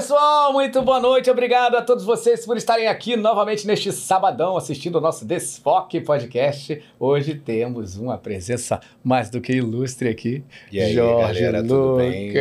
[0.00, 1.30] pessoal, muito boa noite.
[1.30, 6.82] Obrigado a todos vocês por estarem aqui novamente neste sabadão assistindo o nosso Desfoque Podcast.
[6.98, 10.42] Hoje temos uma presença mais do que ilustre aqui.
[10.72, 11.68] E aí, Jorge galera, Lucas.
[11.70, 12.28] tudo bem?
[12.28, 12.38] Como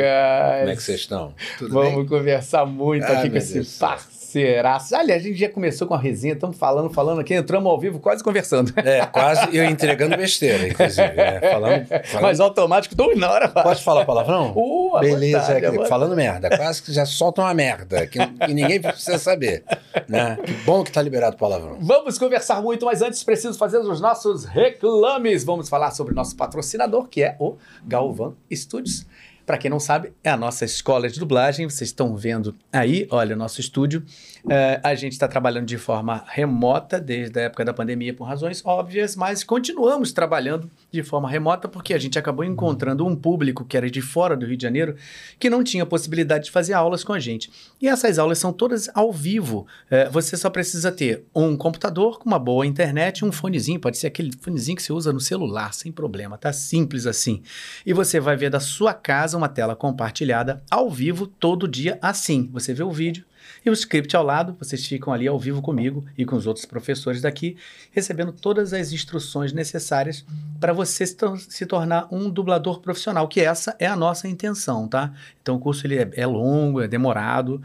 [0.69, 1.33] é que vocês estão?
[1.57, 2.05] Tudo Vamos bem?
[2.05, 3.89] conversar muito Ah, aqui com esse Deus céu.
[4.33, 4.95] Parceiraço.
[4.95, 7.99] Aliás, a gente já começou com a resenha, estamos falando, falando aqui, entramos ao vivo,
[7.99, 8.71] quase conversando.
[8.77, 11.07] É, quase eu entregando besteira, inclusive.
[11.13, 11.39] né?
[11.49, 13.47] Falando, falando- Mas automático, dois na hora.
[13.47, 14.53] Pode falar palavrão?
[14.69, 16.49] Uh, Beleza, vontade, é falando merda.
[16.55, 19.63] Quase que já solta uma merda, que, que ninguém precisa saber.
[20.07, 20.37] Né?
[20.43, 21.77] Que bom que tá liberado o palavrão.
[21.79, 25.43] Vamos conversar muito, mas antes preciso fazer os nossos reclames.
[25.43, 29.05] Vamos falar sobre o nosso patrocinador, que é o Galvan Studios.
[29.49, 31.67] Para quem não sabe, é a nossa escola de dublagem.
[31.67, 34.03] Vocês estão vendo aí, olha, o nosso estúdio.
[34.47, 38.63] É, a gente está trabalhando de forma remota desde a época da pandemia por razões
[38.63, 43.77] óbvias, mas continuamos trabalhando de forma remota porque a gente acabou encontrando um público que
[43.77, 44.95] era de fora do Rio de Janeiro
[45.39, 47.51] que não tinha possibilidade de fazer aulas com a gente.
[47.81, 49.67] E essas aulas são todas ao vivo.
[49.89, 54.07] É, você só precisa ter um computador com uma boa internet, um fonezinho, pode ser
[54.07, 57.41] aquele fonezinho que você usa no celular, sem problema, tá simples assim.
[57.85, 62.49] E você vai ver da sua casa uma tela compartilhada ao vivo todo dia assim.
[62.51, 63.25] Você vê o vídeo
[63.65, 66.65] e o script ao lado, vocês ficam ali ao vivo comigo e com os outros
[66.65, 67.57] professores daqui,
[67.91, 70.25] recebendo todas as instruções necessárias
[70.59, 74.87] para você se, tor- se tornar um dublador profissional, que essa é a nossa intenção,
[74.87, 75.13] tá?
[75.41, 77.61] Então o curso ele é, é longo, é demorado,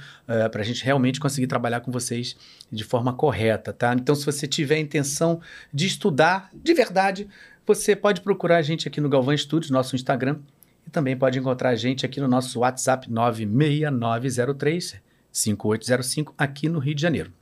[0.51, 2.37] para a gente realmente conseguir trabalhar com vocês
[2.73, 3.95] de forma correta, tá?
[3.95, 5.41] Então se você tiver a intenção
[5.73, 7.29] de estudar de verdade,
[7.67, 10.39] você pode procurar a gente aqui no Galvão Studios, nosso Instagram,
[10.87, 15.04] e também pode encontrar a gente aqui no nosso WhatsApp 96903
[15.35, 17.33] 5805 aqui no Rio de Janeiro.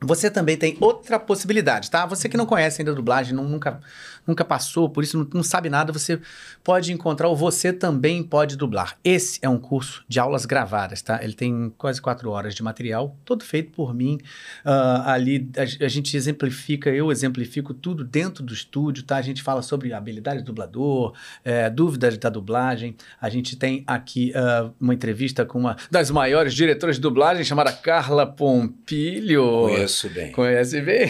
[0.00, 2.04] Você também tem outra possibilidade, tá?
[2.06, 3.80] Você que não conhece ainda a dublagem, não- nunca,
[4.26, 6.20] nunca passou, por isso não, não sabe nada, você
[6.64, 8.98] pode encontrar o Você Também Pode Dublar.
[9.04, 11.22] Esse é um curso de aulas gravadas, tá?
[11.22, 14.18] Ele tem quase quatro horas de material, todo feito por mim.
[14.64, 19.16] Ah, ali a, a gente exemplifica, eu exemplifico tudo dentro do estúdio, tá?
[19.16, 21.12] A gente fala sobre habilidade do dublador,
[21.44, 22.96] eh, dúvidas da dublagem.
[23.20, 27.72] A gente tem aqui ah, uma entrevista com uma das maiores diretoras de dublagem, chamada
[27.72, 29.68] Carla Pompilho.
[29.68, 30.32] Conheço bem.
[30.32, 31.08] Conhece bem?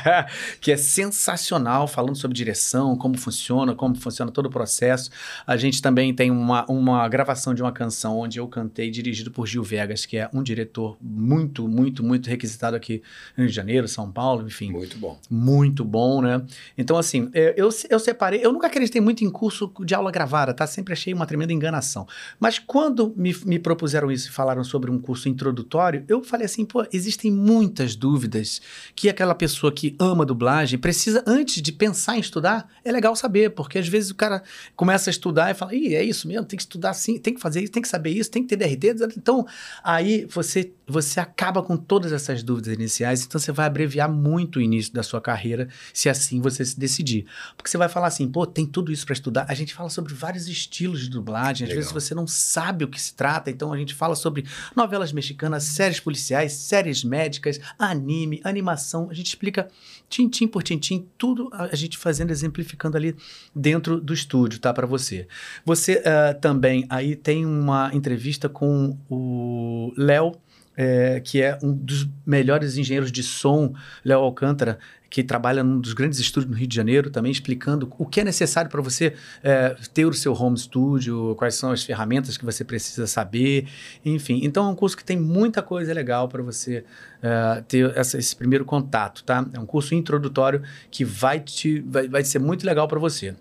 [0.60, 2.49] que é sensacional, falando sobre direção,
[2.96, 5.10] como funciona, como funciona todo o processo.
[5.46, 9.46] A gente também tem uma, uma gravação de uma canção onde eu cantei, dirigido por
[9.46, 13.02] Gil Vegas, que é um diretor muito, muito, muito requisitado aqui
[13.36, 14.70] no Rio de Janeiro, São Paulo, enfim.
[14.70, 15.18] Muito bom.
[15.30, 16.42] Muito bom, né?
[16.76, 18.44] Então, assim, é, eu, eu separei.
[18.44, 20.66] Eu nunca acreditei muito em curso de aula gravada, tá?
[20.66, 22.06] Sempre achei uma tremenda enganação.
[22.38, 26.64] Mas quando me, me propuseram isso e falaram sobre um curso introdutório, eu falei assim,
[26.64, 28.60] pô, existem muitas dúvidas
[28.94, 32.39] que aquela pessoa que ama dublagem precisa, antes de pensar em estudar,
[32.84, 34.42] é legal saber, porque às vezes o cara
[34.74, 37.40] começa a estudar e fala, ih, é isso mesmo, tem que estudar assim, tem que
[37.40, 39.16] fazer isso, tem que saber isso, tem que ter DRT.
[39.16, 39.46] Então,
[39.82, 44.62] aí você, você acaba com todas essas dúvidas iniciais, então você vai abreviar muito o
[44.62, 47.26] início da sua carreira, se assim você se decidir.
[47.56, 49.46] Porque você vai falar assim, pô, tem tudo isso para estudar.
[49.48, 51.76] A gente fala sobre vários estilos de dublagem, às Legal.
[51.76, 55.64] vezes você não sabe o que se trata, então a gente fala sobre novelas mexicanas,
[55.64, 59.68] séries policiais, séries médicas, anime, animação, a gente explica
[60.08, 63.16] tintim por tintim, tudo a gente fazendo, exemplificando ali
[63.54, 65.26] dentro do estúdio, tá, para você.
[65.64, 70.32] Você ah, também aí tem uma entrevista com o Léo,
[70.76, 74.78] é, que é um dos melhores engenheiros de som, Léo Alcântara,
[75.10, 78.24] que trabalha num dos grandes estúdios no Rio de Janeiro, também explicando o que é
[78.24, 82.62] necessário para você é, ter o seu home studio, quais são as ferramentas que você
[82.62, 83.66] precisa saber,
[84.04, 84.40] enfim.
[84.44, 86.84] Então é um curso que tem muita coisa legal para você
[87.20, 89.44] é, ter essa- esse primeiro contato, tá?
[89.52, 90.62] É um curso introdutório
[90.92, 93.34] que vai, te, vai, vai ser muito legal para você.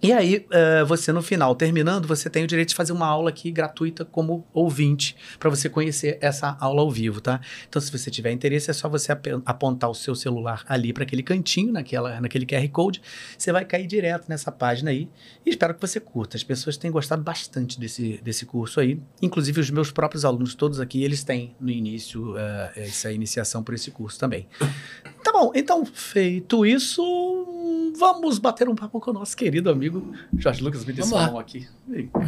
[0.00, 3.30] E aí, eh, você no final, terminando, você tem o direito de fazer uma aula
[3.30, 7.40] aqui gratuita como ouvinte, para você conhecer essa aula ao vivo, tá?
[7.68, 11.02] Então, se você tiver interesse, é só você ap- apontar o seu celular ali para
[11.02, 13.02] aquele cantinho, naquela, naquele QR Code,
[13.36, 15.08] você vai cair direto nessa página aí.
[15.44, 16.36] E espero que você curta.
[16.36, 19.00] As pessoas têm gostado bastante desse, desse curso aí.
[19.20, 23.74] Inclusive, os meus próprios alunos, todos aqui, eles têm no início eh, essa iniciação por
[23.74, 24.46] esse curso também.
[25.28, 30.62] Tá bom, então, feito isso, vamos bater um papo com o nosso querido amigo Jorge
[30.64, 30.86] Lucas.
[31.10, 31.68] Mão aqui.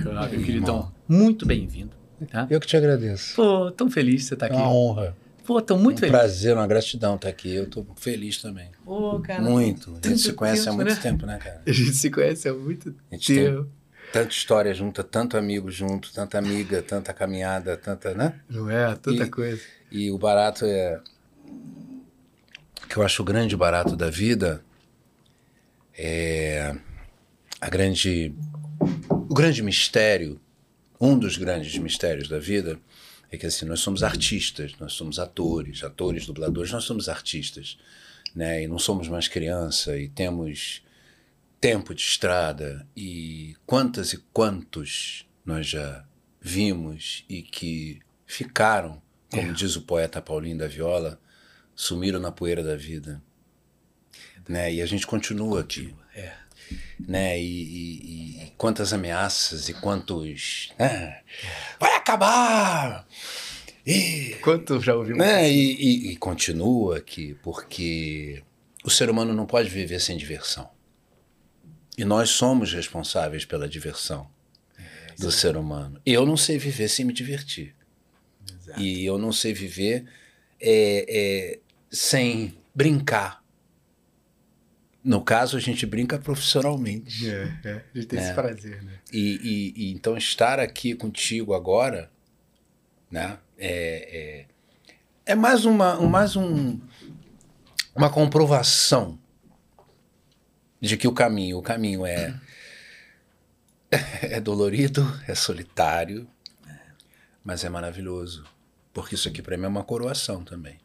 [0.05, 0.93] Cá, meu queridão.
[1.09, 1.93] Muito bem-vindo.
[2.31, 2.47] Tá?
[2.51, 3.37] Eu que te agradeço.
[3.37, 4.59] Pô, tão feliz de você estar É aqui.
[4.59, 5.17] uma honra.
[5.47, 6.13] Pô, tô muito um feliz.
[6.15, 7.55] prazer, uma gratidão estar aqui.
[7.55, 8.69] Eu tô feliz também.
[8.85, 9.41] Pô, cara.
[9.41, 9.97] muito.
[10.05, 11.01] A gente se conhece há tempo, muito né?
[11.01, 11.63] tempo, né, cara?
[11.67, 13.67] A gente se conhece há muito A gente tem tempo.
[14.13, 18.35] tanta história junto, tanto amigo junto, tanta amiga, tanta caminhada, tanta, né?
[18.51, 18.95] Não é?
[18.97, 19.63] Tanta E- coisa.
[19.91, 21.01] E o barato é.
[22.91, 24.65] Que eu acho o grande barato da vida
[25.97, 26.75] é
[27.61, 28.35] a grande.
[29.09, 30.41] O grande mistério,
[31.01, 32.81] um dos grandes mistérios da vida,
[33.31, 37.79] é que assim, nós somos artistas, nós somos atores, atores, dubladores, nós somos artistas,
[38.35, 38.65] né?
[38.65, 40.83] E não somos mais criança e temos
[41.61, 46.05] tempo de estrada e quantas e quantos nós já
[46.41, 49.01] vimos e que ficaram,
[49.31, 49.53] como É.
[49.53, 51.21] diz o poeta Paulinho da Viola,
[51.81, 53.23] sumiram na poeira da vida.
[54.49, 54.75] Né?
[54.75, 55.95] E a gente continua aqui.
[56.15, 56.33] É.
[56.99, 57.41] Né?
[57.41, 60.73] E, e- e quantas ameaças e quantos.
[60.79, 61.21] né?
[61.79, 63.07] Vai acabar!
[63.87, 65.19] E, Quanto já ouvimos?
[65.19, 65.51] né?
[65.51, 68.43] e, e- continua aqui, porque
[68.85, 70.71] o ser humano não pode viver sem diversão.
[71.97, 74.29] E nós somos responsáveis pela diversão
[75.19, 76.01] do ser humano.
[76.05, 77.75] Eu não sei viver sem me divertir.
[78.63, 78.81] Exato.
[78.81, 80.05] E eu não sei viver
[80.61, 81.59] é, é,
[81.91, 83.41] sem brincar.
[85.03, 87.29] No caso, a gente brinca profissionalmente.
[87.29, 87.73] É, é.
[87.95, 88.23] A gente tem É.
[88.23, 88.99] esse prazer, né?
[89.13, 92.11] E, e- e então estar aqui contigo agora,
[93.11, 93.39] né?
[93.59, 94.47] É,
[95.27, 96.79] é, é mais uma, um- mais um,
[97.95, 99.19] uma comprovação
[100.81, 102.39] de que o caminho, o caminho é
[104.23, 106.29] é dolorido, é solitário,
[107.43, 108.45] mas é maravilhoso,
[108.93, 110.79] porque isso aqui para mim é uma coroação também.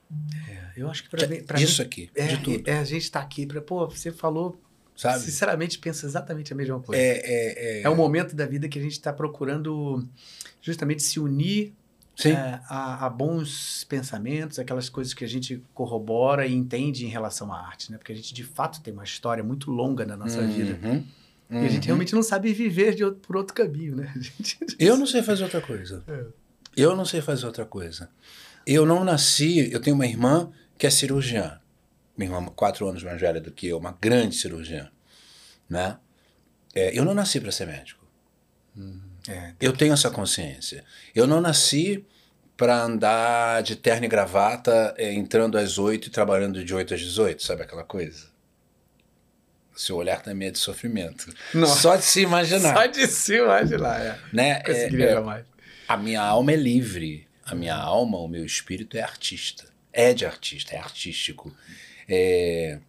[0.76, 1.42] Eu acho que pra mim.
[1.44, 3.62] Pra Isso mim, aqui, é, de tudo, é, a gente tá aqui pra.
[3.62, 4.60] Pô, você falou.
[4.96, 5.24] sabe?
[5.24, 7.02] Sinceramente, penso exatamente a mesma coisa.
[7.02, 10.08] É, é, é, É um momento da vida que a gente está procurando
[10.62, 11.74] justamente se unir
[12.24, 17.92] é, bons pensamentos, aquelas coisas que a gente corrobora e entende em relação à arte,
[17.92, 17.98] né?
[17.98, 20.80] Porque a gente de fato tem uma história muito longa na nossa vida.
[20.82, 21.04] Uhum,
[21.52, 21.86] E a gente uhum.
[21.88, 24.12] realmente não sabe viver de outro- por outro caminho, né?
[24.18, 24.58] Gente...
[24.80, 26.04] Eu não sei fazer outra coisa.
[26.08, 26.26] É.
[26.76, 28.10] Eu não sei fazer outra coisa.
[28.66, 29.72] Eu não nasci.
[29.72, 31.60] Eu tenho uma irmã que é cirurgiã.
[32.18, 34.90] Minha irmã, quatro anos mais velha do que eu, uma grande cirurgiã.
[35.70, 35.98] Né?
[36.74, 38.06] É, eu não nasci para ser médico.
[39.28, 40.84] É, Eu tenho essa consciência.
[41.14, 42.06] Eu não nasci
[42.58, 47.02] para andar de terno e gravata, é, entrando às oito e trabalhando de 8 às
[47.02, 48.28] 18, sabe aquela coisa?
[49.76, 51.34] Seu olhar também é de sofrimento.
[51.54, 51.82] Nossa.
[51.82, 52.74] Só de se imaginar.
[52.74, 54.20] Só de se imaginar, é.
[54.32, 54.62] né?
[54.64, 55.46] Conseguiria É, é, jamais.
[55.88, 57.28] a minha alma é livre.
[57.46, 59.66] A minha alma, o meu espírito é artista.
[59.98, 61.56] É de artista, é artístico.
[62.06, 62.80] É,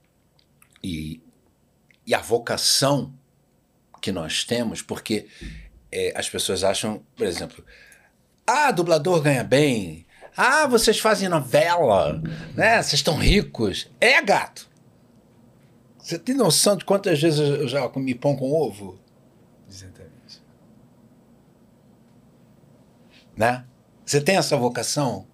[0.82, 1.20] e,
[2.04, 3.14] e a vocação
[4.02, 5.28] que nós temos, porque
[5.92, 7.64] é, as pessoas acham, por exemplo,
[8.44, 10.04] ah, dublador ganha bem.
[10.36, 12.20] Ah, vocês fazem novela,
[12.56, 12.82] né?
[12.82, 13.88] Vocês estão ricos.
[14.00, 14.68] É, gato.
[15.96, 18.98] Você tem noção de quantas vezes eu já comi pão com ovo?
[19.70, 20.42] Exatamente.
[23.36, 23.64] Né?
[24.04, 25.26] Você tem essa vocação?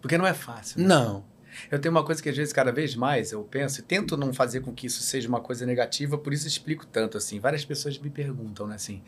[0.00, 0.80] Porque não é fácil.
[0.80, 0.86] né?
[0.88, 1.24] Não.
[1.70, 4.32] Eu tenho uma coisa que às vezes, cada vez mais, eu penso e tento não
[4.32, 7.38] fazer com que isso seja uma coisa negativa, por isso explico tanto, assim.
[7.40, 9.02] Várias pessoas me perguntam, né, assim,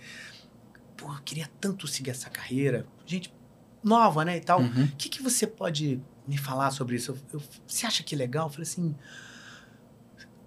[0.96, 3.32] pô, eu queria tanto seguir essa carreira, gente
[3.82, 4.60] nova, né, e tal.
[4.60, 4.84] Uhum.
[4.84, 7.12] O que, que você pode me falar sobre isso?
[7.12, 8.46] Eu- eu- você acha que é legal?
[8.46, 8.94] Eu falei assim,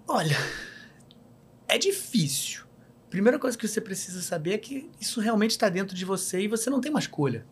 [0.06, 0.36] olha,
[1.68, 2.64] é difícil.
[3.10, 6.48] Primeira coisa que você precisa saber é que isso realmente está dentro de você e
[6.48, 7.46] você não tem uma escolha.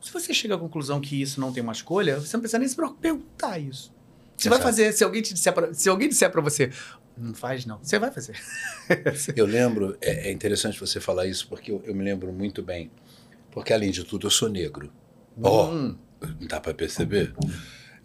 [0.00, 2.66] Se você chega à conclusão que isso não tem uma escolha, você não precisa nem
[2.68, 3.92] se preocupar- perguntar isso.
[4.36, 6.70] Você vai fazer, se alguém te disser pra, se alguém disser para você,
[7.16, 8.34] não faz não, você vai fazer.
[9.36, 12.90] Eu lembro, é, é interessante você falar isso, porque eu, eu me lembro muito bem.
[13.50, 14.90] Porque, além de tudo, eu sou negro.
[15.42, 15.70] Ó.
[15.70, 15.98] Hum,
[16.40, 17.34] Não dá para perceber?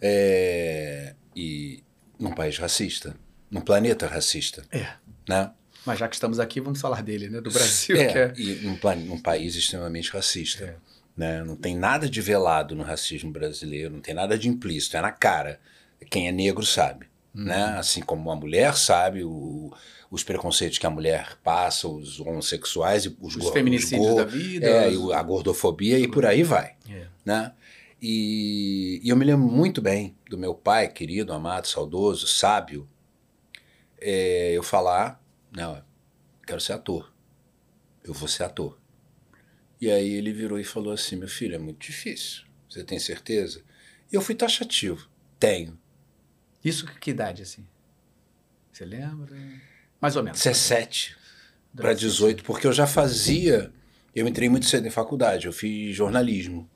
[0.00, 1.82] É, e
[2.18, 3.16] num país racista,
[3.50, 4.86] num planeta racista, é.
[5.28, 5.52] né?
[5.86, 7.40] Mas já que estamos aqui, vamos falar dele, né?
[7.40, 8.32] Do Brasil, É, que é.
[8.36, 10.64] e num, num país extremamente racista.
[10.64, 10.76] É.
[11.16, 11.42] Né?
[11.42, 15.10] Não tem nada de velado no racismo brasileiro, não tem nada de implícito, é na
[15.12, 15.58] cara.
[16.10, 17.06] Quem é negro sabe.
[17.34, 17.64] Né?
[17.78, 19.70] Assim como a mulher sabe o-
[20.10, 24.66] os preconceitos que a mulher passa, os homossexuais, e os, Os feminicídios go- da vida.
[24.66, 26.74] é, os- a gordofobia e por aí vai.
[26.88, 27.06] É.
[27.24, 27.52] né?
[28.00, 32.86] E, e eu me lembro muito bem do meu pai, querido, amado, saudoso, sábio,
[34.00, 35.20] é, eu falar,
[35.50, 35.82] não,
[36.46, 37.12] quero ser ator,
[38.04, 38.78] eu vou ser ator.
[39.80, 43.62] E aí ele virou e falou assim, meu filho, é muito difícil, você tem certeza?
[44.10, 45.78] E eu fui taxativo, tenho,
[46.64, 47.66] Isso que idade, assim?
[48.72, 49.36] Você lembra?
[50.00, 50.38] Mais ou menos.
[50.38, 51.16] 17
[51.74, 53.72] para 18, porque eu já fazia,
[54.14, 56.68] eu entrei muito cedo em faculdade, eu fiz jornalismo,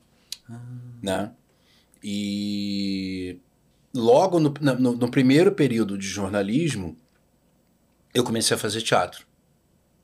[1.01, 1.31] né?
[2.03, 3.39] E
[3.93, 6.97] logo no, no, no primeiro período de jornalismo,
[8.13, 9.25] eu comecei a fazer teatro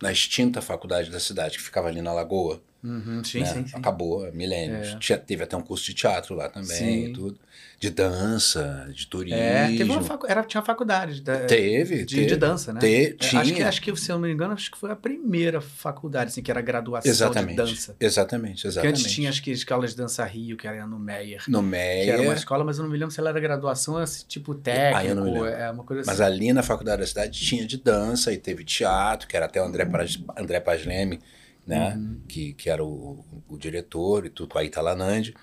[0.01, 3.45] na extinta faculdade da cidade, que ficava ali na Lagoa, Uhum, sim, né?
[3.45, 3.75] sim, sim.
[3.77, 4.87] Acabou, milênios.
[4.93, 4.97] É.
[4.99, 6.67] Tinha- teve até um curso de teatro lá também
[7.07, 7.13] Sim.
[7.13, 7.37] tudo.
[7.79, 9.37] De dança, de turismo.
[9.39, 10.25] É, teve uma facu...
[10.27, 12.25] Era, tinha faculdade da- Teve, de, teve.
[12.27, 12.79] de dança, né?
[12.79, 13.41] Te- É, tinha.
[13.41, 16.31] Acho que, acho que, se eu não me engano, acho que foi a primeira faculdade,
[16.31, 17.49] assim, que era graduação Exatamente.
[17.51, 17.95] de dança.
[17.99, 18.99] Exatamente, Porque exatamente.
[19.01, 21.43] antes tinha, acho que, escola de dança Rio, que era no Meyer.
[21.47, 24.23] No Que era uma escola, mas eu não me lembro se ela era graduação, assim,
[24.27, 25.47] tipo técnico, Ah, eu não me lembro.
[25.47, 26.09] é uma coisa assim.
[26.09, 29.61] Mas ali na faculdade da cidade tinha de dança e teve teatro, que era até
[29.61, 31.19] o André, Paz, André Paz Leme,
[31.67, 31.93] né?
[31.95, 32.21] Uhum.
[32.27, 35.33] Que, que era o, o diretor e tudo, com a Italanandi.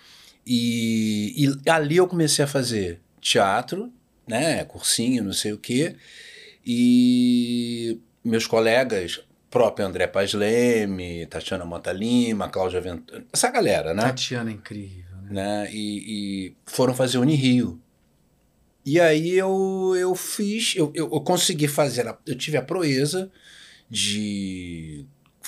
[0.47, 3.93] E, e ali eu comecei a fazer teatro,
[4.27, 4.65] né?
[4.65, 5.95] Cursinho, não sei o quê.
[6.67, 14.03] E meus colegas, próprio André Paz Leme, Tatiana Mota Lima, Cláudia Ventura, essa galera, né?
[14.03, 15.31] Tatiana é incrível, né?
[15.65, 15.71] né?
[15.73, 17.81] E, e foram fazer Unirio.
[18.85, 23.31] E aí eu, eu fiz, eu, eu, eu consegui fazer, a- eu tive a proeza
[23.89, 25.07] de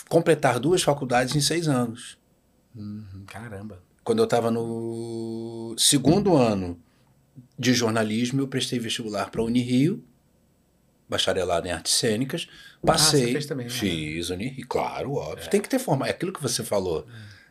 [0.09, 2.19] completar duas faculdades em seis anos.
[2.75, 3.83] Uhum, caramba.
[4.05, 6.79] Quando eu estava no segundo ano
[7.59, 10.05] de jornalismo, eu prestei vestibular para a Unirio,
[11.09, 12.49] bacharelado em artes cênicas,
[12.85, 13.73] passei, Ah, fez também, né?
[13.73, 17.07] fiz Unirio, claro, óbvio, tem que ter formação, é aquilo que você falou,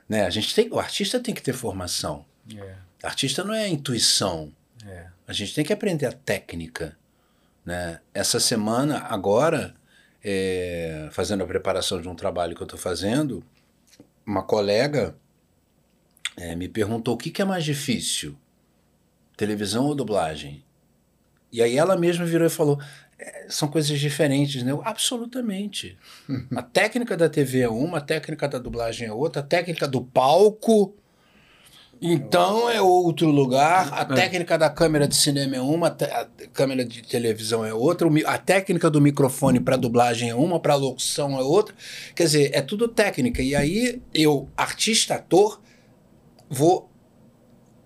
[0.08, 0.26] né?
[0.26, 2.26] A gente tem, o artista tem que ter formação.
[2.56, 4.52] É, Artista não é intuição.
[4.86, 5.08] é.
[5.28, 6.96] A gente tem que aprender a técnica.
[7.66, 8.00] Né?
[8.14, 9.74] Essa semana, agora,
[10.27, 13.46] é, fazendo a preparação de um trabalho que eu estou fazendo,
[14.25, 15.15] uma colega
[16.36, 18.36] é, me perguntou o que, que é mais difícil,
[19.38, 20.65] televisão ou dublagem?
[21.51, 22.82] E aí ela mesma virou e falou:
[23.20, 24.72] "É, são coisas diferentes, né?
[24.72, 25.96] Eu, Absolutamente.
[26.55, 30.03] a técnica da TV é uma, a técnica da dublagem é outra, a técnica do
[30.03, 30.96] palco.
[32.02, 37.02] Então é outro lugar, a técnica da câmera de cinema é uma, a câmera de
[37.02, 41.74] televisão é outra, a técnica do microfone para dublagem é uma, para locução é outra.
[42.14, 43.42] Quer dizer, é tudo técnica.
[43.42, 45.62] E aí eu, artista, ator,
[46.50, 46.90] vou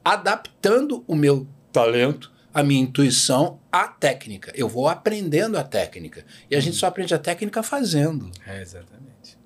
[0.03, 4.51] adaptando o meu talento, a minha intuição à técnica.
[4.55, 6.25] Eu vou aprendendo a técnica.
[6.49, 9.37] E a gente só aprende a técnica fazendo É, exatamente.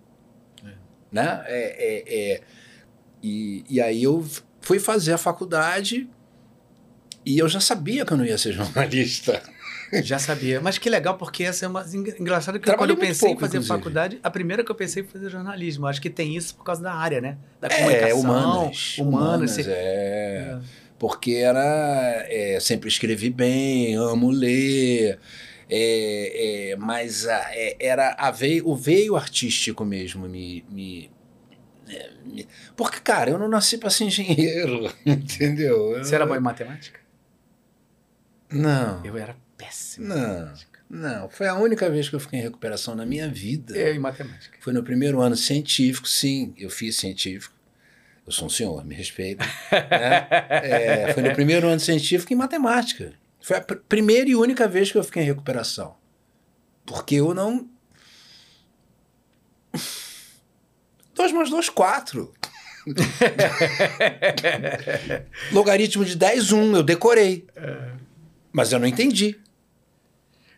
[1.12, 1.44] né?
[1.48, 2.42] É, é, é,
[3.22, 4.26] e, e aí eu
[4.64, 6.10] fui fazer a faculdade
[7.26, 9.42] e eu já sabia que eu não ia ser jornalista.
[10.04, 10.60] Já sabia.
[10.60, 11.86] Mas que legal, porque essa é uma.
[11.94, 13.78] engra- Engraçado que Trabalhei quando eu pensei pouco, em fazer inclusive.
[13.78, 15.86] faculdade, a primeira que eu pensei foi fazer jornalismo.
[15.86, 17.38] Acho que tem isso por causa da área, né?
[17.62, 18.20] Da É, comunicação.
[18.20, 18.98] humanas.
[18.98, 19.52] Humanas.
[19.52, 20.58] você- é.
[20.98, 22.26] Porque era.
[22.28, 25.20] é, sempre escrevi bem, amo ler.
[25.70, 30.64] é, é, mas a- é, era a veio, o veio artístico mesmo me.
[30.70, 31.10] é, me-
[32.76, 35.94] porque, cara, eu não nasci para ser engenheiro, entendeu?
[35.98, 37.00] Eu- Você era bom em matemática?
[38.52, 39.04] Não.
[39.06, 40.06] Eu era péssimo.
[40.06, 40.80] em Não, matemática.
[40.90, 41.30] não.
[41.30, 43.76] Foi a única vez que eu fiquei em recuperação na minha vida.
[43.76, 44.58] Eu em matemática.
[44.62, 47.54] Foi no primeiro ano científico, sim, eu fiz científico.
[48.26, 49.44] Eu sou um senhor, me respeita.
[49.44, 50.28] né?
[50.62, 53.12] É, foi no primeiro ano científico em matemática.
[53.42, 55.96] Foi a pr- primeira e única vez que eu fiquei em recuperação.
[56.86, 57.68] Porque eu não.
[61.16, 62.34] Dois mais dois, quatro.
[65.52, 67.46] Logaritmo de 10, 1, eu decorei.
[68.52, 69.38] Mas eu não entendi.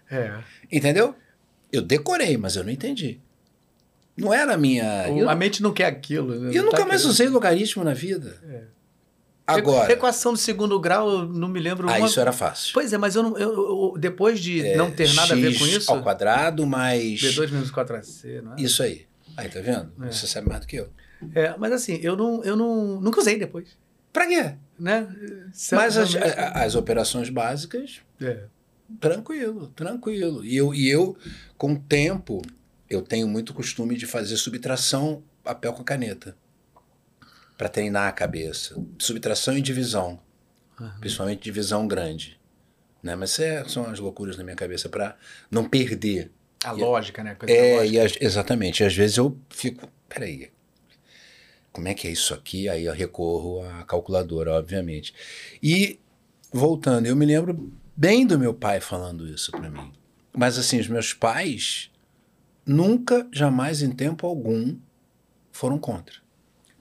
[0.09, 0.39] É.
[0.71, 1.15] Entendeu?
[1.71, 3.19] Eu decorei, mas eu não entendi.
[4.17, 5.07] Não era a minha.
[5.09, 6.29] Eu, A mente não quer aquilo.
[6.39, 6.49] né?
[6.51, 7.11] eu Não nunca tá mais querendo.
[7.13, 8.39] usei logaritmo na vida.
[8.49, 8.61] É.
[9.47, 9.91] Agora.
[9.91, 11.87] Equação do segundo grau, eu não me lembro.
[11.89, 12.71] Ah, uma- isso era fácil.
[12.73, 13.37] Pois é, mas eu não.
[13.37, 13.53] eu-
[13.93, 15.91] eu- depois de É, não ter nada a ver com isso.
[15.91, 17.19] Ao quadrado mais.
[17.21, 18.61] B2 menos 4AC, não é?
[18.61, 19.05] Isso aí.
[19.37, 19.91] Aí, tá vendo?
[20.05, 20.11] É.
[20.11, 20.89] Você sabe mais do que eu.
[21.33, 22.99] É, mas assim, eu não, eu não.
[23.01, 23.77] Nunca usei depois.
[24.13, 24.55] Pra quê?
[24.79, 25.07] Né?
[25.71, 28.45] Mas as, as operações básicas, É.
[28.99, 30.43] tranquilo, tranquilo.
[30.45, 31.17] E eu, e eu,
[31.57, 32.41] com o tempo,
[32.89, 36.35] eu tenho muito costume de fazer subtração papel com caneta.
[37.57, 38.75] Pra treinar a cabeça.
[38.99, 40.19] Subtração e divisão.
[40.79, 40.97] Aham.
[40.99, 42.39] Principalmente divisão grande.
[43.01, 43.15] Né?
[43.15, 45.15] Mas é- são as loucuras na minha cabeça pra
[45.49, 46.31] não perder.
[46.65, 47.35] A E- lógica, né?
[47.35, 48.21] Coisa É, lógica.
[48.21, 48.83] e exatamente.
[48.83, 50.51] Às vezes eu fico, peraí,
[51.71, 52.67] como é que é isso aqui?
[52.69, 55.13] Aí eu recorro à calculadora, obviamente.
[55.61, 55.99] E,
[56.51, 59.91] voltando, eu me lembro bem do meu pai falando isso para mim.
[60.33, 61.91] Mas, assim, os meus pais
[62.65, 64.77] nunca, jamais, em tempo algum,
[65.51, 66.15] foram contra.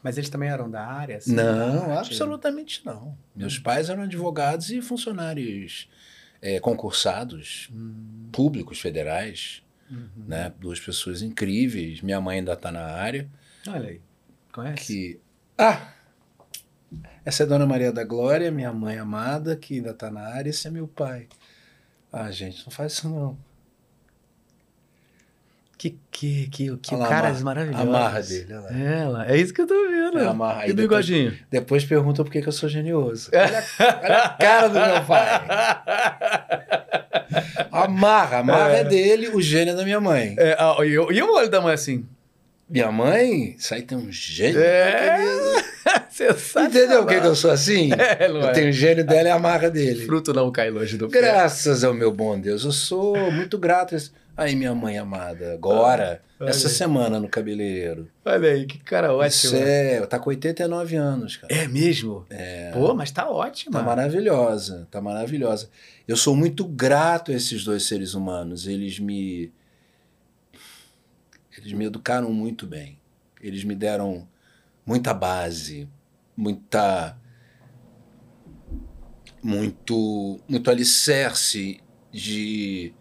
[0.03, 1.17] Mas eles também eram da área?
[1.17, 1.45] assim, Não,
[1.89, 1.99] da arte?
[1.99, 3.17] absolutamente não.
[3.35, 5.89] Meus pais eram advogados e funcionários
[6.43, 10.09] é, concursados, Hum, públicos, federais, uhum.
[10.27, 10.53] né?
[10.61, 12.01] Duas pessoas incríveis.
[12.01, 13.29] Minha mãe ainda está na área.
[13.69, 14.01] Olha aí.
[14.53, 14.85] Conhece?
[14.87, 15.21] Que
[15.59, 15.89] ah,
[17.25, 20.51] essa é a Dona Maria da Glória, minha mãe amada, que ainda está na área.
[20.51, 21.29] Esse é meu pai.
[22.13, 23.37] Ah, gente, não faz isso não.
[25.77, 27.89] Que, que, que, que lá, caras amarra- maravilhosos.
[27.89, 28.79] amarra dele, olha lá.
[28.79, 29.29] É, lá.
[29.29, 30.19] é isso que eu tô vendo.
[30.19, 31.39] É, amarra e o depois- bigodinho?
[31.51, 33.31] Depois pergunta por que, que eu sou genioso.
[33.35, 35.47] Olha, a- olha a cara do meu pai.
[37.73, 38.85] Amarra, amarra é.
[38.85, 40.35] dele, o gênio é da minha mãe.
[40.39, 42.05] É, ah, e, o- e o olho da mãe assim?
[42.69, 44.61] Minha mãe, isso aí tem um gênio.
[44.61, 45.19] É.
[46.67, 47.91] Entendeu o que, eu sou assim?
[47.93, 48.53] É, eu é?
[48.53, 50.07] tenho o gênio dela e a amarra dele.
[50.07, 51.21] Fruto não cai longe do pé.
[51.21, 53.95] Graças ao meu bom Deus, eu sou muito grato.
[53.95, 56.75] a esse- Aí, minha mãe amada, agora, Olha essa aí.
[56.75, 58.11] semana no cabeleireiro.
[58.25, 59.29] Olha aí, que cara ótimo.
[59.29, 61.55] Isso é, tá com 89 anos, cara.
[61.55, 62.27] É mesmo?
[62.29, 62.73] É.
[62.73, 63.73] Pô, mas tá ótimo.
[63.73, 65.71] Tá maravilhosa, tá maravilhosa.
[66.09, 68.67] Eu sou muito grato a esses dois seres humanos.
[68.67, 69.53] Eles me.
[71.57, 72.99] Eles me educaram muito bem.
[73.41, 74.27] Eles me deram
[74.85, 75.89] muita base,
[76.37, 77.17] muita.
[79.41, 81.79] Muito, muito alicerce
[82.11, 82.95] de,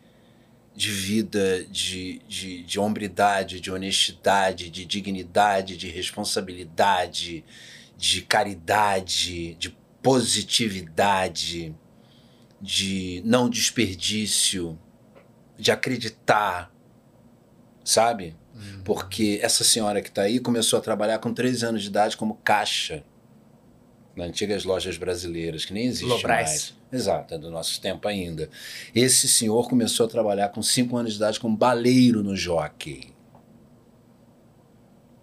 [0.75, 7.44] de vida, de, de, de hombridade, de honestidade, de dignidade, de responsabilidade,
[7.96, 11.75] de caridade, de positividade,
[12.60, 14.80] de não desperdício,
[15.58, 16.74] de acreditar,
[17.84, 18.36] sabe?
[18.84, 22.36] Porque essa senhora que está aí começou a trabalhar com 13 anos de idade como
[22.44, 23.03] caixa
[24.15, 26.50] nas antigas lojas brasileiras, que nem existe Lobrais.
[26.50, 26.83] mais.
[26.93, 28.50] Exato, é do nosso tempo ainda.
[28.93, 33.12] Esse senhor começou a trabalhar com 5 anos de idade como baleiro no jockey.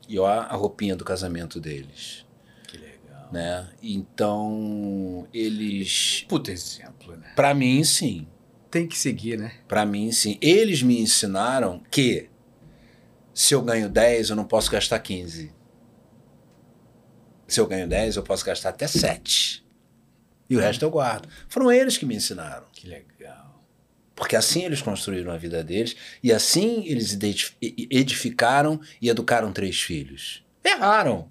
[0.09, 2.27] E ó a roupinha do casamento deles
[2.67, 3.29] Que legal.
[3.33, 3.69] né?
[3.81, 7.33] Então, eles, Puta exemplo, né?
[7.37, 8.27] Pra mim, sim.
[8.69, 9.53] Tem que seguir, né?
[9.69, 10.37] Pra mim, sim.
[10.41, 12.29] Eles me ensinaram que
[13.33, 15.53] se eu ganho 10, eu não posso gastar 15.
[17.47, 19.65] Se eu ganho 10, eu posso gastar até 7.
[20.51, 21.29] E o resto eu guardo.
[21.49, 22.65] Foram eles que me ensinaram.
[22.73, 23.65] Que legal.
[24.17, 27.17] Porque assim eles construíram a vida deles e assim eles
[27.91, 30.45] edificaram e educaram três filhos.
[30.63, 31.31] Erraram.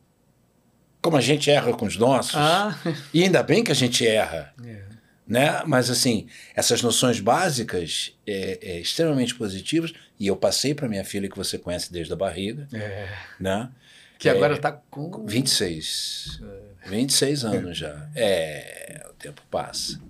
[1.01, 2.35] Como a gente erra com os nossos.
[2.35, 2.77] Ah,
[3.13, 4.53] E ainda bem que a gente erra.
[4.65, 4.83] é.
[5.27, 5.61] né?
[5.67, 11.29] Mas assim, essas noções básicas é, é, extremamente positivas e eu passei para minha filha
[11.29, 13.07] que você conhece desde a barriga, É.
[13.39, 13.69] né?
[14.17, 14.31] Que É.
[14.31, 15.25] agora tá com.
[15.27, 16.41] 26.
[16.87, 18.09] 26 anos já.
[18.15, 20.01] É, tempo passa,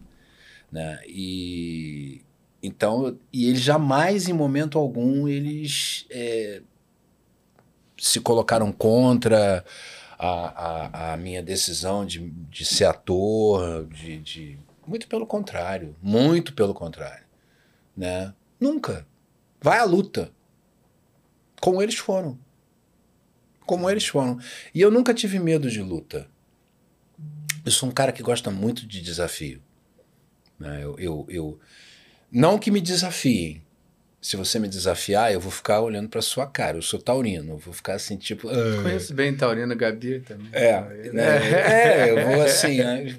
[0.71, 1.01] né?
[1.07, 2.21] E
[2.61, 6.61] então, e eles jamais em momento algum eles é,
[7.97, 9.63] se colocaram contra
[10.17, 16.53] a, a, a minha decisão de, de ser ator, de, de muito pelo contrário, muito
[16.53, 17.25] pelo contrário,
[17.95, 18.33] né?
[18.59, 19.07] Nunca.
[19.61, 20.31] Vai à luta.
[21.61, 22.37] Como eles foram.
[23.65, 24.39] Como eles foram.
[24.73, 26.27] E eu nunca tive medo de luta.
[27.65, 29.61] Eu sou um cara que gosta muito de desafio.
[30.59, 30.83] né?
[30.83, 31.59] Eu, eu, eu-
[32.31, 33.61] não que me desafiem.
[34.21, 36.77] Se você me desafiar, eu vou ficar olhando para sua cara.
[36.77, 37.53] Eu sou taurino.
[37.53, 38.49] Eu vou ficar assim, tipo.
[38.49, 38.81] "Ah".
[38.83, 40.49] Conheço bem Taurino Gabi também.
[40.51, 40.81] É,
[41.13, 41.51] né?
[42.05, 43.15] é, eu vou assim, né?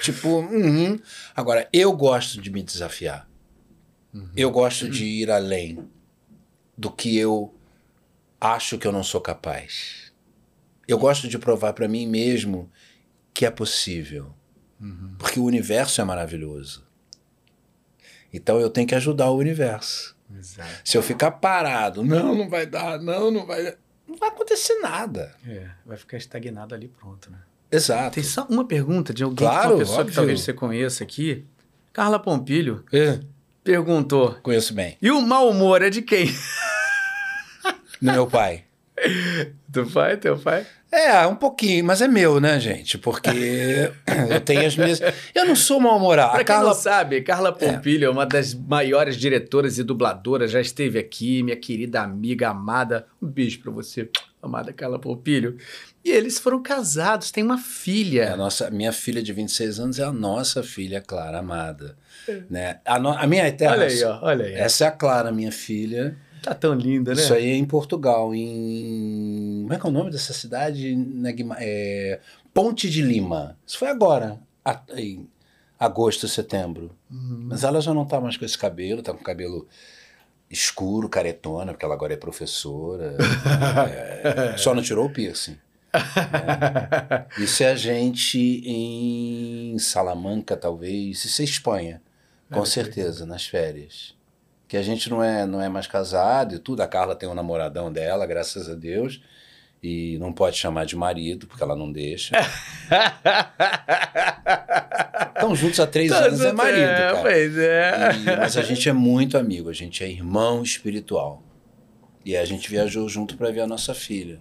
[0.00, 0.98] tipo, uhum.
[1.36, 3.28] agora eu gosto de me desafiar.
[4.36, 5.78] Eu gosto de ir além
[6.76, 7.54] do que eu
[8.40, 10.12] acho que eu não sou capaz.
[10.86, 12.70] Eu gosto de provar para mim mesmo
[13.34, 14.32] que é possível,
[15.18, 16.86] porque o universo é maravilhoso.
[18.32, 20.16] Então eu tenho que ajudar o universo.
[20.36, 20.70] Exato.
[20.84, 23.74] Se eu ficar parado, não, não vai dar, não, não vai, dar",
[24.08, 25.34] não vai acontecer nada.
[25.46, 27.38] É, vai ficar estagnado ali pronto, né?
[27.70, 28.14] Exato.
[28.14, 30.10] Tem só uma pergunta de alguém, Claro, uma pessoa óbvio.
[30.10, 31.44] que talvez você conheça aqui.
[31.92, 33.20] Carla Pompilho É,
[33.62, 34.96] perguntou: conheço bem.
[35.00, 36.26] e o mau humor é de quem?
[38.00, 38.64] No meu pai.
[39.74, 40.66] Do pai, teu pai?
[40.92, 42.96] É, um pouquinho, mas é meu, né, gente?
[42.96, 43.28] Porque
[44.30, 45.00] eu tenho as minhas.
[45.34, 46.30] Eu não sou mal-humorado.
[46.30, 46.68] Pra A quem Carla.
[46.68, 48.08] não sabe, Carla Pompilho é.
[48.10, 53.06] uma das maiores diretoras e dubladoras, já esteve aqui, minha querida amiga amada.
[53.20, 54.08] Um beijo pra você,
[54.40, 55.56] amada Carla Pompilho.
[56.04, 58.36] E eles foram casados, têm uma É a filha.
[58.36, 61.96] nossa, minha filha de 26 anos é a nossa filha Clara, amada.
[62.48, 62.78] Né?
[62.84, 63.76] A, no- a minha eterna.
[63.78, 64.54] Olha aí, ó, olha aí.
[64.54, 66.16] Essa é a Clara, minha filha.
[66.44, 67.20] Tá tão linda, né?
[67.22, 69.60] Isso aí é em Portugal, em.
[69.62, 70.94] Como é que é o nome dessa cidade?
[70.94, 72.20] Na Guima- é,
[72.52, 73.56] Ponte de Lima.
[73.66, 74.38] Isso foi agora,
[74.96, 75.26] em
[75.78, 76.90] agosto, setembro.
[77.10, 77.46] Uhum.
[77.48, 79.66] Mas ela já não tá mais com esse cabelo, tá com cabelo
[80.50, 83.16] escuro, caretona, porque ela agora é professora.
[83.90, 85.56] É, só não tirou o piercing.
[85.92, 87.26] né?
[87.38, 91.24] Isso é a gente em Salamanca, talvez.
[91.24, 92.02] Isso é Espanha,
[92.50, 94.14] com Ah, certeza, nas férias.
[94.66, 96.80] Que a gente não é, não é mais casado e tudo.
[96.82, 99.20] A Carla tem um namoradão dela, graças a Deus.
[99.82, 102.34] E não pode chamar de marido, porque ela não deixa.
[105.34, 107.22] Estão juntos há três anos, é marido, é, cara.
[107.22, 108.10] Pois é.
[108.16, 111.42] E- mas a gente é muito amigo, a gente é irmão espiritual.
[112.24, 114.40] E a gente viajou junto para ver a nossa filha.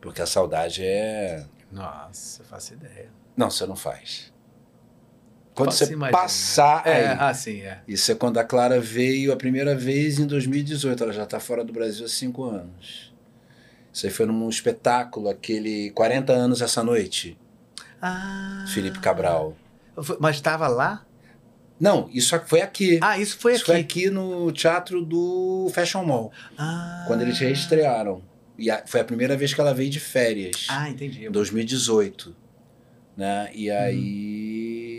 [0.00, 1.44] Porque a saudade é.
[1.72, 3.08] Nossa, eu faço ideia.
[3.36, 4.32] Não, você não faz.
[5.54, 6.18] Quando Posso você imaginar.
[6.20, 7.16] passar É, aí.
[7.18, 7.80] ah, sim, é.
[7.86, 11.02] Isso é quando a Clara veio a primeira vez em 2018.
[11.04, 13.12] Ela já está fora do Brasil há cinco anos.
[13.92, 17.38] Isso aí foi num espetáculo, aquele 40 anos essa noite,
[18.02, 18.64] Ah.
[18.74, 19.56] Felipe Cabral.
[20.18, 21.06] Mas estava lá?
[21.78, 22.98] Não, isso foi aqui.
[23.00, 23.70] Ah, isso foi isso aqui.
[23.72, 27.04] foi aqui no teatro do Fashion Mall, Ah.
[27.06, 28.20] quando eles reestrearam.
[28.58, 31.26] E a- foi a primeira vez que ela veio de férias, Ah, entendi.
[31.26, 32.34] em 2018.
[33.16, 33.48] Né?
[33.54, 34.93] E aí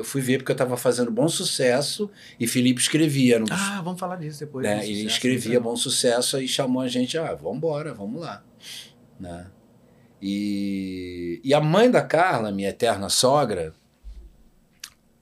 [0.00, 3.38] eu fui ver porque eu estava fazendo bom sucesso e Felipe escrevia.
[3.50, 4.64] Ah, vamos falar disso depois.
[4.66, 4.78] né?
[4.78, 5.62] do Ele sucesso, escrevia então.
[5.62, 8.42] bom sucesso e chamou a gente, ah, vamos embora, vamos lá.
[9.18, 9.46] Né?
[10.22, 13.74] E, e a mãe da Carla, minha eterna sogra,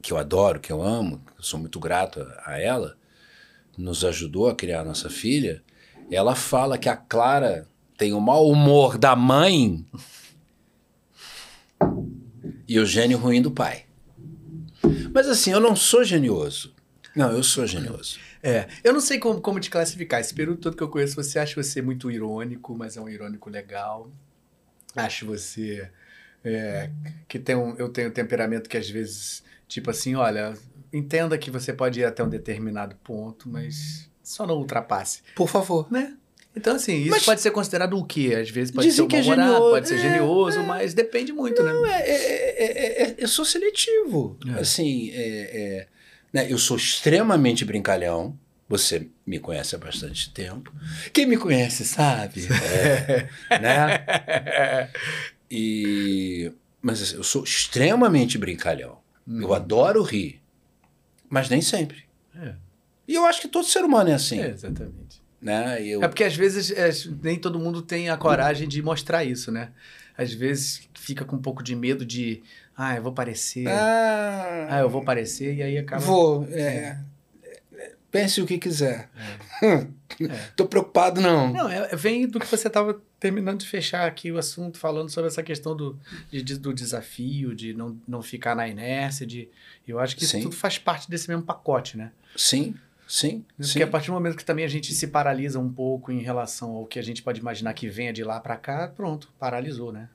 [0.00, 2.96] que eu adoro, que eu amo, eu sou muito grato a, a ela,
[3.76, 5.60] nos ajudou a criar a nossa filha,
[6.08, 9.84] ela fala que a Clara tem o mau humor da mãe
[12.68, 13.87] e o gênio ruim do pai.
[15.12, 16.74] Mas assim, eu não sou genioso.
[17.14, 18.18] Não, eu sou genioso.
[18.42, 20.20] É, eu não sei como, como te classificar.
[20.20, 23.50] Esse período todo que eu conheço, você acha você muito irônico, mas é um irônico
[23.50, 24.10] legal.
[24.94, 25.90] Acho você
[26.44, 26.90] é,
[27.26, 30.54] que tem um, eu tenho um temperamento que às vezes, tipo assim, olha,
[30.92, 35.90] entenda que você pode ir até um determinado ponto, mas só não ultrapasse, Por favor.
[35.90, 36.16] né?
[36.56, 38.34] Então, assim, isso Mas- pode ser considerado o quê?
[38.40, 39.70] Às vezes pode ser que é genioso.
[39.70, 40.62] pode ser É, genioso, é.
[40.62, 41.72] mas depende muito, né?
[42.00, 42.10] É,
[42.64, 44.36] é, é, eu sou seletivo.
[44.58, 45.12] Assim,
[46.32, 48.36] né, eu sou extremamente brincalhão.
[48.68, 50.70] Você me conhece há bastante tempo.
[51.12, 52.46] Quem me conhece sabe.
[53.50, 54.90] É, né?
[55.50, 58.98] E, mas assim, eu sou extremamente brincalhão.
[59.26, 59.54] Eu Uhum.
[59.54, 60.40] adoro rir.
[61.28, 62.04] Mas nem sempre.
[62.38, 62.52] É.
[63.06, 64.40] E eu acho que todo ser humano é assim.
[64.40, 65.17] É, exatamente.
[65.40, 65.84] Né?
[65.86, 66.90] Eu, É porque às vezes é,
[67.22, 69.70] nem todo mundo tem a coragem de mostrar isso, né?
[70.16, 72.42] Às vezes fica com um pouco de medo de,
[72.76, 76.02] ah, eu vou parecer, ah, ah, eu vou parecer, e aí acaba.
[76.02, 76.44] Vou.
[76.50, 76.98] é.
[78.10, 79.08] Pense o que quiser.
[80.20, 80.34] É.
[80.56, 81.52] Tô preocupado, não.
[81.52, 85.28] Não, é, vem do que você estava terminando de fechar aqui o assunto, falando sobre
[85.28, 85.96] essa questão do,
[86.28, 89.48] de- do desafio, de não, não ficar na inércia, de.
[89.86, 90.42] Eu acho que isso Sim.
[90.42, 92.10] tudo faz parte desse mesmo pacote, né?
[92.34, 92.74] Sim,
[93.08, 93.82] sim, Porque sim.
[93.82, 96.86] a partir do momento que também a gente se paralisa um pouco em relação ao
[96.86, 100.08] que a gente pode imaginar que venha de lá para cá, pronto, paralisou, né?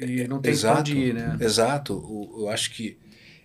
[0.00, 0.80] E não tem Exato.
[0.80, 1.36] onde ir, né?
[1.40, 2.32] Exato.
[2.36, 2.98] Eu acho que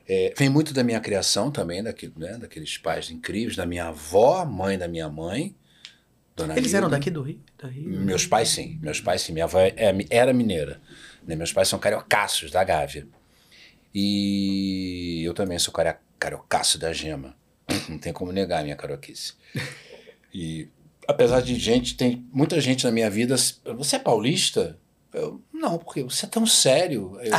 [0.08, 4.44] é, vem muito da minha criação também, daquele, né, daqueles pais incríveis, da minha avó,
[4.46, 5.54] mãe da minha mãe.
[6.36, 6.96] Dona Eles eram Hilda.
[6.98, 7.40] daqui do Rio?
[7.62, 7.90] Da Rio?
[8.00, 8.80] Meus pais, sim.
[8.82, 9.34] Meus pais, sim.
[9.34, 9.76] Minha avó é-
[10.10, 10.82] era mineira.
[11.28, 11.36] né?
[11.36, 13.06] Meus pais são cariocaços da Gávea.
[13.94, 17.36] E eu também sou cario- cariocaço da gema.
[17.88, 19.34] Não tem como negar a minha carioquice.
[20.34, 20.68] E
[21.08, 23.36] apesar de gente, tem muita gente na minha vida.
[23.78, 24.78] Você é paulista?
[25.12, 27.18] Eu, não, porque você é tão sério.
[27.22, 27.32] Eu-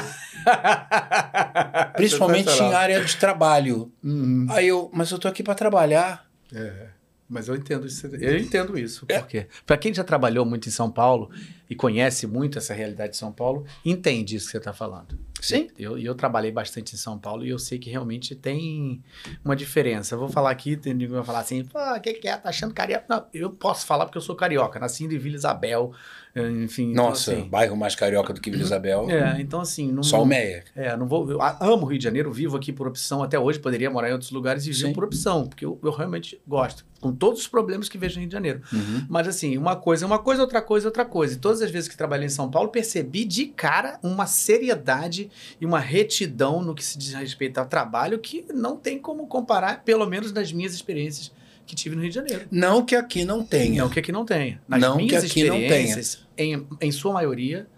[1.97, 3.93] principalmente em área de trabalho.
[4.03, 4.47] Uhum.
[4.51, 6.29] Aí eu, mas eu tô aqui para trabalhar.
[6.53, 6.89] É,
[7.29, 8.07] mas eu entendo isso.
[8.09, 9.05] Eu entendo isso.
[9.09, 9.19] É.
[9.21, 9.47] Por quê?
[9.65, 11.31] Para quem já trabalhou muito em São Paulo
[11.69, 15.17] e conhece muito essa realidade de São Paulo, entende isso que você está falando.
[15.41, 15.69] Sim.
[15.79, 19.03] Eu, eu trabalhei bastante em São Paulo e eu sei que realmente tem
[19.45, 20.15] uma diferença.
[20.15, 22.37] Eu vou falar aqui, tem ninguém vai falar assim, pô, o que, que é?
[22.37, 23.05] Tá achando carioca?
[23.09, 25.93] Não, eu posso falar porque eu sou carioca, nasci em Vila Isabel,
[26.35, 26.93] eh, enfim.
[26.93, 29.11] então, Nossa, assim, bairro mais carioca do que Vila Isabel.
[29.11, 30.65] é, então assim, não, Só o Meia.
[30.75, 31.31] é, não vou.
[31.31, 33.23] Eu amo o Rio de Janeiro, vivo aqui por opção.
[33.23, 36.41] Até hoje poderia morar em outros lugares e vivo por opção, porque eu, eu realmente
[36.47, 38.63] gosto, com todos os problemas que vejo no Rio de Janeiro.
[38.73, 39.07] Uhum.
[39.09, 41.35] Mas assim, uma coisa é uma coisa, outra coisa é outra coisa.
[41.35, 45.67] E todas as vezes que trabalhei em São Paulo, percebi de cara uma seriedade e
[45.67, 50.07] uma retidão no que se diz respeito ao trabalho que não tem como comparar, pelo
[50.07, 51.33] menos nas minhas experiências
[51.71, 52.47] que tive no Rio de Janeiro.
[52.51, 53.83] Não que aqui não tenha.
[53.83, 54.61] Não que aqui não tenha.
[54.69, 55.67] Nas Não que minhas aqui não tenha.
[55.69, 57.69] experiências, em, em sua maioria,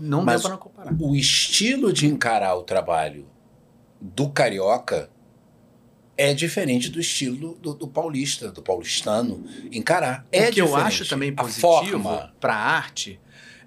[0.00, 0.94] não Mas deu para comparar.
[0.98, 3.26] O estilo de encarar o trabalho
[4.00, 5.10] do carioca
[6.16, 10.26] é diferente do estilo do, do paulista, do paulistano encarar.
[10.32, 10.86] É o que eu diferente.
[10.86, 13.20] acho também positivo para a arte,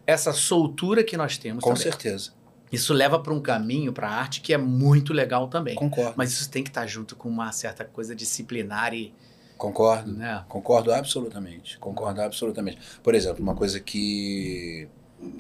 [0.08, 1.84] essa soltura que nós temos com também.
[1.84, 2.34] certeza.
[2.71, 5.75] Isso leva para um caminho para a arte que é muito legal também.
[5.75, 6.13] Concordo.
[6.17, 9.13] Mas isso tem que estar junto com uma certa coisa disciplinar e,
[9.58, 10.12] Concordo.
[10.12, 10.44] né?
[10.48, 11.78] Concordo absolutamente.
[11.80, 12.80] Concordo absolutamente.
[13.02, 14.88] Por exemplo, uma coisa que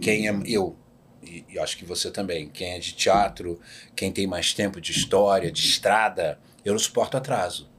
[0.01, 0.75] quem é eu
[1.21, 3.59] e, e acho que você também, quem é de teatro,
[3.95, 7.69] quem tem mais tempo de história, de estrada, eu não suporto atraso.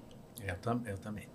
[0.43, 1.29] Eu, tam, eu também.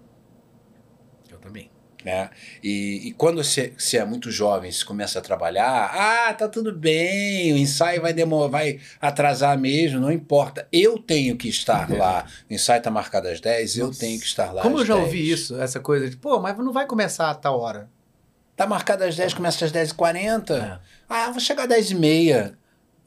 [1.30, 1.72] Eu também.
[2.04, 2.30] Né?
[2.64, 6.74] E, e quando você, você é muito jovem, você começa a trabalhar, ah, tá tudo
[6.74, 10.68] bem, o ensaio vai demorar, vai atrasar mesmo, não importa.
[10.72, 12.26] Eu tenho que estar lá.
[12.50, 14.00] O ensaio tá marcado às 10, eu Nossa.
[14.00, 15.06] tenho que estar lá Como eu já 10.
[15.06, 17.90] ouvi isso, essa coisa de, pô, mas não vai começar a tal hora.
[18.56, 20.52] Tá marcado às 10, começa às 10h40.
[20.52, 20.80] É.
[21.10, 22.54] Ah, vou chegar às 10h30.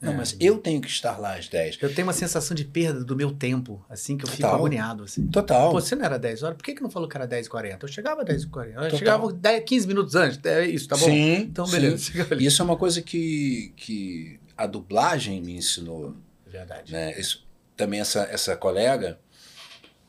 [0.05, 1.79] Não, mas eu tenho que estar lá às 10.
[1.81, 4.55] Eu tenho uma sensação de perda do meu tempo, assim, que eu fico Total.
[4.55, 5.27] agoniado, assim.
[5.27, 5.71] Total.
[5.71, 6.57] Pô, você não era 10 horas?
[6.57, 7.77] Por que, que não falou que era 10h40?
[7.81, 8.67] Eu chegava às 10h40.
[8.67, 8.97] Eu Total.
[8.99, 10.39] chegava 10, 15 minutos antes.
[10.45, 11.05] É isso, tá bom?
[11.05, 11.33] Sim.
[11.41, 11.71] Então, sim.
[11.71, 12.11] beleza.
[12.31, 12.45] Ali.
[12.45, 16.15] Isso é uma coisa que, que a dublagem me ensinou.
[16.47, 16.91] Verdade.
[16.91, 17.19] né?
[17.19, 19.19] Isso, também essa, essa colega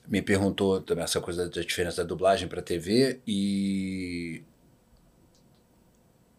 [0.06, 4.42] me perguntou também essa coisa da diferença da dublagem para TV e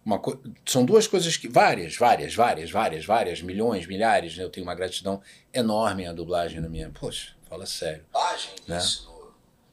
[0.08, 4.43] uma co- são duas coisas que várias, várias, várias, várias, várias, milhões, milhares, né?
[4.46, 5.22] Eu tenho uma gratidão
[5.54, 6.89] enorme à dublagem na minha.
[6.89, 8.06] Poxa, fala sério.
[8.13, 8.80] Dublagem, Né?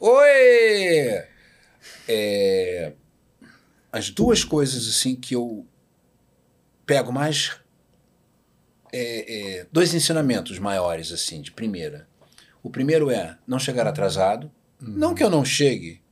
[0.00, 1.24] Oi!
[2.08, 2.92] É,
[3.92, 5.64] as duas coisas assim que eu
[6.84, 7.56] pego mais
[8.92, 12.08] é, é, dois ensinamentos maiores assim de primeira.
[12.60, 14.50] O primeiro é não chegar atrasado.
[14.80, 16.02] Não que eu não chegue,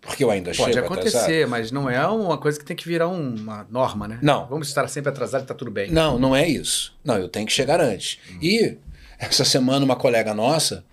[0.00, 1.50] porque eu ainda Pode chego acontecer, atrasado.
[1.50, 4.18] mas não é uma coisa que tem que virar um- uma norma, né?
[4.22, 4.46] Não.
[4.46, 5.90] Vamos estar sempre atrasado e tá tudo bem.
[5.90, 6.96] Não, não é isso.
[7.04, 8.18] Não, eu tenho que chegar antes.
[8.40, 8.76] E
[9.18, 10.84] essa semana uma colega nossa,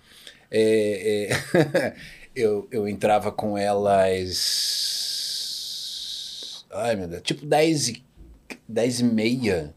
[0.50, 1.94] é, é,
[2.34, 5.04] eu, eu entrava com ela às.
[6.72, 7.22] Ai, meu Deus.
[7.22, 8.04] Tipo 10 e,
[8.68, 9.72] 10 e meia.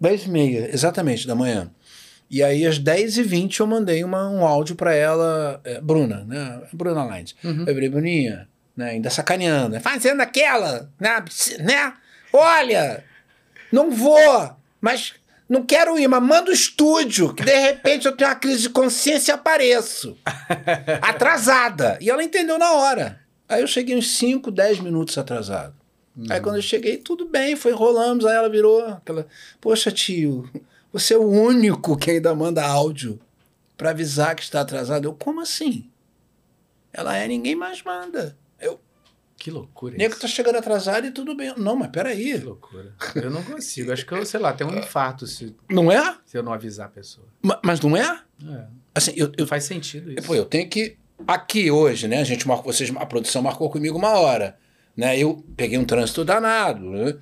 [0.00, 1.70] 10 e meia, exatamente, da manhã.
[2.30, 6.62] E aí, às 10h20, eu mandei uma, um áudio pra ela, é, Bruna, né?
[6.72, 7.34] Bruna Lines.
[7.42, 7.60] Uhum.
[7.60, 8.90] Eu falei, Bruninha, né?
[8.90, 9.80] Ainda sacaneando, né?
[9.80, 11.24] fazendo aquela, né?
[11.60, 11.94] né?
[12.32, 13.02] Olha,
[13.72, 15.14] não vou, mas
[15.48, 18.70] não quero ir, mas manda o estúdio, que de repente eu tenho uma crise de
[18.70, 20.16] consciência e apareço.
[21.00, 21.96] Atrasada.
[22.00, 23.20] E ela entendeu na hora.
[23.48, 25.74] Aí eu cheguei uns 5, 10 minutos atrasado.
[26.28, 28.26] Aí quando eu cheguei, tudo bem, foi rolamos.
[28.26, 29.26] Aí ela virou aquela,
[29.60, 30.50] poxa tio,
[30.92, 33.18] você é o único que ainda manda áudio
[33.76, 35.04] pra avisar que está atrasado.
[35.06, 35.88] Eu, como assim?
[36.92, 38.36] Ela é, ninguém mais manda.
[38.60, 38.80] Eu,
[39.36, 40.20] Que loucura nego isso.
[40.22, 41.54] tá chegando atrasado e tudo bem.
[41.56, 42.38] Não, mas Que peraí.
[42.38, 42.92] loucura.
[43.14, 43.92] Eu não consigo.
[43.92, 46.16] Acho que eu, sei lá, tem um infarto se, Não é?
[46.26, 47.26] se eu não avisar a pessoa.
[47.42, 48.20] Ma- Mas não é?
[48.48, 50.26] É, Assim, eu, eu, não faz sentido isso.
[50.26, 50.96] Pô, eu tenho que.
[51.26, 52.20] Aqui hoje, né?
[52.20, 54.56] A gente marcou, vocês, a produção marcou comigo uma hora.
[54.96, 55.18] Né?
[55.18, 56.80] Eu peguei um trânsito danado.
[56.80, 57.16] Né?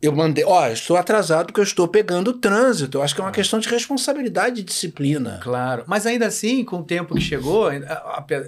[0.00, 2.98] Eu mandei, ó, estou atrasado porque eu estou pegando o trânsito.
[2.98, 5.40] Eu acho que é uma questão de responsabilidade e disciplina.
[5.42, 5.82] Claro.
[5.88, 8.00] Mas ainda assim, com o tempo que chegou, ainda,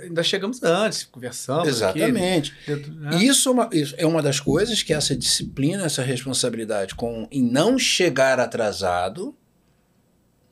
[0.03, 1.67] ainda chegamos antes, conversamos.
[1.67, 2.55] Exatamente.
[2.69, 3.17] Aqui, né?
[3.17, 7.43] Isso é, uma, isso é uma das coisas que essa disciplina, essa responsabilidade com em
[7.43, 9.35] não chegar atrasado,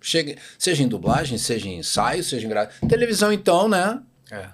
[0.00, 2.66] chegue, seja em dublagem, seja em ensaio, seja em gra...
[2.88, 4.02] televisão, então, né?
[4.32, 4.48] É.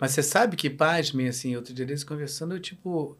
[0.00, 3.16] Mas você sabe que, pasmem, assim, outro dia desse conversando, eu, tipo,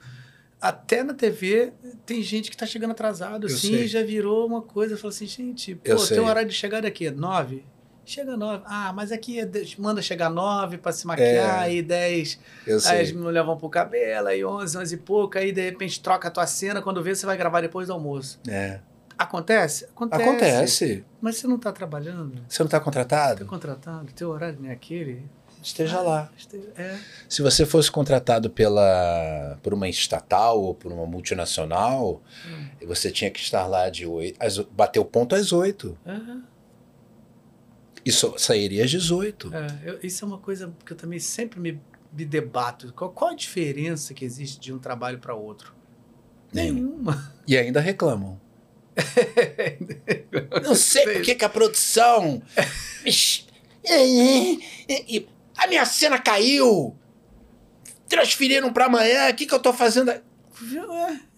[0.61, 1.73] até na TV
[2.05, 3.89] tem gente que tá chegando atrasado, Eu assim, sei.
[3.89, 4.95] já virou uma coisa.
[4.95, 6.21] Eu falo assim, gente, pô, Eu tem sei.
[6.21, 7.65] um horário de chegada aqui, nove?
[8.05, 8.63] Chega nove.
[8.67, 11.27] Ah, mas aqui é manda chegar nove pra se maquiar,
[11.59, 11.65] É.
[11.65, 12.39] aí dez.
[12.65, 13.05] Eu Aí as sei.
[13.13, 16.47] meninas levam pro cabelo, aí onze, onze e pouco, aí de repente troca a tua
[16.47, 18.39] cena, quando vê você vai gravar depois do almoço.
[18.49, 18.79] É.
[19.19, 19.87] Acontece?
[19.87, 20.23] Acontece.
[20.23, 21.05] Acontece.
[21.21, 22.43] Mas você não tá trabalhando?
[22.49, 23.47] Você não está Tá contratado?
[23.47, 24.13] contratado?
[24.13, 25.23] Teu horário não é aquele?
[25.67, 26.31] Esteja lá.
[26.77, 26.97] É.
[27.29, 32.23] Se você fosse contratado pela, por uma estatal ou por uma multinacional,
[32.87, 35.99] você tinha que estar lá de 8, às, o- bater o ponto às 8.
[36.07, 36.45] Aham.
[38.05, 39.53] E só sairia às 18.
[39.53, 41.81] É, eu- isso é uma coisa que eu também sempre me,
[42.13, 42.93] me debato.
[42.93, 45.75] Qual, qual a diferença que existe de um trabalho para outro?
[46.53, 47.35] Nenhuma.
[47.45, 48.41] E ainda reclamam.
[50.63, 52.41] Não sei por que que a produção.
[53.89, 56.97] E- e- A minha cena caiu!
[58.09, 60.11] Transferiram para amanhã, o que, que eu tô fazendo?
[60.11, 60.23] É,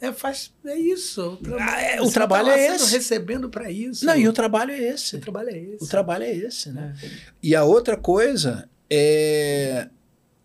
[0.00, 1.33] é, faz, é isso.
[1.33, 2.92] O trabalho, Ah, é, o você trabalho tá é esse.
[2.92, 4.04] recebendo para isso.
[4.07, 5.16] Não, e o trabalho é esse.
[5.16, 5.85] O trabalho é esse.
[5.85, 6.94] O trabalho é esse, né?
[7.02, 7.09] É.
[7.42, 9.88] E a outra coisa é.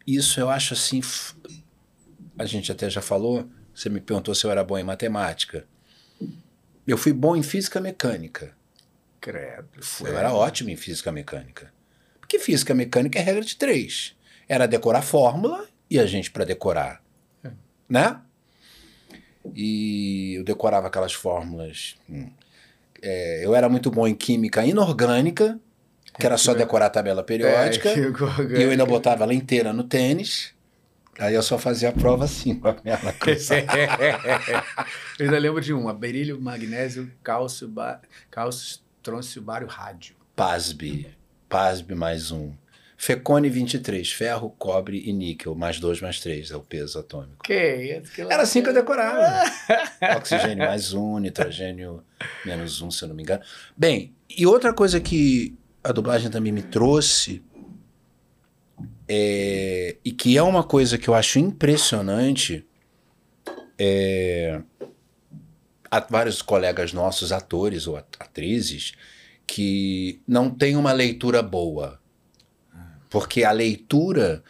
[0.08, 1.02] Isso eu acho assim.
[1.02, 1.34] f-
[2.38, 3.48] A gente até já falou.
[3.76, 5.68] Você me perguntou se eu era bom em matemática.
[6.88, 8.56] Eu fui bom em física mecânica.
[9.20, 9.68] Credo.
[9.82, 11.73] Fui, eu era ótimo em física mecânica.
[12.34, 14.16] Porque física mecânica é regra de três.
[14.50, 17.00] Era decorar fórmula e a gente para decorar.
[17.44, 17.52] É.
[17.88, 18.20] Né?
[19.56, 21.96] E eu decorava aquelas fórmulas.
[22.10, 22.32] hum.
[23.04, 25.60] É, eu era muito bom em química inorgânica,
[26.18, 27.90] que era só decorar a tabela periódica.
[27.90, 30.56] É, que E eu ainda botava ela inteira no tênis.
[31.20, 33.62] Aí eu só fazia a prova assim, com a perna cruzada.
[35.20, 38.02] eu ainda lembro de um: berílio, magnésio, cálcio, ba...
[38.32, 40.16] cálcio, trôncio, bário, rádio.
[40.36, 41.14] PASB.
[41.54, 42.52] PASB mais um.
[42.98, 47.44] Fecone 23, ferro, cobre e níquel, mais dois, mais três, é o peso atômico.
[47.44, 48.02] Que?
[48.16, 49.44] Que Era assim que eu decorava.
[50.18, 52.04] Oxigênio mais um, nitrogênio
[52.44, 53.44] menos um, se eu não me engano.
[53.78, 57.44] Bem, e outra coisa que a dublagem também me trouxe
[59.08, 62.66] É, e que é uma coisa que eu acho impressionante.
[63.78, 64.60] É,
[65.92, 68.94] há vários colegas nossos, atores ou atrizes,
[69.48, 72.00] que não têm uma leitura boa.
[73.10, 74.44] Porque a leitura,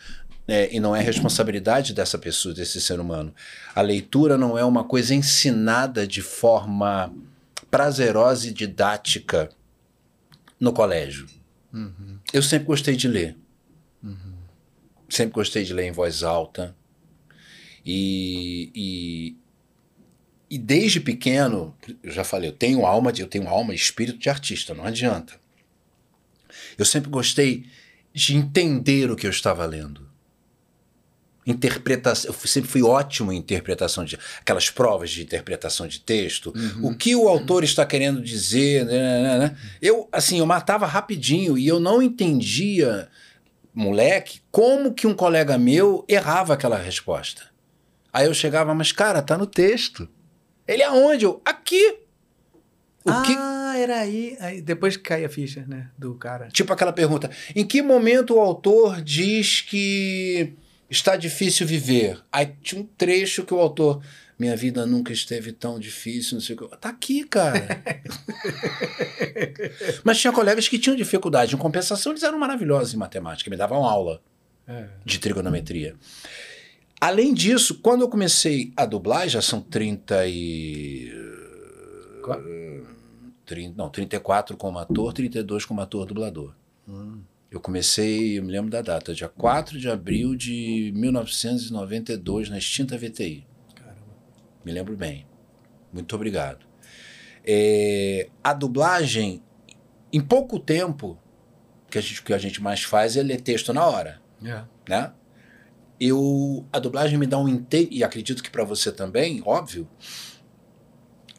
[0.48, 3.34] é, e não é responsabilidade dessa pessoa, desse ser humano,
[3.76, 7.14] a leitura não é uma coisa ensinada de forma
[7.70, 9.50] prazerosa e didática
[10.58, 11.28] no colégio.
[11.74, 12.20] Uhum.
[12.32, 13.36] Eu sempre gostei de ler.
[14.02, 14.34] Uhum.
[15.10, 16.74] Sempre gostei de ler em voz alta.
[17.86, 19.38] E, e,
[20.54, 24.20] e desde pequeno, eu já falei, eu tenho alma de, eu tenho alma e espírito
[24.20, 25.34] de artista, não adianta.
[26.78, 27.66] Eu sempre gostei
[28.14, 30.08] de entender o que eu estava lendo.
[31.44, 36.54] Interpretação, eu sempre fui ótimo em interpretação de aquelas provas de interpretação de texto.
[36.56, 36.92] Uhum.
[36.92, 39.58] O que o autor está querendo dizer, né, né, né, né?
[39.82, 43.10] Eu assim, eu matava rapidinho e eu não entendia,
[43.74, 47.42] moleque, como que um colega meu errava aquela resposta.
[48.14, 50.08] Aí eu chegava, mas cara, tá no texto.
[50.68, 51.26] Ele aonde?
[51.26, 51.98] Eu, aqui.
[53.06, 53.34] O ah, que...
[53.80, 54.62] era aí, aí.
[54.62, 55.90] Depois que cai a ficha, né?
[55.98, 56.48] Do cara.
[56.50, 60.54] Tipo aquela pergunta: em que momento o autor diz que
[60.90, 62.22] está difícil viver?
[62.32, 64.02] Aí tinha um trecho que o autor.
[64.40, 66.78] Minha vida nunca esteve tão difícil, não sei o que.
[66.78, 67.84] Tá aqui, cara.
[70.04, 71.54] Mas tinha colegas que tinham dificuldade.
[71.54, 74.22] Em compensação, eles eram maravilhosos em matemática, me davam aula
[74.68, 74.88] é.
[75.06, 75.96] de trigonometria.
[77.00, 81.12] Além disso, quando eu comecei a dublar, já são 30 e.
[83.46, 86.56] 30, não, 34 como ator, 32 como ator dublador.
[86.88, 87.22] Hum.
[87.52, 92.98] Eu comecei, eu me lembro da data, dia 4 de abril de 1992, na extinta
[92.98, 93.46] VTI.
[93.76, 94.02] Caramba.
[94.66, 95.28] Me lembro bem.
[95.92, 96.66] Muito obrigado.
[97.46, 99.44] É, a dublagem,
[100.12, 101.20] em pouco tempo,
[101.92, 104.20] que a gente, o que a gente mais faz é ler texto na hora.
[104.42, 104.68] Yeah.
[104.88, 104.90] É.
[104.90, 105.12] Né?
[106.00, 109.88] Eu a dublagem me dá um inte e acredito que para você também, óbvio,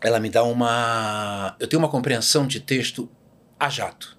[0.00, 3.10] ela me dá uma eu tenho uma compreensão de texto
[3.58, 4.18] a jato.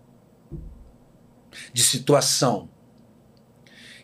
[1.71, 2.69] De situação.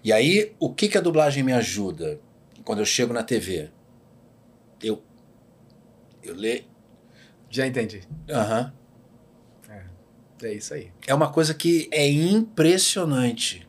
[0.04, 2.20] E aí, o que que a dublagem me ajuda
[2.64, 3.70] quando eu chego na TV?
[4.82, 5.04] Eu
[6.24, 6.72] eu leio
[7.52, 8.02] já entendi.
[8.30, 8.74] Aham.
[9.68, 9.76] Uhum.
[10.42, 10.92] É, é isso aí.
[11.06, 13.68] É uma coisa que é impressionante.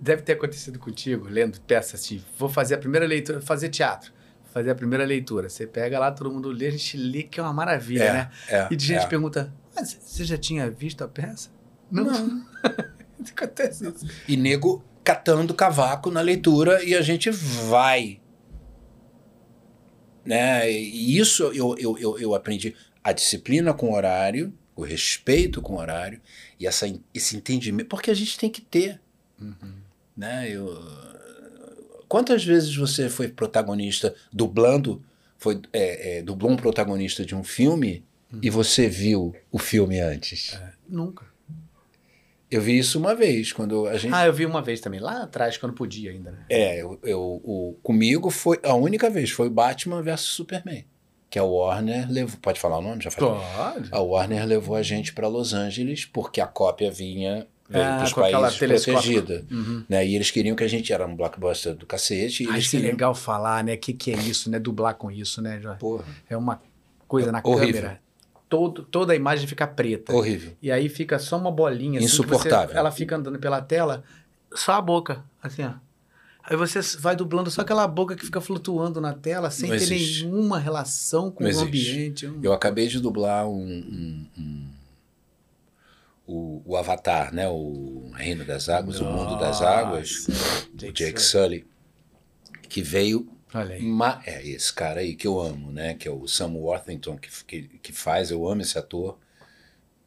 [0.00, 2.22] Deve ter acontecido contigo, lendo peças assim.
[2.38, 4.12] Vou fazer a primeira leitura, fazer teatro.
[4.52, 5.48] Fazer a primeira leitura.
[5.48, 8.30] Você pega lá, todo mundo lê, a gente lê, que é uma maravilha, é, né?
[8.48, 9.06] É, e de gente é.
[9.06, 11.50] pergunta: Mas você já tinha visto a peça?
[11.90, 12.04] Não.
[12.04, 12.46] Não.
[13.36, 14.06] Acontece isso.
[14.26, 18.20] E nego catando cavaco na leitura e a gente vai.
[20.24, 20.70] Né?
[20.70, 22.74] E isso eu, eu, eu, eu aprendi.
[23.02, 26.20] A disciplina com o horário, o respeito com o horário
[26.58, 27.88] e essa, esse entendimento.
[27.88, 28.99] Porque a gente tem que ter.
[29.40, 29.72] Uhum.
[30.16, 30.50] Né?
[30.50, 30.76] Eu,
[32.08, 35.02] quantas vezes você foi protagonista dublando,
[35.38, 38.40] foi é, é, dublou um protagonista de um filme uhum.
[38.42, 40.54] e você viu o filme antes?
[40.54, 41.24] É, nunca.
[42.50, 44.12] Eu vi isso uma vez, quando a gente...
[44.12, 46.32] Ah, eu vi uma vez também, lá atrás, quando podia ainda.
[46.32, 46.44] Né?
[46.50, 50.84] É, eu, eu, o, comigo foi, a única vez, foi Batman vs Superman.
[51.30, 53.04] Que a Warner levou, pode falar o nome?
[53.04, 53.40] Já falei.
[53.56, 53.88] Pode.
[53.92, 58.04] A Warner levou a gente para Los Angeles porque a cópia vinha veio ah, para
[58.04, 59.44] os países protegida.
[59.50, 59.84] Uhum.
[59.88, 60.06] Né?
[60.06, 62.42] E eles queriam que a gente era um blockbuster do cacete.
[62.42, 62.88] É queriam...
[62.88, 63.74] é legal falar, né?
[63.74, 64.58] O que, que é isso, né?
[64.58, 65.78] Dublar com isso, né, Jorge?
[65.78, 66.04] Porra.
[66.28, 66.60] É uma
[67.06, 67.74] coisa na Horrível.
[67.82, 68.00] câmera.
[68.48, 70.12] Todo, toda a imagem fica preta.
[70.12, 70.52] Horrível.
[70.60, 71.98] E aí fica só uma bolinha.
[71.98, 72.70] Assim, Insuportável.
[72.70, 74.02] Você, ela fica andando pela tela,
[74.52, 75.74] só a boca, assim, ó.
[76.42, 79.84] Aí você vai dublando só aquela boca que fica flutuando na tela sem Não ter
[79.84, 80.24] existe.
[80.24, 82.26] nenhuma relação com Não o existe.
[82.26, 82.30] ambiente.
[82.42, 84.66] Eu acabei de dublar um, um, um
[86.30, 87.48] o, o Avatar, né?
[87.48, 90.28] O Reino das Águas, Nossa, o Mundo das Águas,
[90.72, 91.66] o Jake Sully,
[92.68, 93.28] que veio.
[93.80, 95.94] Ma é esse cara aí que eu amo, né?
[95.94, 98.30] Que é o Sam Worthington que, que, que faz.
[98.30, 99.18] Eu amo esse ator.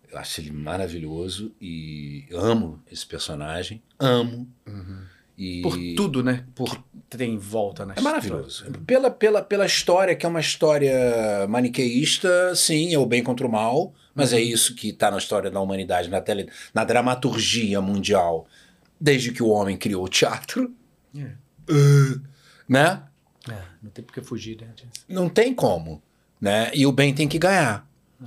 [0.10, 3.84] Eu acho ele maravilhoso e amo esse personagem.
[4.00, 4.48] Amo.
[4.66, 5.02] Uhum.
[5.38, 6.46] E por tudo, né?
[6.56, 6.84] Por que
[7.18, 8.72] tem em volta na É maravilhoso.
[8.88, 13.52] Pela, pela, pela história, que é uma história maniqueísta, sim, é o bem contra o
[13.52, 18.48] mal, mas é isso que está na história da humanidade, na, tele, na dramaturgia mundial,
[19.00, 20.74] desde que o homem criou o teatro.
[21.18, 21.32] É.
[21.72, 22.22] Uh,
[22.68, 23.04] né?
[23.50, 24.68] É, não tem por que fugir, né?
[25.08, 26.02] Não tem como.
[26.40, 26.72] Né?
[26.74, 27.88] E o bem tem que ganhar.
[28.22, 28.26] É.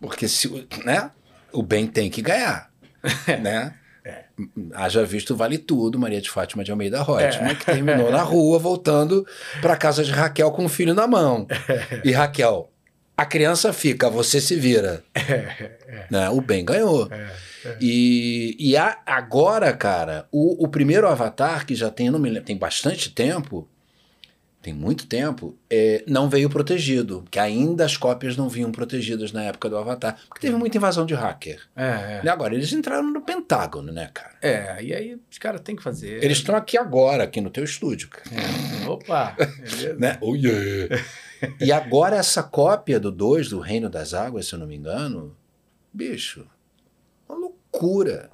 [0.00, 1.10] Porque se, né?
[1.52, 2.70] o bem tem que ganhar.
[3.40, 3.74] né?
[4.04, 4.24] É.
[4.72, 7.54] Haja visto Vale Tudo, Maria de Fátima de Almeida Reutemann, é.
[7.54, 9.26] que terminou na rua voltando
[9.60, 11.46] para casa de Raquel com o filho na mão.
[11.68, 12.02] É.
[12.04, 12.70] E Raquel,
[13.18, 15.02] A criança fica, você se vira.
[16.08, 16.30] Né?
[16.30, 17.08] O bem ganhou.
[17.80, 22.44] E, e a- agora, cara, o, o primeiro Avatar, que já tem, não me lembro,
[22.44, 23.68] tem bastante tempo,
[24.62, 27.24] tem muito tempo, é, não veio protegido.
[27.28, 30.16] Que ainda as cópias não vinham protegidas na época do Avatar.
[30.28, 31.60] Porque teve muita invasão de hacker.
[31.76, 34.36] É, E agora, eles entraram no Pentágono, né, cara?
[34.40, 34.48] é.
[34.50, 36.22] É, e aí os caras têm que fazer.
[36.22, 38.30] Eles estão aqui agora, aqui no teu estúdio, cara.
[38.84, 38.88] É.
[38.88, 39.34] Opa!
[39.58, 39.96] beleza.
[39.98, 40.16] Né?
[40.20, 41.02] Oh, yeah.
[41.60, 45.36] e agora essa cópia do 2, do Reino das Águas, se eu não me engano,
[45.92, 46.46] bicho,
[47.28, 48.30] uma loucura.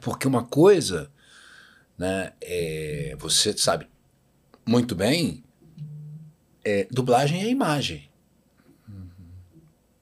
[0.00, 1.10] Porque uma coisa,
[1.96, 3.88] né, é, você sabe
[4.66, 5.42] muito bem,
[6.64, 8.10] é, dublagem é imagem.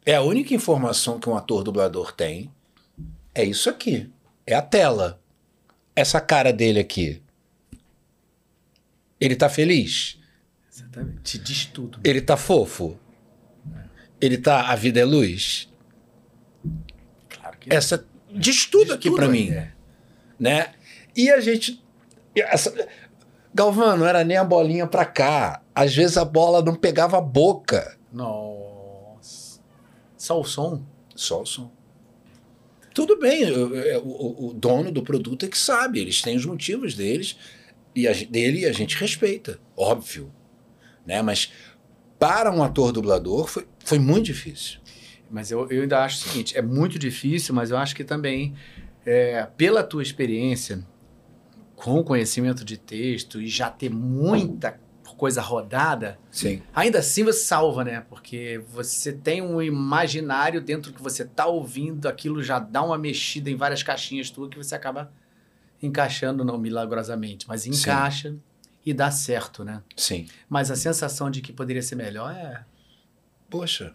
[0.05, 2.53] É a única informação que um ator dublador tem,
[3.35, 4.11] é isso aqui,
[4.47, 5.21] é a tela.
[5.95, 7.23] Essa cara dele aqui.
[9.21, 10.19] Ele tá feliz?
[10.83, 11.23] Exatamente.
[11.23, 11.99] Te diz tudo.
[12.05, 12.99] Ele tá fofo?
[14.21, 15.69] Ele tá a vida é luz?
[17.29, 19.73] Claro que Essa diz tudo aqui pra mim, É.
[20.39, 20.73] né?
[21.17, 21.83] E a gente
[22.37, 22.73] essa
[23.55, 25.61] Galvão, não era nem a bolinha pra cá.
[25.75, 29.61] Às vezes a bola não pegava a boca, Nossa.
[30.17, 30.83] Só o som?
[31.15, 31.71] só o som.
[32.95, 36.95] Tudo bem, eu- o, o dono do produto é que sabe, eles têm os motivos
[36.95, 37.37] deles
[37.95, 40.31] e a, dele e a gente respeita, óbvio,
[41.07, 41.23] né?
[41.23, 41.53] Mas
[42.19, 44.81] para um ator dublador foi, foi muito difícil.
[45.31, 48.55] Mas eu, eu ainda acho o seguinte: é muito difícil, mas eu acho que também,
[49.05, 50.87] é, pela tua experiência,
[51.75, 54.79] com o conhecimento de texto e já ter muita
[55.17, 56.63] coisa rodada, Sim.
[56.75, 58.05] ainda assim você salva, né?
[58.09, 63.49] Porque você tem um imaginário dentro que você tá ouvindo, aquilo já dá uma mexida
[63.49, 65.13] em várias caixinhas tuas que você acaba
[65.81, 68.37] encaixando, não milagrosamente, mas encaixa
[68.85, 69.83] e dá certo, né?
[69.97, 70.27] Sim.
[70.49, 72.65] Mas a sensação de que poderia ser melhor é.
[73.51, 73.95] Poxa.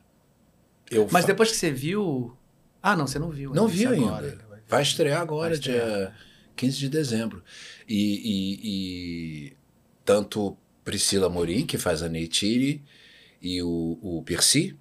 [0.90, 2.38] Eu Mas fa- depois que você viu.
[2.82, 3.54] Ah, não, você não viu.
[3.54, 4.06] Não vi Isso ainda.
[4.08, 4.38] agora.
[4.68, 5.86] Vai estrear agora, Vai estrear.
[5.88, 6.14] dia
[6.56, 7.44] 15 de dezembro.
[7.88, 8.60] E, e-
[9.50, 9.58] e
[10.06, 12.84] tanto Priscila Morim, que faz a Neytiri,
[13.42, 14.78] e o, o Percy,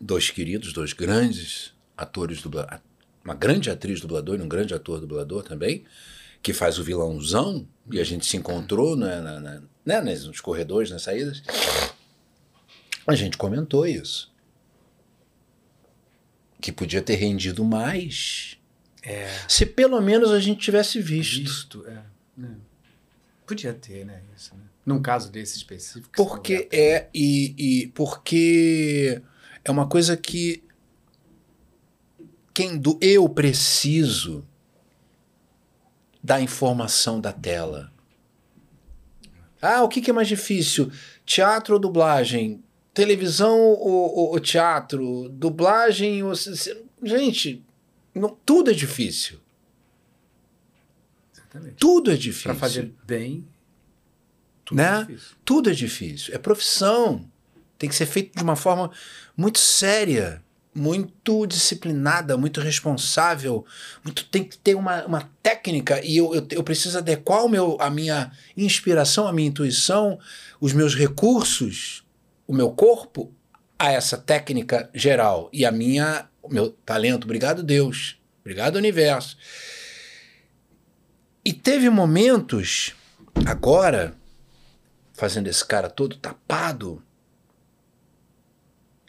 [0.00, 2.80] dois queridos, dois grandes atores dubladores,
[3.24, 5.84] uma grande atriz dubladora e um grande ator dublador também,
[6.46, 10.92] que faz o vilãozão, e a gente se encontrou né, na, na- né, nos corredores,
[10.92, 11.42] nas saídas.
[13.04, 14.32] A gente comentou isso.
[16.60, 18.58] Que podia ter rendido mais.
[19.02, 19.28] É.
[19.48, 21.40] Se pelo menos a gente tivesse visto.
[21.40, 22.04] Visto, é.
[22.36, 22.54] né?
[23.44, 24.22] Podia ter, né?
[24.36, 24.62] Isso, né?
[24.86, 26.10] Num caso desse específico.
[26.12, 29.20] que Porque é e, e porque
[29.64, 30.62] é uma coisa que
[32.54, 34.46] quem do eu preciso
[36.26, 37.92] da informação da tela.
[39.62, 40.90] Ah, o que, que é mais difícil?
[41.24, 42.62] Teatro ou dublagem?
[42.92, 43.78] Televisão ou,
[44.16, 45.28] ou- ou teatro?
[45.28, 46.32] Dublagem ou
[47.04, 47.64] gente,
[48.12, 49.38] não- tudo é difícil.
[51.32, 51.76] Exatamente.
[51.76, 52.50] Tudo é difícil.
[52.50, 53.46] Pra fazer bem.
[54.64, 55.00] Tudo Né?
[55.02, 55.36] é difícil.
[55.44, 56.34] Tudo é difícil.
[56.34, 57.30] É profissão.
[57.78, 58.90] Tem que ser feito de uma forma
[59.36, 60.42] muito séria,
[60.76, 63.64] muito disciplinada, muito responsável.
[64.04, 67.76] Muito, tem que ter uma, uma técnica e eu, eu, eu preciso adequar o meu,
[67.80, 70.18] a minha inspiração, a minha intuição,
[70.60, 72.04] os meus recursos,
[72.46, 73.32] o meu corpo
[73.78, 75.48] a essa técnica geral.
[75.52, 77.24] E a minha, o meu talento.
[77.24, 78.18] Obrigado, Deus.
[78.40, 79.36] Obrigado, universo.
[81.44, 82.94] E teve momentos,
[83.46, 84.14] agora,
[85.14, 87.02] fazendo esse cara todo tapado,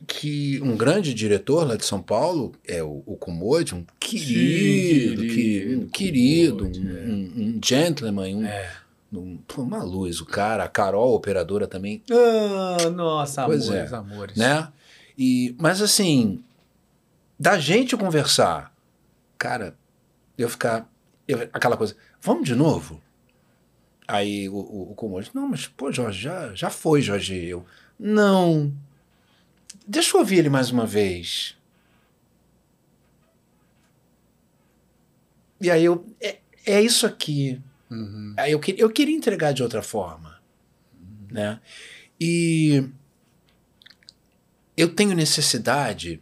[0.06, 5.28] que um grande diretor lá de São Paulo, é o, o Kumode, um querido, Sim,
[5.28, 7.06] que- querido um, querido um, Kumode, é.
[7.10, 8.72] um- um gentleman, um, É.
[9.12, 13.96] um- uma luz, o cara, a Carol, operadora também, Ah, nossa, Pois amores, é.
[13.96, 14.38] amores.
[14.38, 14.68] né?
[15.18, 16.44] E, mas assim,
[17.40, 18.72] da gente conversar,
[19.38, 19.76] cara,
[20.38, 20.88] eu ficar,
[21.28, 23.02] eu- aquela coisa, vamos de novo?
[24.08, 27.36] Aí o, o, o Kumode, não, mas pô, Jorge, já, já foi, Jorge.
[27.46, 27.66] Eu,
[28.00, 28.72] não,
[29.88, 31.56] deixa eu ouvir ele mais uma vez.
[35.60, 37.60] E aí eu, é, é isso aqui.
[37.90, 38.34] Uhum.
[38.38, 40.40] Aí eu, que- eu queria entregar de outra forma,
[41.32, 41.60] né?
[42.20, 42.84] E
[44.76, 46.22] eu tenho necessidade,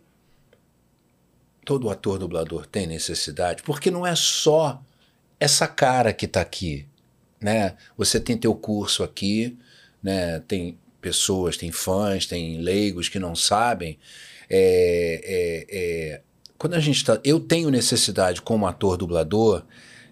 [1.65, 4.81] todo ator dublador tem necessidade, porque não é só
[5.39, 6.87] essa cara que está aqui,
[7.41, 7.75] né?
[7.97, 9.57] Você tem teu curso aqui,
[10.01, 10.39] né?
[10.41, 13.99] Tem pessoas, tem fãs, tem leigos que não sabem.
[14.49, 16.21] É, é, é,
[16.57, 19.63] quando a gente tá, eu tenho necessidade como ator dublador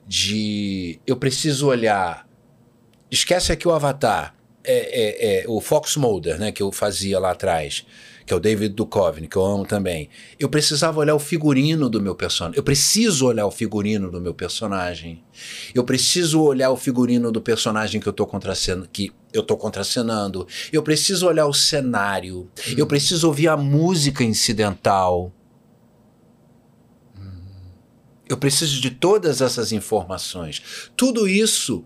[0.08, 2.28] de eu preciso olhar.
[3.10, 4.36] Esquece aqui o Avatar.
[4.64, 7.86] é, é, é, o Fox Mulder, né, que eu fazia lá atrás,
[8.26, 10.10] que é o David Duchovny, que eu amo também.
[10.40, 12.56] Eu precisava olhar o figurino do meu personagem.
[12.56, 15.24] Eu preciso olhar o figurino do meu personagem.
[15.74, 20.48] Eu preciso olhar o figurino do personagem que eu estou contracenando, que eu estou contracenando.
[20.72, 22.50] Eu preciso olhar o cenário.
[22.78, 25.34] Eu preciso ouvir a música incidental.
[28.30, 30.62] Eu preciso de todas essas informações.
[30.96, 31.84] Tudo isso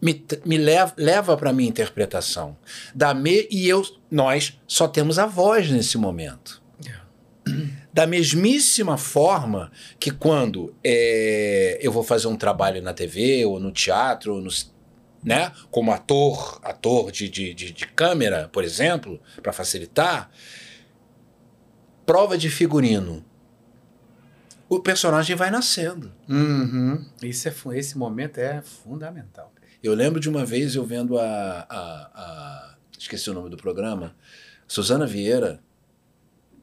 [0.00, 2.56] me, me leva, leva para a minha interpretação.
[2.94, 6.60] Da me, e eu, nós só temos a voz nesse momento.
[7.92, 13.72] Da mesmíssima forma que quando é, eu vou fazer um trabalho na TV ou no
[13.72, 14.50] teatro, ou no,
[15.22, 20.30] né, como ator, ator de, de, de, de câmera, por exemplo, para facilitar,
[22.06, 23.24] prova de figurino
[24.70, 26.12] o personagem vai nascendo.
[26.28, 27.04] Uhum.
[27.20, 29.52] Isso é, esse momento é fundamental.
[29.82, 34.14] Eu lembro de uma vez eu vendo a, a, a esqueci o nome do programa,
[34.68, 35.60] Suzana Vieira,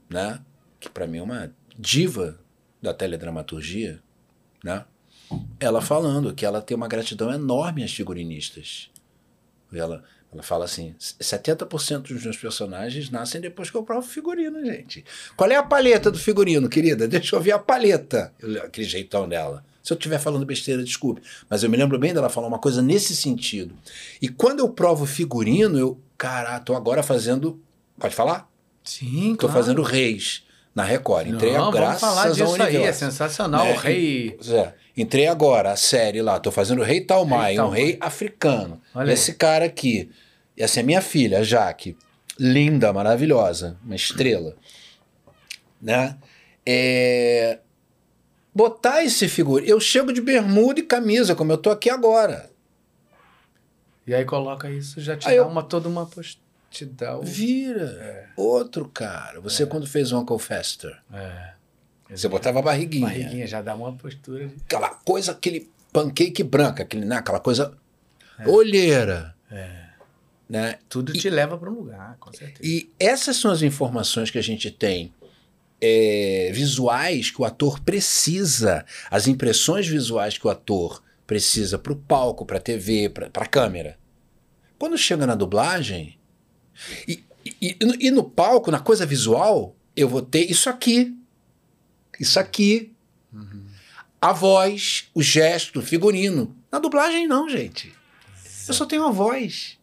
[0.10, 0.40] né?
[0.80, 2.40] Que para mim é uma diva
[2.82, 4.02] da teledramaturgia,
[4.64, 4.86] né?
[5.60, 8.90] Ela falando que ela tem uma gratidão enorme às figurinistas.
[9.74, 15.04] Ela, ela fala assim: 70% dos meus personagens nascem depois que eu provo figurino, gente.
[15.36, 17.08] Qual é a paleta do figurino, querida?
[17.08, 18.34] Deixa eu ver a paleta.
[18.64, 19.66] Aquele jeitão dela.
[19.84, 21.22] Se eu estiver falando besteira, desculpe.
[21.50, 23.74] Mas eu me lembro bem dela falar uma coisa nesse sentido.
[24.22, 27.62] E quando eu provo figurino, eu, cara, tô agora fazendo.
[27.98, 28.50] Pode falar?
[28.84, 29.54] Sim, Tô claro.
[29.62, 30.44] fazendo Reis
[30.76, 31.28] na Record.
[31.28, 32.78] Entrei Não, graças vamos falar disso ao universo.
[32.78, 33.66] aí, é sensacional.
[33.66, 33.74] Né?
[33.74, 34.38] O rei.
[34.50, 34.74] É.
[34.98, 37.80] Entrei agora, a série lá, tô fazendo o Rei Talmai, Rei um Talmai.
[37.80, 38.82] rei africano.
[38.96, 40.10] Olha Esse cara aqui.
[40.58, 41.96] Essa é minha filha, a Jaque.
[42.40, 44.56] Linda, maravilhosa, uma estrela.
[45.82, 46.18] Né?
[46.66, 47.60] É...
[48.54, 49.70] Botar esse figurino.
[49.70, 52.50] Eu chego de bermuda e camisa, como eu tô aqui agora.
[54.08, 56.06] E aí coloca isso, já te Aí dá eu- uma, toda uma.
[56.08, 56.42] post-
[56.72, 57.22] Te dá o.
[57.22, 58.30] Vira.
[58.36, 59.40] Outro cara.
[59.42, 61.54] Você, quando fez um Uncle Fester, É.
[62.10, 63.06] você botava a barriguinha.
[63.08, 64.48] Barriguinha já dá uma postura.
[64.48, 67.18] de- Aquela coisa, aquele pancake branca, aquele, né?
[67.18, 67.76] aquela coisa.
[68.46, 69.36] Olheira.
[70.50, 70.78] Né?
[70.88, 72.60] Tudo te leva para um lugar, com certeza.
[72.64, 75.14] E essas são as informações que a gente tem
[75.82, 81.96] é, visuais que o ator precisa, as impressões visuais que o ator precisa para o
[81.98, 83.98] palco, para a TV, para a câmera.
[84.80, 86.18] Quando chega na dublagem,
[87.08, 91.17] e, e- e no- e no palco, na coisa visual, eu vou ter isso aqui,
[92.20, 92.94] isso aqui,
[94.22, 96.56] a voz, o gesto, o figurino.
[96.72, 97.94] Na dublagem, não, gente.
[98.68, 99.78] Eu só tenho a voz.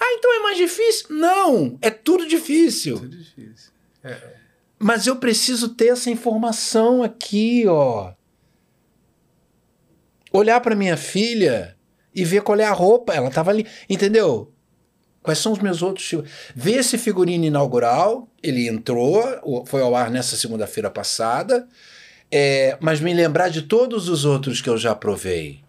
[0.00, 1.06] Ah, então é mais difícil?
[1.10, 2.98] Não, é tudo difícil.
[2.98, 3.70] Tudo difícil.
[4.78, 8.12] Mas eu preciso ter essa informação aqui, ó.
[10.32, 11.76] Olhar para minha filha
[12.14, 13.14] e ver qual é a roupa.
[13.14, 14.52] Ela tava ali, entendeu?
[15.28, 16.10] Quais são os meus outros
[16.56, 19.22] Ver esse figurino inaugural, ele entrou,
[19.66, 21.68] foi ao ar nessa segunda-feira passada,
[22.30, 25.60] é, mas me lembrar de todos os outros que eu já provei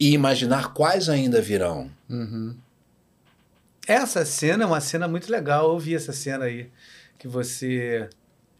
[0.00, 1.90] e imaginar quais ainda virão.
[2.08, 2.56] Uhum.
[3.86, 5.70] Essa cena é uma cena muito legal.
[5.70, 6.70] Eu vi essa cena aí.
[7.18, 8.08] Que você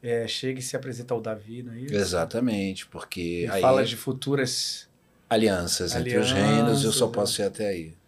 [0.03, 1.95] é, chega e se apresenta ao Davi, não é isso?
[1.95, 4.87] Exatamente, porque E aí fala de futuras.
[5.31, 8.02] alianças, entre os reinos, eu só Alianças, posso ir até aí.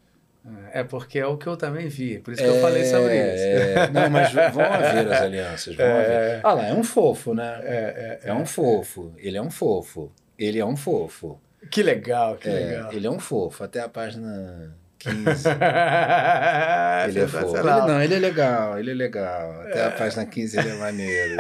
[0.73, 2.19] É porque é o que eu também vi.
[2.19, 3.45] Por isso que eu falei sobre isso.
[3.45, 5.75] É, não, mas vão haver as alianças.
[5.75, 6.41] Vão haver.
[6.43, 7.61] Ah lá, é um fofo, né?
[7.63, 9.13] É, É um fofo.
[9.17, 10.13] Ele é um fofo.
[10.39, 11.41] Ele é um fofo.
[11.63, 11.67] é.
[11.69, 12.93] Que legal, que É, legal.
[12.93, 13.65] ele é um fofo.
[13.65, 15.49] Até a página 15.
[17.09, 17.57] ele é fofo.
[17.57, 19.63] Ele, não, ele é legal, ele é legal.
[19.63, 21.37] Até a página 15 ele é maneiro.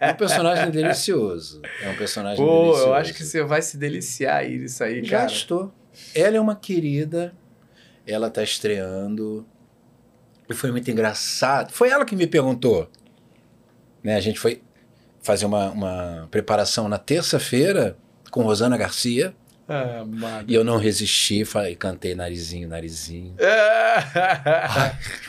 [0.00, 1.60] É um personagem delicioso.
[1.82, 2.86] É um personagem Pô, delicioso.
[2.86, 5.30] eu acho que você vai se deliciar aí nisso aí, Já cara.
[5.32, 5.74] estou.
[6.14, 7.32] Ela é uma querida.
[8.08, 9.46] Ela tá estreando.
[10.48, 11.72] E foi muito engraçado.
[11.72, 12.90] Foi ela que me perguntou.
[14.02, 14.62] Né, a gente foi
[15.22, 17.96] fazer uma, uma preparação na terça-feira
[18.30, 19.34] com Rosana Garcia.
[19.68, 20.02] Ah.
[20.46, 23.34] E eu não resisti, falei, cantei narizinho, narizinho.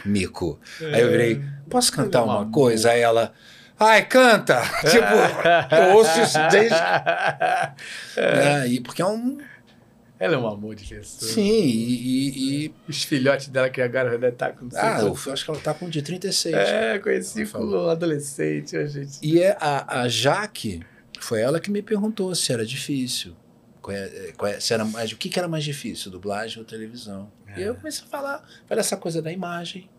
[0.05, 0.57] Mico.
[0.81, 2.91] Aí eu virei, posso cantar uma coisa?
[2.91, 3.33] Aí ela,
[3.77, 4.61] ai, canta!
[4.89, 6.79] tipo, eu ouço isso desde.
[8.15, 9.37] né, e porque é um.
[10.19, 11.31] Ela é um amor de pessoa.
[11.31, 12.65] Sim, e.
[12.65, 15.51] e- Os filhotes dela que agora deve estar com não sei ah, eu acho que
[15.51, 16.53] ela tá com de 36.
[16.53, 19.19] É, conheci com um adolescente, a gente.
[19.23, 20.83] E é a, a Jaque,
[21.21, 23.33] foi ela que me perguntou se era difícil.
[23.87, 27.31] É- é- se era mais, o que, que era mais difícil, dublagem ou televisão?
[27.55, 29.89] E eu comecei a falar, olha essa coisa da imagem.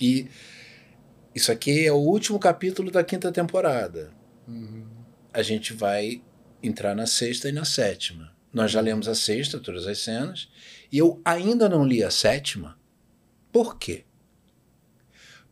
[0.00, 0.28] E
[1.34, 4.10] isso aqui é o último capítulo da quinta temporada.
[4.48, 4.84] Uhum.
[5.32, 6.22] A gente vai
[6.62, 8.32] entrar na sexta e na sétima.
[8.52, 10.48] Nós já lemos a sexta, todas as cenas,
[10.90, 12.78] e eu ainda não li a sétima.
[13.52, 14.04] Por quê?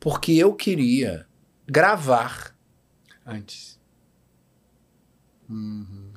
[0.00, 1.26] Porque eu queria
[1.66, 2.56] gravar.
[3.24, 3.78] Antes.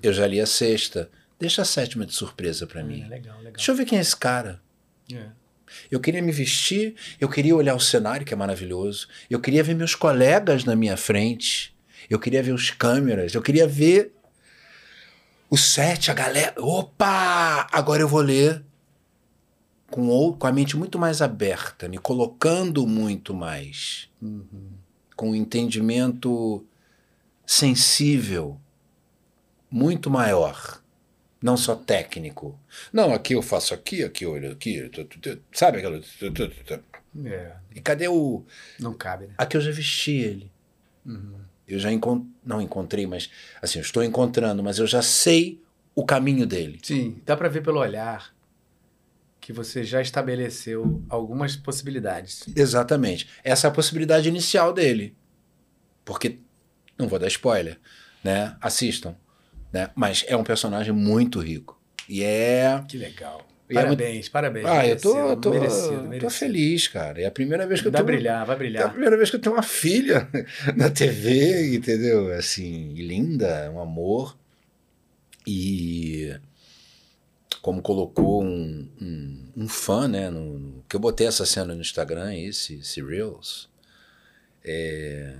[0.01, 1.09] Eu já li a sexta.
[1.39, 3.01] Deixa a sétima de surpresa pra mim.
[3.03, 3.53] É, legal, legal.
[3.53, 4.61] Deixa eu ver quem é esse cara.
[5.11, 5.29] É.
[5.89, 9.07] Eu queria me vestir, eu queria olhar o cenário, que é maravilhoso.
[9.29, 11.75] Eu queria ver meus colegas na minha frente.
[12.09, 13.33] Eu queria ver os câmeras.
[13.33, 14.13] Eu queria ver
[15.51, 16.55] o set, a galera.
[16.57, 17.67] Opa!
[17.71, 18.63] Agora eu vou ler
[19.91, 24.09] com, ou- com a mente muito mais aberta, me colocando muito mais.
[25.15, 26.65] Com um entendimento
[27.45, 28.59] sensível
[29.69, 30.81] muito maior.
[31.41, 32.57] Não só técnico.
[32.93, 34.89] Não, aqui eu faço aqui, aqui eu olho aqui.
[35.51, 35.99] Sabe aquela.
[37.25, 38.45] É, E cadê o.
[38.79, 39.33] não cabe, né?
[39.37, 40.51] Aqui eu já vesti ele.
[41.73, 42.25] Eu já encont...
[42.45, 43.29] não encontrei, mas
[43.61, 45.61] assim, eu estou encontrando, mas eu já sei
[45.95, 46.79] o caminho dele.
[46.83, 48.33] Sim, dá pra ver pelo olhar
[49.39, 52.45] que você já estabeleceu algumas possibilidades.
[52.55, 53.27] Exatamente.
[53.43, 55.15] Essa é a possibilidade inicial dele.
[56.05, 56.39] Porque
[56.97, 57.79] não vou dar spoiler,
[58.23, 58.55] né?
[58.61, 59.15] Assistam,
[59.73, 59.89] né?
[59.95, 61.81] Mas é um personagem muito rico.
[62.07, 63.47] E é Que legal.
[63.77, 64.65] É muito- Parabéns, parabéns.
[64.65, 66.29] Ah, eu tô, merecido, tô, merecido, tô merecido.
[66.31, 67.21] feliz, cara.
[67.21, 68.89] É a primeira vez que eu Vai tô brilhar, vai É a brilhar.
[68.91, 70.27] primeira vez que eu tenho uma filha
[70.75, 72.31] na TV, entendeu?
[72.33, 74.37] Assim, linda, um amor.
[75.47, 76.35] E
[77.61, 80.29] como colocou um, um, um fã, né?
[80.29, 83.69] No, no- que eu botei essa cena no Instagram, esse, esse Reels.
[84.63, 85.33] É,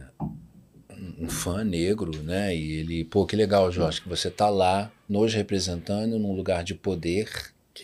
[1.20, 2.56] um, fã negro, né?
[2.56, 6.74] E ele, pô, que legal, Jorge, que você tá lá nos representando num lugar de
[6.74, 7.30] poder,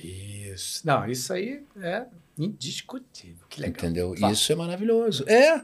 [0.04, 0.86] Isso.
[0.86, 2.06] Não, isso aí é
[2.38, 3.46] indiscutível.
[3.50, 3.76] Que legal.
[3.78, 4.16] entendeu?
[4.18, 4.34] Fala.
[4.34, 5.24] Isso é maravilhoso.
[5.30, 5.64] É.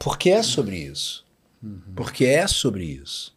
[0.00, 1.26] Porque é sobre isso.
[1.96, 3.36] Porque é sobre isso.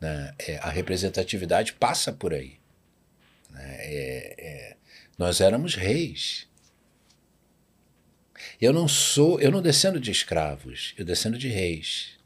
[0.00, 0.32] né?
[0.38, 2.56] É, a representatividade passa por aí.
[3.50, 3.76] né?
[3.80, 4.76] É- é-
[5.18, 6.46] nós éramos reis.
[8.60, 12.16] Eu não sou, eu não descendo de escravos, eu descendo de reis.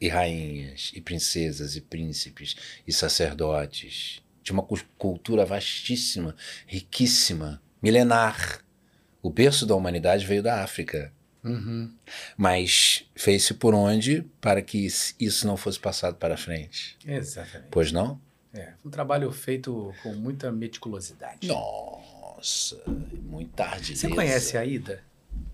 [0.00, 4.22] E rainhas, e princesas, e príncipes, e sacerdotes.
[4.42, 6.34] De uma cul- cultura vastíssima,
[6.66, 8.60] riquíssima, milenar.
[9.22, 11.12] O berço da humanidade veio da África.
[11.44, 11.92] Uhum.
[12.36, 16.96] Mas fez-se por onde para que is- isso não fosse passado para frente?
[17.06, 17.68] Exatamente.
[17.70, 18.20] Pois não?
[18.52, 21.46] É, um trabalho feito com muita meticulosidade.
[21.46, 22.82] Nossa,
[23.22, 23.96] muito tarde.
[23.96, 25.02] Você conhece a Aida?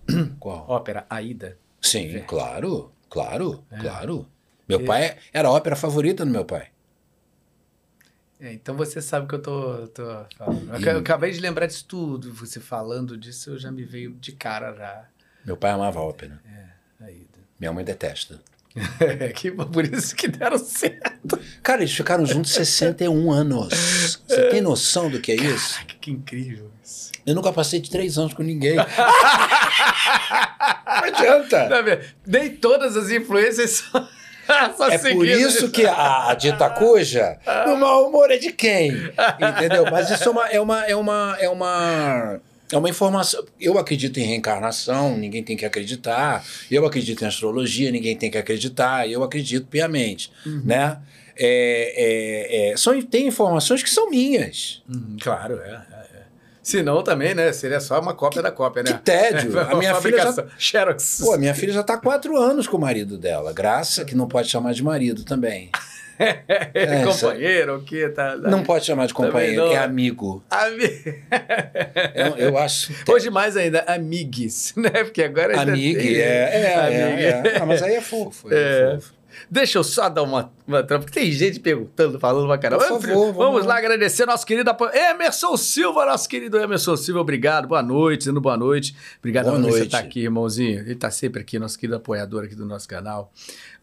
[0.39, 0.65] Qual?
[0.69, 1.57] Ópera Aida?
[1.81, 2.25] Sim, Verde.
[2.27, 3.77] claro, claro, É.
[3.77, 4.27] claro.
[4.67, 6.67] Meu E- pai era a ópera favorita do meu pai.
[8.39, 10.03] É, então você sabe o que eu tô, tô
[10.37, 10.73] falando.
[10.75, 12.31] Eu, E- eu acabei de lembrar disso tudo.
[12.33, 15.05] Você falando disso, eu já me veio de cara já.
[15.45, 16.39] Meu pai amava ópera.
[17.01, 17.25] Aida.
[17.59, 18.39] Minha mãe detesta.
[19.35, 21.39] que, por isso que deram certo.
[21.63, 24.19] Cara, eles ficaram juntos 61 anos.
[24.27, 25.73] Você tem noção do que é isso?
[25.75, 27.11] Caraca, que incrível isso.
[27.25, 28.75] Eu nunca passei de três anos com ninguém.
[30.85, 31.67] Não adianta.
[32.25, 34.07] Nem todas as influências são,
[34.91, 37.37] É por isso que a, a dita cuja,
[37.67, 38.91] o mau humor é de quem?
[38.91, 39.85] Entendeu?
[39.91, 42.39] Mas isso é uma, é uma, é uma, é uma,
[42.71, 43.43] é uma informação.
[43.59, 46.45] Eu acredito em reencarnação, ninguém tem que acreditar.
[46.69, 49.09] Eu acredito em astrologia, ninguém tem que acreditar.
[49.09, 50.31] Eu acredito piamente,
[50.63, 50.97] né?
[51.39, 54.81] É, é, é, são, tem informações que são minhas.
[54.89, 55.96] Uhum, claro, é, é.
[56.67, 57.53] Se não, também, né?
[57.53, 58.91] Seria só uma cópia da cópia, né?
[58.91, 59.57] Que tédio.
[59.71, 60.45] A minha filha já.
[60.57, 61.21] Xerox.
[61.23, 63.53] pô, minha filha já tá há quatro anos com o marido dela.
[63.53, 65.69] Graça que não pode chamar de marido também.
[66.19, 66.41] É,
[66.73, 68.09] essa- companheiro, o que?
[68.09, 68.49] Tá, tá.
[68.49, 70.43] Não pode chamar de companheiro, é amigo.
[70.49, 70.89] Ami-
[72.15, 72.91] Eu, eu acho.
[73.07, 74.89] Hoje mais ainda, amigues, né?
[74.89, 77.23] Porque agora Amigo, tem- é, é, Amigue.
[77.23, 77.57] é, é.
[77.61, 78.95] Ah, mas aí é fofo, é, É.
[78.95, 79.13] fofo.
[79.49, 82.83] Deixa eu só dar uma, uma trampa, porque tem gente perguntando, falando pra caramba.
[82.85, 83.79] Por favor, vamos vamos lá lá.
[83.79, 88.95] agradecer nosso querido Emerson Silva, nosso querido Emerson Silva, obrigado, boa noite, dizendo boa noite.
[89.19, 90.79] Obrigado Boa por você estar aqui, irmãozinho.
[90.79, 93.31] Ele tá sempre aqui, nosso querido apoiador aqui do nosso canal.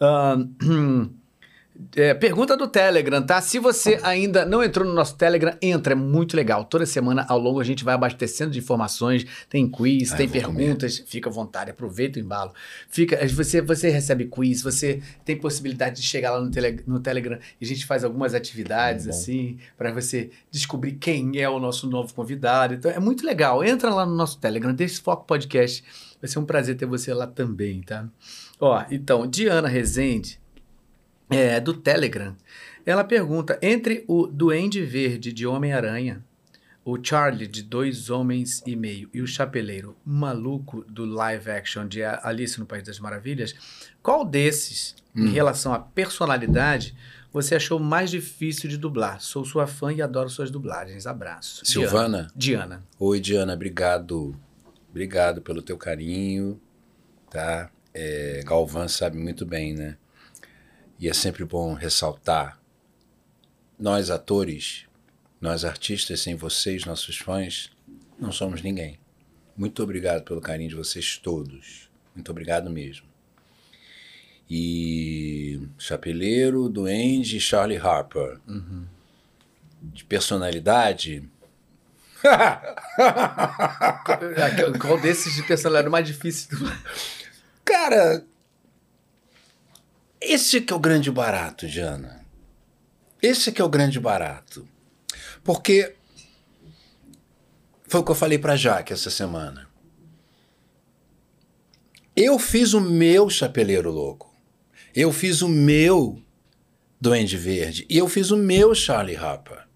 [0.00, 0.48] Ahn,
[1.96, 3.40] É, pergunta do Telegram, tá?
[3.40, 6.64] Se você ainda não entrou no nosso Telegram, entra, é muito legal.
[6.64, 10.40] Toda semana ao longo a gente vai abastecendo de informações, tem quiz, Ah, tem vou
[10.42, 10.58] comer.
[10.58, 12.52] perguntas, fica à vontade, aproveita o embalo.
[12.88, 17.38] Fica, você, você recebe quiz, você tem possibilidade de chegar lá no, tele, no Telegram
[17.60, 19.10] e a gente faz algumas atividades Bom.
[19.10, 22.74] assim, para você descobrir quem é o nosso novo convidado.
[22.74, 23.64] Então é muito legal.
[23.64, 25.82] Entra lá no nosso Telegram, desse Foco Podcast.
[26.20, 28.08] Vai ser um prazer ter você lá também, tá?
[28.60, 30.38] Ó, então, Diana Rezende,
[31.30, 32.36] é, do Telegram,
[32.84, 36.22] ela pergunta: entre o Duende Verde de Homem-Aranha
[36.84, 42.04] o Charlie de Dois Homens e Meio e o Chapeleiro maluco do live action de
[42.04, 43.54] Alice no País das Maravilhas,
[44.02, 45.32] qual desses, em Hum.
[45.32, 46.94] relação à personalidade,
[47.32, 49.20] você achou mais difícil de dublar?
[49.20, 51.06] Sou sua fã e adoro suas dublagens.
[51.06, 51.64] Abraço.
[51.64, 52.28] Silvana?
[52.36, 52.84] Diana.
[52.98, 54.36] Oi, Diana, obrigado.
[54.90, 56.60] Obrigado pelo teu carinho,
[57.30, 57.70] tá?
[57.94, 59.96] É, Galvão sabe muito bem, né?
[60.98, 62.58] E é sempre bom ressaltar.
[63.78, 64.86] Nós, atores,
[65.40, 67.70] nós, artistas, sem vocês, nossos fãs,
[68.18, 68.98] não somos ninguém.
[69.56, 71.90] Muito obrigado pelo carinho de vocês todos.
[72.14, 73.06] Muito obrigado mesmo.
[74.48, 78.40] E Chapeleiro, Duende e Charlie Harper.
[79.82, 81.28] De personalidade,
[84.80, 86.56] qual desses de personalidade mais difícil?
[87.64, 88.24] Cara,
[90.32, 92.24] esse que é o grande barato, Jana.
[93.20, 94.68] Esse que é o grande barato.
[95.42, 95.94] Porque
[97.86, 99.68] foi o que eu falei pra Jaque essa semana.
[102.16, 104.32] Eu fiz o meu Chapeleiro Louco.
[104.94, 106.22] Eu fiz o meu
[107.00, 107.86] Duende Verde.
[107.88, 109.66] E eu fiz o meu Charlie Harper.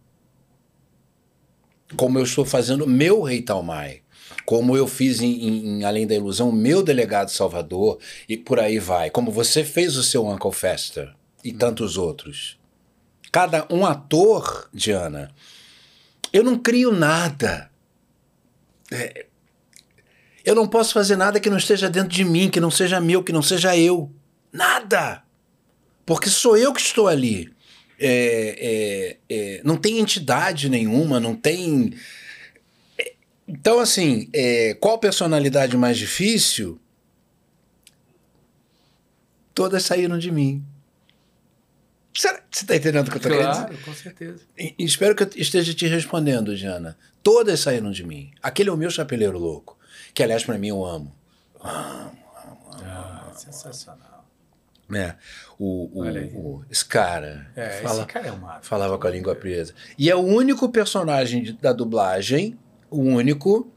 [1.96, 4.02] Como eu estou fazendo o meu Rei Talmai.
[4.48, 7.98] Como eu fiz em, em- Além da Ilusão, meu Delegado Salvador.
[8.26, 9.10] E por aí vai.
[9.10, 11.14] Como você fez o seu Uncle Fester.
[11.44, 12.58] E tantos outros.
[13.30, 15.30] Cada um ator, Diana,
[16.32, 17.70] eu não crio nada.
[18.90, 19.26] É,
[20.42, 23.22] eu não posso fazer nada que não esteja dentro de mim, que não seja meu,
[23.22, 24.10] que não seja eu.
[24.50, 25.24] Nada.
[26.06, 27.52] Porque sou eu que estou ali.
[28.00, 31.92] É, é, é, não tem entidade nenhuma, não tem.
[33.48, 36.78] É, Então, assim, é, qual personalidade mais difícil?
[39.54, 40.64] Todas saíram de mim.
[42.14, 43.64] Será que você está entendendo o que eu estou querendo dizer?
[43.66, 44.40] Claro, com certeza.
[44.56, 46.96] E- Espero que eu esteja te respondendo, Diana.
[47.22, 48.30] Todas saíram de mim.
[48.42, 49.78] Aquele é o meu chapeleiro louco.
[50.14, 51.14] Que, aliás, para mim eu amo.
[51.62, 52.10] Ah,
[53.34, 54.26] sensacional.
[54.88, 55.16] Né?
[55.58, 56.08] O, o,
[56.58, 57.50] o- esse cara.
[57.54, 58.60] É, fala- esse cara é uma...
[58.62, 59.74] falava com a língua presa.
[59.98, 62.58] E é o único personagem da dublagem,
[62.90, 63.70] o único,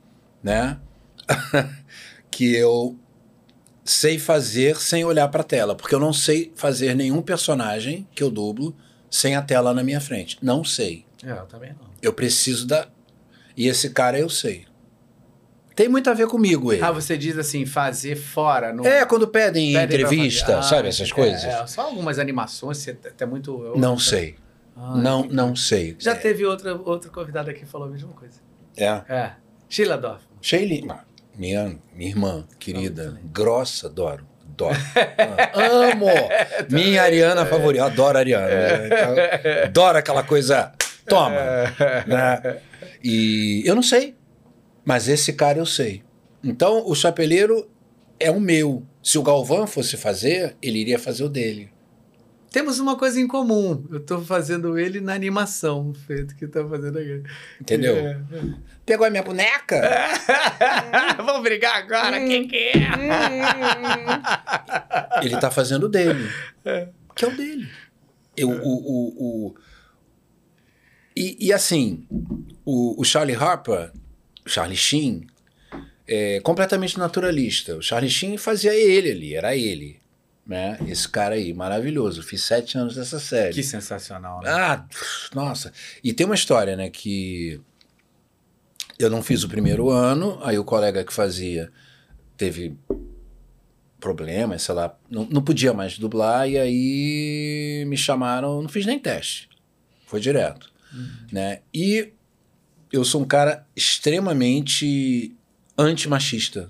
[0.43, 0.79] né?
[2.29, 2.97] que eu
[3.83, 5.75] sei fazer sem olhar para a tela.
[5.75, 8.75] Porque eu não sei fazer nenhum personagem que eu dublo
[9.09, 10.37] sem a tela na minha frente.
[10.41, 11.05] Não sei.
[11.23, 11.89] É, eu também não.
[12.01, 12.87] Eu preciso da.
[13.55, 14.65] E esse cara eu sei.
[15.75, 16.83] Tem muito a ver comigo ele.
[16.83, 18.73] Ah, você diz assim, fazer fora.
[18.73, 18.85] No...
[18.85, 20.59] É, quando pedem em Pedem entrevista.
[20.59, 21.43] Ah, sabe essas é, coisas?
[21.43, 23.63] É, só algumas animações, você até muito...
[23.63, 24.35] eu- Não sei.
[24.75, 25.95] Ah, não, não sei.
[25.99, 28.39] Já é, teve outra, outra convidada que falou a mesma coisa.
[28.77, 29.01] É.
[29.09, 29.31] É.
[29.69, 30.23] Sheila Dorf.
[30.41, 31.05] Sheila,
[31.37, 34.25] minha, minha irmã querida, grossa, adoro.
[34.49, 34.77] Adoro.
[35.37, 35.51] Ah,
[35.91, 36.07] Amo!
[36.69, 37.83] Minha Ariana favorita.
[37.83, 38.47] Eu adoro a Ariana.
[38.85, 40.71] Então, adoro aquela coisa.
[41.07, 41.31] Toma!
[42.05, 42.61] né?
[43.03, 44.15] E eu não sei.
[44.83, 46.03] Mas esse cara eu sei.
[46.43, 47.69] Então, o chapeleiro
[48.19, 48.83] é o meu.
[49.01, 51.69] Se o Galvão fosse fazer, ele iria fazer o dele.
[52.51, 53.85] Temos uma coisa em comum.
[53.89, 57.23] Eu tô fazendo ele na animação, feito que tá fazendo aqui.
[57.61, 57.95] Entendeu?
[57.95, 58.19] É.
[58.85, 59.79] Pegou a minha boneca?
[61.23, 62.19] Vamos brigar agora?
[62.19, 62.89] Quem que é?
[65.23, 66.29] Ele tá fazendo o dele.
[67.15, 67.69] Que é o dele.
[68.35, 69.55] Eu, o, o, o-
[71.15, 72.05] E, e assim,
[72.65, 73.91] o, o Charlie Harper,
[74.45, 75.25] o Charlie Sheen,
[76.07, 77.77] é completamente naturalista.
[77.77, 80.00] O Charlie Sheen fazia ele ali, era ele.
[80.51, 80.77] Né?
[80.85, 82.21] Esse cara aí, maravilhoso.
[82.21, 83.53] Fiz sete anos dessa série.
[83.53, 84.49] Que sensacional, né?
[84.51, 84.85] Ah,
[85.33, 85.71] nossa.
[86.03, 87.61] E tem uma história, né, que
[88.99, 91.71] eu não fiz o primeiro ano, aí o colega que fazia
[92.35, 92.77] teve
[93.97, 98.99] problemas, sei lá, não, não podia mais dublar, e aí me chamaram, não fiz nem
[98.99, 99.47] teste,
[100.05, 100.69] foi direto,
[101.31, 101.61] né?
[101.73, 102.11] E
[102.91, 105.33] eu sou um cara extremamente
[105.77, 106.69] antimachista.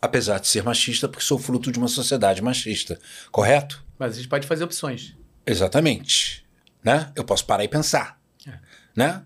[0.00, 2.98] Apesar de ser machista, porque sou fruto de uma sociedade machista,
[3.30, 3.84] correto?
[3.98, 5.14] Mas a gente pode fazer opções.
[5.46, 6.44] Exatamente.
[6.84, 7.10] Né?
[7.16, 8.20] Eu posso parar e pensar.
[8.46, 8.58] É.
[8.94, 9.22] Né?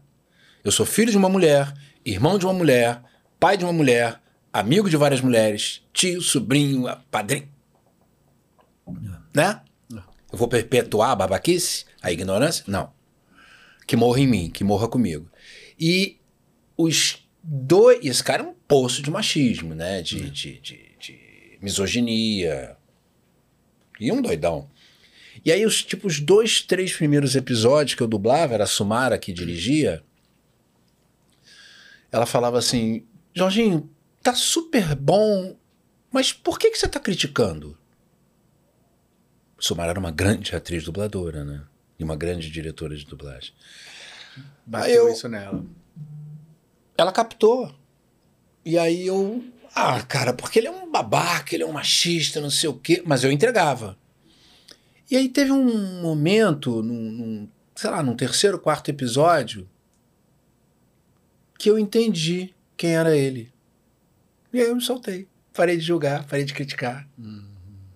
[0.62, 1.73] Eu sou filho de uma mulher,
[2.05, 3.03] irmão de uma mulher,
[3.39, 4.21] pai de uma mulher,
[4.53, 7.49] amigo de várias mulheres, tio, sobrinho, padrinho.
[9.35, 9.61] Né?
[9.91, 12.64] Eu vou perpetuar a babaquice, a ignorância?
[12.66, 12.93] Não.
[13.87, 15.29] Que morra em mim, que morra comigo.
[15.79, 16.21] E
[16.77, 18.05] os dois.
[18.05, 20.03] e Esse cara é um poço de machismo, né?
[20.03, 22.76] De, de, de, de misoginia.
[23.99, 24.68] E um doidão.
[25.45, 29.18] E aí, os, tipo, os dois, três primeiros episódios que eu dublava, era a Sumara
[29.18, 30.03] que dirigia,
[32.12, 33.88] ela falava assim, Jorginho,
[34.22, 35.57] tá super bom,
[36.11, 37.78] mas por que, que você tá criticando?
[39.59, 41.62] Sumara era uma grande atriz dubladora, né?
[41.99, 43.53] E uma grande diretora de dublagem.
[44.66, 45.64] Bateu eu- isso nela.
[47.01, 47.74] Ela captou.
[48.62, 49.42] E aí eu.
[49.74, 53.03] Ah, cara, porque ele é um babaca, ele é um machista, não sei o quê.
[53.07, 53.96] Mas eu entregava.
[55.11, 59.66] E aí teve um momento, num, num, sei lá, num terceiro, quarto episódio,
[61.59, 63.51] que eu entendi quem era ele.
[64.53, 65.26] E aí eu me soltei.
[65.55, 67.09] Parei de julgar, parei de criticar.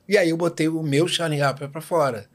[0.09, 2.27] E aí eu botei o meu Charlie Harper pra fora.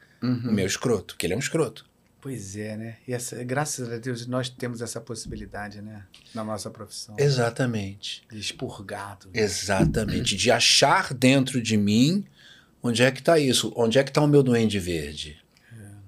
[0.50, 1.89] O meu escroto, que ele é um escroto.
[2.22, 2.98] Pois é, né?
[3.08, 6.04] E essa, graças a Deus nós temos essa possibilidade, né?
[6.36, 7.16] Na nossa profissão.
[7.18, 8.24] Exatamente.
[8.32, 9.36] De expurgar tudo.
[9.36, 10.36] Exatamente.
[10.36, 12.26] De achar dentro de mim
[12.84, 13.72] onde é que está isso.
[13.76, 15.38] Onde é que está o meu duende verde?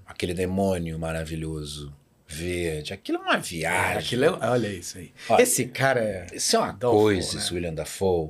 [0.05, 1.93] Aquele demônio maravilhoso
[2.27, 2.93] verde.
[2.93, 3.97] Aquilo é uma Ah, viagem.
[3.99, 5.11] aquilo é- olha isso aí.
[5.29, 6.27] Olha, Esse cara é.
[6.33, 7.39] Isso é uma Dafoe, coisa, né?
[7.41, 8.29] esse William Dafoe.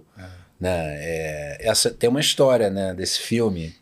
[0.59, 0.95] Né?
[1.03, 3.75] É, essa, tem uma história né, desse filme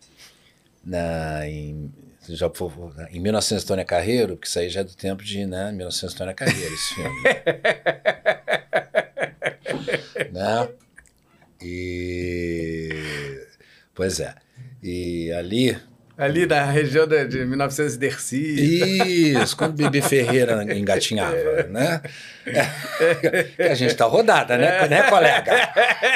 [0.84, 1.92] na, em,
[2.36, 5.72] já, for- em 1900 Tônia Carreiro, que isso aí já é do tempo de né,
[5.72, 7.24] 1900 Tônia Carreiro, esse filme.
[10.32, 10.70] né?
[11.62, 12.90] E.
[13.94, 14.34] Pois é.
[14.82, 15.78] E ali.
[16.20, 19.34] Ali na região de, de 1900 Dercy.
[19.42, 22.02] Isso, quando Bibi Ferreira engatinhava, né?
[23.58, 25.52] É, a gente tá rodada, né, né colega?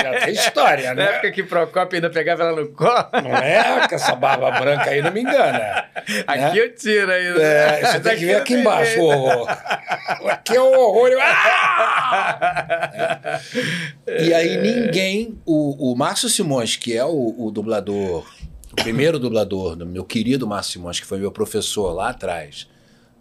[0.02, 1.12] Já tem história, Na né?
[1.12, 3.08] época que Procopio ainda pegava ela no colo.
[3.24, 5.86] Não é que essa barba branca aí não me engana.
[6.28, 7.42] Aqui eu tiro ainda.
[7.42, 9.48] É, você tem que ver aqui embaixo o horror.
[10.28, 11.08] Aqui é o horror.
[11.10, 13.40] eu- Ah!
[14.20, 18.26] E aí ninguém, o, o Márcio Simões, que é o, o dublador,
[18.74, 22.68] o primeiro dublador do meu querido Márcio Simões, que foi meu professor lá atrás,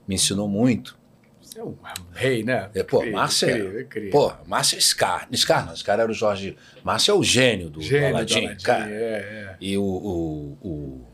[0.09, 0.98] me ensinou muito.
[1.40, 1.76] Você é um
[2.12, 2.70] rei, né?
[2.74, 5.28] É, pô, Márcio é, pô, Márcio é Scar.
[5.34, 6.57] Scar não, Scar era o Jorge.
[6.82, 8.86] Márcio é o gênio do, Gênio do cara.
[8.90, 11.07] é, E o, o, o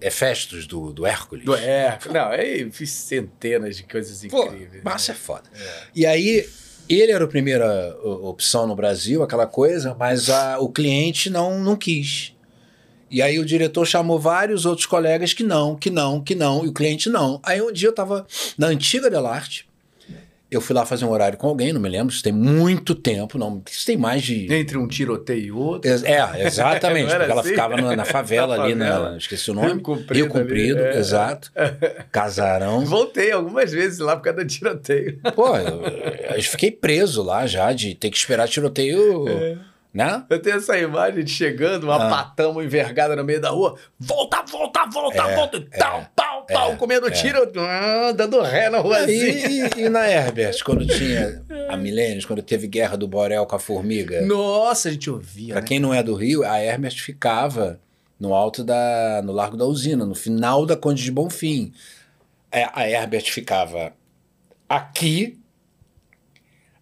[0.00, 1.42] Hefestos do, do Hércules.
[1.42, 1.46] é.
[1.46, 2.14] Do Hércules.
[2.14, 4.82] Não, aí fiz centenas de coisas Pô, incríveis.
[4.82, 5.18] Márcio né?
[5.18, 5.42] é foda.
[5.94, 6.48] E aí,
[6.88, 11.76] ele era a primeira opção no Brasil, aquela coisa, mas a- o cliente não, não
[11.76, 12.34] quis.
[13.10, 16.68] E aí o diretor chamou vários outros colegas que não, que não, que não, e
[16.68, 17.40] o cliente não.
[17.42, 19.68] Aí um dia eu tava na antiga Delarte,
[20.50, 23.38] eu fui lá fazer um horário com alguém, não me lembro, isso tem muito tempo,
[23.38, 24.52] não, isso tem mais de...
[24.52, 25.88] Entre um tiroteio e outro.
[25.88, 27.50] É, exatamente, porque ela assim?
[27.50, 29.10] ficava na, na favela Na ali, favela.
[29.10, 29.68] na, esqueci o nome.
[29.68, 30.98] Rio Comprido Rio Comprido, é.
[30.98, 31.52] exato.
[32.10, 32.84] Casarão.
[32.84, 35.20] Voltei algumas vezes lá por causa do tiroteio.
[35.36, 35.82] Pô, eu,
[36.36, 39.56] eu fiquei preso lá já, de ter que esperar tiroteio, É.
[39.92, 40.24] né?
[40.30, 42.08] Eu tenho essa imagem de chegando, uma Ah.
[42.10, 43.76] patama envergada no meio da rua.
[43.98, 45.56] Volta, volta, volta, É, volta.
[45.58, 47.10] E tal, pau, pau, é, comendo é.
[47.10, 49.24] tiro, ah, dando ré na ruazinha.
[49.48, 53.56] E, e- e na Herbert, quando tinha a Milênios, quando teve guerra do Borel com
[53.56, 55.66] a formiga, Nossa, a gente ouvia, pra né?
[55.66, 57.80] quem não é do Rio, a Herbert ficava
[58.18, 59.20] no alto da.
[59.24, 61.72] no Largo da Usina, no final da Conde de Bonfim.
[62.52, 63.92] É, A Herbert ficava
[64.68, 65.39] aqui.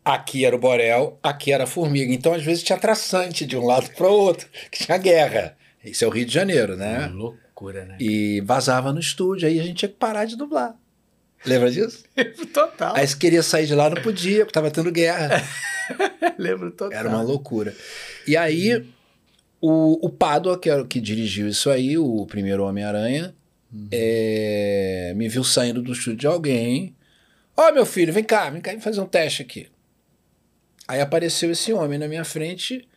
[0.09, 2.11] Aqui era o Borel, aqui era a formiga.
[2.11, 5.55] Então, às vezes, tinha traçante de um lado para o outro, que tinha guerra.
[5.85, 7.09] Isso é o Rio de Janeiro, né?
[7.13, 7.99] Loucura, né?
[8.01, 10.75] E vazava no estúdio, aí a gente tinha que parar de dublar.
[11.45, 12.05] Lembra disso?
[12.55, 12.97] Total.
[12.97, 15.45] Aí se queria sair de lá, não podia, porque estava tendo guerra.
[16.39, 16.99] Lembro total.
[16.99, 17.75] Era uma loucura.
[18.27, 18.87] E aí,
[19.61, 23.35] o, o Pádua, que era o que dirigiu isso aí, o primeiro Homem-Aranha,
[23.93, 26.97] é, me viu saindo do estúdio de alguém.
[27.55, 29.69] Ó, meu filho, vem cá, vem cá e fazer um teste aqui.
[30.89, 32.89] Aí apareceu esse homem na minha frente.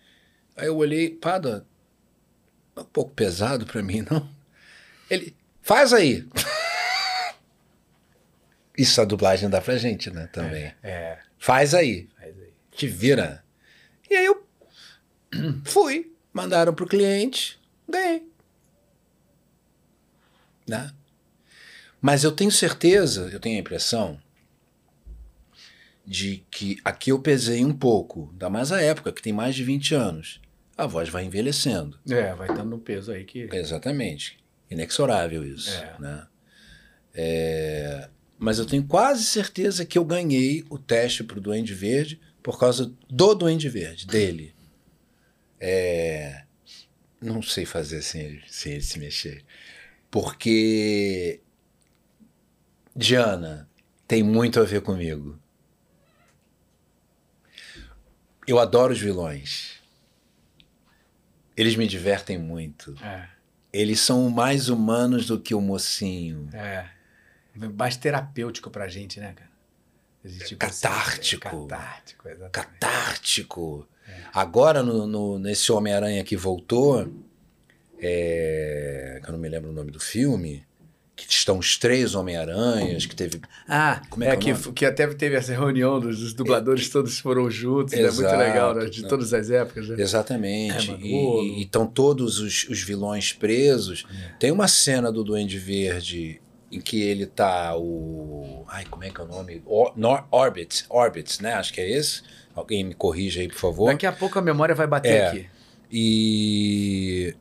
[0.55, 1.67] Aí eu olhei, Pádua,
[2.75, 4.27] é um pouco pesado pra mim, não?
[5.09, 6.25] Ele, faz aí.
[8.77, 10.73] Isso a dublagem dá pra gente, né, também.
[10.81, 12.53] É, Faz aí faz aí.
[12.71, 13.43] te vira.
[14.09, 14.47] E aí eu
[15.65, 18.27] fui, mandaram pro cliente, ganhei.
[20.67, 20.91] Né?
[21.99, 24.19] Mas eu tenho certeza, eu tenho a impressão
[26.05, 29.63] de que aqui eu pesei um pouco, ainda mais a época, que tem mais de
[29.63, 30.41] 20 anos.
[30.77, 31.99] A voz vai envelhecendo.
[32.09, 33.47] É, vai estando no peso aí que.
[33.51, 34.39] Exatamente.
[34.69, 35.69] Inexorável isso.
[35.69, 35.95] É.
[35.99, 36.27] Né?
[37.13, 42.19] É, mas eu tenho quase certeza que eu ganhei o teste para o Duende Verde
[42.41, 44.55] por causa do Duende Verde, dele.
[45.59, 46.43] É,
[47.21, 49.43] não sei fazer sem ele, sem ele se mexer.
[50.09, 51.39] Porque
[52.95, 53.69] Diana
[54.07, 55.39] tem muito a ver comigo.
[58.51, 59.79] Eu adoro os vilões.
[61.55, 62.93] Eles me divertem muito.
[63.01, 63.29] É,
[63.71, 66.49] Eles são mais humanos do que o mocinho.
[66.53, 66.85] é.
[67.77, 69.49] Mais terapêutico pra gente, né, cara?
[70.23, 71.67] Tipo assim, Catártico.
[71.67, 72.51] catártico, exatamente.
[72.51, 73.87] Catártico.
[74.33, 77.09] Agora, no, no- nesse Homem-Aranha que voltou,
[77.99, 80.65] é, que eu não me lembro o nome do filme,
[81.27, 83.41] que estão os três Homem-Aranhas, que teve.
[83.67, 86.89] Ah, Como é, é que é que, que até teve essa reunião dos, dos dubladores,
[86.89, 88.01] todos foram juntos, né?
[88.01, 88.85] Muito Exato, legal, né?
[88.85, 89.07] De né?
[89.07, 89.95] todas as épocas, né?
[90.01, 90.91] Exatamente.
[90.91, 94.05] É, e, e estão todos os, os vilões presos.
[94.11, 94.33] É.
[94.39, 96.41] Tem uma cena do Duende Verde
[96.71, 98.63] em que ele tá o.
[98.67, 99.61] Ai, como é que é o nome?
[99.65, 101.53] Or, Nor- Orbit, Orbit, né?
[101.53, 102.21] Acho que é esse.
[102.55, 103.87] Alguém me corrija aí, por favor.
[103.87, 105.27] Daqui a pouco a memória vai bater É.
[105.27, 105.45] aqui.
[105.91, 107.35] E.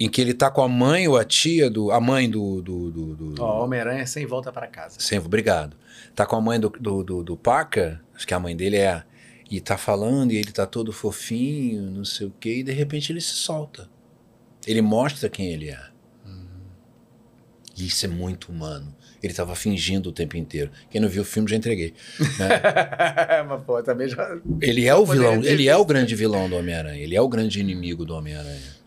[0.00, 1.90] Em que ele tá com a mãe ou a tia do.
[1.90, 2.62] A mãe do.
[2.62, 5.00] do, do, do- Ó, Homem-Aranha sem volta para casa.
[5.00, 5.76] Sempre, obrigado.
[6.14, 9.02] Tá com a mãe do, do, do, do Parker, acho que a mãe dele é.
[9.50, 13.10] E tá falando, e ele tá todo fofinho, não sei o quê, e de repente
[13.10, 13.88] ele se solta.
[14.66, 15.80] Ele mostra quem ele é.
[17.76, 18.94] E isso é muito humano.
[19.22, 20.70] Ele tava fingindo o tempo inteiro.
[20.90, 21.94] Quem não viu o filme já entreguei.
[22.38, 23.42] né?
[23.48, 24.36] Mas, pô, também já.
[24.60, 27.58] Ele é o vilão, ele é o grande vilão do Homem-Aranha, ele é o grande
[27.60, 28.77] inimigo do Homem-Aranha.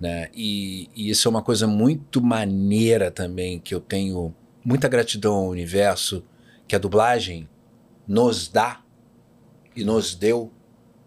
[0.00, 0.28] Né?
[0.34, 5.48] E, e isso é uma coisa muito maneira também, que eu tenho muita gratidão ao
[5.48, 6.24] universo,
[6.66, 7.48] que a dublagem
[8.06, 8.80] nos dá,
[9.76, 10.52] e nos deu,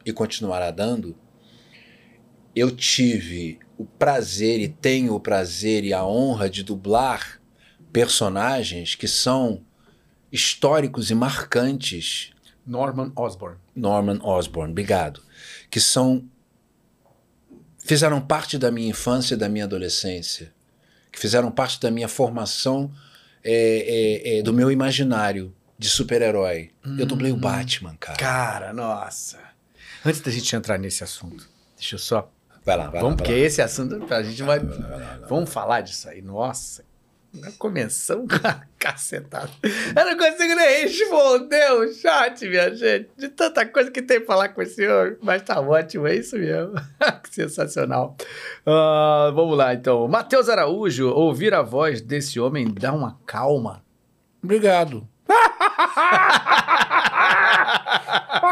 [0.05, 1.15] e continuará dando.
[2.55, 7.39] Eu tive o prazer, e tenho o prazer e a honra de dublar
[7.91, 9.61] personagens que são
[10.31, 12.31] históricos e marcantes
[12.67, 13.57] Norman Osborn.
[13.73, 15.21] Norman Osborn, obrigado.
[15.69, 16.25] Que são.
[17.87, 20.53] Fizeram parte da minha infância e da minha adolescência.
[21.11, 22.91] Que fizeram parte da minha formação,
[23.43, 26.71] é, é, é, do meu imaginário de super-herói.
[26.97, 28.17] Eu dublei o Batman, cara.
[28.17, 29.39] Cara, nossa.
[30.05, 32.31] Antes da gente entrar nesse assunto, deixa eu só.
[32.65, 33.17] Vai lá, vai Vamos, lá.
[33.17, 33.47] porque Vai lá.
[33.47, 34.59] esse assunto a gente vai.
[35.29, 36.21] Vamos falar disso aí.
[36.21, 36.83] Nossa.
[37.57, 39.49] Começamos com a cacetada.
[39.63, 43.09] Eu não consigo nem responder o chat, minha gente.
[43.17, 45.17] De tanta coisa que tem pra falar com esse homem.
[45.21, 46.73] Mas tá ótimo, é isso mesmo.
[47.23, 48.15] que sensacional.
[48.65, 50.07] Ah, vamos lá, então.
[50.07, 53.83] Matheus Araújo, ouvir a voz desse homem dá uma calma.
[54.43, 55.07] Obrigado.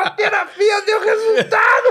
[0.05, 1.89] A terapia deu resultado!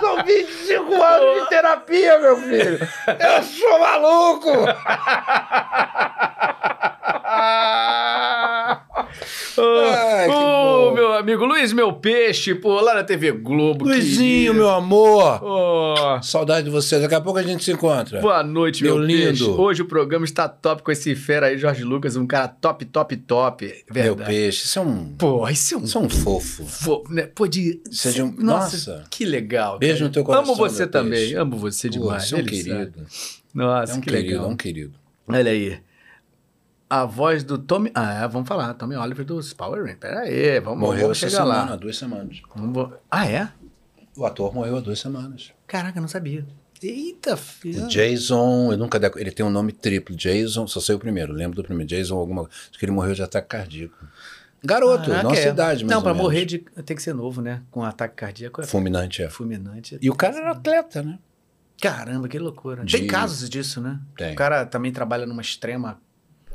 [0.00, 2.78] São 25 anos de terapia, meu filho!
[3.06, 4.50] Eu sou maluco!
[9.58, 10.32] Ai, que
[11.22, 13.84] amigo Luiz, meu peixe, pô, lá na TV Globo.
[13.84, 14.54] Luizinho, querido.
[14.54, 15.42] meu amor.
[15.42, 16.98] Ô, Saudade de você.
[17.00, 18.20] Daqui a pouco a gente se encontra.
[18.20, 19.42] Boa noite, meu, Meu peixe.
[19.44, 19.60] lindo.
[19.60, 23.16] Hoje o programa está top com esse fera aí, Jorge Lucas, um cara top, top,
[23.16, 23.64] top.
[23.66, 24.30] Meu Verdade.
[24.30, 24.64] peixe.
[24.64, 26.64] Isso é um, Pô, isso é um isso é um fofo.
[26.66, 27.22] Fo- né?
[27.34, 27.80] Pô, de.
[27.90, 29.04] Isso é de um- nossa, Nossa.
[29.10, 29.78] que legal.
[29.78, 30.06] Beijo cara.
[30.08, 31.34] no teu coração, Amo você meu também, peixe.
[31.36, 32.24] amo você Pô, demais.
[32.28, 32.74] você é um ele querido.
[32.74, 32.92] sabe.
[33.54, 34.44] Nossa, É um que querido, legal.
[34.44, 34.92] é um querido.
[35.28, 35.78] Olha aí.
[36.94, 37.90] A voz do Tommy.
[37.94, 38.74] Ah, é, vamos falar.
[38.74, 39.98] Tommy Oliver dos Power Rangers.
[39.98, 41.76] Pera aí, vamos, Morreu vamos chegar semana, há lá.
[41.76, 42.42] duas semanas.
[42.54, 43.48] Vamos- Ah, é?
[44.14, 45.52] O ator morreu há duas semanas.
[45.66, 46.46] Caraca, eu não sabia.
[46.82, 47.84] Eita, filho.
[47.84, 50.14] O Jason, eu nunca ele tem um nome triplo.
[50.14, 51.88] Jason, só sei o primeiro, lembro do primeiro.
[51.88, 53.96] Jason, alguma Acho que ele morreu de ataque cardíaco.
[54.62, 55.48] Garoto, Caraca, nossa é.
[55.48, 56.58] idade, mais Não, pra morrer de...
[56.84, 57.62] tem que ser novo, né?
[57.70, 59.30] Com ataque cardíaco é Fulminante, é.
[59.30, 59.96] fulminante.
[60.00, 61.18] E o cara era atleta, né?
[61.80, 62.84] Caramba, que loucura.
[62.84, 63.98] De- Tem casos disso, né?
[64.16, 64.34] Tem.
[64.34, 65.98] O cara também trabalha numa extrema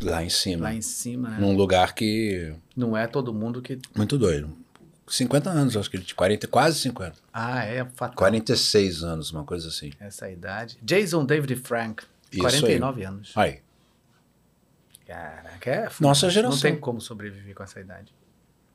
[0.02, 0.64] Lá em cima.
[0.64, 1.38] lá em cima, né?
[1.40, 2.54] Num lugar que.
[2.76, 3.80] Não é todo mundo que.
[3.96, 4.56] Muito doido.
[5.08, 7.16] 50 anos, acho que ele tinha 40, quase 50.
[7.32, 8.16] Ah, é fatal.
[8.18, 9.92] 46 anos, uma coisa assim.
[10.00, 10.78] Essa idade.
[10.82, 13.32] Jason David Frank, Isso 49 anos.
[13.36, 13.62] Aí.
[15.06, 15.90] Caraca, é.
[16.02, 16.60] Nossa Não geração.
[16.60, 18.14] tem como sobreviver com essa idade.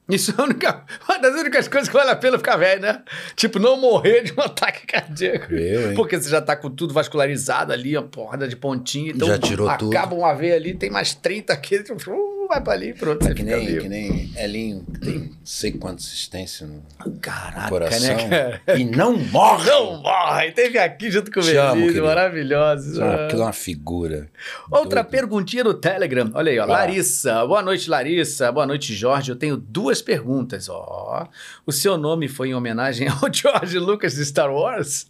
[0.09, 3.03] Isso é única, uma das únicas coisas que vale a pena ficar velho, né?
[3.37, 5.53] Tipo, não morrer de um ataque cardíaco.
[5.55, 5.95] Eu, hein?
[5.95, 9.13] Porque você já tá com tudo vascularizado ali, a porrada de pontinha.
[9.13, 9.97] Então, Já tirou tudo.
[9.97, 13.35] acaba uma veia ali, tem mais 30 aqui, uh, vai pra ali, pronto, É você
[13.35, 13.81] que nem, vivo.
[13.83, 16.83] que nem Elinho, que tem não sei quanta assistência no
[17.21, 18.29] Caraca, coração.
[18.29, 18.61] né?
[18.77, 19.71] E não morre!
[19.71, 20.53] Não morre!
[20.53, 22.05] Teve aqui junto com o querido.
[22.05, 22.93] maravilhoso.
[22.93, 24.29] Isso é uma- figura.
[24.71, 25.11] Outra Doido.
[25.11, 26.31] perguntinha no Telegram.
[26.35, 26.65] Olha aí, ó.
[26.67, 26.79] Lá.
[26.79, 27.47] Larissa.
[27.47, 28.53] Boa noite, Larissa.
[28.53, 29.31] Boa noite, Jorge.
[29.31, 30.69] Eu tenho duas perguntas.
[30.69, 31.27] Ó.
[31.67, 35.07] O seu nome foi em homenagem ao George Lucas de Star Wars?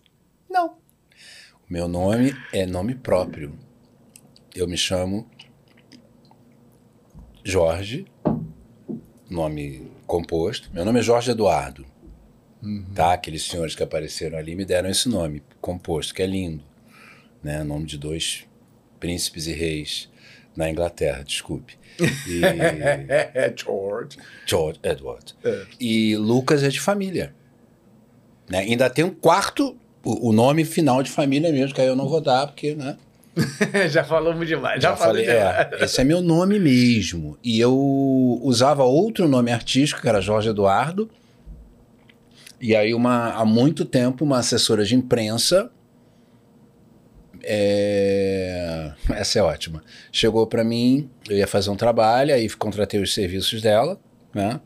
[0.48, 0.68] Não.
[1.68, 3.52] O meu nome é nome próprio.
[4.54, 5.28] Eu me chamo
[7.44, 8.06] Jorge,
[9.28, 10.70] nome composto.
[10.72, 11.84] Meu nome é Jorge Eduardo.
[12.94, 13.14] Tá?
[13.14, 16.62] Aqueles senhores que apareceram ali me deram esse nome composto, que é lindo.
[17.42, 17.64] Né?
[17.64, 18.44] Nome de dois
[19.00, 20.08] príncipes e reis
[20.54, 21.76] na Inglaterra, desculpe.
[21.98, 22.40] E
[23.60, 24.18] George.
[24.46, 25.34] George Edward.
[25.44, 25.66] É.
[25.80, 27.34] E Lucas é de família.
[28.48, 28.58] Né?
[28.60, 32.08] Ainda tem um quarto, o, o nome final de família mesmo, que aí eu não
[32.08, 32.96] vou dar, porque, né?
[33.90, 34.82] já falamos demais.
[34.82, 35.72] Já, Já falei demais.
[35.72, 37.38] é, esse é meu nome mesmo.
[37.42, 37.74] E eu
[38.42, 41.10] usava outro nome artístico, que era Jorge Eduardo.
[42.60, 45.70] E aí, uma, há muito tempo, uma assessora de imprensa
[47.44, 49.82] é, essa é ótima.
[50.10, 53.98] Chegou pra mim, eu ia fazer um trabalho, aí contratei os serviços dela,
[54.34, 54.60] né?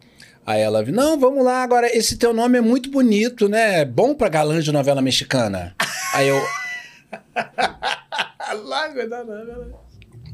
[0.45, 3.85] Aí ela viu, não, vamos lá, agora esse teu nome é muito bonito, né?
[3.85, 5.75] Bom pra galã de novela mexicana.
[6.15, 6.41] Aí eu,
[9.09, 9.85] Da novela.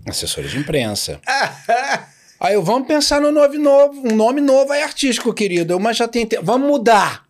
[0.08, 1.20] assessora de imprensa.
[2.38, 5.74] Aí eu, vamos pensar no nome novo, um nome novo aí artístico, querido.
[5.74, 6.44] Eu, mas já tem tempo.
[6.44, 7.24] Vamos mudar.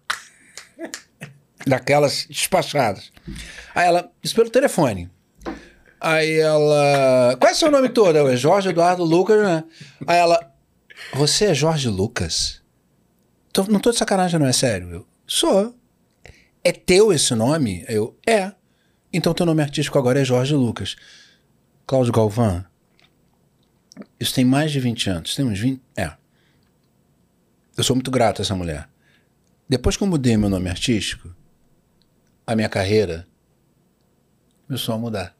[1.67, 3.13] Daquelas despachadas.
[3.75, 5.11] Aí ela, isso pelo telefone.
[6.01, 8.17] Aí ela, qual é seu nome todo?
[8.17, 9.65] Eu, é Jorge Eduardo Lucas, né?
[10.07, 10.51] Aí ela,
[11.13, 12.63] você é Jorge Lucas?
[13.53, 14.91] Tô- não tô de sacanagem, não, é sério.
[14.91, 15.75] Eu, sou.
[16.65, 17.85] É teu esse nome?
[17.87, 18.51] Eu, é.
[19.13, 20.97] Então teu nome artístico agora é Jorge Lucas.
[21.87, 22.65] Cláudio Galvão,
[24.19, 25.35] isso tem mais de 20 anos.
[25.35, 25.83] Tem uns 20?
[25.97, 26.13] É.
[27.77, 28.89] Eu sou muito grato a essa mulher.
[29.69, 31.35] Depois que eu mudei meu nome artístico,
[32.47, 33.27] a minha carreira
[34.67, 35.37] começou a mudar.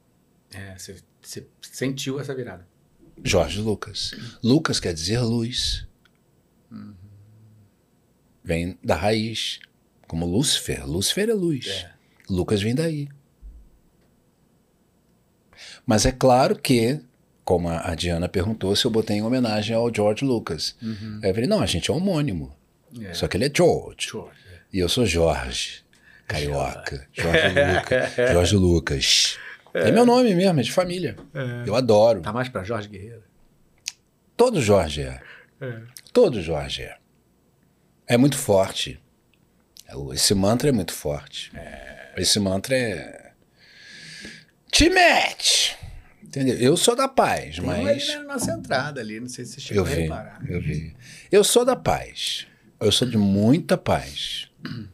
[0.53, 2.67] É, você, sentiu essa virada.
[3.25, 4.13] Jorge Lucas.
[4.43, 5.87] Lucas quer dizer luz.
[8.45, 9.61] Vem da raiz.
[10.07, 10.87] Como Lúcifer.
[10.87, 11.69] Lúcifer é luz.
[11.69, 11.93] É.
[12.29, 13.09] Lucas vem daí.
[15.87, 17.01] Mas é claro que,
[17.45, 20.77] como a Diana perguntou, se eu botei em homenagem ao George Lucas.
[21.23, 22.55] Aí eu falei, não, a gente é homônimo.
[23.01, 23.15] É.
[23.15, 24.09] Só que ele é George.
[24.11, 24.59] George, é.
[24.73, 25.83] E eu sou Jorge.
[26.27, 27.07] Carioca.
[27.13, 28.33] Jorge Lucas.
[28.33, 29.39] Jorge Lucas.
[29.75, 29.91] É.
[29.91, 31.17] meu nome mesmo, é de família.
[31.67, 32.21] Eu adoro.
[32.21, 33.23] Tá mais pra Jorge Guerreiro.
[34.37, 35.21] Todo Jorge é.
[36.13, 36.97] Todo Jorge é.
[38.07, 39.01] É muito forte.
[39.89, 41.53] É Esse mantra é muito forte.
[42.17, 43.22] Esse mantra é.
[44.73, 45.77] Te mete!
[46.23, 46.57] Entendeu?
[46.57, 48.09] Eu sou da paz, Tem mas.
[48.17, 50.41] na nossa entrada ali, não sei se você chegou Eu a vi, reparar.
[50.49, 50.97] eu vi.
[51.31, 52.47] Eu sou da paz.
[52.81, 54.51] Eu sou de muita paz.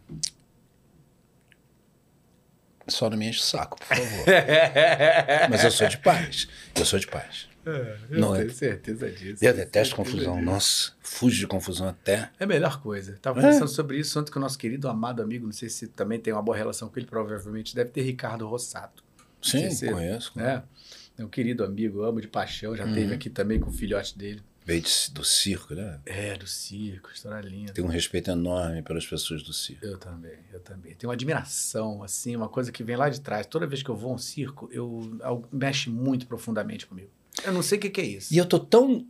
[2.88, 4.24] Só não me enche o saco, por favor.
[5.50, 6.48] Mas eu sou de paz.
[6.74, 7.46] Eu sou de paz.
[8.10, 8.38] Eu Não é.
[8.38, 9.44] tenho certeza disso.
[9.44, 10.36] Eu detesto confusão.
[10.36, 10.44] disso.
[10.46, 12.30] Nossa, fujo de confusão até.
[12.40, 13.18] É a melhor coisa.
[13.20, 13.42] Tava É?
[13.42, 16.32] conversando sobre isso ontem com o nosso querido amado amigo, não sei se também tem
[16.32, 19.04] uma boa relação com ele, provavelmente deve ter Ricardo Rossato.
[19.42, 20.32] Sim, conheço.
[20.34, 20.62] né?
[21.16, 22.94] É um querido amigo, amo de paixão, já Uhum.
[22.94, 24.42] teve aqui também com o filhote dele.
[24.64, 25.98] Veio de- do circo, né?
[26.04, 27.72] É, do circo, história linda.
[27.72, 29.84] Tenho um respeito enorme pelas pessoas do circo.
[29.84, 30.94] Eu também, eu também.
[30.94, 33.46] Tenho uma admiração, assim, uma coisa que vem lá de trás.
[33.46, 37.08] Toda vez que eu vou a um circo, eu, algo mexe muito profundamente comigo.
[37.44, 38.32] Eu não sei o que, que é isso.
[38.34, 39.06] E eu tô tão.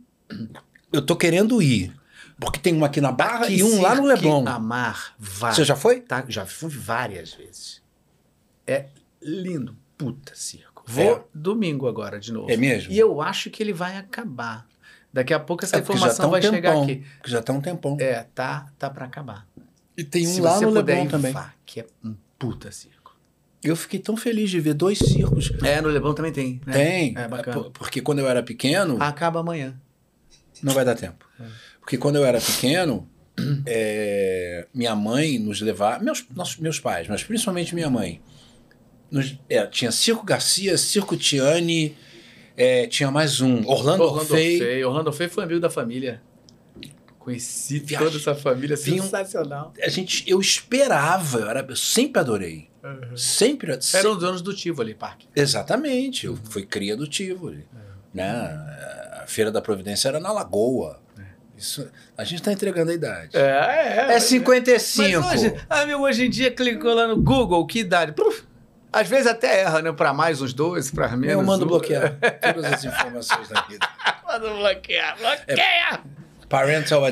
[0.93, 1.93] Eu tô querendo ir.
[2.39, 4.47] Porque tem um aqui na Barra Que e um lá no Leblon.
[4.47, 5.51] Amar, vá.
[5.51, 5.99] Você já foi?
[5.99, 7.81] Tá, já fui várias vezes.
[8.65, 8.87] É
[9.21, 10.83] lindo, puta circo.
[10.87, 11.23] Vou É.
[11.35, 12.49] domingo agora de novo.
[12.49, 12.91] É mesmo?
[12.91, 14.65] E eu acho que ele vai acabar.
[15.13, 16.83] Daqui a pouco essa É informação tá um vai chegar tempão.
[16.83, 17.03] aqui.
[17.17, 17.97] Porque já tá um tempão.
[17.99, 19.47] É, tá, tá para acabar.
[19.97, 21.35] E tem um Se lá no Leblon também.
[21.65, 22.97] que é um puta circo.
[23.61, 25.51] Eu fiquei tão feliz de ver dois circos.
[25.63, 26.61] É, no Leblon também tem.
[26.65, 26.73] né?
[26.73, 27.13] Tem.
[27.17, 27.57] É bacana.
[27.63, 28.97] Por- Porque quando eu era pequeno.
[29.01, 29.77] Acaba amanhã.
[30.63, 31.27] Não vai dar tempo.
[31.81, 33.05] Porque quando eu era pequeno,
[33.65, 36.03] é, minha mãe nos levava.
[36.03, 38.21] Meus, nossos, meus pais, mas principalmente minha mãe.
[39.11, 41.95] Nos- é, tinha Circo Garcia, Circo Tiani,
[42.57, 43.65] é, tinha mais um.
[43.67, 44.53] Orlando, Orlando Orfei.
[44.61, 44.83] Orfei.
[44.85, 46.21] Orlando Orfei foi amigo da família.
[47.17, 48.07] Conheci Viagem.
[48.07, 49.73] toda essa família Vinham- sensacional.
[49.83, 52.69] A gente, eu esperava, eu, era, eu sempre adorei.
[53.15, 55.23] Sempre, Eram sempre os donos do Tivoli Park.
[55.35, 57.67] Exatamente, eu fui cria do Tivoli.
[58.13, 58.25] Né?
[59.21, 61.01] A Feira da Providência era na Lagoa.
[61.57, 61.87] Isso,
[62.17, 63.35] a gente está entregando a idade.
[63.35, 64.13] É, é.
[64.13, 65.19] É 55.
[65.27, 68.13] Mas hoje, amigo, hoje em dia clicou lá no Google, que idade?
[68.13, 68.43] Pluf,
[68.91, 69.91] às vezes até erra, né?
[69.91, 71.33] Pra mais uns dois, pra menos.
[71.33, 71.67] eu mando um.
[71.67, 73.87] bloquear todas as informações da vida.
[74.25, 75.99] Manda bloquear, bloqueia!
[76.47, 77.11] Parental ad-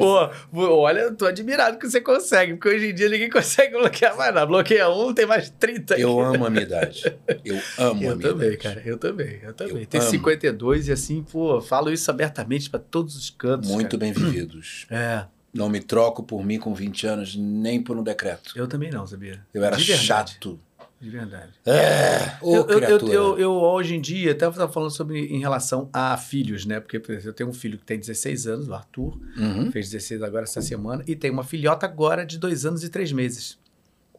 [0.52, 4.18] Pô, olha, eu tô admirado que você consegue, porque hoje em dia ninguém consegue bloquear
[4.18, 4.48] mais nada.
[4.48, 6.02] Bloqueia um, tem mais 30 aqui.
[6.02, 7.04] Eu amo a minha idade.
[7.46, 8.58] Eu amo a Eu minha também, idade.
[8.58, 9.82] cara, eu também, eu também.
[9.82, 10.10] Eu Tem amo.
[10.10, 13.70] 52 e assim, pô, falo isso abertamente pra todos os cantos.
[13.70, 14.00] Muito cara.
[14.00, 14.88] bem vividos.
[14.90, 18.54] É, Não me troco por mim com 20 anos, nem por um decreto.
[18.56, 19.40] eu também não, sabia?
[19.54, 20.60] Eu era chato.
[21.00, 21.52] De verdade.
[21.66, 25.40] É, ô eu, eu, eu, eu, eu, hoje em dia, até estava falando sobre em
[25.40, 26.80] relação a filhos, né?
[26.80, 29.72] Porque por exemplo, eu tenho um filho que tem 16 anos, o Arthur, Uhum.
[29.72, 33.12] fez 16 agora essa semana, e tem uma filhota agora de dois anos e três
[33.12, 33.60] meses.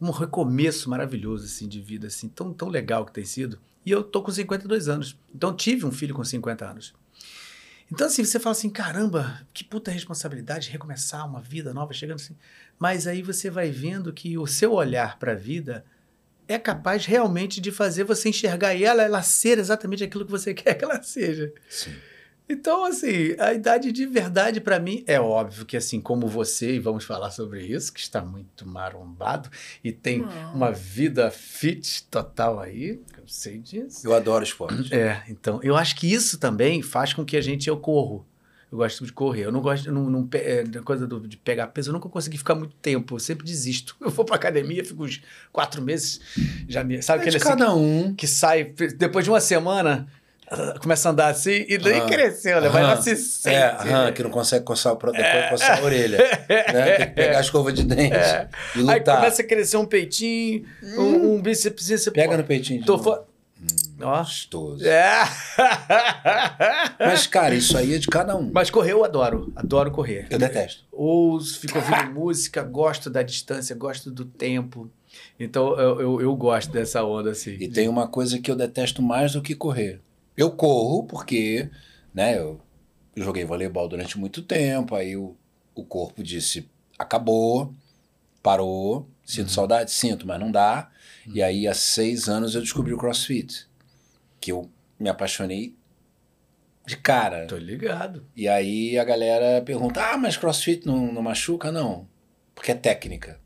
[0.01, 3.59] Um recomeço maravilhoso, assim, de vida, assim, tão, tão legal que tem sido.
[3.85, 5.17] E eu tô com 52 anos.
[5.35, 6.93] Então tive um filho com 50 anos.
[7.91, 12.35] Então, assim, você fala assim, caramba, que puta responsabilidade recomeçar uma vida nova, chegando assim.
[12.77, 15.83] Mas aí você vai vendo que o seu olhar para a vida
[16.49, 20.73] é capaz realmente de fazer você enxergar ela, ela ser exatamente aquilo que você quer
[20.73, 21.53] que ela seja.
[21.69, 21.93] Sim.
[22.51, 26.79] Então, assim, a idade de verdade para mim é óbvio que, assim, como você, e
[26.79, 29.51] vamos falar sobre isso, que está muito marombado
[29.83, 34.07] e tem uma vida fit total aí, eu sei disso.
[34.07, 34.91] Eu adoro esporte.
[34.91, 38.25] É, então, eu acho que isso também faz com que a gente, eu corro.
[38.71, 39.45] Eu gosto de correr.
[39.45, 41.89] Eu não gosto não, não, é, coisa do- de pegar peso.
[41.89, 43.15] Eu nunca consegui ficar muito tempo.
[43.15, 43.95] Eu sempre desisto.
[44.01, 45.21] Eu vou pra academia, fico uns
[45.51, 46.19] quatro meses.
[46.67, 48.13] Já me, sabe É aquele assim, cada um.
[48.13, 48.65] que sai
[48.97, 50.07] depois de uma semana,
[50.51, 52.07] ah, começa a andar assim e nem Aham.
[52.09, 52.69] cresceu, né?
[52.69, 53.55] Vai lá se sente.
[53.55, 56.17] É, que não consegue coçar depois coçar a orelha.
[56.19, 56.95] né?
[56.97, 58.47] Tem que pegar a escova de dente É.
[58.75, 59.17] e Aí lutar.
[59.17, 60.63] começa a crescer um peitinho,
[60.95, 62.07] um, um bíceps.
[62.13, 63.23] Pega pô, no peitinho Tô.
[64.01, 64.19] Ó.
[64.19, 64.85] Gostoso.
[64.85, 65.23] É.
[66.99, 68.51] Mas, cara, isso aí é de cada um.
[68.53, 69.51] Mas correr eu adoro.
[69.55, 70.27] Adoro correr.
[70.29, 70.85] Eu detesto.
[70.91, 74.89] Ouço, fico ouvindo música, gosto da distância, gosto do tempo.
[75.39, 77.57] Então eu, eu, eu gosto dessa onda assim.
[77.59, 80.01] E tem uma coisa que eu detesto mais do que correr.
[80.37, 81.69] Eu corro porque,
[82.13, 82.59] né, eu
[83.15, 85.35] joguei voleibol durante muito tempo, aí o,
[85.75, 87.73] o corpo disse, acabou,
[88.41, 90.89] parou, sinto saudade, sinto, mas não dá.
[91.33, 93.67] E aí, há seis anos, eu descobri o CrossFit,
[94.39, 95.75] que eu me apaixonei
[96.85, 97.45] de cara.
[97.45, 98.25] Tô ligado.
[98.35, 101.71] E aí a galera pergunta, ah, mas CrossFit não, não machuca?
[101.71, 102.07] Não,
[102.55, 103.39] porque é técnica.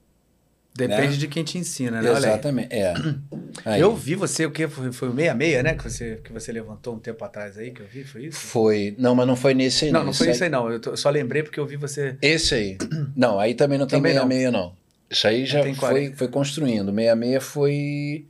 [0.76, 1.18] Depende Né?
[1.18, 2.10] de quem te ensina, né?
[2.10, 2.15] Aí.
[2.18, 2.94] Exatamente, é.
[3.64, 3.80] Aí.
[3.80, 5.76] Eu vi você, o que foi, foi o 66, né?
[5.76, 8.40] Que você, que você levantou um tempo atrás aí, que eu vi, foi isso?
[8.40, 8.95] Foi.
[8.98, 10.07] Não, mas não foi nesse aí, Não, não.
[10.07, 10.72] não foi aí- isso aí não.
[10.72, 12.18] Eu tô- só lembrei porque eu vi você.
[12.24, 12.78] Esse aí.
[13.15, 14.24] Não, aí também não tem Também não.
[14.28, 14.76] 66, não.
[15.11, 16.18] Isso aí já foi, 40.
[16.18, 16.91] foi construindo.
[16.91, 18.26] 66 foi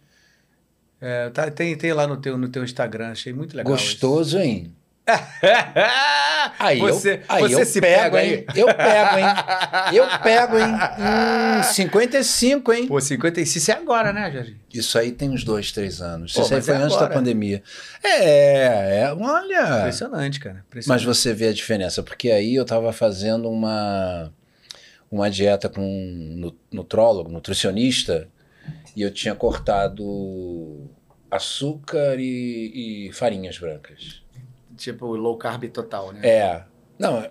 [1.06, 3.72] É, tá, tem, tem lá no teu, no teu Instagram, achei muito legal.
[3.74, 4.74] gostoso, hein?
[4.74, 4.84] isso.
[6.60, 8.46] Aí você eu, aí você eu se pego, pega hein?
[8.48, 8.60] aí.
[8.60, 9.26] Eu pego, hein?
[9.94, 10.74] Eu pego, hein?
[11.60, 12.88] Hum, 55, hein?
[12.88, 14.56] Pô, 56 é agora, né, Jardim?
[14.74, 16.34] Isso aí tem uns dois, três anos.
[16.34, 17.10] Pô, Isso aí mas foi é antes agora.
[17.10, 17.62] da pandemia.
[18.04, 19.80] É, é, olha.
[19.80, 20.56] Impressionante, cara.
[20.56, 21.06] Mas Impressionante.
[21.06, 24.32] você vê a diferença, porque aí eu tava fazendo uma,
[25.12, 28.28] uma dieta com um nu- nutrólogo, nutricionista,
[28.96, 30.90] e eu tinha cortado
[31.30, 34.22] açúcar e, e farinhas brancas.
[34.78, 36.22] Tipo, low carb total, né?
[36.28, 36.64] É,
[36.98, 37.28] não,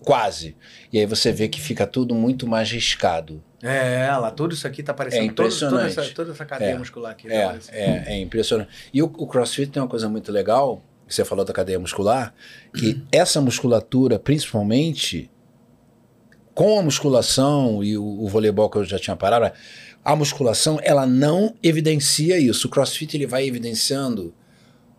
[0.00, 0.56] quase.
[0.92, 3.42] E aí você vê que fica tudo muito mais riscado.
[3.62, 5.24] É, lá, tudo isso aqui tá parecendo.
[5.24, 5.98] É todo- toda, impressionante.
[5.98, 7.28] essa, toda essa cadeia É, muscular aqui.
[7.30, 8.70] É, é, é impressionante.
[8.92, 12.34] E o, o CrossFit tem uma coisa muito legal, que você falou da cadeia muscular,
[12.76, 15.30] que essa musculatura, principalmente
[16.54, 19.54] com a musculação e o, o voleibol que eu já tinha parado,
[20.06, 22.68] a musculação ela não evidencia isso.
[22.68, 24.32] O CrossFit ele vai evidenciando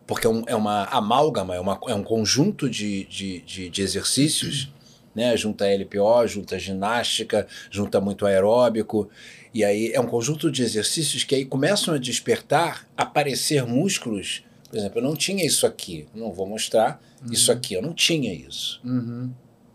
[0.05, 3.81] porque é, um- é uma amálgama, é, uma- é um conjunto de, de, de, de
[3.81, 4.71] exercícios,
[5.15, 5.35] né?
[5.37, 9.09] Junta LPO, junta ginástica, junta muito aeróbico.
[9.53, 14.43] E aí é um conjunto de exercícios que aí começam a despertar, aparecer músculos.
[14.69, 17.01] Por exemplo, eu não tinha isso aqui, não vou mostrar
[17.31, 18.79] isso aqui, eu não tinha isso.
[18.83, 19.31] Uhum.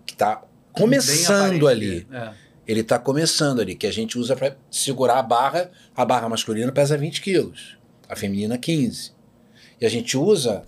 [0.07, 0.43] Que tá
[0.73, 2.07] começando ali.
[2.13, 2.31] É.
[2.67, 5.71] Ele tá começando ali, que a gente usa para segurar a barra.
[5.95, 7.77] A barra masculina pesa 20 quilos,
[8.09, 9.13] a feminina 15.
[9.81, 10.65] E a gente usa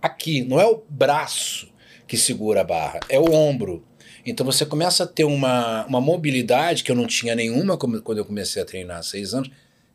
[0.00, 1.68] aqui, não é o braço
[2.06, 3.84] que segura a barra, é o ombro.
[4.24, 8.24] Então você começa a ter uma, uma mobilidade que eu não tinha nenhuma quando eu
[8.24, 9.50] comecei a treinar há seis anos.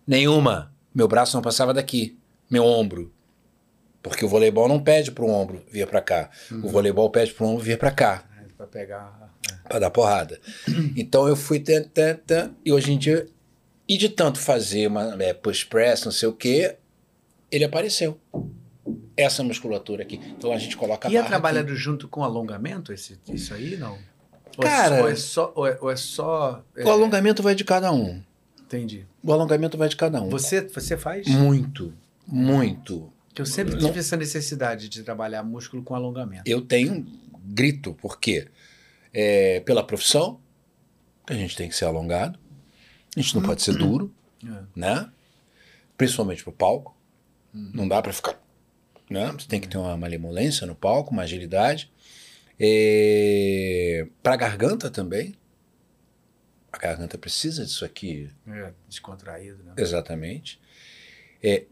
[0.07, 0.73] Nenhuma.
[0.95, 2.17] Meu braço não passava daqui,
[2.49, 3.13] meu ombro.
[4.01, 6.29] Porque o voleibol não pede para o ombro vir para cá.
[6.63, 9.30] O voleibol pede para o ombro vir para cá É, Pra pegar.
[9.72, 10.38] Para dar porrada.
[10.98, 13.26] Então eu fui tan, tan, tan, e hoje em dia
[13.88, 16.76] e de tanto fazer uma é, push press, não sei o que,
[17.49, 18.19] ele apareceu.
[19.15, 20.19] Essa musculatura aqui.
[20.38, 21.76] Então a gente coloca a E é trabalhado aqui.
[21.80, 23.98] junto com alongamento, esse, isso aí, não?
[24.57, 25.52] É Cara- só- Ou é só.
[25.56, 28.22] Ou é, ou é só é, O alongamento vai de cada um.
[28.61, 29.06] Entendi.
[29.23, 30.30] O alongamento vai de cada um.
[30.30, 31.27] Você, você faz?
[31.27, 31.93] Muito,
[32.27, 33.11] muito.
[33.34, 33.81] Que eu sempre Não.
[33.88, 36.43] tive essa necessidade de trabalhar músculo com alongamento.
[36.45, 37.06] Eu tenho
[37.43, 38.48] grito, porque
[39.13, 40.39] é, pela profissão,
[41.27, 42.39] a gente tem que ser alongado,
[43.15, 44.13] a gente não pode ser duro,
[44.43, 44.63] É.
[44.75, 45.11] né?
[45.97, 46.95] Principalmente pro palco.
[47.53, 48.41] Não dá para ficar.
[49.09, 49.29] Né?
[49.33, 51.91] Você tem que ter uma malemolência no palco, uma agilidade.
[52.57, 54.07] É...
[54.23, 55.35] Para a garganta também.
[56.71, 59.73] A garganta precisa disso aqui, É, descontraído, né?
[59.77, 60.59] exatamente.
[61.43, 61.65] É,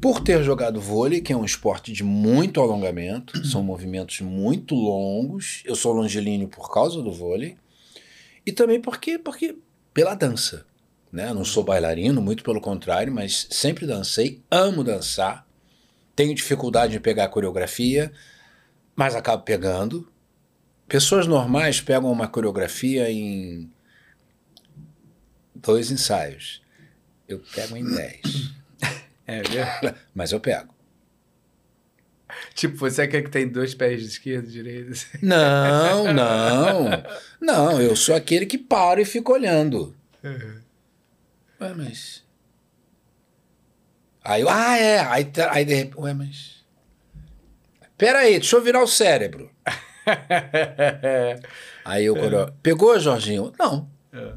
[0.00, 5.62] por ter jogado vôlei, que é um esporte de muito alongamento, são movimentos muito longos.
[5.64, 7.56] Eu sou longilíneo por causa do vôlei.
[8.44, 9.56] E também porque, porque
[9.92, 10.64] pela dança.
[11.10, 11.32] Né?
[11.32, 15.46] Não sou bailarino, muito pelo contrário, mas sempre dancei, amo dançar.
[16.14, 18.12] Tenho dificuldade em pegar a coreografia,
[18.94, 20.08] mas acabo pegando.
[20.86, 23.70] Pessoas normais pegam uma coreografia em
[25.54, 26.62] dois ensaios.
[27.28, 28.54] Eu pego em dez.
[29.26, 29.62] É, viu?
[30.14, 30.74] Mas eu pego.
[32.54, 34.92] tipo, você é aquele que tem dois pés de esquerda e direito.
[34.92, 35.18] assim.
[35.22, 36.88] Não, não.
[37.40, 39.94] Não, eu sou aquele que para e fica olhando.
[41.60, 42.24] Ué, mas.
[44.22, 44.98] Aí eu, ah, é.
[45.00, 45.98] Aí, tá- aí de repente.
[46.00, 46.64] Ué, mas.
[47.96, 49.50] Pera aí, deixa eu virar o cérebro.
[51.84, 53.52] Aí eu, quando eu- pegou, Jorginho?
[53.58, 53.88] Não.
[54.12, 54.32] É.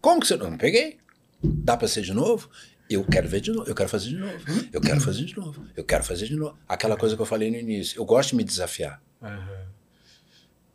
[0.00, 0.50] Como que você não?
[0.50, 0.98] Não peguei.
[1.42, 2.50] Dá pra ser de novo?
[2.88, 5.66] Eu quero ver de novo, eu quero fazer de novo, eu quero fazer de novo,
[5.76, 6.56] eu quero fazer de novo.
[6.68, 7.98] Aquela coisa que eu falei no início.
[7.98, 9.02] Eu gosto de me desafiar.
[9.20, 9.66] Aham.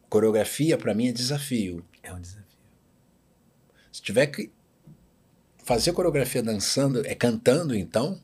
[0.10, 1.86] Coreografia, pra mim, é desafio.
[2.04, 2.42] É um desafio.
[3.92, 4.52] Se tiver que
[5.64, 8.22] fazer coreografia dançando, é cantando, então,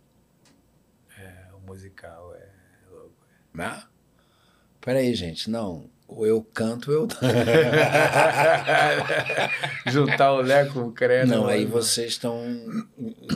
[1.18, 2.50] É, o musical é
[2.92, 3.16] louco.
[3.54, 3.84] né?
[4.82, 5.90] Peraí, gente, não.
[6.08, 7.08] Ou eu canto, ou eu.
[9.92, 11.28] Juntar o Lé com o Credo.
[11.30, 12.44] Não, aí vocês estão.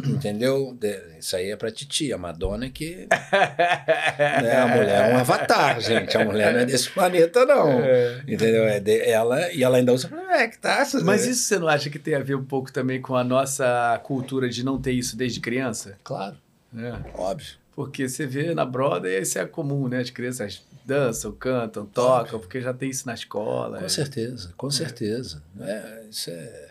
[0.06, 0.76] Entendeu?
[0.80, 2.12] De- Isso aí é pra titi.
[2.14, 3.08] A Madonna que.
[3.10, 6.18] né, a mulher é um avatar, gente.
[6.18, 7.70] A mulher não é desse planeta, não.
[7.82, 8.22] É.
[8.28, 8.64] Entendeu?
[8.66, 10.10] É de- ela, e ela ainda usa.
[10.30, 10.86] É, que tá.
[11.04, 14.00] Mas isso você não acha que tem a ver um pouco também com a nossa
[14.04, 15.98] cultura de não ter isso desde criança?
[16.04, 16.36] Claro,
[16.78, 16.94] É.
[17.16, 17.56] óbvio.
[17.76, 20.00] Porque você vê na Broadway, isso é comum, né?
[20.00, 23.80] As crianças dançam, cantam, tocam, porque já tem isso na escola.
[23.80, 23.90] Com é.
[23.90, 25.44] certeza, com certeza.
[25.60, 26.70] É, isso, é,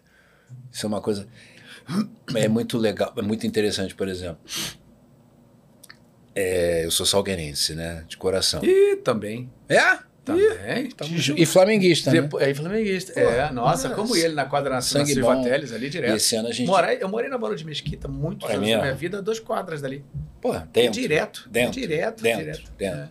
[0.72, 1.26] isso é uma coisa.
[2.34, 4.38] É muito legal, é muito interessante, por exemplo.
[6.34, 8.04] É, eu sou salgueirense, né?
[8.06, 8.60] De coração.
[8.64, 9.50] E também.
[9.68, 9.98] É?
[10.24, 10.88] Também.
[11.36, 12.20] E, e flamenguista, né?
[12.20, 13.18] Depois, é flamenguista.
[13.18, 13.90] é, nossa, nossa.
[13.90, 15.42] como ele na quadra nacional Sangue Silva.
[15.42, 16.16] Teles ali E direto.
[16.16, 16.66] esse ano a gente.
[16.68, 18.80] Morei, eu morei na Barão de Mesquita muitos É anos mesmo?
[18.80, 20.04] da minha vida, duas quadras dali.
[20.40, 20.92] Pô, dentro.
[21.00, 21.48] direto.
[21.50, 21.80] Dentro.
[21.80, 22.40] Direto, Dentro.
[22.44, 22.72] direto.
[22.78, 22.98] dentro.
[23.00, 23.08] É.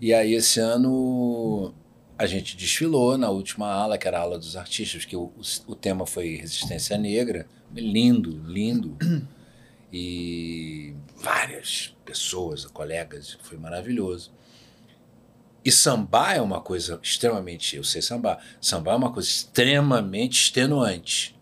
[0.00, 1.72] E aí, esse ano,
[2.18, 5.42] a gente desfilou na última ala, que era a ala dos artistas, que o, o,
[5.68, 7.46] o tema foi Resistência Negra.
[7.74, 8.96] Lindo, lindo.
[9.92, 14.32] E várias pessoas, colegas, foi maravilhoso.
[15.64, 17.76] E sambar é uma coisa extremamente.
[17.76, 18.38] Eu sei sambar.
[18.60, 21.34] Sambar é uma coisa extremamente extenuante.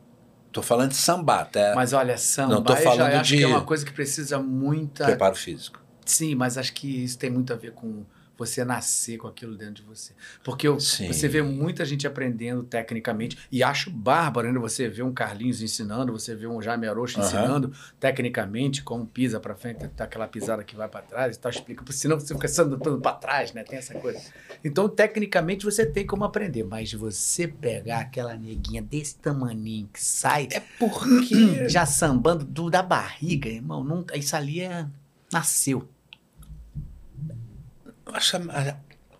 [0.52, 1.72] Tô falando de sambar, tá?
[1.74, 5.06] Mas olha, samba, Não tô falando de- que é uma coisa que precisa muita...
[5.06, 5.82] Preparo físico.
[6.04, 8.04] Sim, mas acho que isso tem muito a ver com
[8.46, 10.12] você nascer com aquilo dentro de você.
[10.42, 10.78] Porque eu-
[11.12, 16.12] você vê muita gente aprendendo tecnicamente, e acho bárbaro ainda você ver um Carlinhos ensinando,
[16.12, 17.26] você vê um Jaime Arocho Aham.
[17.28, 21.50] ensinando tecnicamente como pisa para frente, tá aquela pisada que vai para trás e tal,
[21.50, 23.62] explica, porque senão você fica sendo para trás, né?
[23.62, 24.32] Tem essa coisa.
[24.64, 30.48] Então, tecnicamente você tem como aprender, mas você pegar aquela neguinha desse tamaninho que sai
[30.50, 31.34] É porque.
[31.68, 34.86] já sambando do, da barriga, irmão, não, isso ali é
[35.32, 35.88] nasceu.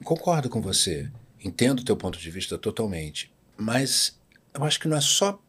[0.05, 1.10] Concordo com você.
[1.43, 3.32] Entendo o teu ponto de vista totalmente.
[3.56, 4.19] Mas
[4.55, 5.40] eu acho que não é só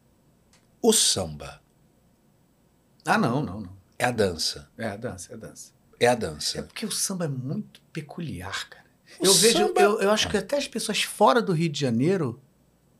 [0.82, 1.60] o samba.
[3.04, 3.76] Ah, não, não, não.
[3.98, 4.68] É a dança.
[4.78, 5.72] É a dança, é a dança.
[6.00, 6.62] É a É dança.
[6.62, 8.84] porque o samba é muito peculiar, cara.
[9.20, 11.80] O Eu vejo, samba- eu, eu acho que até as pessoas fora do Rio de
[11.80, 12.40] Janeiro.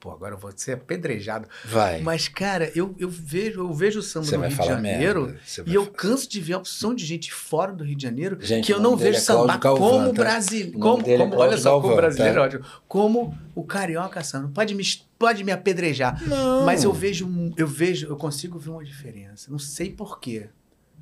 [0.05, 1.49] Pô, agora eu vou ser apedrejado.
[1.65, 2.03] Vai.
[2.03, 5.35] Mas, cara, eu, eu vejo eu vejo o samba Você no Rio de Janeiro
[5.67, 8.37] e eu falar- canso de ver a opção de gente fora do Rio de Janeiro
[8.39, 10.13] Gente, que eu não vejo é sambar Galvão, como tá?
[10.23, 10.79] brasileiro.
[10.79, 12.43] Como, é como, olha só, como brasileiro, tá?
[12.43, 12.65] ótimo.
[12.87, 14.51] Como o carioca samba.
[14.53, 14.85] Pode me,
[15.19, 16.23] pode me apedrejar.
[16.29, 16.67] Não.
[16.67, 17.27] Mas eu vejo,
[17.57, 19.51] eu vejo, eu consigo ver uma diferença.
[19.51, 20.51] Não sei porquê.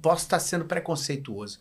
[0.00, 1.58] Posso estar sendo preconceituoso.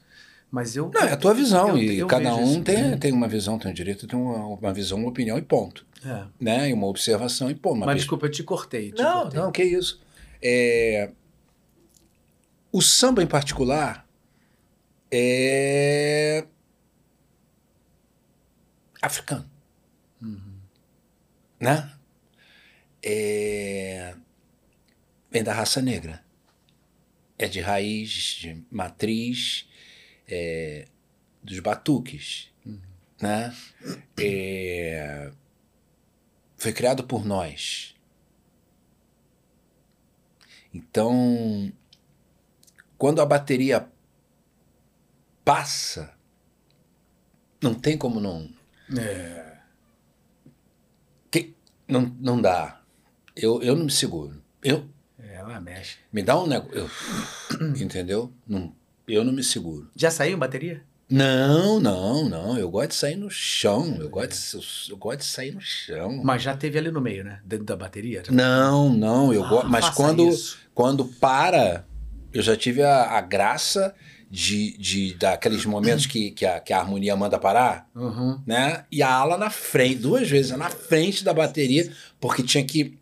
[0.52, 0.92] Mas eu.
[0.94, 1.70] Não, é a tua visão.
[1.70, 2.62] eu- e eu cada um isso.
[2.64, 5.86] tem, tem uma visão, tem um direito, tem uma, uma visão, uma opinião e ponto.
[6.06, 6.26] É.
[6.40, 6.70] Né?
[6.70, 7.78] E uma observação e ponto.
[7.80, 8.92] Mas pers- desculpa, eu te cortei.
[8.92, 9.40] te Não, cortei.
[9.40, 10.02] não, que isso.
[10.44, 11.12] É,
[12.72, 14.06] O samba em particular
[15.10, 16.46] é
[19.02, 19.50] africano.
[21.60, 21.92] Né?
[23.04, 24.16] É...
[25.30, 26.24] Vem da raça negra.
[27.38, 29.68] É de raiz, de matriz
[30.32, 30.88] é,
[31.44, 32.50] dos batuques.
[33.22, 33.56] Né?
[34.20, 35.32] É,
[36.58, 37.96] Foi criado por nós.
[40.74, 41.72] Então,
[42.98, 43.88] quando a bateria
[45.44, 46.14] passa,
[47.62, 48.50] não tem como não.
[48.98, 49.58] É.
[51.30, 51.54] Que,
[51.88, 52.82] não, não dá.
[53.36, 54.42] Eu, eu não me seguro.
[54.64, 54.90] Eu,
[55.20, 55.98] É, ela mexe.
[56.12, 56.90] me dá um negócio.
[57.80, 58.34] Entendeu?
[58.48, 58.74] Não,
[59.14, 59.90] eu não me seguro.
[59.96, 60.84] Já saiu bateria?
[61.10, 62.58] Não, não, não.
[62.58, 63.98] Eu gosto de sair no chão.
[64.00, 66.22] Eu gosto de, eu, gosto de sair no chão.
[66.24, 67.42] Mas já teve ali no meio, né?
[67.44, 68.24] Dentro da bateria?
[68.26, 69.34] Já- Não, não.
[69.34, 69.70] Eu Ah, gosto.
[69.70, 70.58] Mas quando, isso.
[70.74, 71.86] quando para,
[72.34, 73.94] eu já tive a, a graça
[74.30, 78.42] de, de daqueles momentos que, que, a, que a harmonia manda parar, Uhum.
[78.48, 78.86] né?
[78.90, 82.98] E a ala na frente, duas vezes, na frente da bateria, porque tinha que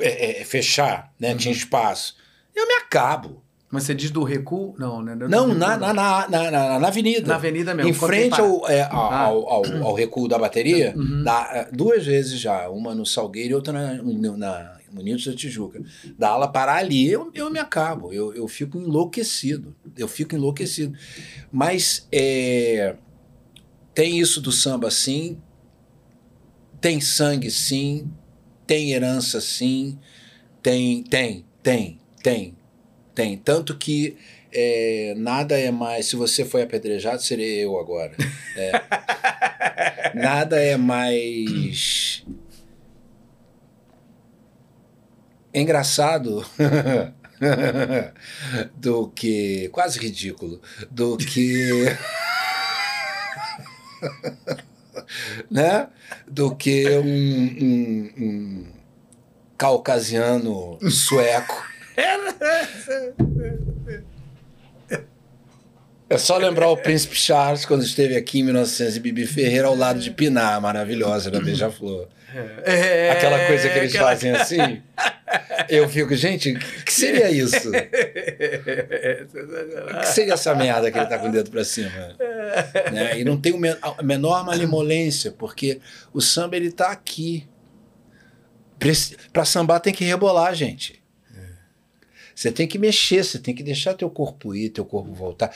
[0.00, 1.30] é, é, fechar, né?
[1.32, 1.36] Uhum.
[1.36, 2.16] Tinha espaço.
[2.54, 3.44] Eu me acabo.
[3.70, 4.74] Mas você diz do recuo?
[4.78, 5.16] Não, né?
[5.16, 7.26] Do Não, recuo, na, na, na, na, na- na avenida.
[7.26, 7.90] Na avenida mesmo.
[7.90, 9.20] Em frente ao, é, ao, Ah.
[9.24, 11.24] ao, ao- ao recuo da bateria, Uhum.
[11.24, 15.34] dá, é, duas vezes já, uma no Salgueiro e outra na, no- na Unidos da
[15.34, 15.82] Tijuca.
[16.18, 19.76] Da ala parar ali, eu, eu me acabo, eu, eu fico enlouquecido.
[19.94, 20.96] Eu fico enlouquecido.
[21.52, 22.94] Mas é,
[23.92, 25.38] tem isso do samba sim,
[26.80, 28.10] tem sangue sim,
[28.66, 29.98] tem herança sim,
[30.62, 32.55] tem, tem, tem, tem,
[33.16, 33.36] tem.
[33.36, 34.16] Tanto que
[34.52, 36.06] é, nada é mais.
[36.06, 38.12] Se você foi apedrejado, serei eu agora.
[38.56, 38.72] É.
[40.14, 42.24] nada é mais.
[45.52, 46.44] engraçado
[48.76, 49.68] do que.
[49.72, 50.60] quase ridículo.
[50.90, 51.70] Do que.
[55.50, 55.88] né?
[56.28, 58.66] Do que um, um- um
[59.56, 61.66] caucasiano sueco.
[66.08, 69.74] É só lembrar o Príncipe Charles quando esteve aqui em 1900 e Bibi Ferreira ao
[69.74, 72.06] lado de Pinar, maravilhosa da Beija-Flor.
[72.64, 74.82] É, Aquela coisa que eles aquela- fazem assim.
[75.68, 77.70] Eu fico, gente, o que seria isso?
[77.70, 77.72] O
[80.00, 81.90] que seria essa merda que ele tá com o dedo pra cima?
[82.92, 83.18] Né?
[83.18, 85.80] E não tem a menor malemolência, porque
[86.12, 87.48] o samba ele tá aqui.
[89.32, 91.02] Pra sambar tem que rebolar, gente.
[92.36, 95.50] Você tem que mexer, você tem que deixar teu corpo ir, teu corpo voltar.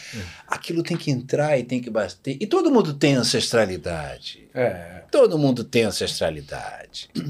[0.48, 2.38] Aquilo tem que entrar e tem que bater.
[2.40, 4.48] E todo mundo tem ancestralidade.
[4.54, 5.02] É.
[5.12, 7.10] Todo mundo tem ancestralidade.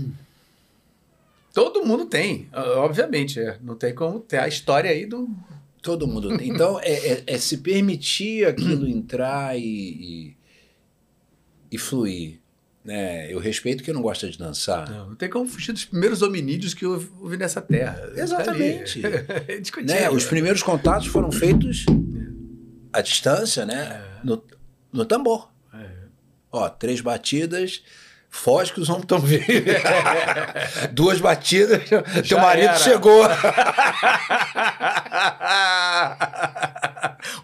[1.53, 3.41] Todo mundo tem, obviamente.
[3.41, 3.59] é.
[3.61, 5.29] Não tem como ter a história aí do.
[5.83, 6.49] Todo mundo tem.
[6.49, 10.37] Então, é, é- é se permitir aquilo entrar e, e,
[11.73, 12.39] e fluir.
[12.85, 13.31] Né?
[13.31, 14.89] Eu respeito quem não gosta de dançar.
[14.89, 18.11] Não, não tem como fugir dos primeiros hominídeos que eu vi nessa terra.
[18.17, 19.03] Exatamente.
[19.71, 19.83] Tá.
[19.83, 20.09] Né?
[20.11, 21.85] Os primeiros contatos foram feitos
[22.93, 24.03] à distância, né?
[24.25, 24.43] No,
[24.93, 25.51] no tambor.
[25.75, 25.87] É.
[26.51, 27.83] Ó, três batidas,
[28.29, 29.45] foge que os homens estão vindo.
[30.93, 31.83] Duas batidas,
[32.27, 32.79] teu marido era.
[32.79, 33.25] chegou.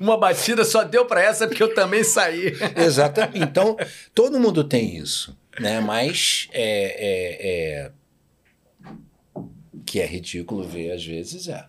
[0.00, 2.52] Uma batida só deu pra essa porque eu também saí.
[2.76, 3.38] Exatamente.
[3.38, 3.76] Então,
[4.14, 5.80] todo mundo tem isso, né?
[5.80, 7.90] Mas é, é- é-
[9.84, 11.64] que é ridículo ver às vezes é.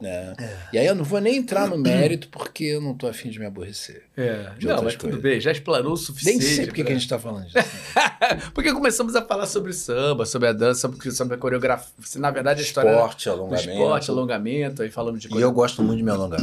[0.00, 0.34] Né?
[0.72, 3.38] E aí eu não vou nem entrar no mérito porque eu não tô afim de
[3.38, 4.04] me aborrecer.
[4.16, 4.48] É.
[4.58, 5.20] De Não, mas tudo coisas.
[5.20, 6.42] bem, já explanou o Nem suficiente.
[6.42, 7.58] sei por que pra- que a gente tá falando disso.
[8.54, 11.92] Porque começamos a falar sobre samba, sobre a dança, sobre, sobre a coreografia.
[12.16, 13.70] Na verdade, a história Esporte, do alongamento.
[13.70, 16.40] esporte, alongamento, aí falamos de E eu gosto muito de me alongar.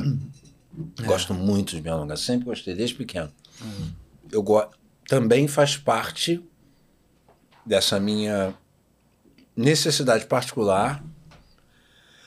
[1.05, 2.17] Gosto muito de me alongar.
[2.17, 3.31] Sempre gostei, desde pequeno.
[4.31, 4.63] Eu go...
[5.07, 6.43] Também faz parte
[7.65, 8.53] dessa minha
[9.55, 11.03] necessidade particular,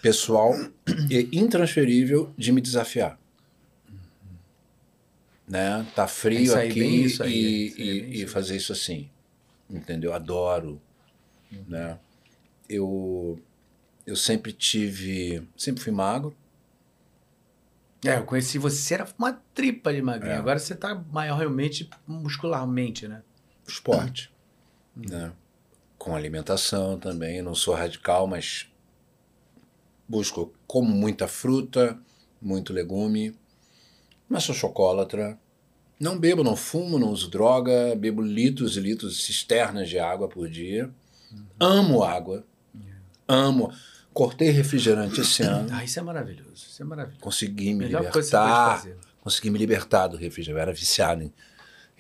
[0.03, 0.55] pessoal
[1.11, 3.19] e intransferível de me desafiar.
[5.47, 5.87] Né?
[5.95, 7.83] Tá frio aqui aí, e, aí, e-
[8.19, 8.33] e isso.
[8.33, 9.11] fazer isso assim.
[9.69, 10.13] Entendeu?
[10.13, 10.81] Adoro.
[11.69, 11.99] Né?
[12.69, 13.39] Eu,
[14.07, 15.47] eu sempre tive.
[15.57, 16.35] Sempre fui magro.
[18.05, 20.35] É, eu conheci você, você era uma tripa de magrinho.
[20.35, 20.39] É.
[20.39, 23.23] Agora você tá maior realmente muscularmente, né?
[23.71, 24.33] esporte,
[24.95, 25.33] né?
[25.97, 28.67] Com alimentação também, eu não sou radical, mas
[30.09, 31.99] busco como muita fruta,
[32.41, 33.35] muito legume,
[34.29, 35.39] mas sou chocolatra.
[35.99, 40.49] Não bebo, não fumo, não uso droga, bebo litros e litros, cisternas de água por
[40.49, 40.91] dia.
[41.59, 42.45] Amo água.
[43.29, 43.71] Amo.
[44.21, 45.67] Cortei refrigerante esse ano.
[45.73, 46.67] Ah, isso é maravilhoso.
[46.69, 47.23] Isso é maravilhoso.
[47.23, 48.87] Consegui me Melhor libertar.
[49.23, 50.59] Consegui me libertar do refrigerante.
[50.59, 51.33] Eu era viciado em.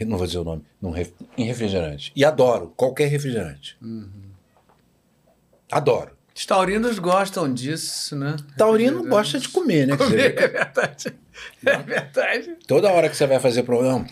[0.04, 0.62] não vou dizer o nome.
[0.82, 0.92] num
[1.38, 2.12] em refrigerante.
[2.14, 3.78] E adoro qualquer refrigerante.
[3.80, 4.10] Uhum.
[5.72, 6.10] Adoro.
[6.36, 8.36] Os taurinos gostam disso, né?
[8.54, 9.96] Taurino gosta de comer, né?
[9.96, 11.14] Dizer, É verdade.
[11.64, 12.56] É verdade.
[12.66, 14.06] Toda hora que você vai fazer programa.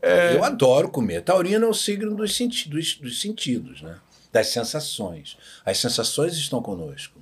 [0.00, 0.34] É.
[0.34, 1.20] Eu adoro comer.
[1.20, 3.98] Taurino é o signo dos, senti dos, dos sentidos, né?
[4.32, 5.36] Das sensações.
[5.62, 7.19] As sensações estão conosco.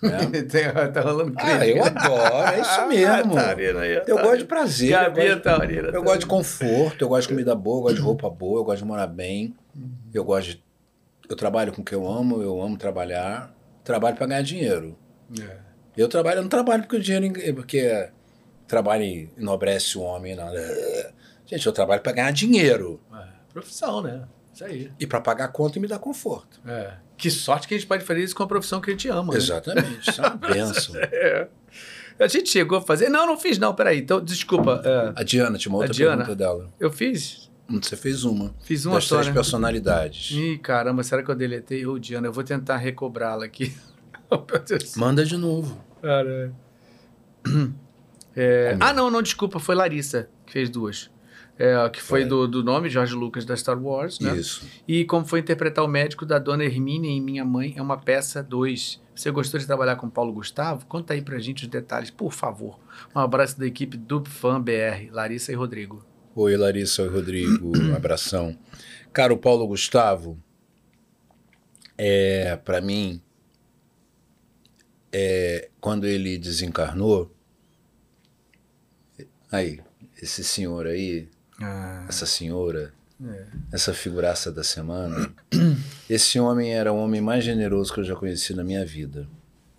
[0.50, 3.34] Tem- tá rolando Ah, eu adoro, é isso mesmo.
[3.34, 4.28] Taurino aí, Eu taurino.
[4.28, 4.90] gosto de prazer.
[4.92, 5.88] eu Gabi é gosto- taurina.
[5.88, 8.64] Eu gosto de conforto, eu gosto de comida boa, eu gosto de roupa boa, eu
[8.64, 9.54] gosto de morar bem.
[10.14, 10.64] Eu gosto de...
[11.28, 13.54] Eu trabalho com o que eu amo, eu amo trabalhar.
[13.84, 14.96] Trabalho para ganhar dinheiro.
[15.40, 15.56] É.
[15.96, 17.54] Eu trabalho, eu não trabalho porque o dinheiro...
[17.54, 18.08] Porque
[18.66, 20.36] trabalho enobrece o homem.
[20.36, 20.48] Não.
[21.46, 23.00] Gente, eu trabalho para ganhar dinheiro.
[23.14, 24.24] É, Profissão, né?
[24.54, 24.92] Isso aí.
[25.00, 26.60] E para pagar conta e me dar conforto.
[26.66, 26.92] É.
[27.18, 29.32] Que sorte que a gente pode fazer isso com a profissão que a gente ama.
[29.32, 29.38] né?
[29.38, 30.08] Exatamente.
[30.08, 30.96] Isso é uma benção.
[30.96, 31.48] É.
[32.20, 33.08] A gente chegou a fazer.
[33.08, 33.74] Não, não fiz, não.
[33.74, 33.98] Peraí.
[33.98, 34.80] Então, desculpa.
[34.84, 36.18] é, A Diana, tinha uma outra Diana?
[36.18, 36.70] pergunta dela.
[36.80, 37.50] eu fiz.
[37.68, 38.54] Hum, Você fez uma.
[38.62, 39.34] Fiz uma das só, três né?
[39.34, 40.30] personalidades.
[40.30, 41.84] Ih, caramba, será que eu deletei?
[41.86, 43.74] Ô, Diana, eu vou tentar recobrá-la aqui.
[44.30, 44.44] Oh.
[44.96, 45.82] Manda de novo.
[46.02, 46.52] Cara.
[48.36, 51.10] É, ah, não, não, desculpa, foi Larissa que fez duas.
[51.58, 54.36] É, que foi, do, do nome, Jorge Lucas, da Star Wars, né?
[54.36, 54.64] Isso.
[54.86, 58.40] E como foi interpretar o médico da Dona Hermínia em Minha Mãe, é uma peça
[58.40, 59.00] 2.
[59.12, 60.86] Você gostou de trabalhar com Paulo Gustavo?
[60.86, 62.78] Conta aí pra gente os detalhes, por favor.
[63.12, 66.06] Um abraço da equipe do Fan BR, Larissa e Rodrigo.
[66.36, 68.56] Oi, Larissa e Rodrigo, abração.
[69.12, 70.38] Cara, o Paulo Gustavo,
[71.96, 73.20] é, para mim,
[75.12, 77.34] é, quando ele desencarnou,
[79.50, 79.80] aí,
[80.22, 81.28] esse senhor aí,
[81.60, 83.46] Ah, essa senhora, é.
[83.72, 85.34] essa figuraça da semana,
[86.08, 89.28] esse homem era o homem mais generoso que eu já conheci na minha vida.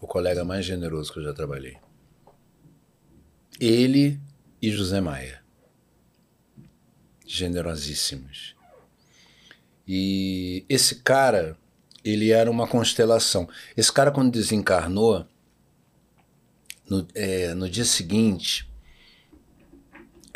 [0.01, 1.77] O colega mais generoso que eu já trabalhei.
[3.59, 4.19] Ele
[4.61, 5.41] e José Maia.
[7.25, 8.55] Generosíssimos.
[9.87, 11.57] E esse cara,
[12.03, 13.49] ele era uma constelação.
[13.75, 15.25] Esse cara, quando desencarnou,
[16.89, 18.68] no, é, no dia seguinte,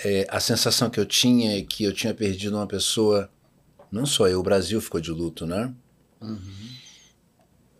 [0.03, 3.29] é, a sensação que eu tinha é que eu tinha perdido uma pessoa.
[3.91, 5.73] Não só eu, o Brasil ficou de luto, né?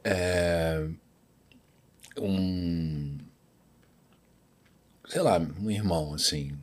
[0.03, 0.87] É,
[2.17, 3.17] um.
[5.07, 6.57] Sei lá, um irmão, assim.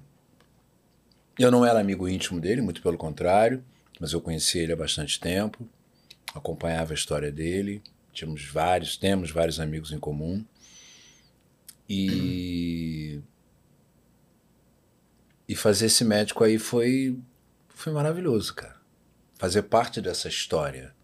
[1.38, 3.64] Eu não era amigo íntimo dele, muito pelo contrário,
[3.98, 5.66] mas eu conhecia ele há bastante tempo,
[6.34, 7.82] acompanhava a história dele,
[8.12, 10.44] tínhamos vários, temos vários amigos em comum.
[11.88, 13.20] E.
[15.50, 17.18] E fazer esse médico aí foi,
[17.70, 18.76] foi maravilhoso, cara.
[19.36, 20.94] Fazer parte dessa história.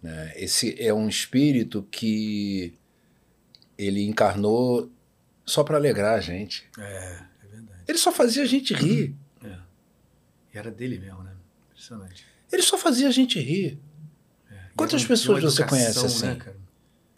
[0.00, 0.32] né?
[0.36, 2.72] Esse é um espírito que
[3.76, 4.88] ele encarnou
[5.44, 6.70] só para alegrar a gente.
[6.78, 7.82] É, é verdade.
[7.88, 9.16] Ele só fazia a gente rir.
[9.44, 9.58] É.
[10.54, 11.34] E era dele mesmo, né?
[11.66, 12.24] Impressionante.
[12.52, 13.76] Ele só fazia a gente rir.
[14.52, 14.54] É.
[14.76, 16.26] Quantas pessoas uma você conhece educação, assim?
[16.26, 16.56] né, cara?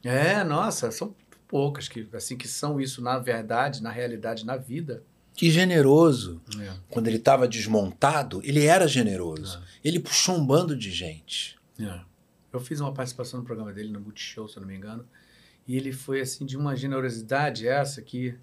[0.03, 1.15] É, nossa, são
[1.47, 5.05] poucas que assim que são isso na verdade, na realidade, na vida.
[5.35, 6.41] Que generoso.
[6.61, 6.73] É.
[6.89, 9.61] Quando ele estava desmontado, ele era generoso.
[9.83, 11.59] Ele puxou um bando de gente.
[11.79, 12.01] É.
[12.53, 15.05] Eu fiz uma participação no programa dele, no Multishow, se eu não me engano.
[15.67, 18.35] E ele foi, assim, de uma generosidade essa que...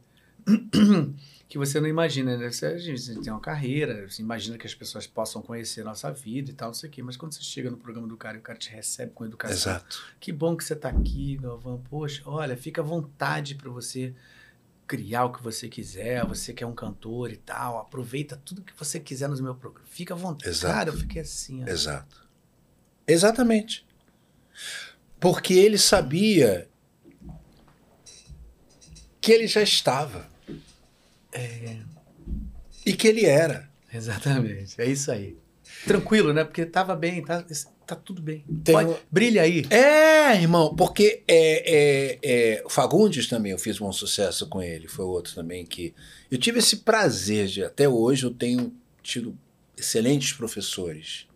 [1.48, 2.50] que você não imagina, né?
[2.50, 6.12] Você, a gente tem uma carreira, você imagina que as pessoas possam conhecer a nossa
[6.12, 7.02] vida e tal, não sei o quê.
[7.04, 9.74] Mas quando você chega no programa do cara e o cara te recebe com educação...
[9.74, 10.04] Exato.
[10.20, 11.82] Que bom que você está aqui, Galvão.
[11.90, 14.14] Poxa, olha, fica à vontade para você
[14.92, 16.26] criar o que você quiser.
[16.26, 17.78] Você que é um cantor e tal.
[17.80, 19.88] Aproveita tudo que você quiser no meu programa.
[19.90, 20.50] Fica à vontade.
[20.50, 20.74] Exato.
[20.74, 21.64] Cara, eu fiquei assim.
[21.64, 21.68] ó.
[21.68, 22.30] Exato.
[23.08, 23.86] Exatamente.
[25.18, 26.70] Porque ele sabia
[29.22, 30.28] que ele já estava.
[31.32, 31.78] É.
[32.86, 33.72] E que ele era.
[33.94, 34.76] Exatamente.
[34.78, 35.38] É isso aí.
[35.88, 36.44] Tranquilo, né?
[36.44, 37.46] Porque tava bem, tá,
[37.86, 38.44] tá tudo bem.
[38.64, 39.66] Tem Pode- Brilha aí.
[39.70, 41.74] É, irmão, porque é,
[42.16, 45.94] é, é, o Fagundes também, eu fiz um sucesso com ele, foi outro também que.
[46.30, 49.38] Eu tive esse prazer de, até hoje, eu tenho tido
[49.78, 51.28] excelentes professores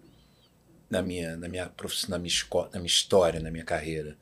[0.90, 4.16] na minha, na minha, profi- na minha, esco- na minha história, na minha carreira.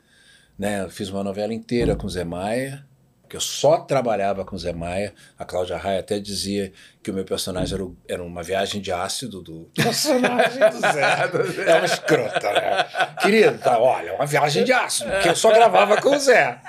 [0.57, 0.81] Né?
[0.83, 2.85] Eu fiz uma novela inteira com o Zé Maia,
[3.33, 5.11] que eu só trabalhava com o Zé Maia.
[5.39, 8.91] A Cláudia Raia até dizia que o meu personagem era, o- era uma viagem de
[8.91, 11.63] ácido do personagem do Zé.
[11.65, 12.85] É uma escrota, né?
[13.19, 16.59] Querido, tá, olha, uma viagem de ácido, que eu só gravava com o Zé.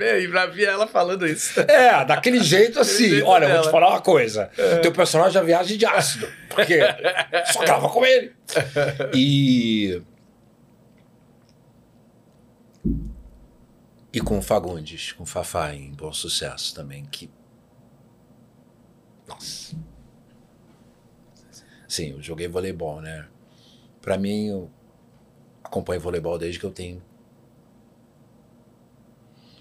[0.00, 0.18] É.
[0.22, 1.60] E pra ver ela falando isso.
[1.60, 3.10] É, daquele jeito assim.
[3.10, 3.70] jeito Olha, eu vou te dela.
[3.70, 4.50] falar uma coisa.
[4.82, 6.28] Teu personagem é viagem de ácido.
[6.48, 6.80] Porque
[7.52, 8.32] só grava com ele.
[9.14, 10.02] E.
[14.16, 17.30] E com o Fagundes, com o Fafá em Bom Sucesso também, que.
[19.28, 19.76] Nossa.
[21.86, 23.28] Sim, eu joguei voleibol, né?
[24.00, 24.70] Pra mim, eu
[25.62, 27.02] acompanho voleibol desde que eu tenho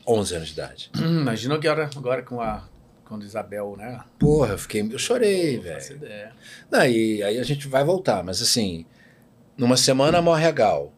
[0.07, 0.91] 11 anos de idade.
[0.95, 2.69] Hum, Imagina que agora, agora com a
[3.03, 4.06] com a Isabel, né?
[4.18, 4.90] Porra, eu fiquei.
[4.90, 5.99] Eu chorei, velho.
[6.88, 8.86] e aí a gente vai voltar, mas assim,
[9.57, 10.94] numa semana morre a Gal,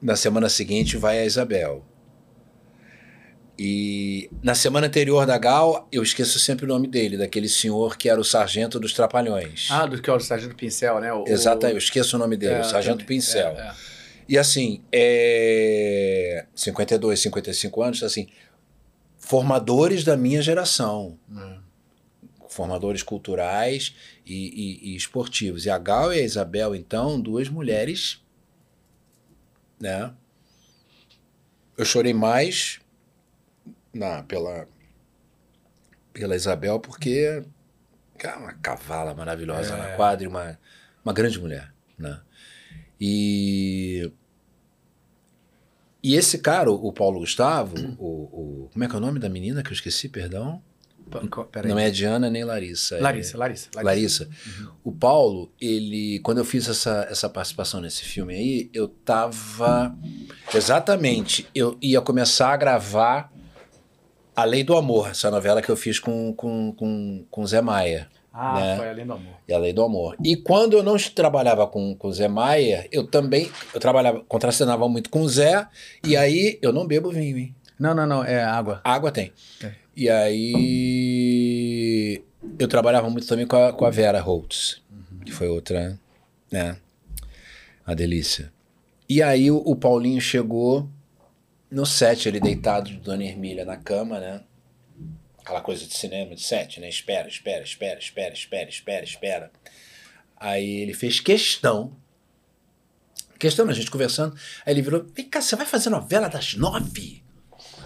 [0.00, 1.89] na semana seguinte vai a Isabel.
[3.62, 8.08] E na semana anterior da Gal, eu esqueço sempre o nome dele, daquele senhor que
[8.08, 9.68] era o sargento dos Trapalhões.
[9.70, 11.12] Ah, do que é o Sargento Pincel, né?
[11.12, 13.18] O, Exato, eu esqueço o nome dele, É, o sargento também.
[13.18, 13.48] Pincel.
[13.50, 13.74] É, é.
[14.26, 16.46] E assim, é...
[16.54, 18.28] 52, 55 anos, assim,
[19.18, 21.18] formadores da minha geração.
[21.36, 21.58] É.
[22.48, 23.94] formadores culturais
[24.26, 25.66] e, e- e esportivos.
[25.66, 28.22] E a Gal e a Isabel, então, duas mulheres,
[29.78, 30.12] né?
[31.76, 32.80] Eu chorei mais
[33.92, 34.66] na, pela,
[36.12, 37.42] pela Isabel porque
[38.18, 39.76] é uma cavala maravilhosa É.
[39.78, 40.58] na quadra e uma,
[41.04, 42.20] uma grande mulher, né?
[43.00, 44.10] E
[46.02, 49.28] E esse cara, o Paulo Gustavo, o, o- como é que é o nome da
[49.28, 50.62] menina que eu esqueci, perdão?
[51.66, 52.96] Não é Diana nem Larissa.
[52.96, 54.28] é- Larissa, Larissa, Larissa.
[54.84, 59.94] O Paulo, ele, quando eu fiz essa, essa participação nesse filme aí, eu tava
[60.54, 63.32] exatamente, eu ia começar a gravar
[64.40, 68.08] A Lei do Amor, essa novela que eu fiz com com, com, com Zé Maia.
[68.32, 68.76] Ah, né?
[68.76, 69.34] foi além do amor.
[69.46, 70.16] E a Lei do Amor.
[70.24, 75.10] E quando eu não trabalhava com o Zé Maia, eu também eu trabalhava, contracenava muito
[75.10, 75.66] com o Zé,
[76.02, 77.54] e aí eu não bebo vinho, hein?
[77.78, 78.80] Não, não, não, é água.
[78.82, 79.30] Água tem.
[79.62, 79.72] É.
[79.94, 80.62] E aí
[82.58, 84.80] eu trabalhava muito também com a, com a Vera Holtz,
[85.26, 85.98] que foi outra,
[86.50, 86.78] né?
[87.86, 88.50] Uma delícia.
[89.06, 90.88] E aí o, o Paulinho chegou
[91.70, 94.42] no set, ele deitado de Dona Hermília na cama, né?
[95.38, 96.88] Aquela coisa de cinema de set, né?
[96.88, 99.52] Espera, espera, espera, espera, espera, espera, espera.
[100.36, 101.96] Aí ele fez questão.
[103.38, 104.36] Questão, a gente conversando.
[104.66, 107.22] Aí ele virou: Vem cá, você vai fazer novela das nove?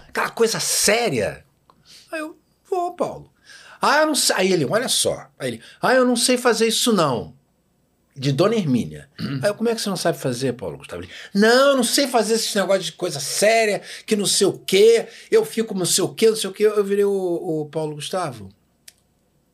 [0.07, 1.45] Aquela coisa séria.
[2.11, 2.37] Aí eu,
[2.69, 3.31] vou, Paulo.
[3.81, 4.35] Ah, eu não sei.
[4.35, 5.29] Aí ele, olha só.
[5.37, 7.35] Aí ele, ah, eu não sei fazer isso não.
[8.15, 9.09] De Dona Hermínia.
[9.43, 11.03] Aí eu, como é que você não sabe fazer, Paulo Gustavo?
[11.33, 15.07] Não, não sei fazer esse negócio de coisa séria, que não sei o quê.
[15.29, 16.63] Eu fico não sei o quê, não sei o quê.
[16.63, 18.49] Eu virei o, o Paulo Gustavo.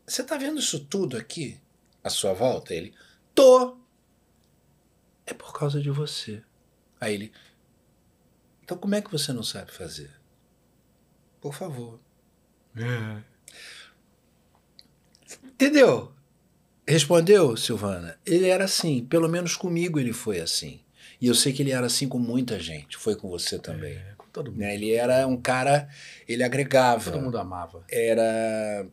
[0.05, 1.59] Você tá vendo isso tudo aqui?
[2.03, 2.73] À sua volta?
[2.73, 2.93] Ele,
[3.33, 3.77] tô.
[5.25, 6.43] É por causa de você.
[6.99, 7.31] Aí ele,
[8.63, 10.11] então como é que você não sabe fazer?
[11.41, 11.99] Por favor.
[15.43, 16.13] Entendeu?
[16.91, 18.18] Respondeu, Silvana?
[18.26, 20.80] Ele era assim, pelo menos comigo ele foi assim.
[21.19, 23.93] E eu sei que ele era assim com muita gente, foi com você também.
[23.93, 24.59] É, com todo mundo.
[24.59, 24.73] Né?
[24.73, 25.88] Ele era um cara,
[26.27, 27.11] ele agregava.
[27.11, 27.84] Todo mundo amava.
[27.89, 28.85] Era.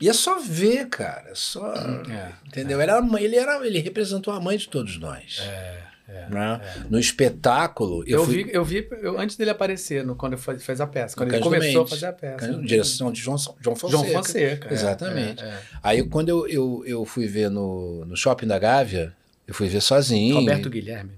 [0.00, 1.30] E é só ver, cara.
[1.30, 1.72] é Só.
[1.74, 2.80] É, Entendeu?
[2.80, 5.38] Era, a mãe- ele, era, ele representou a mãe de todos nós.
[5.42, 6.28] é, é.
[6.30, 6.60] né?
[6.90, 8.44] No espetáculo, eu, Eu, fui.
[8.44, 11.14] vi, eu vi eu, antes dele aparecer, no, quando ele fez, a peça.
[11.16, 11.92] Quando No ele Cândido começou Mendes.
[11.92, 12.36] a fazer a peça.
[12.46, 14.02] Cândido, direção de João, João Fonseca.
[14.02, 14.68] João Fonseca.
[14.68, 15.44] é, Exatamente.
[15.44, 15.58] é, é.
[15.82, 19.14] Aí quando eu, eu, eu fui ver no, no shopping da Gávea,
[19.46, 20.36] eu fui ver sozinho.
[20.36, 21.12] Roberto Guilherme.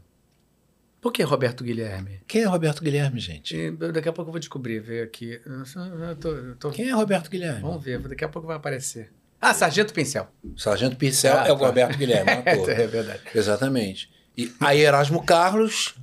[1.01, 2.21] Por que Roberto Guilherme?
[2.29, 3.57] Quem é Roberto Guilherme, gente?
[3.57, 5.41] E Daqui a pouco eu vou descobrir, ver aqui.
[5.47, 7.62] Eu tô- eu tô- Quem é Roberto Guilherme?
[7.62, 9.11] Vamos ver, daqui a pouco vai aparecer.
[9.41, 10.29] Ah, Sargento Pincel.
[10.59, 11.67] Sargento Pincel Ah, é o tá.
[11.67, 12.69] Roberto Guilherme, um ator.
[12.71, 13.21] É verdade.
[13.35, 14.11] Exatamente.
[14.41, 15.95] E aí Erasmo Carlos,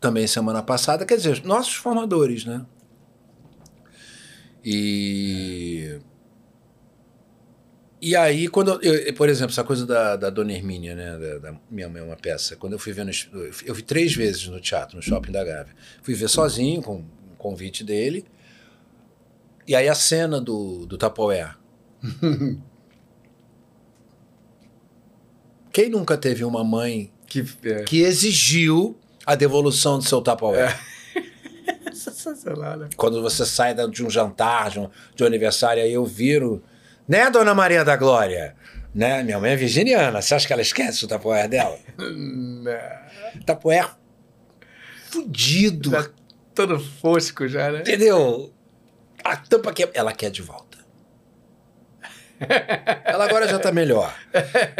[0.00, 2.66] também semana passada, quer dizer, nossos formadores, né?
[4.64, 5.98] E.
[8.00, 11.18] E aí, quando eu, eu- por exemplo, essa coisa da, da Dona Hermínia, né?
[11.18, 12.54] Da, da Minha Mãe é uma peça.
[12.56, 13.10] Quando eu fui ver no,
[13.64, 15.74] eu vi três vezes no teatro, no shopping da Gávea.
[16.02, 17.04] Fui ver sozinho, com um
[17.36, 18.24] convite dele.
[19.66, 21.50] E aí a cena do, do Tapoé.
[25.72, 27.82] Quem nunca teve uma mãe Que, é.
[27.82, 28.96] que exigiu
[29.26, 30.78] a devolução do seu Tupperware.
[31.92, 32.88] Sensacional, né?
[32.96, 36.62] Quando você sai de um jantar, de um, de um aniversário, aí eu viro,
[37.06, 38.54] né, Dona Maria da Glória?
[38.94, 39.22] Né?
[39.22, 41.78] Minha mãe é virginiana, você acha que ela esquece o Tupperware dela?
[43.46, 43.90] Tupperware
[45.10, 46.08] fudido, Tá
[46.54, 47.80] todo fosco já, né?
[47.80, 48.52] entendeu?
[49.24, 50.67] A tampa que ela quer de volta.
[53.04, 54.14] Ela agora já tá melhor.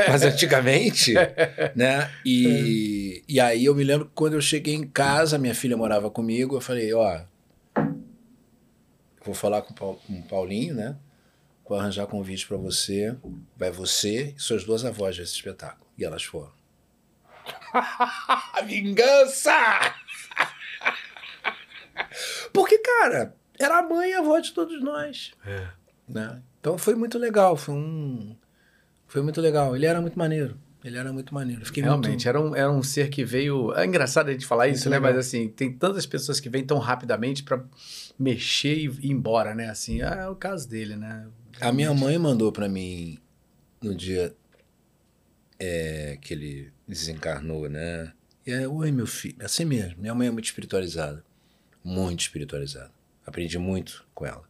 [0.09, 1.15] Mas antigamente,
[1.75, 2.11] né?
[2.25, 6.11] E, e aí eu me lembro que quando eu cheguei em casa, minha filha morava
[6.11, 7.21] comigo, eu falei, ó,
[9.25, 10.97] vou falar com o Pau- com o Paulinho, né?
[11.69, 13.15] Vou arranjar convite para você.
[13.57, 15.87] Vai você e suas duas avós desse espetáculo.
[15.99, 16.53] E elas foram.
[18.65, 19.53] Vingança!
[22.53, 25.67] Porque, cara, era a mãe e a avó de todos nós É.
[26.09, 26.41] né?
[26.61, 28.37] Então foi muito legal, foi um
[29.07, 29.75] foi muito legal.
[29.75, 30.57] Ele era muito maneiro.
[30.85, 31.65] Ele era muito maneiro.
[31.65, 33.75] Fiquei Realmente, muito era, um, era um ser que veio.
[33.75, 34.99] É engraçado a gente falar isso, né?
[34.99, 37.65] Mas assim, tem tantas pessoas que vêm tão rapidamente pra
[38.19, 39.69] mexer e ir embora, né?
[39.71, 41.27] Assim, é o caso dele, né?
[41.61, 43.19] A minha mãe mandou pra mim
[43.83, 44.35] no dia
[45.59, 48.13] é, que ele desencarnou, né?
[48.47, 50.01] E é, oi meu filho, assim mesmo.
[50.01, 51.25] Minha mãe é muito espiritualizada,
[51.83, 52.93] muito espiritualizada.
[53.27, 54.48] Aprendi muito com ela.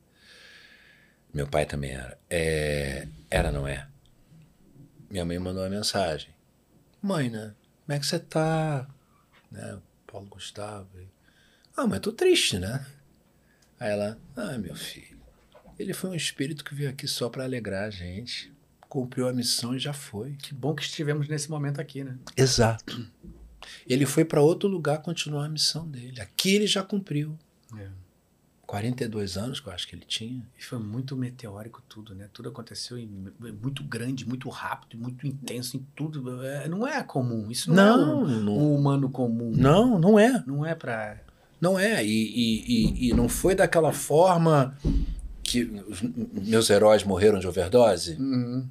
[1.39, 2.19] Meu pai também era.
[2.28, 3.86] É, era, não é?
[5.09, 6.31] Minha mãe mandou uma mensagem.
[7.01, 7.55] Mãe, né?
[7.86, 8.89] Como é que você tá?
[9.48, 9.78] Né?
[10.05, 10.89] Paulo Gustavo.
[11.77, 12.85] Ah, mas tô triste, né?
[13.78, 15.16] Aí ela, ah, meu filho,
[15.78, 18.52] ele foi um espírito que veio aqui só para alegrar a gente.
[18.89, 20.32] Cumpriu a missão e já foi.
[20.43, 22.19] Que bom que estivemos nesse momento aqui, né?
[22.36, 23.09] Exato.
[23.86, 26.20] Ele foi para outro lugar continuar a missão dele.
[26.20, 27.39] Aqui ele já cumpriu.
[27.77, 27.89] É.
[28.69, 30.47] 42 anos que eu acho que ele tinha.
[30.59, 32.28] E foi muito meteórico tudo, né?
[32.35, 33.09] Tudo aconteceu em,
[33.62, 36.45] muito grande, muito rápido, muito intenso em tudo.
[36.45, 37.51] É, não é comum.
[37.51, 39.51] Isso não, Não, é um, não, um humano comum.
[39.57, 40.45] não, não é.
[40.47, 41.19] Não é pra.
[41.59, 42.05] Não é.
[42.05, 42.65] E, e,
[43.07, 44.77] e, e não foi daquela forma
[45.43, 46.03] que os
[46.47, 48.19] meus heróis morreram de overdose.
[48.20, 48.69] Uhum.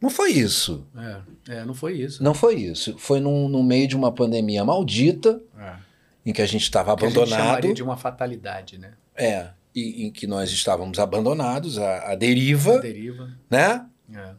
[0.00, 0.86] Não foi isso.
[0.96, 2.24] É, é, não foi isso.
[2.24, 2.96] Não foi isso.
[2.96, 5.87] Foi num, no meio de uma pandemia maldita, É.
[6.24, 7.40] em que a gente estava Que a gente abandonado.
[7.46, 8.92] chamaria de uma fatalidade, né?
[9.14, 9.50] É.
[9.74, 13.30] E, em que nós estávamos abandonados, à, à deriva, Deriva.
[13.50, 13.86] né?
[14.12, 14.34] É,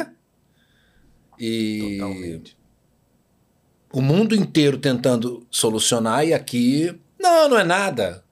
[0.00, 0.06] É?
[1.38, 2.56] E totalmente.
[3.92, 6.98] o mundo inteiro tentando solucionar, e aqui.
[7.18, 8.24] Não, não é nada.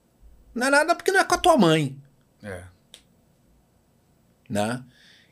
[0.53, 1.97] Não é nada porque não é com a tua mãe.
[2.43, 2.63] É.
[4.49, 4.83] né?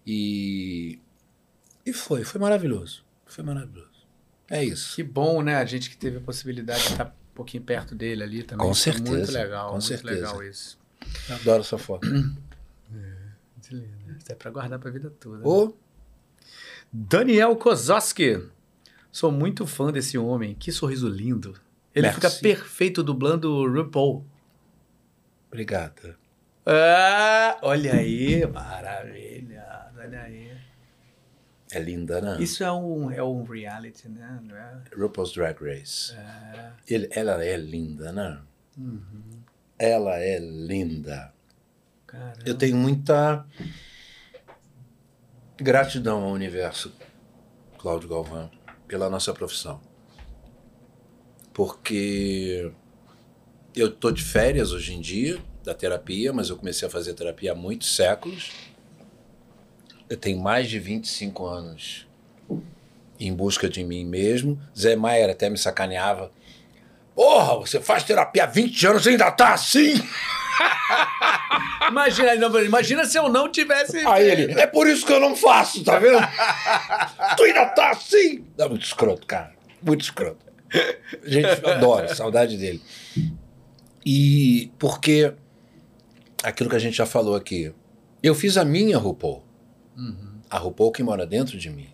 [0.06, 1.00] E,
[1.86, 3.04] e foi, foi maravilhoso.
[3.26, 3.90] Foi maravilhoso.
[4.50, 4.96] É isso.
[4.96, 5.56] Que bom, né?
[5.58, 8.60] A gente que teve a possibilidade de estar um pouquinho perto dele ali também.
[8.60, 10.14] Com Muito certeza, legal, com muito certeza.
[10.14, 10.78] legal isso.
[11.30, 12.08] Adoro essa foto.
[12.10, 12.36] Muito
[13.72, 14.18] lindo.
[14.18, 15.38] Isso é pra guardar pra vida toda.
[15.38, 15.44] né?
[15.46, 15.74] Ô,
[16.92, 18.44] Daniel Kozowski.
[19.12, 20.54] Sou muito fã desse homem.
[20.54, 21.56] Que sorriso lindo.
[21.96, 22.16] Ele Merci.
[22.22, 24.24] fica perfeito dublando o RuPaul.
[25.48, 26.16] obrigada.
[26.66, 29.66] Ah, olha aí, maravilha.
[29.98, 30.39] Olha aí.
[31.72, 32.38] É linda, né?
[32.42, 34.40] Isso é um, é um reality, né?
[34.44, 34.82] Não é?
[34.96, 36.14] RuPaul's Drag Race.
[36.16, 36.72] É.
[36.88, 38.40] Ele- ela é linda, né?
[38.78, 39.40] Uhum.
[39.78, 41.32] Ela é linda.
[42.08, 42.40] Caramba.
[42.46, 43.46] Eu tenho muita
[45.58, 46.92] gratidão ao universo,
[47.78, 48.50] Cláudio Galvão,
[48.88, 49.80] pela nossa profissão.
[51.54, 52.72] Porque
[53.76, 57.52] eu tô de férias hoje em dia da terapia, mas eu comecei a fazer terapia
[57.52, 58.52] há muitos séculos.
[60.10, 62.08] Eu tenho mais de 25 anos
[63.20, 64.60] em busca de mim mesmo.
[64.78, 66.32] Zé Maier até me sacaneava.
[67.14, 69.94] Porra, você faz terapia há 20 anos e ainda tá assim?
[71.90, 73.98] Imagina, não, imagina se eu não tivesse.
[74.06, 76.20] Aí ele, é por isso que eu não faço, tá vendo?
[77.36, 78.46] tu ainda tá assim.
[78.58, 79.54] É muito escroto, cara.
[79.82, 80.46] Muito escroto.
[81.24, 82.82] Gente, eu adoro, saudade dele.
[84.06, 85.34] E porque
[86.44, 87.74] aquilo que a gente já falou aqui,
[88.22, 89.44] eu fiz a minha RuPaul.
[90.00, 90.40] Uhum.
[90.50, 91.90] A RuPaul que mora dentro de mim.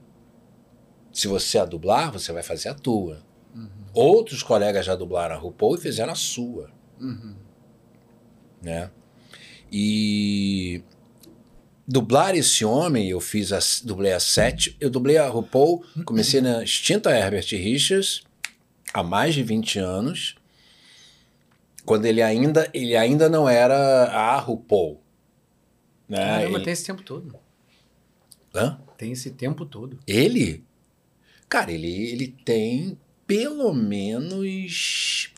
[1.12, 3.24] Se você a dublar, você vai fazer a tua.
[3.54, 3.70] Uhum.
[3.94, 6.70] Outros colegas já dublaram a RuPaul e fizeram a sua
[7.00, 7.36] Uhum.
[8.62, 8.90] né?
[9.72, 10.82] E
[11.88, 16.64] dublar esse homem, eu fiz a, dublei a sete, eu dublei a RuPaul, comecei na
[16.64, 18.24] extinta Herbert Richards
[18.94, 20.36] há mais de 20 anos,
[21.86, 25.02] quando ele ainda ele ainda não era a RuPaul,
[26.08, 26.18] né?
[26.18, 27.38] Caramba, ele, tem esse tempo todo.
[28.56, 28.80] Hã?
[28.98, 30.00] Tem esse tempo todo.
[30.08, 30.64] Ele?
[31.50, 35.32] Cara, ele, ele tem pelo menos.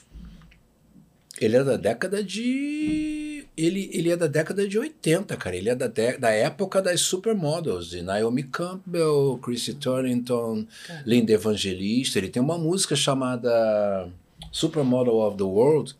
[1.39, 3.45] Ele é da década de.
[3.55, 5.55] Ele, ele é da década de 80, cara.
[5.55, 11.03] Ele é da, de- da época das supermodels, de Naomi Campbell, Chrissy Turlington, Cara.
[11.05, 12.17] Linda Evangelista.
[12.19, 14.11] Ele tem uma música chamada
[14.51, 15.95] Supermodel of the World,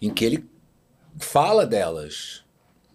[0.00, 0.44] em que ele
[1.18, 2.42] fala delas,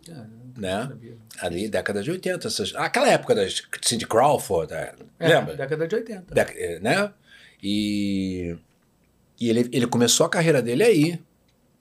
[0.06, 0.88] Caramba, né?
[0.88, 1.18] sabia.
[1.42, 2.48] Ali, década de 80.
[2.48, 3.42] Essas, aquela época da
[3.82, 5.56] Cindy Crawford, é, É, lembra?
[5.56, 6.34] Década de 80.
[6.34, 7.12] Dec- eh, né?
[7.64, 8.56] E,
[9.40, 11.20] e ele, ele começou a carreira dele aí.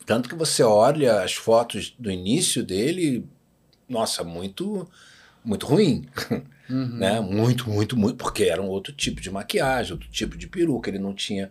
[0.07, 3.27] Tanto que você olha as fotos do início dele,
[3.89, 4.89] nossa, muito
[5.45, 6.07] muito ruim,
[6.69, 6.97] Uhum.
[6.99, 7.21] né?
[7.21, 10.99] Muito, muito, muito, porque era um outro tipo de maquiagem, outro tipo de peruca, ele
[10.99, 11.51] não tinha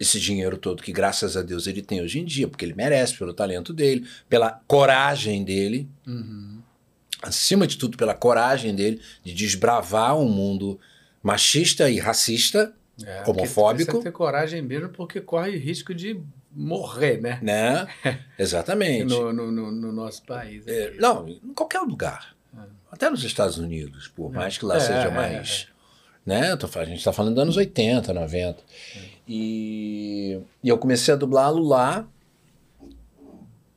[0.00, 3.16] esse dinheiro todo que graças a Deus ele tem hoje em dia, porque ele merece
[3.18, 6.60] pelo talento dele, pela coragem dele, Uhum.
[7.28, 10.78] Acima de tudo pela coragem dele de desbravar um mundo
[11.22, 12.72] machista e racista,
[13.04, 13.56] É, Homofóbico.
[13.66, 16.20] porque Precisa ter coragem mesmo, porque corre risco de
[16.52, 17.38] morrer, né?
[17.42, 17.86] né?
[18.38, 19.06] Exatamente.
[19.06, 20.64] No, no, no- no nosso país.
[20.66, 20.98] É, aqui.
[21.00, 22.34] não, em qualquer lugar.
[22.92, 25.66] Até nos Estados Unidos, por mais que lá É, seja é, mais.
[26.24, 26.52] Né?
[26.52, 28.62] A gente está falando dos anos 80, 90.
[29.26, 32.06] E, e eu comecei a dublá-lo lá.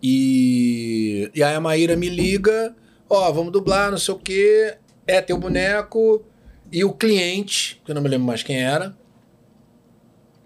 [0.00, 2.72] E, e aí a Maíra me liga:
[3.10, 4.76] Ó, vamos dublar, não sei o quê.
[5.04, 6.24] É teu boneco.
[6.72, 8.96] E o cliente, que eu não me lembro mais quem era,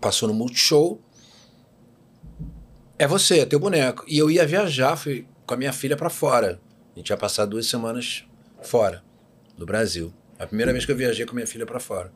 [0.01, 1.01] passou no Multishow.
[2.99, 4.05] É você, é teu boneco.
[4.09, 6.61] E eu ia viajar, fui com a minha filha pra fora.
[6.95, 8.25] A gente ia passar duas semanas
[8.61, 9.05] fora
[9.57, 10.13] do Brasil.
[10.37, 12.13] A primeira vez que eu viajei com minha filha pra fora.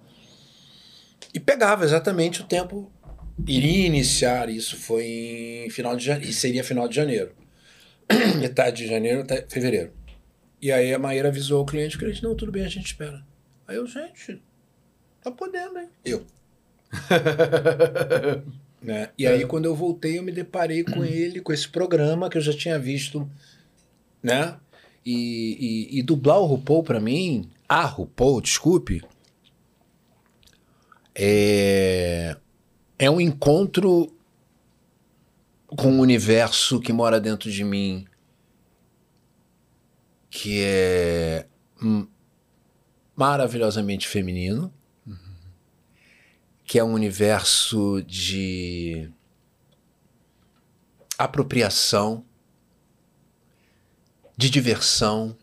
[1.33, 2.91] E pegava exatamente o tempo.
[3.47, 6.29] Iria iniciar, isso foi em final de janeiro.
[6.29, 7.33] E seria final de janeiro.
[8.41, 9.93] Metade de janeiro até fevereiro.
[10.61, 13.30] E aí a Maíra avisou o cliente, o cliente, não, tudo bem, a gente espera.
[13.71, 14.43] Aí eu, gente,
[15.23, 15.89] tá podendo, hein?
[16.05, 16.27] Eu.
[18.83, 19.11] né?
[19.17, 22.43] E aí, quando eu voltei, eu me deparei com ele, com esse programa que eu
[22.43, 23.31] já tinha visto,
[24.21, 24.59] né?
[25.07, 29.05] E, e, e dublar o RuPaul pra mim, a RuPaul, desculpe,
[31.15, 32.37] é,
[32.99, 34.13] é um encontro
[35.69, 38.05] com um universo que mora dentro de mim,
[40.29, 41.47] que é
[41.81, 42.05] hum,
[43.21, 44.73] maravilhosamente feminino,
[46.65, 49.13] que é um universo de
[51.19, 52.25] apropriação,
[54.39, 55.37] de diversão.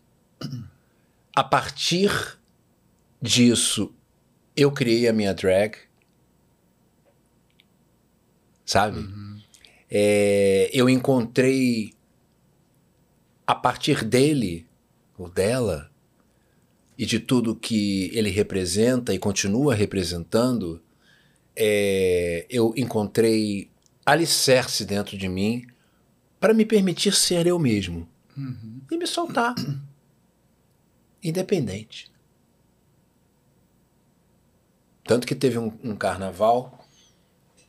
[1.36, 2.10] A partir
[3.22, 3.94] disso,
[4.56, 5.76] eu criei a minha drag.
[8.66, 9.08] Sabe?
[9.88, 11.94] É, eu encontrei
[13.46, 14.66] a partir dele,
[15.16, 15.88] ou dela,
[16.98, 20.82] e de tudo que ele representa e continua representando,
[21.54, 23.70] é, eu encontrei
[24.04, 25.64] alicerce dentro de mim
[26.40, 28.08] para me permitir ser eu mesmo
[28.90, 29.54] e me soltar.
[31.22, 32.10] Independente.
[35.04, 36.84] Tanto que teve um, um carnaval,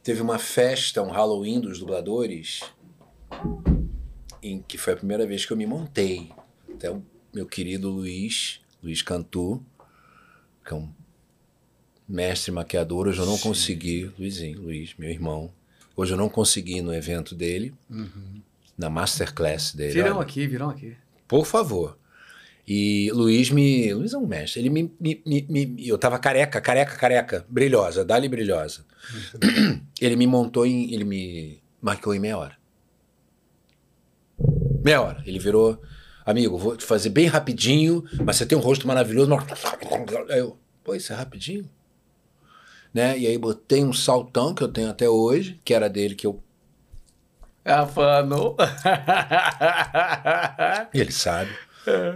[0.03, 2.61] teve uma festa, um Halloween dos dubladores,
[4.41, 6.31] em que foi a primeira vez que eu me montei.
[6.73, 7.03] Até o
[7.33, 9.63] meu querido Luiz, Luiz Cantu,
[10.65, 10.89] que é um
[12.07, 15.51] mestre maquiador, hoje eu não consegui, Luizinho, Luiz, meu irmão,
[15.95, 17.73] hoje eu não consegui ir no evento dele,
[18.77, 19.93] na masterclass dele.
[19.93, 20.21] Virão olha.
[20.23, 20.95] aqui, virão aqui.
[21.27, 21.97] Por favor.
[22.67, 23.91] E Luiz me.
[23.95, 24.61] Luiz é um mestre.
[24.61, 24.91] Ele me.
[24.99, 27.43] me- me- me- eu tava careca, careca, careca.
[27.49, 28.85] Brilhosa, dali brilhosa.
[29.99, 30.93] ele me montou em.
[30.93, 32.55] Ele me marcou em meia hora.
[34.83, 35.23] Meia hora.
[35.25, 35.81] Ele virou.
[36.29, 39.31] Amigo, vou te fazer bem rapidinho, mas você tem um rosto maravilhoso.
[40.29, 41.67] Aí eu, pô, isso é rapidinho?
[42.93, 43.17] Né?
[43.17, 46.39] E aí botei um saltão que eu tenho até hoje, que era dele que eu.
[47.91, 48.55] Fano.
[50.93, 51.49] Ele sabe.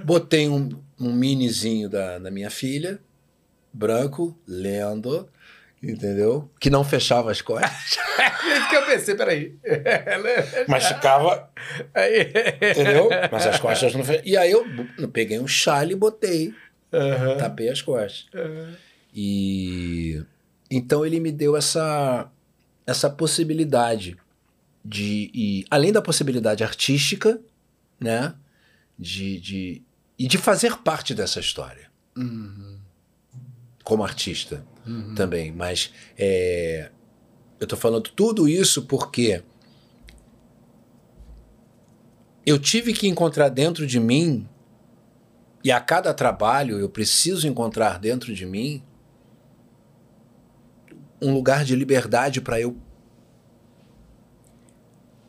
[0.06, 0.70] Botei um,
[1.00, 3.00] um minizinho da, da minha filha,
[3.74, 5.28] branco, lendo,
[5.84, 6.50] entendeu?
[6.60, 9.56] Que não fechava as costas, É isso que eu pensei, peraí.
[10.68, 11.50] mas ficava,
[11.94, 12.32] Aí.
[12.72, 13.10] entendeu?
[13.32, 14.28] Mas as costas não fechavam.
[14.30, 14.66] E aí eu
[15.12, 16.54] peguei um chale e botei,
[16.94, 17.38] Aham.
[17.38, 18.28] tapei as costas.
[19.14, 20.24] E
[20.72, 22.30] então ele me deu essa,
[22.86, 24.18] essa possibilidade
[24.84, 27.40] de, e, além da possibilidade artística,
[28.00, 28.34] né?
[28.98, 29.82] De, de,
[30.20, 31.92] e de fazer parte dessa história.
[33.84, 34.64] Como artista
[35.16, 35.52] também.
[35.52, 36.92] Mas é,
[37.60, 39.44] eu tô falando tudo isso porque
[42.46, 44.48] eu tive que encontrar dentro de mim,
[45.64, 48.84] e a cada trabalho eu preciso encontrar dentro de mim
[51.22, 52.76] um lugar de liberdade para eu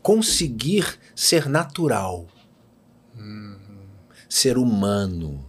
[0.02, 2.26] conseguir ser natural,
[4.28, 5.48] ser humano.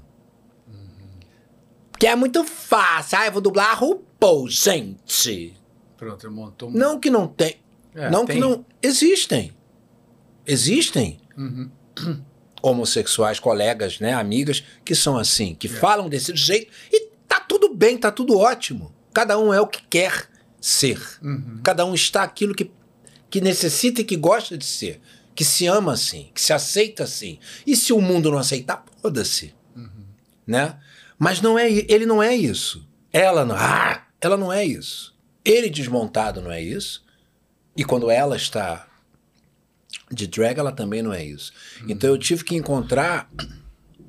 [1.99, 3.17] Que é muito fácil.
[3.17, 5.53] Ah, eu vou dublar a RuPaul, gente.
[5.97, 6.73] Pronto, ele montou um.
[6.73, 7.55] Não que não tem.
[7.93, 8.35] É, não tem.
[8.35, 8.65] que não.
[8.81, 9.53] Existem.
[10.45, 11.69] Existem Uhum.
[12.61, 17.97] homossexuais, colegas, né, amigas, que são assim, que falam desse jeito e tá tudo bem,
[17.97, 18.93] tá tudo ótimo.
[19.13, 20.99] cada um é o que quer ser.
[21.21, 21.59] Uhum.
[21.63, 22.69] Cada um está aquilo que,
[23.29, 24.99] que necessita e que gosta de ser.
[25.33, 27.37] Que se ama assim, que se aceita assim.
[27.67, 29.53] E se o mundo não aceitar, foda-se.
[30.47, 30.77] Né?
[31.17, 32.87] Mas não é, ele não é isso.
[33.11, 35.15] Ela não, ah, ela não é isso.
[35.43, 37.05] Ele desmontado não é isso.
[37.77, 38.87] E quando ela está
[40.11, 41.53] de drag, ela também não é isso.
[41.87, 43.29] Então eu tive que encontrar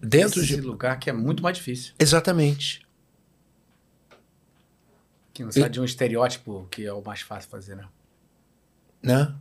[0.00, 0.60] dentro Esse de.
[0.60, 1.94] lugar que é muito mais difícil.
[1.98, 2.86] Exatamente.
[5.32, 7.86] Que não sai de um estereótipo que é o mais fácil fazer, né?
[9.02, 9.34] né?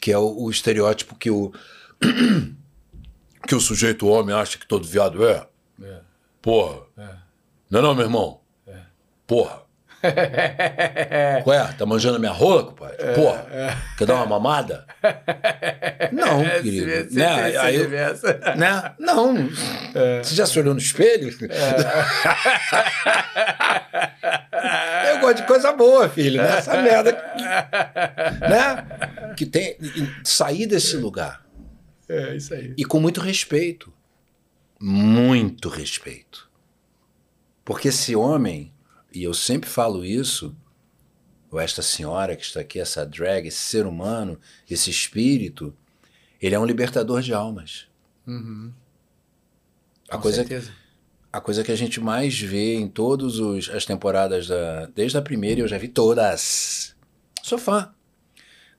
[0.00, 1.52] Que é o, o estereótipo que o
[3.46, 5.48] que o sujeito homem acha que todo viado é.
[5.82, 6.00] É.
[6.48, 6.78] Porra.
[6.96, 7.08] É.
[7.70, 8.40] Não é não, meu irmão?
[8.66, 8.76] É.
[9.26, 9.62] Porra.
[11.46, 12.96] Ué, tá manjando a minha rola, compadre?
[13.14, 13.46] Porra.
[13.98, 14.86] Quer dar uma mamada?
[16.12, 16.86] Não, É, querido.
[16.88, 17.50] se- se- né?
[17.50, 18.26] se- Aí se eu- tivesse.
[18.56, 18.92] né?
[18.98, 19.34] Não.
[20.22, 21.28] Você já se olhou no espelho?
[25.10, 26.40] Eu gosto de coisa boa, filho.
[26.42, 26.58] Né?
[26.58, 27.12] Essa merda.
[28.48, 29.34] Né?
[29.36, 29.76] Que tem.
[30.24, 31.44] Sair desse lugar.
[32.08, 32.72] É, isso aí.
[32.78, 33.92] E com muito respeito.
[34.78, 36.48] Muito respeito.
[37.64, 38.72] Porque esse homem,
[39.12, 40.56] e eu sempre falo isso,
[41.50, 44.38] ou esta senhora que está aqui, essa drag, esse ser humano,
[44.68, 45.74] esse espírito,
[46.40, 47.88] ele é um libertador de almas.
[48.26, 48.72] Uhum.
[50.08, 50.72] A Com coisa, certeza.
[51.32, 55.60] a coisa que a gente mais vê em todas as temporadas, da, desde a primeira,
[55.60, 56.94] eu já vi todas.
[57.42, 57.92] Sou fã.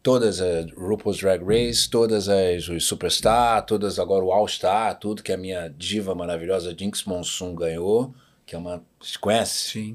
[0.02, 5.22] Todas as RuPaul's Drag Race, todas as os Superstar, todas agora o All Star, tudo
[5.22, 8.14] que a minha diva maravilhosa Jinx Monsoon ganhou,
[8.46, 8.82] que é uma.
[9.02, 9.70] Você conhece?
[9.72, 9.94] Sim.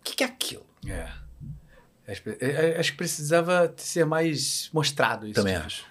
[0.00, 0.66] O que, que é aquilo?
[0.86, 1.08] É.
[2.06, 5.34] Acho, que- é, é, acho que precisava ser mais mostrado isso.
[5.34, 5.84] Também acho.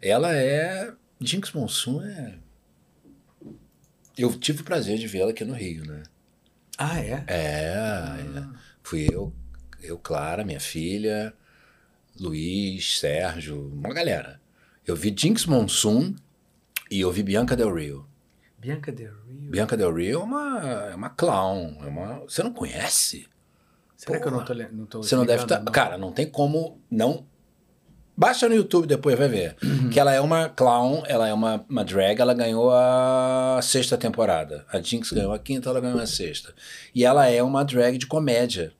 [0.00, 0.92] Ela é.
[1.20, 2.34] Jinx Monsoon é.
[4.16, 6.02] Eu tive o prazer de vê-la aqui no Rio, né?
[6.78, 7.24] Ah, é?
[7.26, 8.44] É, é.
[8.82, 9.32] fui eu,
[9.82, 11.32] eu, Clara, minha filha,
[12.18, 14.40] Luiz, Sérgio, uma galera.
[14.86, 16.14] Eu vi Jinx Monsoon
[16.90, 18.06] e eu vi Bianca Del Rio.
[18.58, 19.50] Bianca Del Rio.
[19.50, 20.60] Bianca Del Rio é uma,
[20.90, 21.76] é uma clown.
[21.82, 23.26] É uma, você não conhece?
[23.96, 24.66] Será que eu não Porra.
[24.66, 25.60] tô, não tô Você não deve estar.
[25.62, 25.72] não?
[25.72, 27.26] Cara, não tem como não.
[28.16, 29.56] Baixa no YouTube depois, vai ver.
[29.62, 29.90] Uhum.
[29.90, 34.64] Que ela é uma clown, ela é uma, uma drag, ela ganhou a sexta temporada.
[34.72, 36.54] A Jinx ganhou a quinta, ela ganhou a sexta.
[36.94, 38.72] E ela é uma drag de comédia.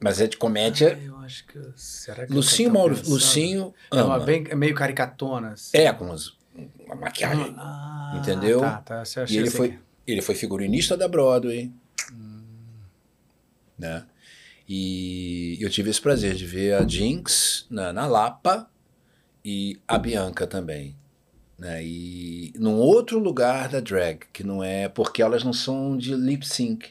[0.00, 0.96] Mas é de comédia.
[1.00, 1.58] Ah, eu acho que.
[1.76, 3.12] Será que Lucinho, Mauro, pensando?
[3.14, 5.52] Lucinho É uma bem, é meio caricatona.
[5.52, 5.76] assim.
[5.76, 6.36] É, com as-
[6.86, 7.54] uma maquiagem.
[7.58, 8.60] Ah, Entendeu?
[8.60, 9.00] Tá, tá.
[9.02, 9.56] Achei E ele assim.
[9.56, 11.72] foi, ele foi figurinista da Broadway.
[13.78, 14.04] Né?
[14.68, 18.68] E eu tive esse prazer de ver a Jinx na, na Lapa
[19.44, 20.96] e a Bianca também.
[21.58, 21.82] Né?
[21.84, 24.88] E num outro lugar da drag, que não é.
[24.88, 26.90] Porque elas não são de lip sync.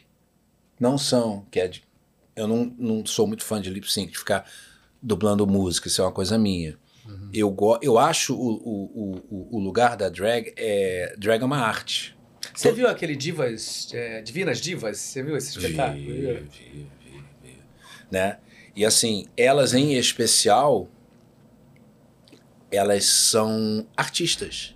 [0.79, 1.45] Não são.
[1.51, 1.83] Que é de,
[2.37, 4.49] eu não, não sou muito fã de lip sync, de ficar
[5.01, 6.77] dublando música, isso é uma coisa minha.
[7.33, 11.15] Eu, go, eu acho o, o, o, o lugar da drag é.
[11.17, 12.17] Drag é uma arte.
[12.53, 14.97] Você viu aquele Divas, é, Divinas Divas?
[14.97, 16.03] Você viu esse espetáculo?
[16.03, 17.59] Vi, vi, vi, vi.
[18.11, 18.39] Né?
[18.75, 20.89] E assim, elas em especial,
[22.71, 24.73] elas são artistas.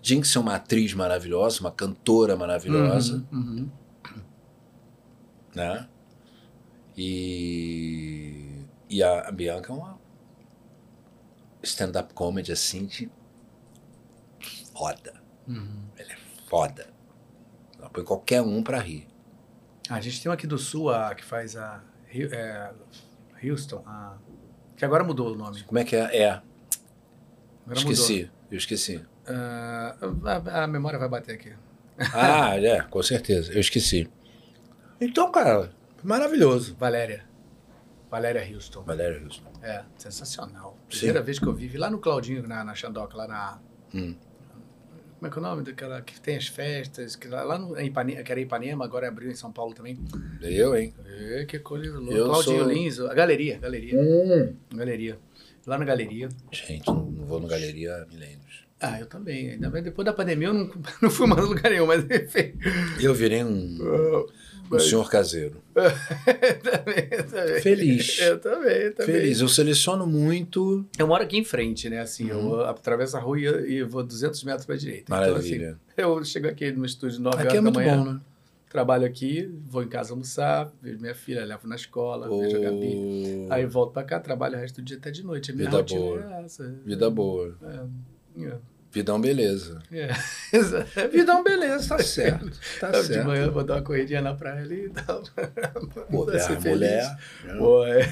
[0.00, 3.70] Jinx é uma atriz maravilhosa, uma cantora maravilhosa, Uhum, uhum.
[5.54, 5.88] né?
[6.96, 9.98] E, e a, a Bianca é uma
[11.62, 13.10] stand-up comedy assim de
[14.72, 15.14] foda.
[15.48, 15.84] Uhum.
[15.96, 16.16] Ela é
[16.48, 16.86] foda.
[17.78, 19.06] Ela põe qualquer um pra rir.
[19.88, 22.70] A gente tem uma aqui do Sul, a, que faz a é,
[23.42, 24.16] Houston, a-
[24.76, 25.62] que agora mudou o nome.
[25.64, 26.16] Como é que é?
[26.22, 26.30] É,
[27.64, 28.30] Agora esqueci.
[28.50, 28.96] Eu esqueci.
[28.96, 29.08] mudou.
[29.26, 29.96] Ah,
[30.54, 31.52] a, a memória vai bater aqui.
[32.12, 33.52] Ah, é, com certeza.
[33.52, 34.08] Eu esqueci.
[35.00, 35.70] Então, cara,
[36.04, 36.76] maravilhoso.
[36.78, 37.24] Valéria.
[38.10, 38.82] Valéria Houston.
[38.84, 39.42] Valéria Wilson.
[39.62, 40.78] É, sensacional.
[40.88, 43.58] Primeira vez que eu vi, vi lá no Claudinho, na, na Xandoca, lá na...
[43.92, 44.14] Hum.
[45.18, 47.16] Como é que é o nome daquela que tem as festas?
[47.16, 49.98] Que lá, lá no em Ipanema, que era Ipanema, agora abriu em São Paulo também.
[50.42, 50.94] Eu, hein?
[51.06, 52.14] É, que coisa louca.
[52.14, 54.54] Eu Claudinho sou- Lins, a galeria, galeria, Hum.
[54.74, 55.18] galeria.
[55.66, 56.28] Lá na galeria.
[56.52, 58.66] Gente, não, não vou no galeria há milênios.
[58.78, 59.52] Ah, eu também.
[59.52, 60.70] Ainda bem, depois da pandemia eu não,
[61.00, 62.52] não fui mais lugar nenhum, mas enfim.
[63.00, 64.26] Eu virei um,
[64.70, 65.56] um senhor caseiro.
[65.74, 67.60] também, eu também.
[67.60, 68.18] Feliz.
[68.20, 69.14] Eu também, eu também.
[69.14, 69.40] Feliz.
[69.40, 70.84] Eu seleciono muito.
[70.98, 72.00] Eu moro aqui em frente, né?
[72.00, 72.54] Assim, Uhum.
[72.54, 75.06] eu atravesso a rua e, vou 200 metros para direita.
[75.14, 75.78] Maravilha.
[75.92, 78.12] Então, assim, eu chego aqui no estúdio 9 Aqui horas é muito da manhã, bom,
[78.14, 78.20] né?
[78.70, 83.46] trabalho aqui, vou em casa almoçar, vejo minha filha, levo na escola, vejo a Gabi.
[83.48, 85.52] Oh, Aí volto pra cá, trabalho o resto do dia até de noite.
[85.52, 86.34] A minha Vida rotina boa.
[86.40, 86.74] é essa.
[86.84, 87.56] Vida boa.
[87.62, 88.56] É, é.
[88.94, 89.82] Vidão beleza.
[89.92, 90.08] É.
[91.10, 92.48] Vidão beleza, tá certo.
[92.80, 93.26] Tá Eu, de certo.
[93.26, 95.20] manhã vou dar uma corridinha na praia ali e tal.
[96.10, 97.16] Pô, Vai ser a mulher.
[97.58, 98.08] Pô, é.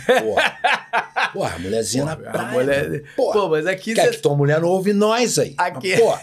[1.32, 2.48] Porra, a mulherzinha na A praia.
[2.50, 3.02] mulher...
[3.16, 3.32] Porra.
[3.32, 3.94] Pô, mas aqui...
[3.94, 5.54] Quer cê- que tua mulher não ouve nós aí.
[5.56, 5.96] Aqui...
[5.96, 6.20] Porra,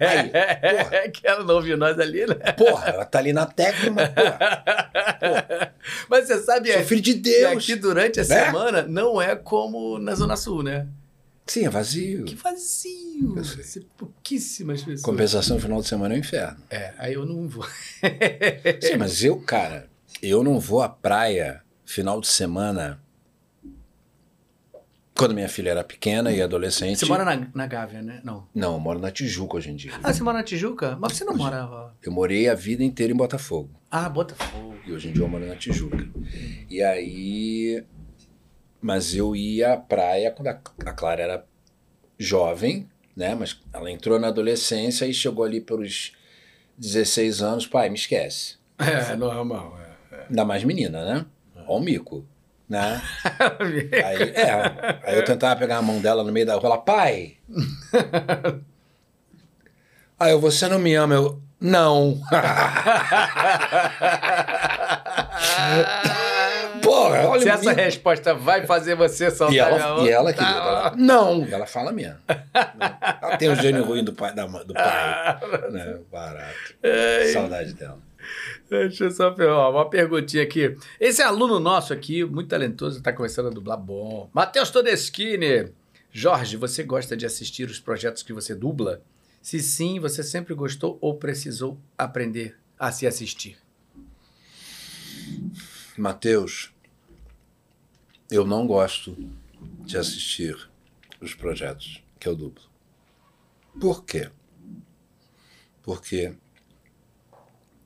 [0.00, 0.90] aí, porra.
[0.90, 2.34] É que ela não ouviu nós ali, né?
[2.58, 5.74] porra, ela tá ali na técnica, mas, porra,
[6.08, 6.72] Mas você sabe...
[6.72, 7.52] sou É, filho de Deus.
[7.52, 8.44] aqui durante a Né?
[8.46, 10.86] semana não é como na Zona Sul, né?
[11.50, 12.24] Sim, é vazio.
[12.26, 13.34] Que vazio.
[13.36, 13.64] Eu sei.
[13.64, 15.02] Você- Pouquíssimas pessoas.
[15.02, 16.62] Compensação final de semana é um inferno.
[16.70, 17.64] É, aí eu não vou.
[18.80, 19.90] Sim, mas eu, cara,
[20.22, 23.02] eu não vou à praia final de semana
[25.16, 27.00] quando minha filha era pequena e adolescente.
[27.00, 28.20] Você mora na, na Gávea, né?
[28.22, 28.46] Não.
[28.54, 29.90] Não, eu moro na Tijuca hoje em dia.
[30.04, 30.96] Ah, você mora na Tijuca?
[31.00, 31.96] Mas você não morava...
[32.00, 33.70] Eu morei a vida inteira em Botafogo.
[33.90, 34.76] Ah, Botafogo.
[34.86, 36.08] E hoje em dia eu moro na Tijuca.
[36.70, 37.84] E aí.
[38.80, 41.44] Mas eu ia à praia quando a, a Clara era
[42.18, 43.34] jovem, né?
[43.34, 46.12] Mas ela entrou na adolescência e chegou ali pelos
[46.78, 47.66] 16 anos.
[47.66, 48.56] Pai, me esquece.
[48.78, 49.78] É, normal.
[50.28, 51.26] Ainda mais menina, né?
[51.66, 52.24] Ó o mico,
[52.68, 53.02] né?
[53.92, 54.04] É.
[54.06, 57.36] Aí, é, aí eu tentava pegar a mão dela no meio da rua, ela, pai.
[60.18, 62.20] Aí eu, você não me ama, eu, não.
[67.02, 70.58] Porra, olha Se essa resposta vai fazer você soltar E ela, e ela querida, Tá,
[70.58, 71.46] ela, não.
[71.50, 72.18] Ela fala mesmo.
[73.22, 74.34] Ela tem o gênio ruim do pai.
[74.34, 75.40] Da, do pai
[75.70, 75.98] né?
[76.10, 76.74] Barato.
[77.32, 77.98] Saudade dela.
[78.68, 80.76] Deixa eu só pegar uma perguntinha aqui.
[81.00, 84.28] Esse aluno nosso aqui, muito talentoso, está começando a dublar bom.
[84.32, 85.72] Matheus Todeschini.
[86.12, 89.00] Jorge, você gosta de assistir os projetos que você dubla?
[89.40, 93.56] Se sim, você sempre gostou ou precisou aprender a se assistir?
[95.96, 96.72] Matheus,
[98.30, 99.16] eu não gosto
[99.84, 100.70] de assistir
[101.20, 102.62] os projetos que eu dublo.
[103.80, 104.30] Por quê?
[105.82, 106.34] Porque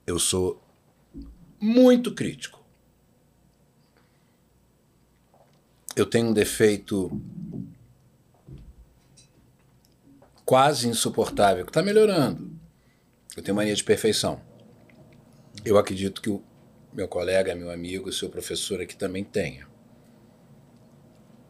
[0.07, 0.63] eu sou
[1.59, 2.63] muito crítico.
[5.97, 7.11] Eu tenho um defeito
[10.45, 12.51] quase insuportável, que está melhorando.
[13.37, 14.41] Eu tenho mania de perfeição.
[15.65, 16.43] Eu acredito que o
[16.93, 19.74] meu colega, meu amigo, seu professor aqui também tenha.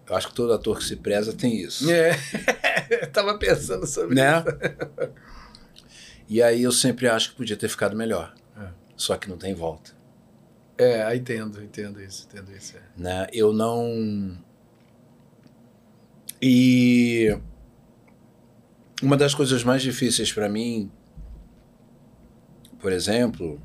[0.09, 1.91] Eu acho que todo ator que se preza tem isso.
[1.91, 2.11] É,
[3.03, 4.39] eu tava pensando sobre Né?
[4.39, 5.11] isso.
[6.29, 8.35] E aí eu sempre acho que podia ter ficado melhor.
[8.59, 8.69] É.
[8.97, 9.93] Só que não tem volta.
[10.77, 12.77] É, entendo, entendo isso, entendo isso.
[12.77, 12.81] é.
[12.97, 13.27] Né?
[13.33, 14.37] Eu não.
[16.43, 17.37] E
[19.03, 20.91] uma das coisas mais difíceis para mim,
[22.79, 23.61] por exemplo,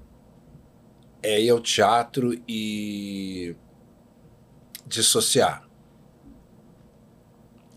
[1.21, 3.55] é ir ao teatro e
[4.87, 5.67] dissociar.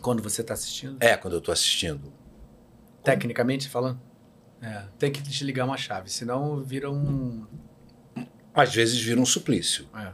[0.03, 0.97] Quando você está assistindo?
[1.01, 2.13] É, quando eu tô assistindo.
[3.05, 4.01] Tecnicamente falando?
[4.61, 7.47] É, tem que desligar uma chave, senão vira um.
[8.55, 10.13] Às vezes vira um suplício, É,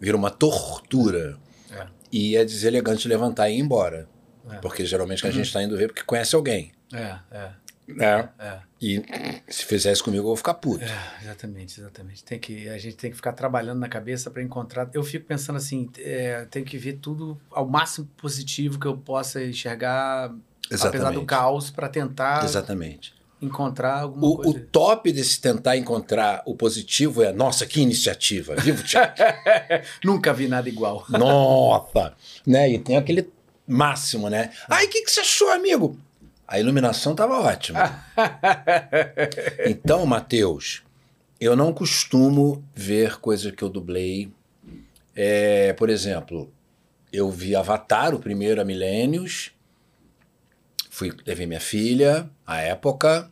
[0.00, 1.38] vira uma tortura.
[1.70, 4.08] é, E é deselegante levantar e ir embora.
[4.48, 4.56] É.
[4.58, 6.72] Porque geralmente a gente está indo ver porque conhece alguém.
[6.92, 7.50] é, é,
[7.86, 8.28] Né?
[8.38, 8.60] é.
[8.80, 9.02] E
[9.48, 10.84] se fizer isso comigo, eu vou ficar puto.
[10.84, 12.22] É, exatamente, exatamente.
[12.22, 14.88] Tem que, a gente tem que ficar trabalhando na cabeça para encontrar.
[14.94, 19.42] Eu fico pensando assim, é, tem que ver tudo ao máximo positivo que eu possa
[19.44, 20.32] enxergar,
[20.80, 23.12] apesar do caos, para tentar Exatamente.
[23.42, 24.66] encontrar alguma O, o coisa.
[24.70, 29.24] top desse tentar encontrar o positivo é, nossa, que iniciativa, vivo teatro.
[30.04, 31.04] Nunca vi nada igual.
[31.08, 32.14] nossa!
[32.46, 32.70] Né?
[32.70, 33.28] E tem aquele
[33.66, 34.52] máximo, né?
[34.68, 35.98] Ai, o que, que você achou, amigo?
[36.48, 38.02] A iluminação estava ótima.
[39.66, 40.82] Então, Matheus,
[41.38, 44.32] eu não costumo ver coisa que eu dublei.
[45.14, 46.50] É, por exemplo,
[47.12, 49.52] eu vi Avatar, o primeiro a Milênios.
[50.90, 53.30] Fui, levei minha filha, à época.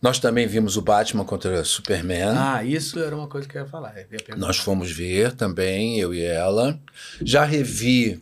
[0.00, 2.34] Nós também vimos o Batman contra Superman.
[2.36, 3.94] Ah, isso era uma coisa que eu ia falar.
[3.96, 4.36] Eu ia.
[4.36, 6.80] Nós fomos ver também, eu e ela.
[7.20, 8.20] Já revi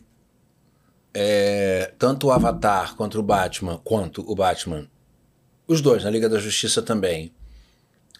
[1.13, 4.87] é, tanto o Avatar quanto o Batman, quanto o Batman.
[5.67, 7.33] Os dois, na Liga da Justiça também.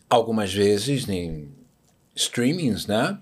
[0.09, 1.49] Algumas vezes em
[2.15, 3.18] streamings, né?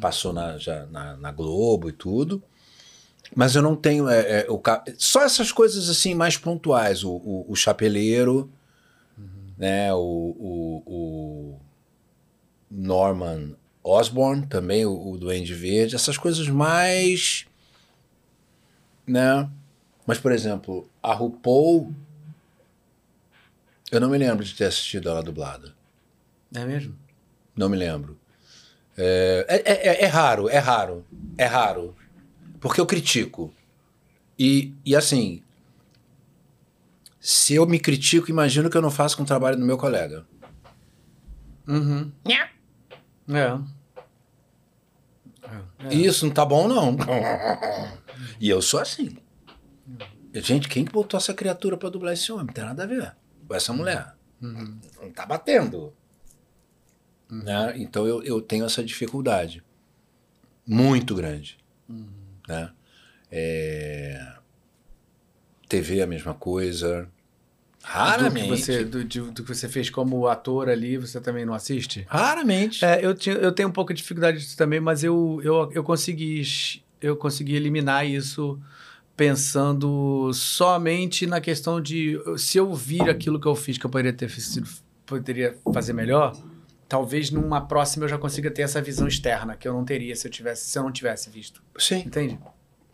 [0.00, 2.42] Passou na, já na, na Globo e tudo.
[3.34, 4.08] Mas eu não tenho.
[4.08, 4.60] é, é, o,
[4.96, 7.04] só essas coisas assim mais pontuais.
[7.04, 8.50] O, o, o Chapeleiro,
[9.56, 9.92] né?
[9.92, 11.60] O, o, o
[12.70, 17.46] Norman Osborn, também o, o Duende Verde, essas coisas mais.
[19.06, 19.48] Né?
[20.06, 21.94] Mas, por exemplo, a RuPaul.
[23.90, 25.74] Eu não me lembro de ter assistido ela dublada.
[26.54, 26.96] É mesmo?
[27.56, 28.18] Não me lembro.
[28.96, 31.04] É, é, é- é raro, é raro,
[31.36, 31.94] é raro.
[32.60, 33.52] Porque eu critico.
[34.38, 35.42] E, e assim,
[37.20, 40.26] Se eu me critico, imagino que eu não faço com o trabalho do meu colega.
[41.66, 42.12] Uhum.
[43.28, 43.58] É.
[45.78, 45.94] É.
[45.94, 46.96] Isso não tá bom, não.
[48.40, 49.16] e eu sou assim.
[50.34, 52.46] Gente, quem que botou essa criatura pra dublar esse homem?
[52.46, 53.14] Não tem nada a ver
[53.46, 54.14] com essa mulher.
[54.40, 54.78] Uhum.
[55.00, 55.92] Não tá batendo.
[57.30, 57.74] Né?
[57.76, 59.62] Então eu, eu tenho essa dificuldade.
[60.66, 61.58] Muito grande.
[62.48, 62.72] Né?
[63.30, 64.34] É...
[65.68, 67.08] TV é a mesma coisa.
[67.86, 68.48] Raramente.
[68.48, 71.52] Do que, você, do, de- do que você fez como ator ali, você também não
[71.54, 72.04] assiste?
[72.08, 72.84] Raramente.
[72.84, 75.84] É, eu, tinha, eu tenho um pouco de dificuldade disso também, mas eu, eu, eu
[75.84, 76.42] consegui
[77.00, 78.58] eu consegui eliminar isso
[79.14, 84.12] pensando somente na questão de se eu vir aquilo que eu fiz que eu poderia
[84.12, 84.68] ter sido,
[85.06, 86.36] poderia fazer melhor,
[86.88, 90.26] talvez numa próxima eu já consiga ter essa visão externa que eu não teria se
[90.26, 91.62] eu tivesse se eu não tivesse visto.
[91.78, 92.38] Sim, Entende?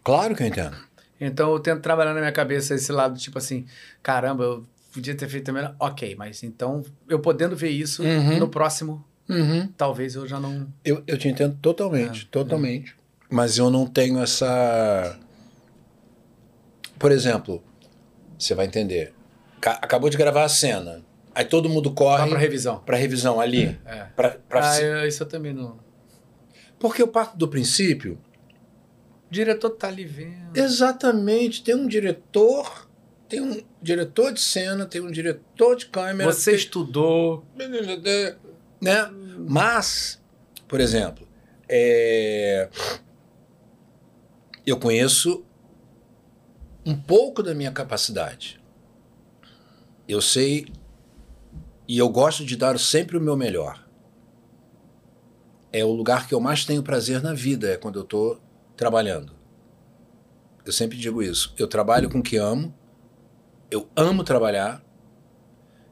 [0.02, 0.76] claro que eu entendo.
[1.20, 3.66] Então eu tento trabalhar na minha cabeça esse lado, tipo assim,
[4.02, 5.74] caramba, eu podia ter feito melhor.
[5.78, 8.38] Ok, mas então eu podendo ver isso Uhum.
[8.38, 9.68] no próximo, Uhum.
[9.76, 10.66] talvez eu já não.
[10.84, 12.96] Eu, eu te entendo totalmente, É, totalmente.
[13.30, 15.16] Mas eu não tenho essa.
[16.98, 17.62] Por exemplo,
[18.38, 19.12] você vai entender.
[19.60, 21.02] Ca- acabou de gravar a cena.
[21.34, 22.78] Aí todo mundo corre pra revisão.
[22.80, 23.78] pra revisão ali.
[23.86, 24.04] É.
[24.16, 25.78] Pra, pra Ah, eu- isso eu também não.
[26.78, 28.18] Porque eu parto do princípio.
[29.28, 30.56] O diretor tá ali vendo.
[30.56, 31.62] Exatamente.
[31.62, 32.89] Tem um diretor.
[33.30, 36.30] Tem um diretor de cena, tem um diretor de câmera.
[36.32, 37.44] Você tem- estudou.
[38.82, 39.08] né?
[39.48, 40.20] Mas,
[40.66, 41.26] por exemplo,
[41.68, 42.68] é,
[44.66, 45.44] eu conheço
[46.84, 48.60] um pouco da minha capacidade.
[50.08, 50.66] Eu sei
[51.86, 53.86] e eu gosto de dar sempre o meu melhor.
[55.72, 58.40] É o lugar que eu mais tenho prazer na vida, é quando eu estou
[58.76, 59.32] trabalhando.
[60.66, 61.54] Eu sempre digo isso.
[61.56, 62.74] Eu trabalho com o que amo,
[63.70, 64.82] eu amo trabalhar,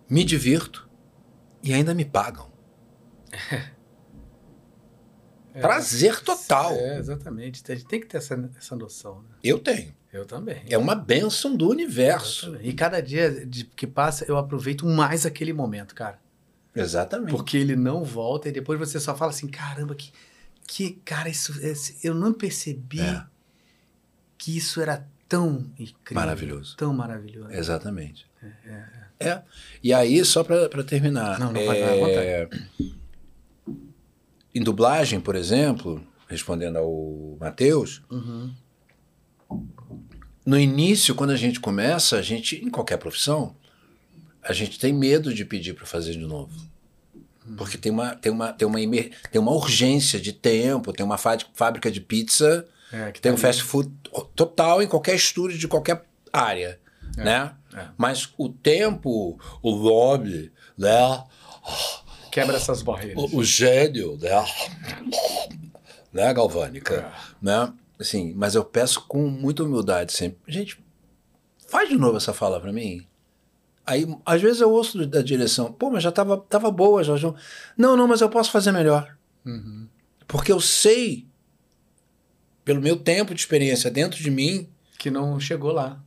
[0.09, 0.89] me divirto
[1.63, 2.51] e ainda me pagam.
[5.55, 5.61] É.
[5.61, 6.73] Prazer total.
[6.73, 7.65] É, exatamente.
[7.65, 9.23] Tem, tem que ter essa, essa noção.
[9.23, 9.29] Né?
[9.43, 9.93] Eu tenho.
[10.13, 10.63] Eu também.
[10.69, 12.57] É uma bênção do universo.
[12.61, 16.21] E cada dia que passa, eu aproveito mais aquele momento, cara.
[16.75, 17.31] Exatamente.
[17.31, 20.13] Porque ele não volta e depois você só fala assim: caramba, que,
[20.67, 23.25] que cara, isso, esse- eu não percebi É.
[24.37, 26.15] que isso era tão incrível.
[26.15, 26.77] Maravilhoso.
[26.77, 27.51] Tão maravilhoso.
[27.53, 28.27] Exatamente.
[29.21, 29.43] É.
[29.83, 31.39] E aí, só para terminar.
[31.41, 32.49] Não, não, vai- é,
[34.55, 38.53] Em dublagem, por exemplo, respondendo ao Matheus, Uhum.
[40.47, 43.55] no início, quando a gente começa, a gente, em qualquer profissão,
[44.43, 46.53] a gente tem medo de pedir para fazer de novo.
[47.57, 48.79] Porque tem uma, tem, uma, tem, uma,
[49.31, 53.33] tem uma urgência de tempo, tem uma fá- fábrica de pizza É, Tem tá um
[53.33, 53.41] ali.
[53.41, 53.91] fast food
[54.35, 56.81] total em qualquer estúdio de qualquer área,
[57.17, 57.55] É, né?
[57.75, 57.87] é.
[57.97, 61.25] Mas o tempo, o lobby, né?
[62.31, 63.33] Quebra essas barreiras.
[63.33, 64.31] O, o gênio, né?
[66.13, 66.95] Né, Galvânica?
[66.95, 67.13] É.
[67.45, 67.73] Né?
[68.01, 70.39] Assim, mas eu peço com muita humildade sempre.
[70.47, 70.83] Gente,
[71.69, 73.07] faz de novo essa fala pra mim.
[73.85, 77.17] Aí, às vezes eu ouço da direção, pô, mas já tava, tava boa, já.
[77.17, 77.35] já-
[77.77, 79.17] Não, não, mas eu posso fazer melhor.
[79.45, 79.89] Uhum.
[80.27, 81.27] Porque eu sei,
[82.69, 84.69] pelo meu tempo de experiência dentro de mim,
[84.99, 85.99] Que não chegou lá.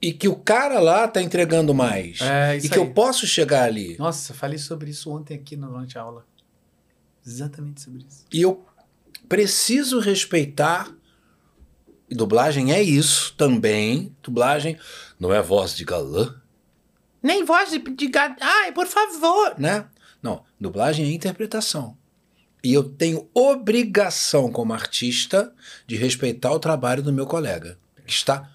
[0.00, 2.20] e que o cara lá tá entregando mais.
[2.20, 2.80] É, e isso que aí.
[2.86, 3.96] eu posso chegar ali.
[3.98, 6.24] Nossa, falei sobre isso ontem aqui na durante a aula.
[7.26, 8.24] Exatamente sobre isso.
[8.32, 8.64] E eu
[9.28, 10.88] preciso respeitar.
[12.08, 14.14] E dublagem é isso também.
[14.22, 14.78] Dublagem
[15.18, 16.40] não é voz de galã.
[17.20, 19.56] Nem voz de, de ga- Ai, por favor.
[19.58, 19.84] Né?
[20.22, 21.97] Não, dublagem é interpretação.
[22.62, 25.52] E eu tenho obrigação como artista
[25.86, 27.78] de respeitar o trabalho do meu colega.
[28.06, 28.50] Que está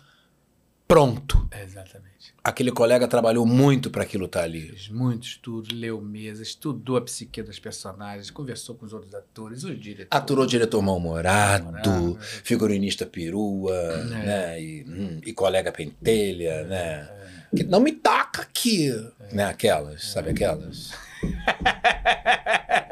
[0.88, 1.48] pronto.
[1.64, 2.04] Exatamente.
[2.44, 4.68] Aquele colega trabalhou muito para aquilo estar ali.
[4.68, 9.64] Fez muito estudo, leu mesas, estudou a psique dos personagens, conversou com os outros atores,
[9.64, 10.10] os diretores.
[10.12, 14.04] Aturou diretor mal-humorado, figurinista perua, É.
[14.04, 14.62] né?
[14.62, 17.10] E, hum, e colega pentelha, né?
[17.56, 18.90] Que não me taca aqui,
[19.32, 19.46] né?
[19.46, 20.92] Aquelas, sabe aquelas?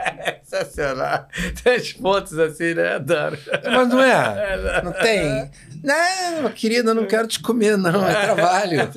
[0.64, 1.28] Sensacional.
[1.64, 2.96] Três pontos assim, né?
[2.96, 3.38] Adoro.
[3.66, 4.82] Mas não é?
[4.84, 5.52] Não tem?
[5.84, 8.08] Não, querida, eu não quero te comer, não.
[8.08, 8.92] É trabalho.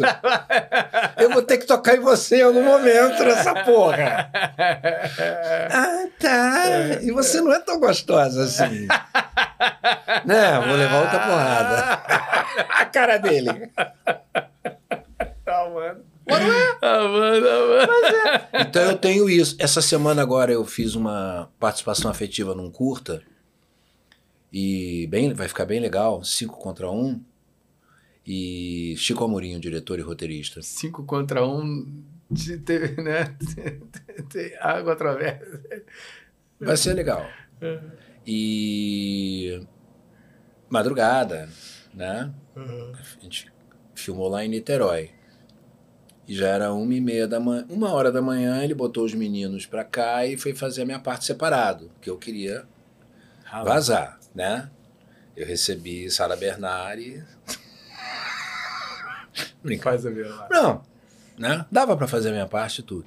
[1.17, 4.31] Eu vou ter que tocar em você em algum momento nessa porra.
[5.71, 6.65] Ah, tá.
[7.03, 8.87] E você não é tão gostosa assim.
[10.25, 10.61] Né?
[10.67, 11.93] Vou levar outra porrada.
[12.81, 13.71] A cara dele.
[15.47, 16.14] Ah, mano.
[16.29, 18.67] Ah, mano, ah, mano.
[18.69, 19.57] Então eu tenho isso.
[19.59, 23.23] Essa semana agora eu fiz uma participação afetiva num curta.
[24.53, 27.21] E bem, vai ficar bem legal, cinco contra um.
[28.27, 30.63] E Chico Amorim, o diretor e roteirista.
[30.63, 33.37] Cinco contra um, de- teve, né?
[34.33, 35.41] Tem água através.
[36.59, 37.29] Vai ser legal.
[38.27, 39.61] E
[40.71, 41.49] madrugada,
[41.93, 42.33] né?
[42.57, 43.53] A gente
[43.95, 45.11] filmou lá em Niterói.
[46.27, 49.13] E já era uma e meia da manhã, uma hora da manhã, ele botou os
[49.15, 52.65] meninos pra cá e foi fazer a minha parte separado, que eu queria
[53.65, 54.71] vazar, né?
[55.37, 57.23] Eu recebi Sara Bernari.
[59.83, 60.49] Faz a lá.
[60.51, 60.83] Não,
[61.39, 61.67] né?
[61.71, 63.07] Dava pra fazer a minha parte e tudo.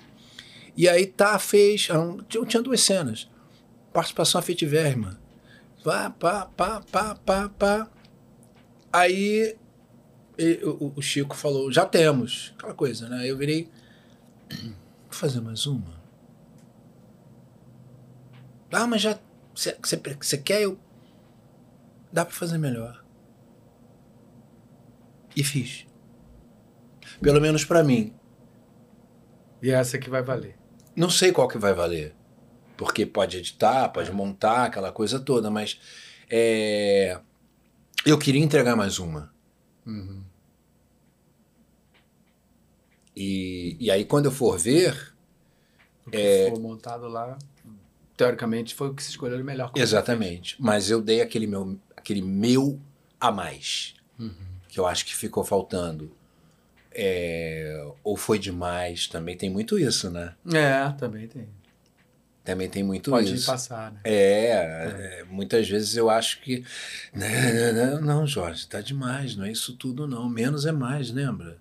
[0.76, 1.88] E aí tá, fez.
[1.92, 3.30] ah, um- Tinha, tinha duas cenas.
[3.94, 5.18] Participação afetivérrima.
[5.84, 7.88] Pá, pá, pá, pá, pá, pá.
[8.92, 9.56] Aí
[10.64, 12.54] o, o Chico falou, já temos.
[12.58, 13.30] Aquela coisa, né?
[13.30, 13.70] Eu virei.
[14.50, 14.74] Vou
[15.12, 16.02] fazer mais uma.
[18.72, 19.18] Ah, mas já.
[19.54, 20.62] Você quer?
[20.62, 20.80] Eu.
[22.12, 23.04] Dá pra fazer melhor.
[25.36, 25.86] E fiz.
[27.22, 28.14] Pelo menos pra mim.
[29.62, 30.56] E essa que vai valer.
[30.96, 32.16] Não sei qual que vai valer.
[32.76, 35.80] Porque pode editar, pode montar, aquela coisa toda, mas
[36.30, 37.20] é,
[38.06, 39.34] eu queria entregar mais uma.
[39.86, 40.24] Uhum.
[43.20, 45.14] E, e aí, quando eu for ver,
[46.06, 46.50] O que É.
[46.52, 47.38] for montado lá,
[48.16, 49.72] teoricamente, foi o que se escolheu melhor.
[49.76, 50.56] exatamente.
[50.60, 52.80] Mas eu dei aquele meu, aquele meu
[53.20, 53.96] a mais.
[54.20, 54.32] Uhum.
[54.70, 56.12] Que eu acho que ficou faltando.
[56.92, 60.34] É, ou foi demais, também tem muito isso, né?
[60.54, 61.48] É, também tem.
[62.44, 63.46] Também tem muito Pode isso.
[63.46, 64.00] passar, né?
[64.06, 66.64] É, é, muitas vezes eu acho que.
[67.14, 70.30] Não, não, não, Jorge, tá demais, não é isso tudo, não.
[70.30, 71.58] Menos é mais, lembra?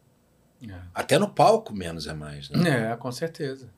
[0.95, 2.93] Até no palco, menos é mais, né?
[2.93, 3.69] É, com certeza.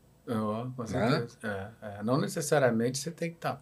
[0.76, 1.36] Com certeza.
[1.42, 1.68] É,
[1.98, 2.02] é.
[2.02, 3.60] Não necessariamente você tem que estar.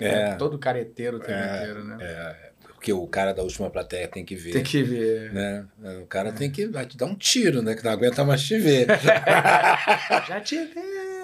[0.00, 1.96] É, Todo careteiro o tempo É, inteiro, né?
[2.00, 4.52] é, porque o cara da última plateia tem que ver.
[4.52, 5.32] Tem que ver.
[5.32, 5.64] Né?
[6.02, 7.74] O cara tem que vai te dar um tiro, né?
[7.74, 8.86] Que não aguenta mais te ver.
[10.28, 10.80] Já te vi.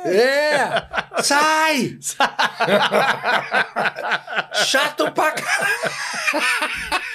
[0.06, 0.62] é!
[1.22, 1.98] Sai!
[4.54, 7.02] Chato pra caralho!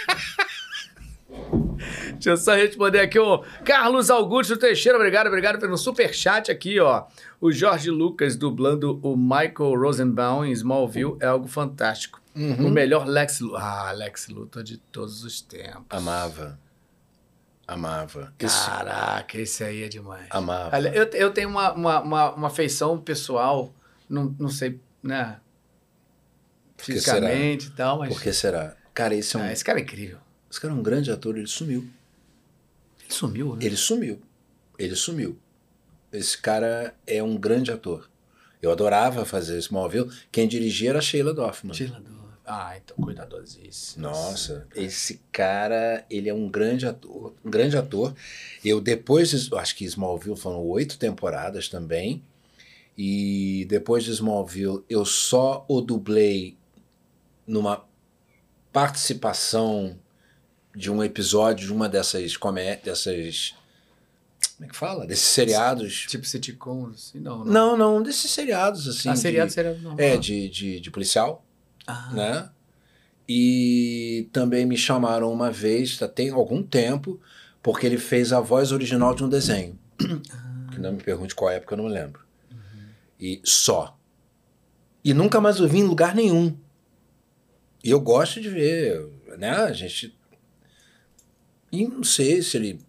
[2.17, 7.05] Deixa eu só responder aqui, o Carlos Augusto Teixeira, obrigado, obrigado pelo superchat aqui, ó.
[7.39, 12.21] O Jorge Lucas dublando o Michael Rosenbaum em Smallville é algo fantástico.
[12.35, 12.67] Uhum.
[12.67, 13.61] O melhor Lex Luthor.
[13.61, 15.85] Ah, Lex Luthor de todos os tempos.
[15.89, 16.59] Amava.
[17.67, 18.33] Amava.
[18.37, 20.27] Caraca, esse aí é demais.
[20.29, 20.79] amava.
[20.79, 23.73] Eu, eu tenho uma, uma, uma, uma feição pessoal,
[24.09, 25.37] não, não sei, né?
[26.77, 28.13] Fisicamente e tal, mas.
[28.13, 28.75] Por que será?
[28.93, 30.17] Cara, esse é um, Ah, esse cara é incrível.
[30.49, 31.87] esse cara é um grande ator, ele sumiu.
[33.07, 33.65] Ele sumiu, né?
[33.65, 34.21] Ele sumiu.
[34.77, 35.39] Ele sumiu.
[36.11, 38.09] Esse cara é um grande ator.
[38.61, 40.11] Eu adorava fazer Smallville.
[40.31, 41.73] Quem dirigia era Sheila Dorfman.
[41.73, 42.17] Tirador.
[42.45, 44.03] Ah, então cuidadosíssimo.
[44.03, 48.15] Nossa, esse cara, ele é um grande ator, um grande ator.
[48.63, 52.23] Eu depois, acho que Smallville foram oito temporadas também.
[52.97, 56.57] E depois de Smallville, eu só o dublei
[57.45, 57.85] numa
[58.71, 59.99] participação
[60.77, 63.55] de um episódio de uma dessas comé dessas
[64.55, 65.05] como é que fala?
[65.05, 66.05] Desses seriados.
[66.07, 67.43] Tipo sitcoms, assim, não.
[67.43, 69.09] Não, não, desses seriados assim.
[69.09, 69.99] ah, seriado, de, seriado normal.
[69.99, 71.45] É, de, de, de policial
[71.85, 72.49] Ah, né?
[73.29, 77.19] E também me chamaram uma vez, já tem algum tempo,
[77.61, 79.77] porque ele fez a voz original de um desenho.
[80.71, 82.21] Que não me pergunte qual época, eu não me lembro.
[83.19, 83.97] E só.
[85.03, 86.55] E nunca mais ouvi em lugar nenhum.
[87.83, 89.51] E eu gosto de ver, né?
[89.51, 90.16] A gente.
[91.71, 92.79] E não sei se ele.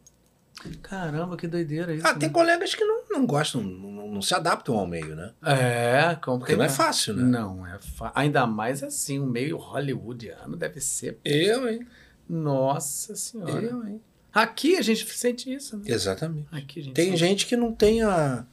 [0.82, 2.06] Caramba, que doideira isso.
[2.06, 2.18] Ah, né?
[2.18, 5.32] tem colegas que não, não gostam, não, não se adaptam ao meio, né?
[5.44, 7.22] É, como Porque não é fácil, né?
[7.22, 8.12] Não é fácil.
[8.14, 11.18] Ainda mais assim, o meio hollywoodiano deve ser.
[11.24, 11.86] Eu, hein?
[12.28, 13.62] Nossa senhora.
[13.62, 14.00] Eu, hein?
[14.32, 15.84] Aqui a gente sente isso, né?
[15.86, 16.48] Exatamente.
[16.50, 17.16] Aqui gente Tem sente.
[17.18, 18.44] gente que não tem a,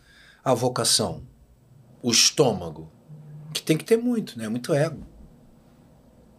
[0.44, 1.24] a vocação,
[2.02, 2.92] o estômago,
[3.54, 4.48] que tem que ter muito, né?
[4.48, 5.06] Muito ego.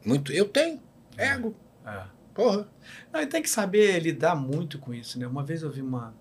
[0.05, 0.33] Muito.
[0.33, 0.81] Eu tenho.
[1.17, 1.57] Ego.
[1.85, 2.16] É.
[2.37, 2.69] Porra.
[3.11, 5.27] Não, e tem que saber lidar muito com isso, né?
[5.27, 6.15] Uma vez eu vi uma,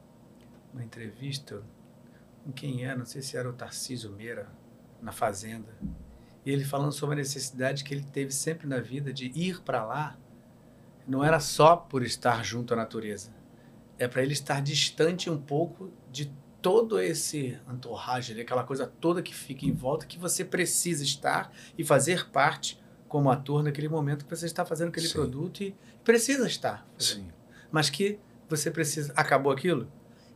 [0.74, 1.62] uma entrevista
[2.42, 4.48] com quem era, não sei se era o Tarcísio Meira,
[5.02, 5.76] na Fazenda.
[6.46, 9.84] E ele falando sobre a necessidade que ele teve sempre na vida de ir para
[9.84, 10.18] lá,
[11.06, 13.36] não era só por estar junto à natureza.
[14.00, 16.32] É para ele estar distante um pouco de
[16.62, 21.52] todo esse entourage, ali, aquela coisa toda que fica em volta, que você precisa estar
[21.78, 25.14] e fazer parte como ator naquele momento que você está fazendo aquele Sim.
[25.14, 25.76] produto e
[26.06, 26.88] precisa estar.
[26.98, 27.34] fazendo.
[27.72, 28.18] Mas que
[28.48, 29.12] você precisa.
[29.16, 29.92] Acabou aquilo?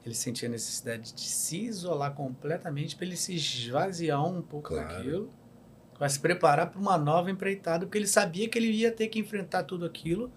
[0.05, 4.87] Ele sentia a necessidade de se isolar completamente para ele se esvaziar um pouco Claro.
[4.95, 5.33] daquilo,
[5.97, 9.19] para se preparar para uma nova empreitada, porque ele sabia que ele ia ter que
[9.19, 10.31] enfrentar tudo aquilo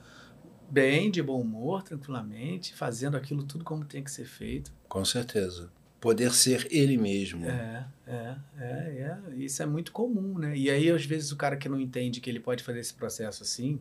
[0.71, 4.73] bem, de bom humor, tranquilamente, fazendo aquilo tudo como tem que ser feito.
[4.89, 5.71] Com certeza.
[6.01, 7.47] Poder ser ele mesmo.
[7.47, 9.37] É, é, é, é.
[9.37, 10.57] Isso é muito comum, né?
[10.57, 13.43] E aí, às vezes, o cara que não entende que ele pode fazer esse processo
[13.45, 13.79] assim,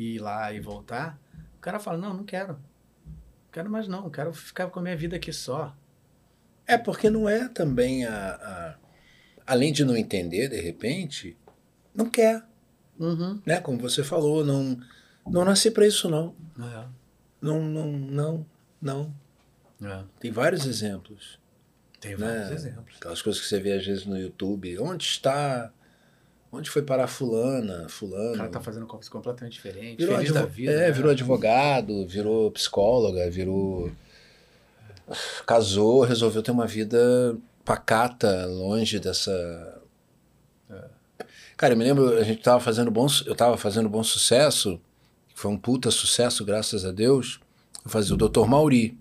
[0.00, 1.18] ir lá e voltar,
[1.56, 2.54] o cara fala, não, não quero.
[2.54, 5.76] Não quero mais não, quero ficar com a minha vida aqui só.
[6.66, 8.74] É porque não é também a, a-
[9.46, 11.36] além de não entender de repente,
[11.94, 12.42] não quer,
[12.98, 13.40] Uhum.
[13.46, 13.60] né?
[13.60, 14.78] Como você falou, não
[15.26, 16.34] não nasci para isso não.
[16.58, 16.86] É,
[17.40, 18.46] Não, não, não,
[18.80, 19.14] não.
[19.82, 20.04] é.
[20.20, 21.38] Tem vários exemplos,
[22.00, 22.26] Tem né?
[22.26, 22.96] vários exemplos.
[22.98, 24.78] Aquelas coisas que você vê às vezes no YouTube.
[24.78, 25.72] Onde está?
[26.52, 28.36] Onde foi parar fulana, O fulano?
[28.36, 30.72] cara tá fazendo coisas completamente diferentes, Virou, feliz da vida.
[30.72, 30.90] é, né?
[30.90, 33.90] virou advogado, virou psicóloga, virou.
[35.46, 39.80] Casou, resolveu ter uma vida pacata, longe dessa.
[41.56, 43.06] Cara, eu me lembro, a gente tava fazendo bom.
[43.26, 44.80] Eu tava fazendo bom sucesso,
[45.34, 47.38] foi um puta sucesso, graças a Deus.
[47.84, 48.46] Eu fazia o Dr.
[48.46, 48.96] Mauri.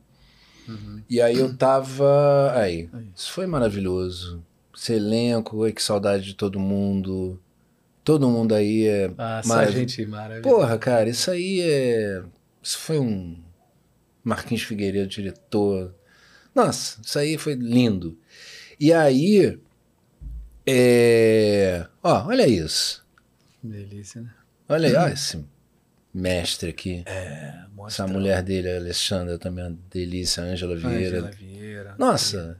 [0.67, 1.01] Uhum.
[1.09, 2.51] E aí eu tava.
[2.55, 3.07] Aí, Aí.
[3.15, 4.43] isso foi maravilhoso.
[4.75, 7.39] Esse elenco, ai, que saudade de todo mundo.
[8.03, 9.79] Todo mundo aí é Ah, Maravilha.
[9.79, 10.55] gente maravilhosa.
[10.55, 12.23] Porra, cara, isso aí é.
[12.61, 13.37] Isso foi um.
[14.23, 15.93] Marquinhos Figueiredo, diretor.
[16.53, 18.17] Nossa, isso aí foi lindo.
[18.79, 19.59] E aí.
[20.65, 21.85] É...
[22.03, 23.05] Ó, olha isso.
[23.61, 24.29] Delícia, né?
[24.67, 25.43] Olha aí, ó, esse
[26.13, 27.03] mestre aqui.
[27.05, 31.17] É, mostra Essa mulher dele, a Alexandra, também uma delícia, a Ângela Vieira.
[31.19, 31.95] Angela Vieira.
[31.97, 32.57] Nossa.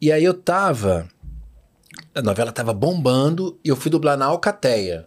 [0.00, 1.08] E aí eu tava.
[2.14, 5.06] A novela tava bombando e eu fui dublar na Alcateia.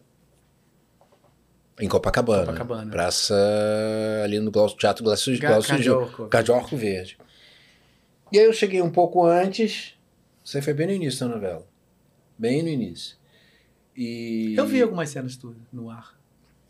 [1.79, 2.45] Em Copacabana.
[2.47, 2.91] Copacabana.
[2.91, 3.33] Praça
[4.23, 5.69] ali no Glaucio- Teatro Glaucio Glaucio.
[5.69, 6.27] Cardiorco.
[6.27, 7.17] Cardiorco Verde.
[8.31, 9.95] E aí eu cheguei um pouco antes.
[10.43, 11.65] Isso aí foi bem no início da novela.
[12.37, 13.17] Bem no início.
[13.95, 14.55] E.
[14.57, 16.17] Eu vi algumas cenas tudo no ar.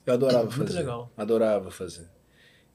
[0.06, 0.74] Eu adorava Muito fazer.
[0.80, 1.12] legal.
[1.18, 2.08] Adorava fazer.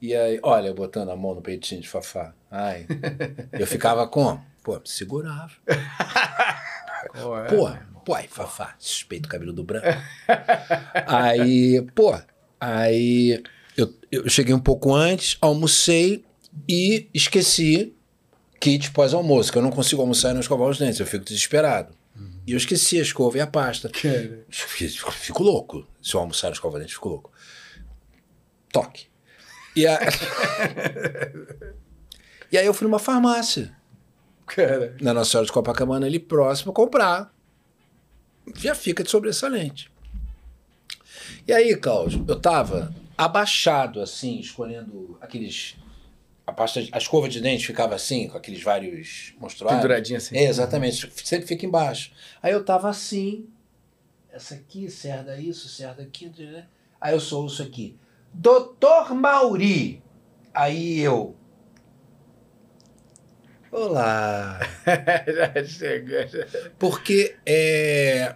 [0.01, 2.33] E aí, olha, botando a mão no peitinho de Fafá.
[2.51, 2.85] Ai.
[3.53, 4.45] eu ficava como?
[4.63, 5.51] Pô, segurava.
[7.09, 7.71] Pô,
[8.05, 9.87] pô, aí, Fafá, suspeito o cabelo do branco.
[11.07, 12.17] aí, pô,
[12.59, 13.43] aí
[13.77, 16.23] eu, eu cheguei um pouco antes, almocei
[16.67, 17.93] e esqueci
[18.59, 21.93] kit pós-almoço, que eu não consigo almoçar e não escovar os dentes, eu fico desesperado.
[22.47, 23.89] E eu esqueci a escova e a pasta.
[24.49, 25.87] Fico, fico louco.
[26.01, 27.31] Se eu almoçar e não escovar os dentes, fico louco.
[28.71, 29.07] Toque.
[29.75, 29.99] E, a...
[32.51, 33.75] e aí eu fui numa farmácia
[34.55, 34.95] Cara.
[35.01, 37.33] na Nossa Senhora de Copacabana, ali próximo, comprar.
[38.55, 39.91] Já fica de sobressalente.
[41.47, 45.75] E aí, Cláudio, eu tava abaixado, assim, escolhendo aqueles.
[46.45, 49.81] A pasta, a escova de dente ficava assim, com aqueles vários monstruários.
[49.81, 50.37] Penduradinha assim.
[50.37, 52.11] É, exatamente, sempre fica embaixo.
[52.41, 53.47] Aí eu tava assim,
[54.31, 56.67] essa aqui, cerda isso, cerda aquilo, né?
[57.01, 57.97] Aí eu sou isso aqui.
[58.33, 60.03] Doutor Mauri.
[60.53, 61.35] Aí eu.
[63.75, 64.57] Olá.
[65.27, 66.25] Já chega.
[66.29, 66.47] já.
[66.79, 68.33] Porque é,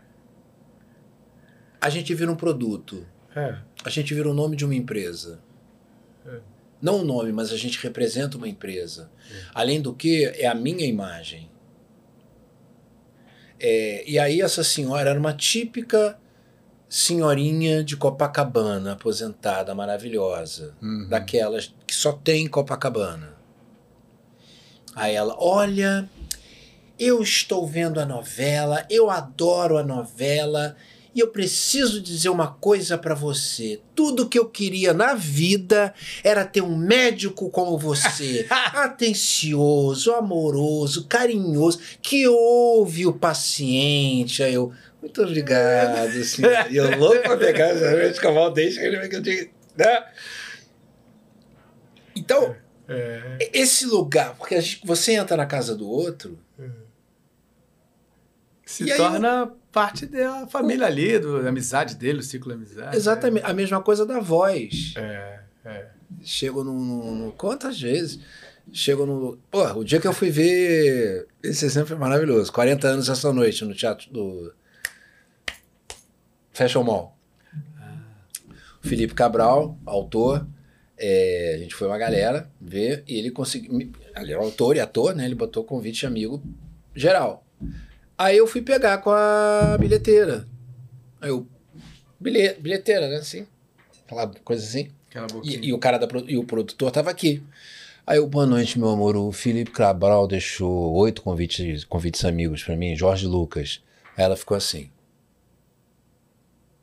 [1.79, 3.07] a gente vira um produto.
[3.33, 3.55] É.
[3.85, 5.39] A gente vira o nome de uma empresa.
[6.25, 6.39] É.
[6.81, 9.09] Não o nome, mas a gente representa uma empresa.
[9.53, 11.49] Além do que, é a minha imagem.
[13.57, 16.19] É, e aí essa senhora era uma típica
[16.89, 20.75] senhorinha de Copacabana, aposentada, maravilhosa.
[20.81, 21.07] Uhum.
[21.07, 23.38] Daquelas que só tem em Copacabana.
[24.95, 26.09] Aí ela, olha,
[26.99, 30.75] eu estou vendo a novela, eu adoro a novela
[31.13, 33.79] e eu preciso dizer uma coisa para você.
[33.95, 35.93] Tudo que eu queria na vida
[36.23, 44.43] era ter um médico como você, atencioso, amoroso, carinhoso, que ouve o paciente.
[44.43, 44.71] Aí eu,
[45.01, 46.43] muito obrigado, assim.
[46.69, 50.03] E eu louco pra pegar essa escovar o dente, que eu digo, né?
[52.15, 52.55] Então,
[52.89, 53.49] É.
[53.53, 56.37] esse lugar, porque a gente- você entra na casa do outro,
[58.65, 62.57] Se E aí torna parte da família ali, do, da amizade dele, o ciclo de
[62.57, 62.95] amizade.
[62.95, 64.93] exatamente a mesma coisa da voz.
[64.95, 65.87] É, é.
[66.21, 68.19] Chego no, no- no- Quantas vezes?
[68.71, 69.39] Chego no.
[69.49, 71.27] Pô, o dia que eu fui ver.
[71.41, 72.51] Esse exemplo é maravilhoso.
[72.53, 74.53] 40 anos essa noite no teatro do.
[76.53, 77.17] Fashion Mall.
[78.83, 80.45] O Felipe Cabral, autor.
[80.99, 83.79] É, a gente foi uma galera ver e ele conseguiu.
[84.17, 85.23] Ele é autor e ator, né?
[85.23, 86.43] Ele botou convite amigo
[86.93, 87.45] geral.
[88.17, 90.45] Aí eu fui pegar com a bilheteira.
[91.21, 91.47] Aí eu.
[92.19, 93.15] Bilhe, bilheteira, né?
[93.15, 93.47] Assim.
[94.05, 94.91] Aquela coisa assim.
[95.09, 95.27] Aquela.
[95.41, 97.41] E, e o cara da, e o produtor tava aqui.
[98.05, 99.15] Aí eu, boa noite, meu amor.
[99.15, 103.81] O Felipe Cabral deixou oito convites, convites amigos pra mim, Jorge Lucas.
[104.17, 104.91] Aí ela ficou assim.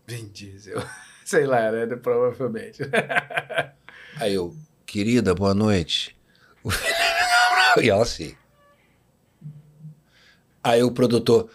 [0.07, 0.83] Vin Diesel.
[1.23, 1.85] Sei lá, né?
[1.97, 2.83] Provavelmente.
[4.17, 4.57] Aí eu,
[4.87, 6.17] querida, boa noite.
[7.83, 8.37] e ela assim.
[10.63, 11.51] Aí o produtor,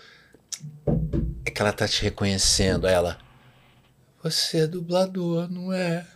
[1.45, 2.87] é que ela tá te reconhecendo.
[2.87, 3.19] Aí ela,
[4.23, 6.07] você é dublador, não é?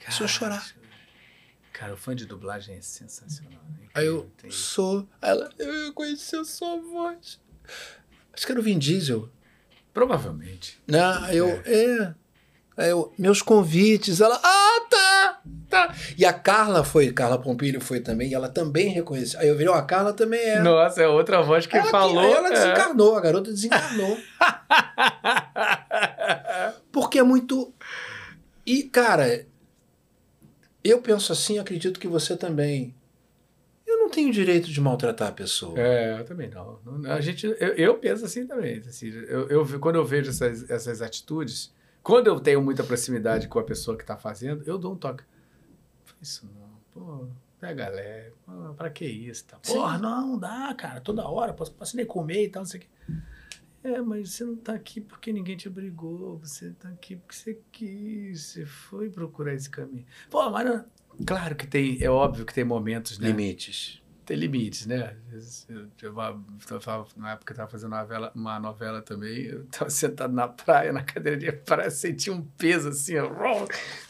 [0.00, 0.74] Começou a chorar.
[1.72, 3.62] Cara, o fã de dublagem é sensacional.
[3.70, 3.86] né?
[3.94, 5.08] Aí eu, Tem- sou.
[5.22, 7.40] Aí ela, eu reconheci a sua voz.
[8.32, 9.28] Acho que era o Vin Diesel.
[9.92, 10.80] Provavelmente.
[10.86, 11.64] Não, eu, é.
[11.66, 12.14] Aí
[12.86, 15.94] eu, meus convites, ela, ah, tá, tá.
[16.16, 19.40] E a Carla foi, Carla Pompilho foi também, e ela também reconheceu.
[19.40, 20.60] Aí eu virei, ó, a Carla também é.
[20.60, 22.20] Nossa, é outra voz que ela, falou.
[22.20, 22.52] Aí ela é.
[22.52, 24.16] desencarnou, a garota desencarnou.
[26.92, 27.72] Porque é muito.
[28.64, 29.46] E, cara,
[30.84, 32.94] eu penso assim, acredito que você também.
[33.86, 35.78] Eu não tenho direito de maltratar a pessoa.
[35.78, 36.78] É, eu também não.
[37.06, 38.82] A gente, eu, eu penso assim também.
[38.86, 41.72] Assim, eu, eu, quando eu vejo essas, essas atitudes,
[42.08, 45.22] quando eu tenho muita proximidade com a pessoa que está fazendo, eu dou um toque.
[46.22, 47.28] Isso não, pô,
[47.60, 48.32] pega leve,
[48.78, 49.44] pra que isso?
[49.44, 49.58] Tá?
[49.58, 52.80] Porra, não, não dá, cara, toda hora, posso, posso nem comer e tal, não sei
[52.80, 52.88] o quê.
[53.84, 57.60] É, mas você não tá aqui porque ninguém te obrigou, você tá aqui porque você
[57.70, 60.06] quis, você foi procurar esse caminho.
[60.30, 60.84] Pô, mas não-
[61.26, 63.28] claro que tem, é óbvio que tem momentos, né?
[63.28, 64.02] Limites.
[64.28, 65.16] Tem limites, né?
[65.70, 66.40] Eu, eu,
[66.70, 70.34] eu tava- na época eu estava fazendo uma novela, uma novela também, eu estava sentado
[70.34, 73.30] na praia, na cadeira de praia, senti um peso assim, ó,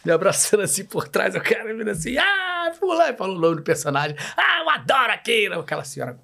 [0.05, 3.63] me abraçando assim por trás, o cara vindo assim, ah, fulano, falou o nome do
[3.63, 6.19] personagem, ah, eu adoro aquilo, aquela senhora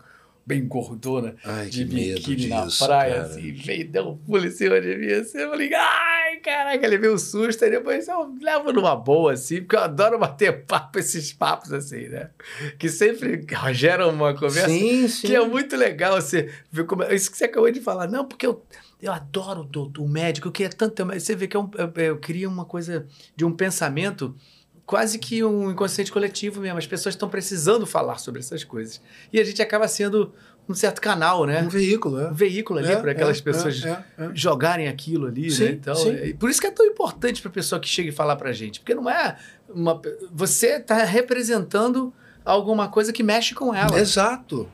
[0.45, 3.23] bem gordona, Ai, de biquíni na praia, cara.
[3.27, 6.14] assim, veio, deu um pulo em cima de mim, assim, eu falei, ai,
[6.45, 10.19] caraca, ele veio um susto, aí depois eu levo numa boa, assim, porque eu adoro
[10.19, 12.31] bater papo, esses papos, assim, né?
[12.79, 15.27] Que sempre geram uma conversa Sim, sim.
[15.27, 17.03] que é muito legal você ver como.
[17.05, 18.07] Isso que você acabou de falar.
[18.07, 18.62] Não, porque eu,
[19.01, 21.19] eu adoro o, doutor, o médico, eu queria tanto ter.
[21.19, 24.37] Você vê que é um, eu, eu queria uma coisa de um pensamento
[24.85, 26.79] quase que um inconsciente coletivo mesmo.
[26.79, 29.01] As pessoas estão precisando falar sobre essas coisas.
[29.33, 30.33] E a gente acaba sendo
[30.69, 31.62] um certo canal, né?
[31.62, 32.28] Um veículo, é.
[32.31, 34.31] Um veículo ali É, para aquelas é, pessoas é, é, é.
[34.35, 35.70] jogarem aquilo ali, Sim, né?
[35.73, 36.11] Então, sim.
[36.15, 38.53] é- por isso que é tão importante para a pessoa que chega e falar para
[38.53, 39.36] gente, porque não é
[39.69, 40.01] uma
[40.32, 42.12] você está representando
[42.45, 43.99] alguma coisa que mexe com ela.
[43.99, 44.69] Exato.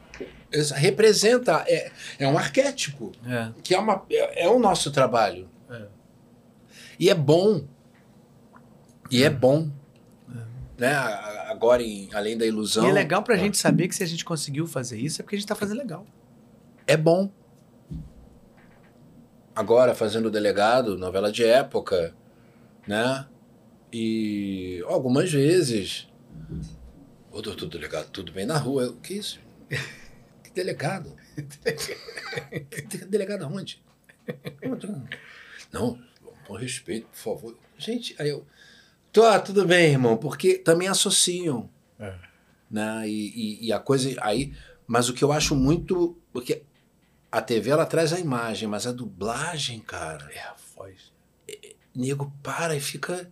[0.53, 3.51] Exa- Representa, é, é um arquétipo, É.
[3.63, 5.49] que é, uma, é, o nosso trabalho.
[6.99, 7.65] E é bom.
[9.11, 9.71] E é bom.
[10.81, 10.95] Né?
[10.95, 12.87] Agora, em- além da ilusão.
[12.87, 15.37] E é legal pra gente saber que se a gente conseguiu fazer isso é porque
[15.37, 16.07] a gente tá fazendo legal.
[16.87, 17.31] É bom.
[19.55, 22.15] Agora, fazendo o delegado, novela de época,
[22.87, 23.27] né?
[23.93, 26.09] E algumas vezes.
[27.31, 28.85] Ô, doutor delegado, tudo bem na rua?
[28.85, 29.39] Eu, que isso?
[30.43, 31.15] Que delegado?
[32.71, 33.83] Que delegado aonde?
[35.71, 35.97] Não,
[36.47, 37.59] com respeito, por favor.
[37.79, 38.45] Gente, aí eu.
[39.13, 41.69] Tô, ah, tudo bem, irmão, porque também associam.
[41.99, 42.15] É.
[42.71, 43.09] Né?
[43.09, 44.55] E, e, e a coisa aí.
[44.87, 46.17] Mas o que eu acho muito.
[46.33, 46.63] Porque
[47.31, 51.13] a TV ela traz a imagem, mas a dublagem, cara, É a voz.
[51.95, 53.31] nego para e fica.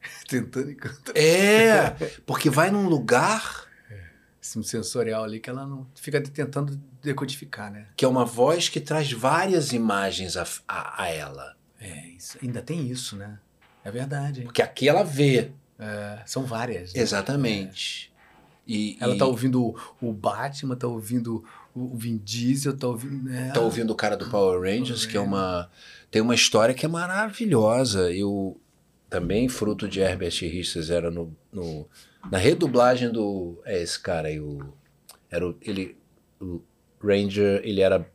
[0.28, 1.90] Tentando encontrar É,
[2.26, 3.64] porque vai num lugar
[4.44, 7.88] esse sensorial ali que ela não fica tentando decodificar, né?
[7.96, 11.56] que é uma voz que traz várias imagens a, a, a ela.
[11.84, 12.38] É, isso.
[12.42, 13.38] Ainda tem isso, né?
[13.84, 14.42] É verdade.
[14.42, 15.50] Porque aqui ela vê.
[15.78, 16.94] É, são várias.
[16.94, 17.00] né?
[17.02, 18.12] Exatamente.
[18.66, 21.44] E, Ela e tá ouvindo o- Batman, tá ouvindo
[21.74, 23.24] o Vin Diesel, tá ouvindo.
[23.28, 23.50] né?
[23.52, 25.70] tá ouvindo o cara do Power Rangers, que é uma.
[26.10, 28.10] Tem uma história que é maravilhosa.
[28.12, 28.58] Eu
[29.10, 31.86] também, fruto de Herbert Richards, era no, no-
[32.30, 33.60] na redublagem do.
[33.66, 34.72] É esse cara aí, o.
[35.30, 35.96] Era o, ele.
[36.40, 36.62] O
[37.02, 38.08] Ranger, ele era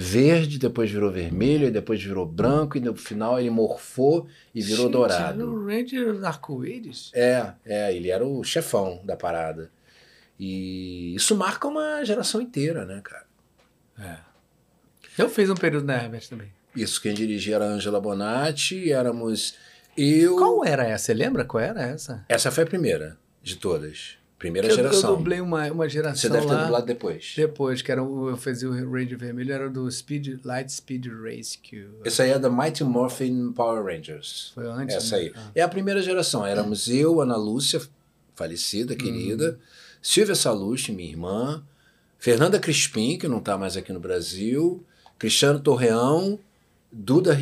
[0.00, 4.84] verde, depois virou vermelho, e depois virou branco, e no final ele morfou e virou
[4.84, 5.42] Gente, dourado.
[5.42, 7.10] era O Ranger arco-íris?
[7.12, 9.72] É, é, ele era o chefão da parada.
[10.38, 13.26] E isso marca uma geração inteira, né, cara?
[13.98, 14.18] É.
[15.20, 16.52] Eu fiz um período na Herbert também.
[16.76, 19.56] Isso, quem dirigia era a Angela Bonatti, éramos
[19.96, 20.36] eu.
[20.36, 21.06] Qual era essa?
[21.06, 22.24] Você lembra qual era essa?
[22.28, 24.16] Essa foi a primeira de todas.
[24.38, 25.16] Primeira Eu, eu geração.
[25.16, 26.62] dublei uma, uma geração Você deve ter lá.
[26.62, 27.32] dublado depois.
[27.36, 31.88] Depois, que era o, eu fazia o Ranger Vermelho, era do Speed, Light Speed Rescue.
[32.04, 34.52] Essa aí é da Mighty Morphin Power Rangers.
[34.54, 34.94] Foi antes.
[34.94, 35.22] Essa né?
[35.22, 35.32] aí.
[35.34, 35.50] Ah.
[35.56, 36.46] É a primeira geração.
[36.46, 37.80] Éramos eu, Ana Lúcia,
[38.36, 38.98] falecida, Uhum.
[38.98, 39.58] querida,
[40.00, 41.64] Silvia Salusti, minha irmã,
[42.16, 44.84] Fernanda Crispim, que não está mais aqui no Brasil,
[45.18, 46.38] Cristiano Torreão,
[46.92, 47.36] Duda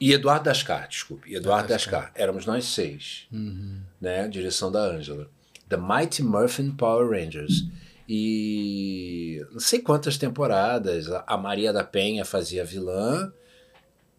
[0.00, 1.34] e Eduardo Dascar, desculpe.
[1.34, 2.04] Eduardo Dascar.
[2.04, 2.12] Dascar.
[2.14, 3.80] Éramos nós seis, Uhum.
[4.00, 4.26] né?
[4.28, 5.28] Direção da Ângela.
[5.68, 7.64] The Mighty Morphin Power Rangers.
[8.08, 11.06] E não sei quantas temporadas.
[11.26, 13.32] A Maria da Penha fazia vilã.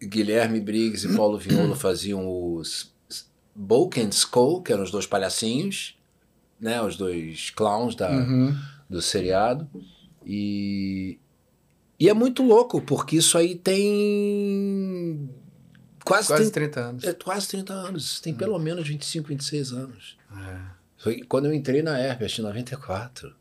[0.01, 2.93] Guilherme Briggs e Paulo Violo faziam os
[3.55, 5.97] Boke and Skull, que eram os dois palhacinhos,
[6.59, 6.81] né?
[6.81, 8.55] Os dois clowns da, Uhum.
[8.89, 9.67] do seriado.
[10.25, 11.17] E,
[11.99, 15.29] e é muito louco, porque isso aí tem
[16.03, 17.03] quase, Quase 30, 30 anos.
[17.05, 18.19] é, quase 30 anos.
[18.19, 20.17] Tem pelo menos 25, 26 anos.
[20.35, 20.74] É.
[21.05, 23.35] Foi quando eu entrei na que em 94.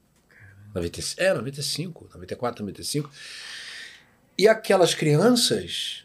[0.75, 3.11] 95, é, 95, 94, 95.
[4.37, 6.05] E aquelas crianças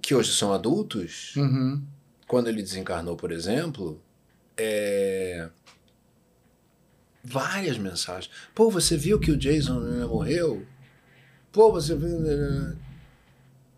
[0.00, 1.84] que hoje são adultos, Uhum.
[2.26, 4.02] quando ele desencarnou, por exemplo,
[4.56, 5.50] é...
[7.22, 8.32] várias mensagens.
[8.54, 10.66] Pô, você viu que o Jason né, morreu?
[11.52, 12.20] Pô, você viu.
[12.20, 12.74] né,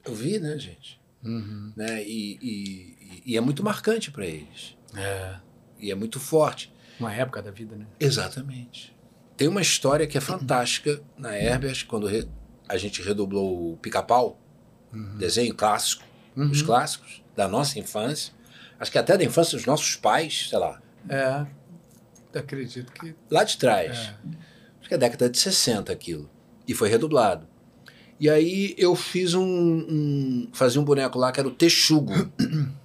[0.04, 1.00] Eu vi, né, gente?
[1.24, 1.72] Uhum.
[1.74, 2.04] Né?
[2.04, 2.91] E, e,
[3.26, 4.76] e é muito marcante para eles.
[4.97, 5.36] É.
[5.78, 6.72] E é muito forte.
[7.01, 7.86] Uma época da vida, né?
[7.98, 8.94] Exatamente.
[9.36, 12.28] Tem uma história que é fantástica na Herbert, quando re-
[12.68, 14.39] a gente redoblou o Pica-Pau,
[15.18, 16.05] desenho clássico,
[16.36, 16.66] os Uhum.
[16.66, 18.32] clássicos da nossa infância.
[18.78, 21.47] Acho que até da infância dos nossos pais, sei lá, É.
[22.39, 23.14] Acredito que.
[23.30, 23.97] lá de trás.
[23.98, 24.14] É.
[24.80, 26.30] Acho que é década de 60 aquilo.
[26.66, 27.47] E foi redublado.
[28.20, 30.48] E aí eu fiz um, um.
[30.52, 32.12] Fazia um boneco lá que era o Texugo.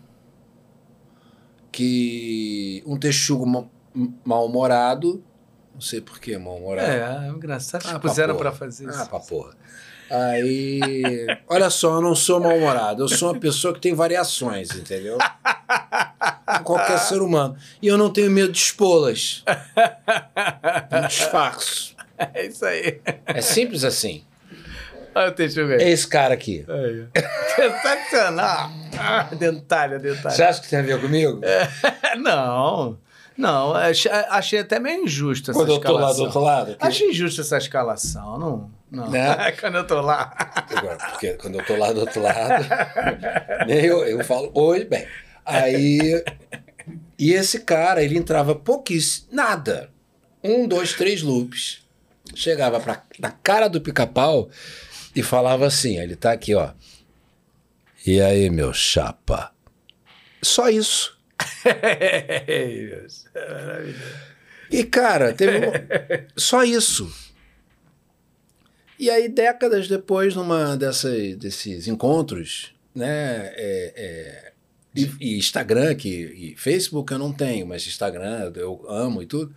[1.77, 2.83] que.
[2.85, 3.65] Um Texugo ma-
[4.25, 5.23] mal-humorado.
[5.73, 6.89] Não sei por que mal-humorado.
[6.91, 7.83] É, é engraçado.
[7.87, 8.49] Ah, que puseram porra.
[8.49, 8.99] pra fazer isso.
[8.99, 9.53] Ah, pra porra.
[10.09, 11.27] Aí.
[11.47, 13.03] Olha só, eu não sou mal-humorado.
[13.03, 15.17] Eu sou uma pessoa que tem variações, entendeu?
[16.63, 17.55] Qualquer ser humano.
[17.81, 19.43] E eu não tenho medo de expô-las.
[20.91, 21.95] Não disfarço.
[22.33, 22.99] É isso aí.
[23.27, 24.23] É simples assim.
[25.17, 26.63] Olha o Teixuga É esse cara aqui.
[26.67, 27.05] Aí.
[27.55, 28.71] Sensacional.
[28.99, 30.35] Ah, dentalho, dentalho.
[30.35, 31.39] Você acha que tem a ver comigo?
[32.17, 32.97] Não,
[33.37, 33.75] não.
[33.75, 36.17] Achei, até meio injusto essa Quando eu tô lá escalação.
[36.17, 36.75] do outro lado?
[36.75, 38.71] que- Achei injusta essa escalação, não.
[38.89, 39.11] Não.
[39.11, 39.51] Né?
[39.61, 40.33] Quando eu tô lá.
[40.75, 42.65] Agora, Porque quando eu tô lá do outro lado,
[43.67, 45.05] eu, eu falo, oi, bem.
[45.45, 46.23] Aí.
[47.19, 49.91] E esse cara, ele entrava pouquíssimo, nada.
[50.43, 51.85] Um, dois, três loops.
[52.33, 54.49] Chegava pra, na cara do pica-pau
[55.19, 56.71] e falava assim: ele tá aqui, ó.
[58.05, 59.51] E aí, meu chapa?
[60.41, 61.17] Só isso.
[64.69, 65.71] E, cara, teve um-
[66.35, 67.09] só isso.
[68.99, 73.53] E aí, décadas depois, numa dessas, desses encontros, né?
[73.55, 74.51] é, é,
[74.95, 79.55] e, e Instagram, que, e Facebook eu não tenho, mas Instagram eu amo e tudo.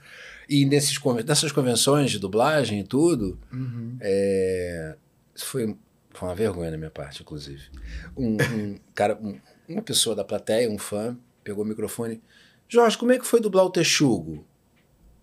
[0.49, 3.97] E nesses, nessas convenções de dublagem e tudo, Uhum.
[4.01, 4.95] é,
[5.41, 5.77] isso foi,
[6.11, 7.71] foi uma vergonha da minha parte, inclusive.
[8.17, 12.21] Um, um cara, um- uma pessoa da plateia, um fã, pegou o microfone.
[12.69, 14.47] Jorge, como é que foi dublar o Texugo?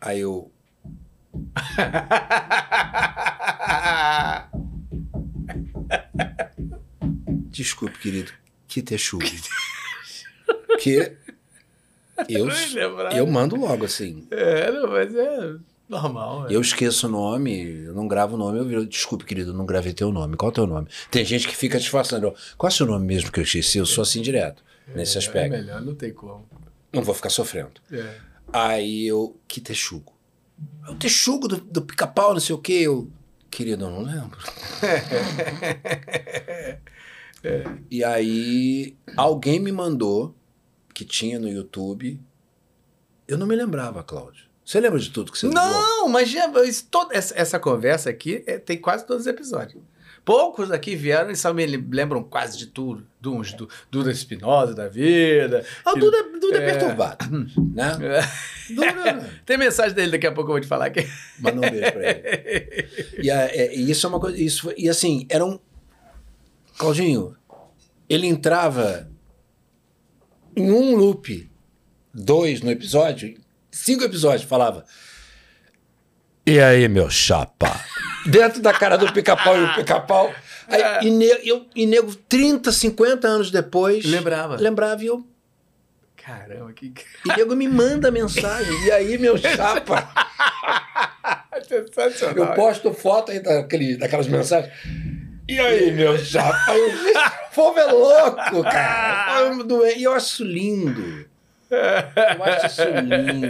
[0.01, 0.51] Aí eu.
[7.49, 8.31] Desculpe, querido.
[8.67, 9.23] Que Texugo?
[10.79, 11.15] que
[12.29, 12.47] eu,
[13.15, 14.27] eu mando logo assim.
[14.31, 15.55] É, não, mas é
[15.87, 16.47] normal.
[16.49, 16.55] é.
[16.55, 19.65] Eu esqueço o nome, eu não gravo o nome, eu viro, desculpe, querido, eu não
[19.65, 20.35] gravei teu nome.
[20.35, 20.87] Qual é o teu nome?
[21.11, 22.33] Tem gente que fica disfarçando.
[22.57, 23.77] Qual é o seu nome mesmo que eu esqueci?
[23.77, 24.63] Eu sou assim direto,
[24.95, 25.51] nesse É aspecto.
[25.51, 26.47] melhor, não tem como.
[26.93, 27.79] Não vou ficar sofrendo.
[27.91, 28.15] É.
[28.51, 30.13] Aí eu, que texugo?
[30.87, 32.73] É o texugo do, do pica-pau, não sei o quê.
[32.83, 33.09] Eu,
[33.51, 34.37] querido, eu não lembro.
[37.89, 40.35] E aí alguém me mandou,
[40.93, 42.19] que tinha no YouTube.
[43.27, 44.46] Eu não me lembrava, Cláudio.
[44.67, 45.47] Você lembra de tudo que você?
[45.47, 46.51] Não, mas já,
[46.91, 49.81] toda essa, essa conversa aqui é, tem quase todos os episódios.
[50.25, 53.07] Poucos aqui vieram e só me lembram quase de tudo.
[53.21, 55.65] Do, do Duda Espinosa da vida.
[55.85, 56.71] Ah, o Duda, Duda é É.
[56.73, 57.47] perturbado, né?
[58.69, 58.73] É.
[58.73, 61.07] Duda, Tem mensagem dele daqui a pouco eu vou te falar aqui.
[61.39, 62.87] manda um beijo pra ele.
[63.23, 64.37] E, a- é, e isso é uma coisa.
[64.37, 65.57] Isso, foi- e assim, era um.
[66.77, 67.37] Claudinho,
[68.09, 69.09] ele entrava
[70.57, 71.49] em um loop,
[72.13, 73.33] dois no episódio,
[73.77, 74.85] cinco episódios, falava.
[76.45, 77.79] E aí, meu chapa?
[78.25, 80.33] Dentro da cara do pica-pau e o pica-pau.
[80.67, 84.05] Aí, e, ne- eu, e nego, 30, 50 anos depois.
[84.05, 84.55] Lembrava.
[84.57, 85.25] Lembrava e eu.
[86.15, 86.93] Caramba, que.
[87.25, 88.73] E nego me manda mensagem.
[88.85, 90.09] E aí, meu chapa?
[91.67, 92.49] Sensacional.
[92.49, 94.71] Eu posto foto aí daquele, daquelas mensagens.
[95.47, 96.73] E aí, meu chapa?
[97.51, 99.41] O povo é louco, cara.
[99.85, 99.97] É.
[99.97, 101.26] E eu acho lindo.
[101.69, 103.47] Eu acho isso lindo.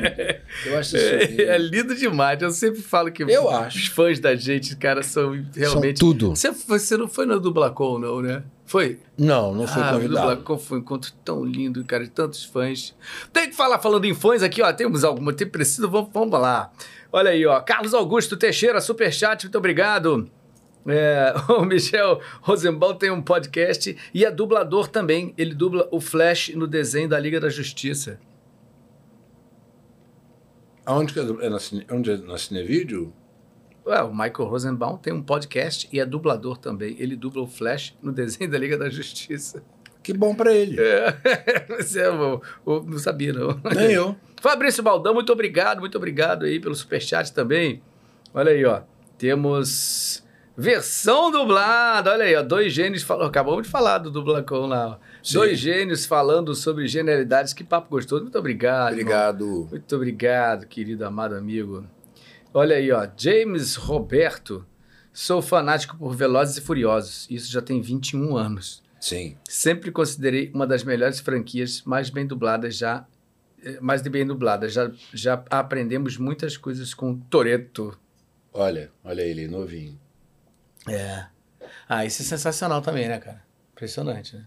[0.66, 1.42] Eu acho isso lindo.
[1.42, 2.42] É lindo demais.
[2.42, 3.78] Eu sempre falo que Eu acho.
[3.78, 6.00] os fãs da gente, cara, são realmente.
[6.00, 6.30] São tudo.
[6.30, 8.44] Você, você não foi no Dublacon, não, né?
[8.66, 9.00] Foi?
[9.18, 10.30] Não, não fui ah, convidado.
[10.30, 12.94] Dublacon foi um encontro tão lindo, cara, de tantos fãs.
[13.32, 16.72] Tem que falar, falando em fãs aqui, ó, temos alguma, tem preciso, vamos, vamos lá.
[17.12, 20.30] Olha aí, ó, Carlos Augusto Teixeira, superchat, muito obrigado.
[20.88, 25.33] É, o Michel Rosenbaum tem um podcast e é dublador também.
[25.38, 28.19] Ele dubla o Flash no desenho da Liga da Justiça.
[30.85, 33.14] Aonde que é, é na, cine, onde é na Cinevídeo?
[33.85, 36.95] Ué, o Michael Rosenbaum tem um podcast e é dublador também.
[36.99, 39.64] Ele dubla o Flash no desenho da Liga da Justiça.
[40.01, 40.77] Que bom pra ele.
[40.80, 43.59] É, você é, o- o- não sabia, não.
[43.75, 44.16] Nem eu.
[44.41, 47.82] Fabrício Baldão, muito obrigado, muito obrigado aí pelo superchat também.
[48.33, 48.82] Olha aí, ó.
[49.17, 50.24] Temos
[50.58, 52.11] versão dublada.
[52.11, 52.42] Olha aí, ó.
[52.42, 53.27] Dois gênios falando.
[53.27, 55.00] Acabamos de falar do dublacão lá.
[55.22, 55.36] Sim.
[55.36, 57.53] Dois gênios falando sobre genialidades.
[57.53, 58.24] Que papo gostoso.
[58.24, 58.98] Muito obrigado.
[58.98, 59.02] irmão.
[59.03, 59.68] Obrigado.
[59.69, 61.86] Muito obrigado, querido amado amigo.
[62.53, 63.08] Olha aí, ó.
[63.16, 64.66] James Roberto.
[65.14, 67.27] Sou fanático por Velozes e Furiosos.
[67.30, 68.84] Isso já tem 21 anos.
[69.00, 69.36] Sim.
[69.48, 73.06] Sempre considerei uma das melhores franquias, mais bem dubladas já,
[73.64, 74.74] eh, mais de bem dubladas.
[74.74, 77.98] Já, já aprendemos muitas coisas com Toreto.
[78.53, 80.00] Olha, olha ele, novinho.
[80.90, 81.25] É.
[81.88, 83.41] Ah, isso é sensacional também, né, cara?
[83.74, 84.45] Impressionante, né?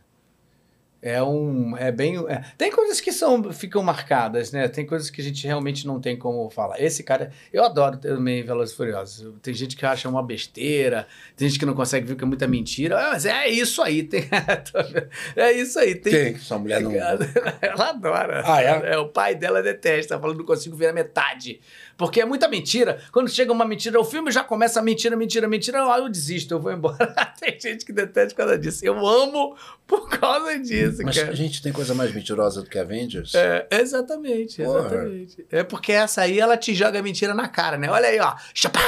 [1.03, 1.75] É um.
[1.79, 2.17] É bem.
[2.29, 4.69] é- tem coisas que são, ficam marcadas, né?
[4.69, 6.79] Tem coisas que a gente realmente não tem como falar.
[6.79, 7.31] Esse cara.
[7.51, 9.35] Eu adoro também Velozes e Furiosos.
[9.41, 12.47] Tem gente que acha uma besteira, tem gente que não consegue ver que é muita
[12.47, 12.99] mentira.
[12.99, 14.03] Ah, Mas é isso aí.
[14.03, 14.29] Tem,
[15.37, 15.95] é isso aí.
[15.95, 16.37] Tem, Quem?
[16.39, 16.93] Sua mulher não.
[17.63, 18.43] Ela adora.
[18.45, 18.99] Ah, é?
[18.99, 21.61] O pai dela detesta, falando não consigo ver a metade.
[22.01, 22.99] Porque é muita mentira.
[23.13, 25.85] Quando chega uma mentira, o filme já começa mentira, mentira, mentira.
[25.93, 26.97] Aí eu desisto, eu vou embora.
[27.39, 28.83] Tem gente que detesta por causa disso.
[28.83, 29.55] Eu amo
[29.87, 31.31] por causa disso, Mas cara.
[31.31, 33.35] a gente tem coisa mais mentirosa do que Avengers?
[33.35, 34.79] É, exatamente, Porra.
[34.87, 35.47] exatamente.
[35.51, 37.91] É porque essa aí ela te joga mentira na cara, né?
[37.91, 38.35] Olha aí, ó.
[38.55, 38.81] Chapá!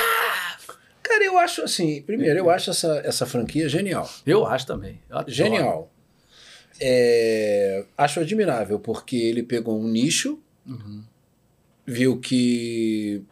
[1.03, 4.09] Cara, eu acho assim, primeiro, eu acho essa, essa franquia genial.
[4.25, 5.03] Eu acho também.
[5.11, 5.23] Eu.
[5.29, 5.93] Genial.
[6.81, 11.03] É, acho admirável, porque ele pegou um nicho, Uhum.
[11.87, 13.23] Viu que,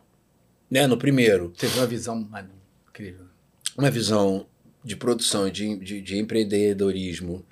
[0.71, 2.29] né, no primeiro, Teve uma visão
[2.89, 3.27] incrível.
[3.77, 4.47] uma visão
[4.85, 7.45] de produção de, de, de empreendedorismo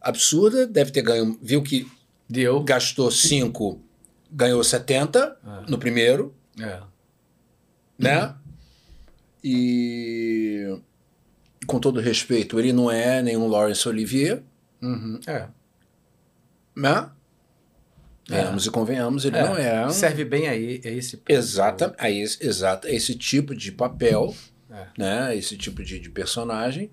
[0.00, 1.90] absurda, deve ter ganho, viu que
[2.28, 2.62] Deu.
[2.62, 3.80] gastou 5,
[4.30, 5.64] ganhou 70 Ah.
[5.68, 6.80] no primeiro, É.
[7.98, 8.34] né?
[9.42, 10.78] E
[11.66, 14.42] com todo respeito, ele não é nenhum Laurence Olivier,
[14.82, 15.18] Uhum.
[15.26, 15.48] É.
[16.76, 17.10] né?
[18.30, 18.36] É.
[18.40, 19.42] Venhamos e convenhamos, ele É.
[19.42, 19.86] não é.
[19.86, 21.20] um- Serve bem aí, é esse.
[21.28, 24.34] Exata, é esse, exato, é esse tipo de papel,
[24.70, 24.86] É.
[24.96, 25.36] né?
[25.36, 26.90] Esse tipo de, de personagem.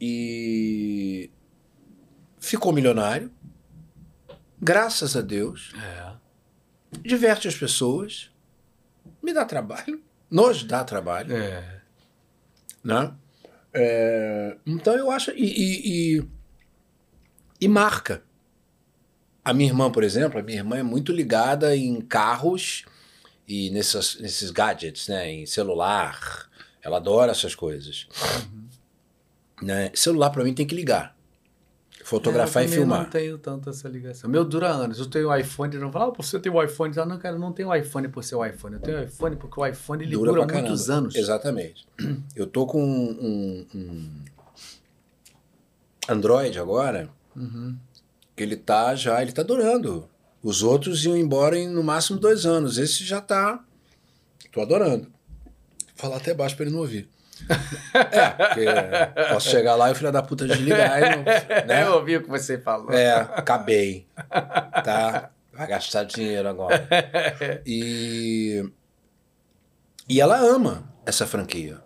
[0.00, 1.30] E
[2.40, 3.30] ficou milionário,
[4.60, 6.12] graças a Deus, É.
[7.00, 8.30] diverte as pessoas,
[9.22, 11.80] me dá trabalho, nos dá trabalho, É.
[12.82, 13.14] né?
[13.72, 15.30] É, então eu acho.
[15.30, 16.24] E, e, e,
[17.60, 18.22] e marca.
[19.44, 22.84] A minha irmã, por exemplo, a minha irmã é muito ligada em carros
[23.46, 25.30] e nessas, nesses gadgets, né?
[25.30, 26.48] Em celular.
[26.82, 28.06] Ela adora essas coisas.
[29.62, 29.90] Né?
[29.94, 31.14] Celular, para mim, tem que ligar.
[32.04, 33.02] Fotografar É, eu e filmar.
[33.04, 34.28] não tenho tanto essa ligação.
[34.28, 34.98] Meu dura anos.
[34.98, 36.92] Eu tenho um iPhone, não fala, ah, você tem um iPhone.
[36.98, 38.74] Ah, não, cara, eu não tenho iPhone por ser o iPhone.
[38.74, 40.98] Eu tenho iPhone porque o iPhone dura, pra muitos caramba.
[40.98, 41.14] anos.
[41.14, 41.86] Exatamente.
[42.36, 44.24] Eu tô com um, um- um
[46.08, 47.76] Android agora, Uhum.
[48.36, 50.08] Que ele tá já, ele tá durando.
[50.42, 52.76] Os outros iam embora em no máximo dois anos.
[52.76, 53.60] Esse já tá.
[54.52, 55.10] Tô adorando.
[55.94, 57.08] Falar até baixo pra ele não ouvir.
[57.94, 58.64] é, porque
[59.32, 61.22] posso chegar lá e o filho da puta desligar e não,
[61.66, 61.82] né?
[61.82, 62.92] Eu ouvi o que você falou.
[62.92, 64.06] É, acabei.
[64.84, 65.30] Tá?
[65.52, 66.86] Vai gastar dinheiro agora.
[67.66, 68.64] E.
[70.08, 71.80] E ela ama essa franquia.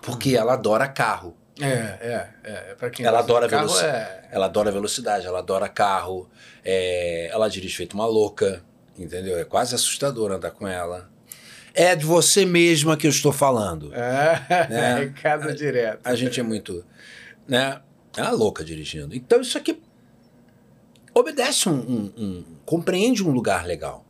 [0.00, 1.36] Porque ela adora carro.
[1.60, 2.74] É, é, é.
[2.78, 4.28] Pra quem Ela adora carro, veloci- é...
[4.32, 6.28] Ela adora velocidade, ela adora carro.
[6.64, 8.62] é, ela dirige feito uma louca.
[8.98, 9.38] Entendeu?
[9.38, 11.10] É quase assustador andar com ela.
[11.74, 13.92] É de você mesma que eu estou falando.
[13.94, 15.06] É, Né?
[15.22, 16.00] casa direto.
[16.04, 16.84] A gente é muito.
[17.48, 17.80] Né?
[18.16, 19.14] É uma louca dirigindo.
[19.16, 19.80] Então isso aqui
[21.14, 21.72] obedece um.
[21.74, 24.04] um- um- compreende um lugar legal.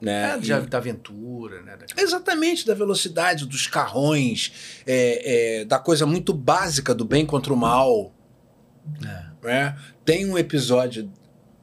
[0.00, 0.32] Né?
[0.34, 1.76] É, E- já da aventura, né?
[1.76, 7.52] Da- Exatamente, da velocidade, dos carrões, é, é, da coisa muito básica do bem contra
[7.52, 8.12] o mal.
[9.04, 9.26] É.
[9.46, 9.76] né?
[10.04, 11.10] Tem um episódio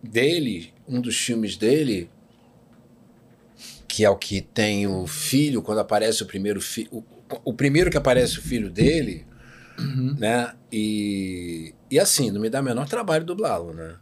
[0.01, 2.09] dele, um dos filmes dele,
[3.87, 6.89] que é o que tem o filho, quando aparece o primeiro filho.
[6.91, 7.03] O,
[7.45, 9.25] o primeiro que aparece o filho dele,
[9.77, 10.15] Uhum.
[10.19, 10.53] né?
[10.71, 13.95] E, e assim, não me dá o menor trabalho dublá-lo, né?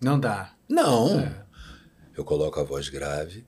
[0.00, 0.52] Não dá.
[0.68, 1.20] Não.
[1.20, 1.43] É.
[2.16, 3.44] Eu coloco a voz grave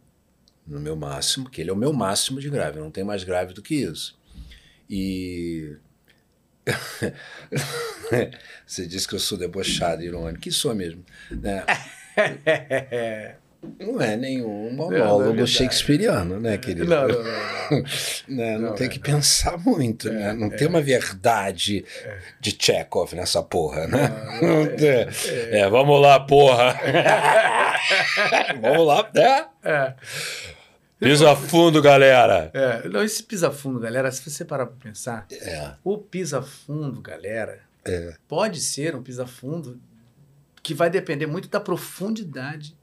[0.66, 3.54] no meu máximo, que ele é o meu máximo de grave, não tem mais grave
[3.54, 4.18] do que isso.
[4.90, 5.76] E.
[8.66, 11.04] Você disse que eu sou debochado, irônico, que sou mesmo.
[11.30, 11.64] Né?
[13.78, 16.88] Não é nenhum monólogo é shakespeariano, né, querido?
[16.88, 17.82] Não, não, não.
[18.28, 18.58] né?
[18.58, 19.16] não, não tem é, que não.
[19.16, 20.32] pensar muito, né?
[20.32, 21.84] Não tem uma verdade
[22.40, 24.12] de Chekhov nessa porra, né?
[24.78, 26.78] É, é, vamos lá, porra!
[28.60, 29.46] vamos lá, né?
[29.64, 29.94] É.
[30.98, 32.50] Pisa fundo, galera.
[32.54, 35.72] É, não, esse pisa fundo, galera, se você parar para pensar, é.
[35.84, 38.14] o pisa fundo, galera, é.
[38.26, 39.80] pode ser um pisa fundo
[40.62, 42.75] que vai depender muito da profundidade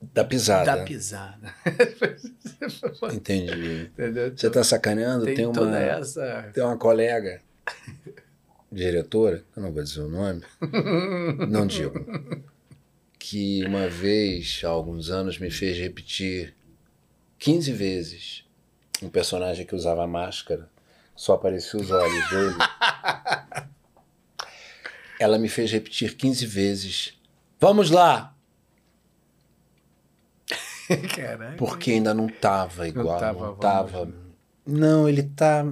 [0.00, 0.76] da pisada.
[0.76, 1.54] Da pisada.
[3.12, 3.90] Entendi.
[3.92, 4.36] Entendeu?
[4.36, 5.24] Você está sacaneando?
[5.24, 6.50] Tem, tem uma, essa...
[6.54, 7.40] tem uma colega,
[8.70, 10.42] diretora, eu não vou dizer o nome,
[11.48, 12.04] não digo,
[13.18, 16.54] que uma vez, há alguns anos, me fez repetir
[17.38, 18.44] 15 vezes
[19.02, 20.68] um personagem que usava máscara,
[21.14, 22.56] só apareciam os olhos dele.
[25.20, 27.14] Ela me fez repetir 15 vezes.
[27.60, 28.36] Vamos lá!
[31.14, 31.56] Caraca.
[31.56, 33.06] Porque ainda não tava igual.
[33.06, 33.46] Não tava.
[33.46, 34.14] Não, tava.
[34.66, 35.64] não, ele tá.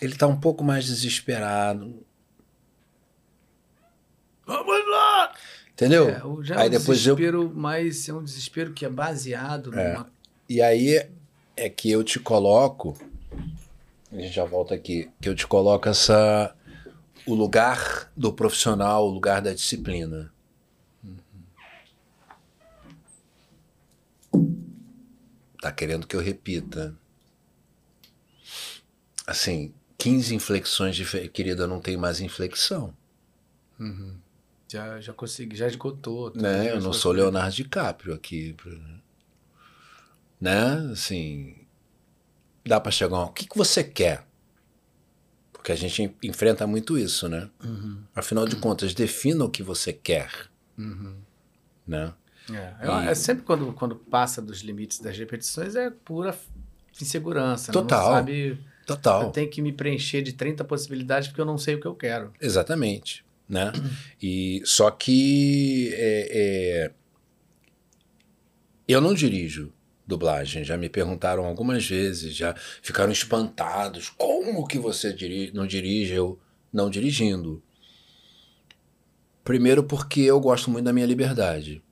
[0.00, 2.02] Ele tá um pouco mais desesperado.
[4.46, 5.32] Vamos lá!
[5.72, 6.08] Entendeu?
[6.08, 7.52] É, já aí é um depois desespero, eu...
[7.54, 9.92] mas é um desespero que é baseado é.
[9.92, 10.10] numa.
[10.48, 11.06] E aí
[11.56, 12.96] é que eu te coloco.
[14.10, 15.08] A gente já volta aqui.
[15.20, 16.54] Que eu te coloco essa.
[17.26, 20.32] O lugar do profissional, o lugar da disciplina.
[25.60, 26.94] Tá querendo que eu repita.
[29.26, 31.28] Assim, 15 inflexões de.
[31.28, 32.94] Querida, não tem mais inflexão.
[33.78, 34.16] Uhum.
[34.68, 36.32] Já, já consegui, já esgotou.
[36.34, 36.70] Né?
[36.70, 38.56] Eu não sou Leonardo DiCaprio aqui.
[40.40, 40.90] Né?
[40.92, 41.56] Assim.
[42.64, 43.24] Dá para chegar.
[43.24, 44.26] O que, que você quer?
[45.52, 47.50] Porque a gente enfrenta muito isso, né?
[47.62, 48.02] Uhum.
[48.14, 50.32] Afinal de contas, defina o que você quer.
[50.78, 51.16] Uhum.
[51.86, 52.14] Né?
[52.52, 53.08] É, e...
[53.08, 56.36] é, sempre quando, quando passa dos limites das repetições é pura
[57.00, 57.72] insegurança.
[57.72, 58.06] Total.
[58.06, 59.22] Não sabe, Total.
[59.22, 61.94] Eu tenho que me preencher de 30 possibilidades porque eu não sei o que eu
[61.94, 62.32] quero.
[62.40, 63.24] Exatamente.
[63.48, 63.72] Né?
[64.20, 66.92] E só que é, é,
[68.88, 69.72] eu não dirijo
[70.06, 70.64] dublagem.
[70.64, 74.08] Já me perguntaram algumas vezes, já ficaram espantados.
[74.10, 75.14] Como que você
[75.54, 76.38] não dirige eu
[76.72, 77.62] não dirigindo?
[79.44, 81.82] Primeiro porque eu gosto muito da minha liberdade.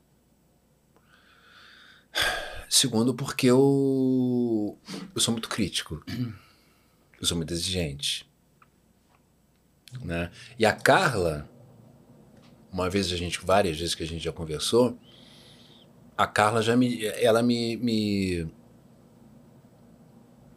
[2.69, 4.79] Segundo, porque eu,
[5.15, 6.05] eu sou muito crítico.
[7.21, 8.29] Eu sou muito exigente.
[10.05, 10.31] Né?
[10.59, 11.49] E a Carla,
[12.71, 14.99] uma vez a gente, várias vezes que a gente já conversou,
[16.17, 18.45] a Carla já me, ela me, me,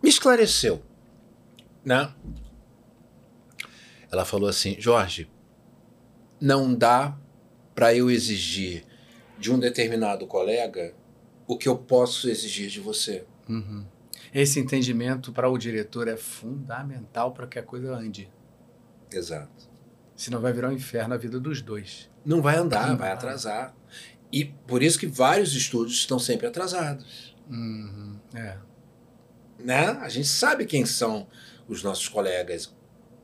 [0.03, 0.83] me esclareceu,
[1.85, 2.13] né?
[4.11, 5.29] Ela falou assim, Jorge,
[6.39, 7.17] não dá
[7.73, 8.83] para eu exigir
[9.39, 10.93] de um determinado colega
[11.51, 13.25] o que eu posso exigir de você.
[13.49, 13.83] Uhum.
[14.33, 18.31] Esse entendimento para o diretor é fundamental para que a coisa ande.
[19.11, 19.69] Exato.
[20.15, 22.09] Senão vai virar um inferno a vida dos dois.
[22.23, 23.75] Não vai andar, vai atrasar.
[24.31, 27.35] E por isso que vários estúdios estão sempre atrasados.
[27.49, 28.17] Uhum.
[28.33, 28.57] É.
[29.59, 29.87] Né?
[29.99, 31.27] A gente sabe quem são
[31.67, 32.73] os nossos colegas,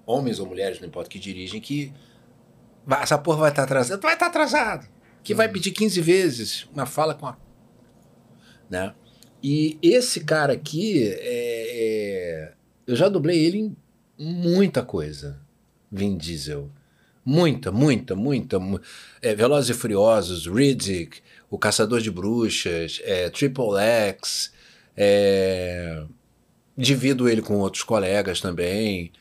[0.06, 1.94] homens ou mulheres, não importa, que dirigem, que
[3.02, 4.02] essa porra vai estar atrasada.
[4.02, 4.86] Vai estar atrasado.
[5.24, 5.38] Que uhum.
[5.38, 7.47] vai pedir 15 vezes uma fala com a
[8.70, 8.94] né?
[9.42, 12.54] E esse cara aqui, é, é,
[12.86, 13.76] eu já dublei ele em
[14.18, 15.40] muita coisa.
[15.92, 16.70] Vin Diesel.
[17.24, 18.58] Muita, muita, muita.
[19.22, 24.52] É, Velozes e Furiosos, Riddick, O Caçador de Bruxas, é, Triple X.
[24.96, 26.04] É,
[26.76, 29.12] divido ele com outros colegas também,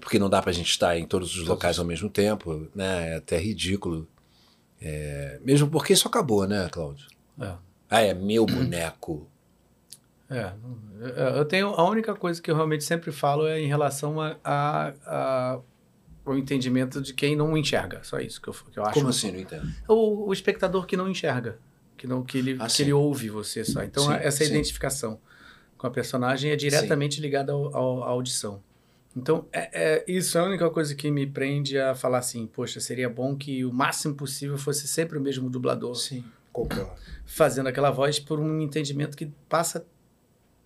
[0.00, 3.12] porque não dá pra gente estar em todos os locais ao mesmo tempo, né?
[3.12, 4.08] É até ridículo.
[4.80, 7.06] É, mesmo porque isso acabou, né, Cláudio?
[7.40, 7.65] É.
[7.88, 9.28] Ah, é meu boneco.
[10.28, 10.52] É,
[11.38, 14.92] eu tenho a única coisa que eu realmente sempre falo é em relação a, a,
[15.06, 15.58] a
[16.24, 18.94] o entendimento de quem não enxerga, só isso que eu, que eu acho.
[18.94, 19.72] Como assim, não entendo?
[19.86, 21.58] O, o espectador que não enxerga,
[21.96, 23.84] que não que ele, ah, que ele ouve você só.
[23.84, 24.50] Então sim, essa sim.
[24.50, 25.20] identificação
[25.78, 27.20] com a personagem é diretamente sim.
[27.20, 28.60] ligada ao, ao, à audição.
[29.16, 32.80] Então, é, é, isso é a única coisa que me prende a falar assim, poxa,
[32.80, 35.94] seria bom que o máximo possível fosse sempre o mesmo dublador.
[35.94, 36.22] Sim,
[36.64, 39.84] concordo fazendo aquela voz por um entendimento que passa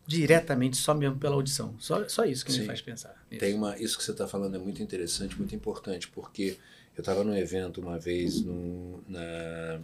[0.06, 1.74] diretamente só mesmo pela audição.
[1.78, 2.60] Só, só isso que Sim.
[2.60, 3.24] me faz pensar.
[3.30, 3.40] Isso.
[3.40, 6.58] Tem uma, isso que você está falando é muito interessante, muito importante, porque
[6.96, 9.80] eu estava num evento uma vez no, na,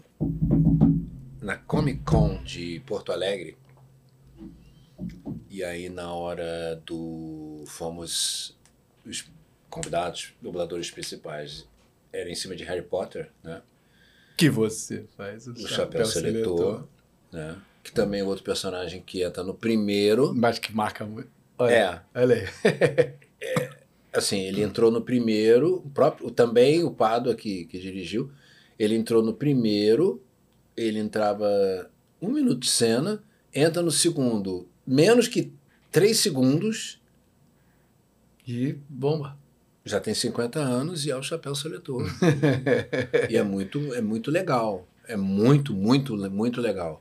[1.40, 3.56] na Comic Con de Porto Alegre.
[5.48, 8.56] E aí na hora do fomos
[9.04, 9.30] os
[9.70, 11.66] convidados, dubladores principais,
[12.12, 13.62] era em cima de Harry Potter, né?
[14.36, 16.88] Que você faz o, o chapéu, seletor, seletor,
[17.32, 17.56] né?
[17.82, 20.34] Que também é outro personagem que entra no primeiro.
[20.34, 21.30] Mas que marca muito.
[21.58, 21.72] Olha,
[22.14, 22.20] é.
[22.20, 22.48] Olha aí.
[23.40, 23.70] é,
[24.12, 28.30] assim, ele entrou no primeiro, o próprio, também o Pado que, que dirigiu,
[28.78, 30.22] ele entrou no primeiro,
[30.76, 31.48] ele entrava
[32.20, 33.22] um minuto de cena,
[33.54, 35.52] entra no segundo, menos que
[35.90, 37.00] três segundos.
[38.46, 39.36] E bomba.
[39.86, 42.04] Já tem 50 anos e é o chapéu seletor.
[43.30, 44.84] e é muito, é muito legal.
[45.06, 47.00] É muito, muito, muito legal.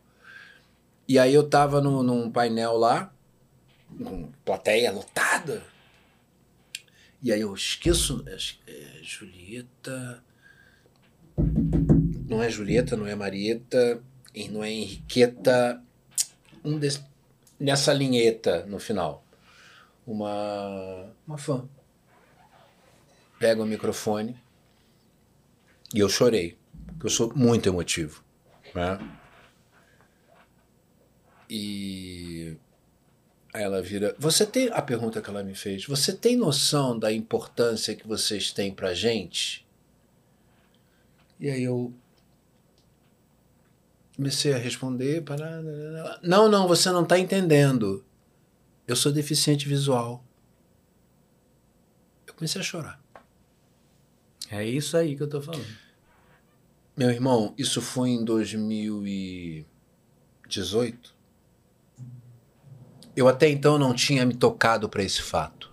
[1.08, 3.12] E aí eu tava no, num painel lá,
[3.98, 5.64] com plateia lotada.
[7.24, 8.24] E aí eu esqueço.
[8.28, 8.38] É,
[8.72, 10.24] é, Julieta.
[12.30, 14.00] Não é Julieta, não é Marieta,
[14.32, 15.82] e não é Henriqueta.
[16.64, 17.04] Um des,
[17.60, 19.26] nessa linheta no final.
[20.06, 21.68] Uma, uma fã.
[23.40, 24.40] Pega o microfone
[25.94, 26.58] e eu chorei.
[26.88, 28.24] Porque eu sou muito emotivo.
[28.74, 29.00] Né?
[31.50, 32.58] E
[33.56, 34.14] Aí ela vira.
[34.20, 34.68] Você tem.
[34.74, 35.86] A pergunta que ela me fez.
[35.86, 39.66] Você tem noção da importância que vocês têm pra gente?
[41.40, 41.94] E aí eu.
[44.18, 45.24] Comecei a responder.
[45.24, 45.62] Para...
[46.22, 48.04] Não, não, você não está entendendo.
[48.86, 50.22] Eu sou deficiente visual.
[52.28, 53.02] Eu comecei a chorar.
[54.50, 55.66] É isso aí que eu tô falando.
[56.96, 61.16] Meu irmão, isso foi em 2018.
[63.16, 65.72] Eu até então não tinha me tocado para esse fato.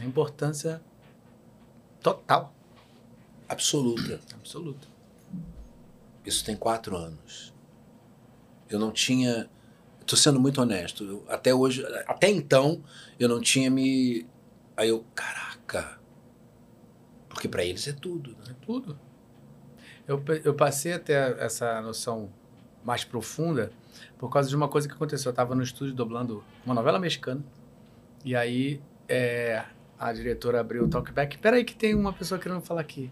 [0.00, 0.82] A importância
[2.02, 2.52] total.
[3.48, 4.20] Absoluta.
[4.34, 4.88] Absoluta.
[6.24, 7.54] Isso tem quatro anos.
[8.68, 9.48] Eu não tinha.
[10.00, 11.04] Estou sendo muito honesto.
[11.04, 12.82] Eu, até hoje, até então,
[13.18, 14.26] eu não tinha me.
[14.76, 16.00] Aí eu, caraca.
[17.34, 18.50] Porque para eles é tudo, né?
[18.50, 18.98] É tudo.
[20.06, 22.30] Eu, eu passei até essa noção
[22.84, 23.72] mais profunda
[24.18, 25.30] por causa de uma coisa que aconteceu.
[25.30, 27.42] Eu estava no estúdio dublando uma novela mexicana.
[28.24, 29.64] E aí é,
[29.98, 31.38] a diretora abriu o talkback.
[31.38, 33.10] Peraí que tem uma pessoa querendo falar aqui.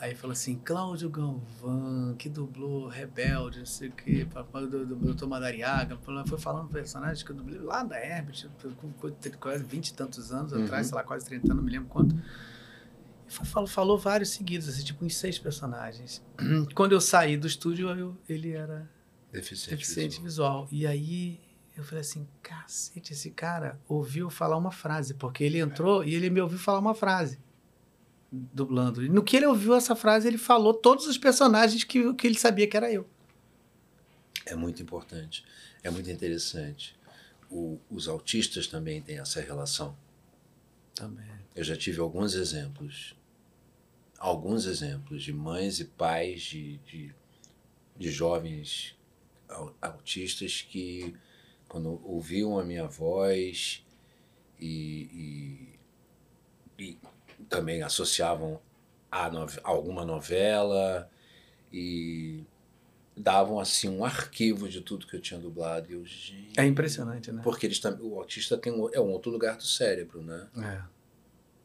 [0.00, 4.94] Aí falou assim, Cláudio Galvão, que dublou Rebelde, não sei o quê, papai do, do,
[4.94, 5.26] do Dr.
[5.26, 8.46] Madariaga, foi falando personagens que eu dublei lá da Herbert,
[8.80, 8.92] com
[9.40, 10.62] quase 20 e tantos anos uhum.
[10.62, 12.14] atrás, sei lá, quase 30 anos, não me lembro quanto.
[13.28, 16.22] Falou, falou vários seguidos, assim, tipo uns seis personagens.
[16.74, 18.88] Quando eu saí do estúdio, eu, ele era
[19.32, 20.64] Deficiente, deficiente visual.
[20.66, 20.68] visual.
[20.72, 21.40] E aí
[21.76, 26.30] eu falei assim, cacete, esse cara ouviu falar uma frase, porque ele entrou e ele
[26.30, 27.38] me ouviu falar uma frase,
[28.32, 29.04] dublando.
[29.04, 32.38] E no que ele ouviu essa frase, ele falou todos os personagens que, que ele
[32.38, 33.06] sabia que era eu.
[34.46, 35.44] É muito importante,
[35.82, 36.96] é muito interessante.
[37.50, 39.94] O, os autistas também têm essa relação.
[40.94, 41.26] Também.
[41.54, 43.14] Eu já tive alguns exemplos,
[44.18, 47.14] alguns exemplos de mães e pais de, de,
[47.96, 48.96] de jovens
[49.80, 51.14] autistas que,
[51.68, 53.84] quando ouviam a minha voz
[54.60, 55.78] e,
[56.78, 56.98] e, e
[57.48, 58.60] também associavam
[59.10, 61.10] a, nove, a alguma novela
[61.72, 62.44] e
[63.16, 65.90] davam assim um arquivo de tudo que eu tinha dublado.
[65.90, 67.42] E eu, gente, é impressionante, né?
[67.42, 70.48] Porque eles, o autista tem é um outro lugar do cérebro, né?
[70.58, 70.97] É.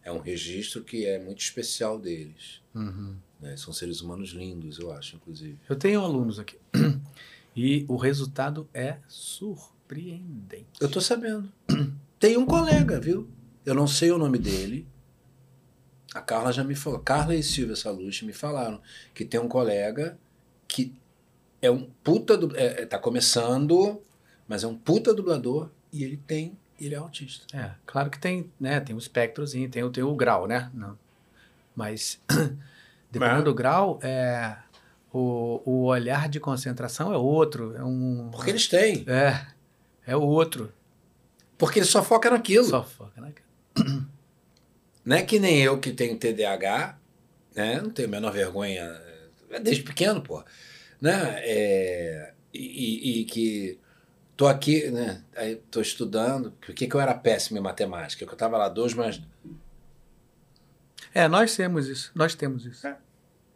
[0.04, 2.62] É um registro que é muito especial deles.
[2.76, 3.16] Uhum.
[3.40, 3.56] Né?
[3.58, 5.58] São seres humanos lindos, eu acho, inclusive.
[5.70, 6.58] Eu tenho alunos aqui
[7.56, 10.68] E o resultado é surpreendente.
[10.80, 11.52] Eu tô sabendo.
[12.20, 13.30] Tem um colega, viu?
[13.66, 14.88] Eu não sei o nome dele.
[16.14, 17.00] A Carla já me falou.
[17.00, 18.82] Carla e Silvia Salucci me falaram
[19.14, 20.18] que tem um colega
[20.68, 20.94] que
[21.62, 24.02] é um puta do, é, é, tá começando,
[24.48, 27.46] mas é um puta dublador e ele tem, ele é autista.
[27.56, 30.70] É, claro que tem, né, tem um espectrozinho, tem, tem o grau, né?
[30.74, 30.98] Não.
[31.76, 32.22] Mas
[33.12, 34.56] dependendo do grau, é,
[35.12, 37.76] o, o olhar de concentração é outro.
[37.76, 39.06] É um, Porque eles têm.
[39.08, 39.46] É.
[40.06, 40.74] É outro.
[41.58, 42.66] Porque ele só foca naquilo.
[42.66, 43.48] Só foca naquilo.
[45.06, 46.98] Não é que nem eu que tenho TDAH,
[47.56, 47.82] né?
[47.82, 48.84] Não tenho a menor vergonha.
[49.50, 50.44] É desde pequeno, pô.
[51.02, 51.42] Né?
[51.44, 53.78] É, e, e, que
[54.36, 55.22] tô aqui, né?
[55.36, 56.52] Aí tô estudando.
[56.52, 58.26] Por que, que eu era péssimo em matemática?
[58.26, 59.22] Que eu tava lá dois mais.
[61.14, 62.12] É, nós temos isso.
[62.16, 62.86] Nós temos isso.
[62.88, 62.98] É.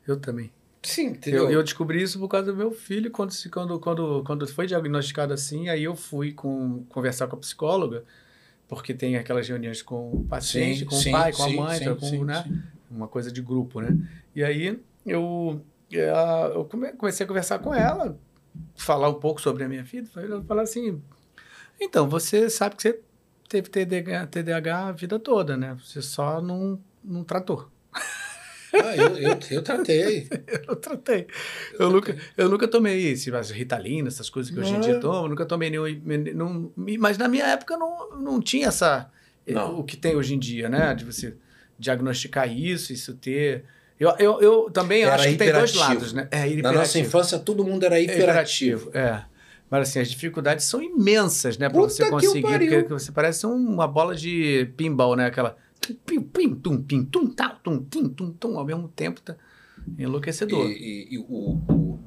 [0.08, 0.52] Eu também.
[0.84, 1.46] Sim, entendeu?
[1.46, 5.34] Eu, eu, descobri isso por causa do meu filho, quando, quando, quando, quando foi diagnosticado
[5.34, 8.06] assim, aí eu fui com, conversar com a psicóloga,
[8.70, 11.62] porque tem aquelas reuniões com o paciente, sim, com sim, o pai, com sim, a
[11.62, 12.64] mãe, então, com, né?
[12.90, 13.98] uma coisa de grupo, né?
[14.34, 16.10] E aí eu, é,
[16.56, 18.18] eu comecei a conversar com ela,
[18.76, 20.10] falar um pouco sobre a minha vida,
[20.48, 21.02] falar assim,
[21.80, 23.00] então, você sabe que você
[23.48, 25.78] teve TDAH, TDAH a vida toda, né?
[25.84, 27.70] Você só não, não tratou.
[28.74, 30.28] Ah, eu, eu, eu tratei.
[30.68, 31.28] eu tratei.
[31.80, 35.28] Eu, nunca, eu nunca tomei esse, as Ritalina, essas coisas que hoje em dia tomo,
[35.28, 35.86] nunca tomei nenhum.
[36.36, 39.10] Não, mas na minha época não, não tinha essa.
[39.48, 39.80] Não.
[39.80, 40.94] O que tem hoje em dia, né?
[40.94, 41.38] De você
[41.80, 43.64] diagnosticar isso, isso ter.
[44.00, 46.28] Eu, eu, eu também Era acho que tem dois lados, né?
[46.32, 48.92] É, Na nossa infância, todo mundo era É hiperativo.
[48.94, 49.24] É.
[49.70, 51.68] Mas assim, as dificuldades são imensas, né?
[51.68, 52.42] Pra Puta você que conseguir.
[52.44, 52.72] pariu.
[52.84, 55.26] Porque você parece uma bola de pinball, né?
[55.26, 55.58] Aquela.
[56.06, 59.20] Pim, pim, tum, pim, tum, tá, tum, tim, tum, tum, ao mesmo tempo.
[59.22, 59.36] Tá
[59.98, 60.68] enlouquecedor.
[60.70, 61.24] E, e- e o,
[61.70, 62.00] o,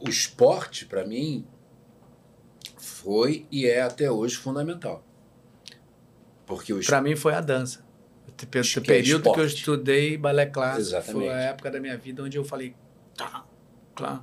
[0.00, 1.44] o esporte, para mim,
[2.76, 5.04] foi e é até hoje fundamental.
[6.46, 7.84] Porque o Pra mim foi a dança.
[8.46, 11.12] O que período que eu estudei balé clássico Exatamente.
[11.26, 12.74] foi a época da minha vida onde eu falei,
[13.16, 13.44] tá,
[13.94, 14.22] claro,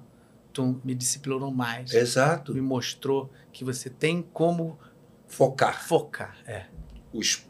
[0.54, 2.54] tu me disciplinou mais, Exato.
[2.54, 4.80] me mostrou que você tem como
[5.28, 5.86] Focar.
[5.88, 6.38] focar.
[6.46, 6.66] É.
[7.14, 7.46] O es-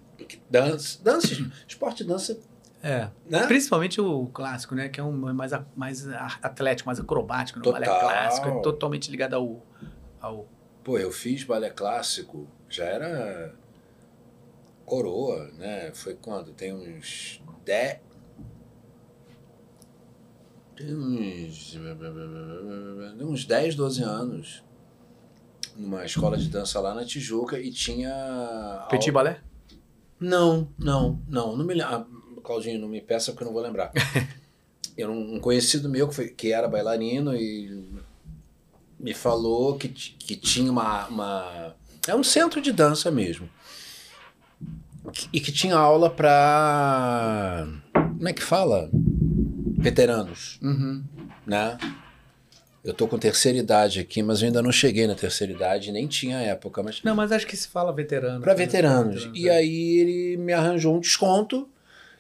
[0.50, 1.28] dança, dança,
[1.68, 2.40] esporte e dança,
[2.82, 3.10] É.
[3.30, 3.46] né?
[3.48, 4.90] Principalmente o clássico, né?
[4.90, 6.08] Que é um mais, mais
[6.42, 7.60] atlético, mais acrobático.
[7.60, 8.02] O balé Total.
[8.02, 9.66] clássico é totalmente ligado ao.
[10.20, 10.48] ao
[10.84, 13.54] Pô, eu fiz balé clássico, já era
[14.88, 15.92] coroa, né?
[15.94, 16.54] Foi quando?
[16.54, 18.00] Tem uns 10.
[20.78, 21.78] Tem uns.
[23.18, 24.64] tem uns 10, 12 anos.
[25.76, 28.88] Numa escola de dança lá na Tijuca e tinha.
[28.90, 29.42] Petit aula- balé?
[30.20, 31.56] Não, não, não.
[31.56, 32.18] Não me lembro.
[32.42, 33.92] Claudinho, não me peça porque eu não vou lembrar.
[34.98, 37.94] eu, um conhecido meu que, foi, que era bailarino e
[38.98, 41.76] me falou que, que tinha uma, uma.
[42.08, 43.50] É um centro de dança mesmo.
[45.32, 47.68] E que tinha aula para.
[47.94, 48.90] Como é que fala?
[49.80, 51.04] Veteranos, Uhum.
[51.46, 51.78] né?
[52.84, 56.08] Eu tô com terceira idade aqui, mas eu ainda não cheguei na terceira idade, nem
[56.08, 58.42] tinha época, mas Não, mas acho que se fala veterano.
[58.42, 58.58] para né?
[58.58, 59.30] veteranos.
[59.34, 59.52] E é.
[59.58, 61.68] aí ele me arranjou um desconto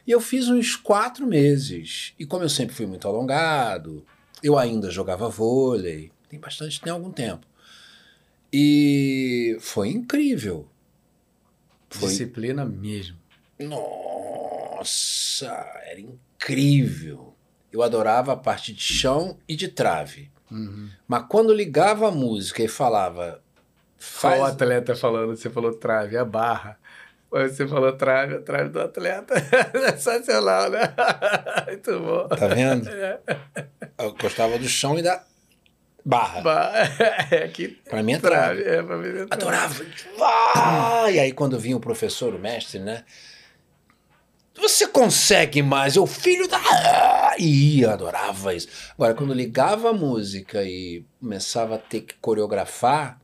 [0.06, 2.14] e eu fiz uns quatro meses.
[2.20, 4.06] E como eu sempre fui muito alongado,
[4.44, 7.46] eu ainda jogava vôlei, tem bastante, tem algum tempo.
[8.52, 10.68] E foi incrível.
[11.90, 13.18] Foi, Disciplina mesmo.
[13.60, 15.48] nossa,
[15.86, 17.34] era incrível.
[17.72, 20.32] Eu adorava a parte de chão e de trave.
[20.50, 20.90] Uhum.
[21.08, 23.42] Mas quando ligava a música e falava.
[24.22, 25.36] Qual Faz, atleta falando?
[25.36, 26.78] Você falou trave, a barra.
[27.30, 29.34] Você falou trave, a trave do atleta.
[29.98, 30.94] Sensacional, né?
[31.68, 32.28] Muito bom.
[32.30, 32.88] Tá vendo?
[32.94, 33.20] É.
[34.00, 35.24] Eu gostava do chão e da
[36.08, 36.42] barra.
[36.42, 36.74] Ba-
[37.32, 38.64] É que Pra mim é trave.
[38.64, 38.78] trave.
[38.80, 39.28] É, pra mim é trave.
[39.32, 39.86] Adorava.
[40.22, 41.06] Ah!
[41.12, 43.04] E aí quando vinha o professor, o mestre, né?
[44.60, 46.60] Você consegue mais, eu filho da.
[47.38, 48.68] E ia, adorava isso.
[48.94, 53.22] Agora, quando ligava a música e começava a ter que coreografar,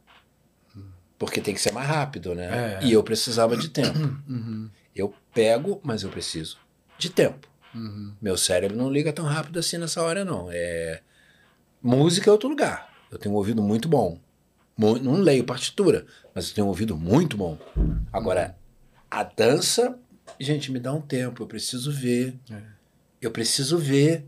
[1.18, 2.78] porque tem que ser mais rápido, né?
[2.82, 2.86] É.
[2.86, 3.98] E eu precisava de tempo.
[4.30, 4.70] Uhum.
[4.96, 6.60] Eu pego, mas eu preciso
[7.00, 7.48] de tempo.
[7.74, 8.14] Uhum.
[8.22, 10.50] Meu cérebro não liga tão rápido assim nessa hora, não.
[10.52, 11.02] É...
[11.84, 12.90] Música é outro lugar.
[13.12, 14.18] Eu tenho um ouvido muito bom.
[14.78, 17.58] Não leio partitura, mas eu tenho um ouvido muito bom.
[18.12, 18.58] Agora,
[19.12, 20.00] a dança,
[20.40, 21.44] gente, me dá um tempo.
[21.44, 22.40] Eu preciso ver.
[22.50, 22.62] É.
[23.22, 24.26] Eu preciso ver.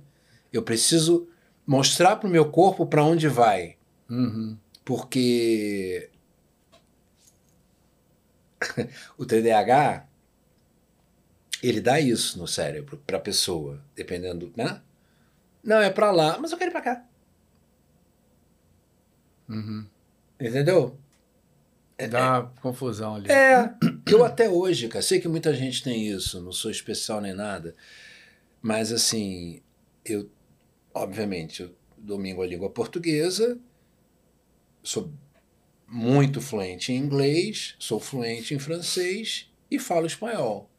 [0.52, 1.30] Eu preciso
[1.66, 3.78] mostrar pro meu corpo para onde vai.
[4.10, 4.58] Uhum.
[4.84, 6.10] Porque
[9.18, 10.06] o TDAH
[11.64, 14.82] ele dá isso no cérebro para a pessoa, dependendo, né?
[15.64, 17.06] Não, é para lá, mas eu quero ir para cá.
[19.48, 19.86] Uhum.
[20.40, 20.98] Entendeu?
[22.10, 23.32] Dá uma confusão ali.
[23.32, 23.74] É,
[24.06, 27.76] eu até hoje, cara, sei que muita gente tem isso, não sou especial nem nada,
[28.62, 29.62] mas assim,
[30.04, 30.30] eu,
[30.94, 33.58] obviamente, eu domino a língua portuguesa,
[34.84, 35.12] sou
[35.88, 40.70] muito fluente em inglês, sou fluente em francês e falo espanhol.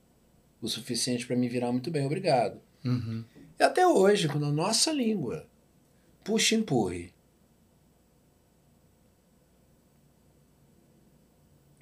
[0.61, 2.61] O suficiente para me virar muito bem, obrigado.
[2.85, 3.25] Uhum.
[3.59, 5.47] E até hoje, quando a nossa língua
[6.23, 7.15] puxa e empurre.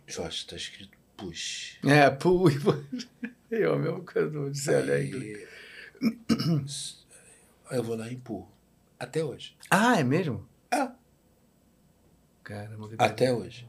[0.07, 1.79] Jorge, está escrito push.
[1.85, 2.55] É, pui.
[3.51, 5.47] Eu, a mesma coisa do Célia Aí,
[7.71, 8.51] eu vou lá e empurro.
[8.99, 9.57] Até hoje.
[9.71, 10.47] Ah, é mesmo?
[10.71, 10.89] É.
[12.43, 13.69] Caramba, que, Até hoje.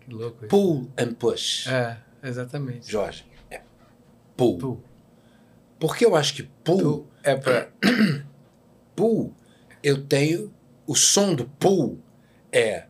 [0.00, 0.48] que louco isso.
[0.48, 1.66] Pull and push.
[1.66, 2.90] É, exatamente.
[2.90, 3.62] Jorge, é
[4.36, 4.58] pull.
[4.58, 4.84] Pull.
[5.78, 7.72] Porque eu acho que pull, Tu é pra.
[8.94, 9.34] pull,
[9.82, 10.54] eu tenho.
[10.86, 12.02] O som do pull
[12.52, 12.89] é.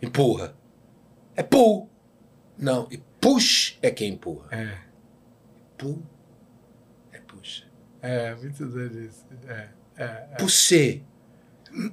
[0.00, 0.54] Empurra.
[1.34, 1.88] É pull.
[2.56, 4.48] Não, e push é quem empurra.
[4.50, 4.78] É,
[5.76, 6.02] Pull
[7.12, 7.64] é puxa.
[8.02, 9.24] é, muito doido isso.
[9.46, 10.36] É, é, é.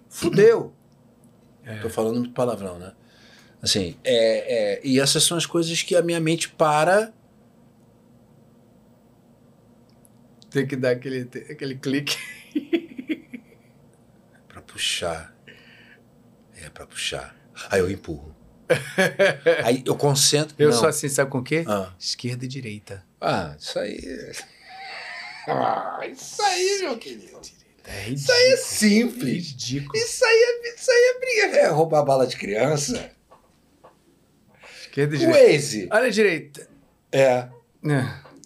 [0.09, 0.73] Fudeu.
[1.63, 1.79] É.
[1.79, 2.93] Tô falando muito palavrão, né?
[3.61, 7.13] Assim, é, é, e essas são as coisas que a minha mente para
[10.55, 12.15] Tem que dar aquele, aquele clique.
[14.47, 15.35] Pra puxar.
[16.55, 17.35] É, pra puxar.
[17.69, 18.35] Aí eu empurro.
[19.63, 20.55] Aí eu concentro.
[20.57, 20.77] Eu não.
[20.77, 21.63] sou assim, sabe com o quê?
[21.67, 21.91] Ah.
[21.99, 23.03] Esquerda e direita.
[23.21, 23.99] Ah, isso aí.
[25.47, 27.39] Ah, isso aí, meu querido.
[27.87, 29.47] É Isso aí é simples.
[29.49, 29.95] ridículo.
[29.95, 31.57] Isso aí é, isso aí é briga.
[31.59, 33.11] É roubar bala de criança.
[34.81, 35.51] Esquerda e O direita.
[35.51, 35.89] Waze.
[35.91, 36.67] Olha a direita.
[37.11, 37.47] É.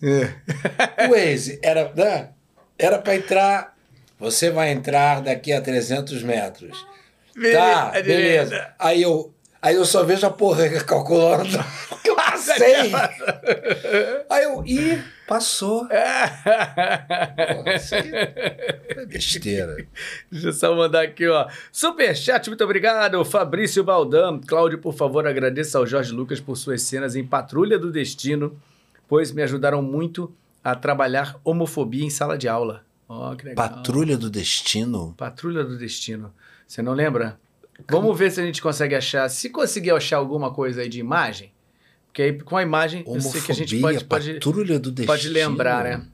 [0.01, 1.07] É.
[1.07, 2.31] O Waze era, né?
[2.77, 3.77] Era pra entrar.
[4.19, 6.85] Você vai entrar daqui a 300 metros.
[7.33, 8.03] Tá, beleza.
[8.03, 8.75] direita.
[8.79, 11.57] Aí eu, aí eu só vejo a porra calculando.
[11.89, 12.91] Porque eu passei.
[14.29, 15.87] Aí eu, ih, passou.
[15.87, 19.87] Porra, isso é besteira.
[20.31, 21.47] Deixa eu só mandar aqui, ó.
[21.71, 23.23] Superchat, muito obrigado.
[23.25, 24.39] Fabrício Baldam.
[24.45, 28.59] Cláudio, por favor, agradeça ao Jorge Lucas por suas cenas em Patrulha do Destino,
[29.07, 30.33] pois me ajudaram muito
[30.63, 32.83] a trabalhar homofobia em sala de aula.
[33.07, 33.69] Ó, que legal.
[33.69, 35.13] Patrulha do Destino?
[35.17, 36.33] Patrulha do Destino.
[36.69, 37.39] Você não lembra?
[37.89, 39.27] Vamos ver se a gente consegue achar.
[39.27, 41.51] Se conseguir achar alguma coisa aí de imagem,
[42.05, 45.83] porque aí com a imagem eu sei que a gente pode, pode, do pode lembrar,
[45.83, 46.05] né?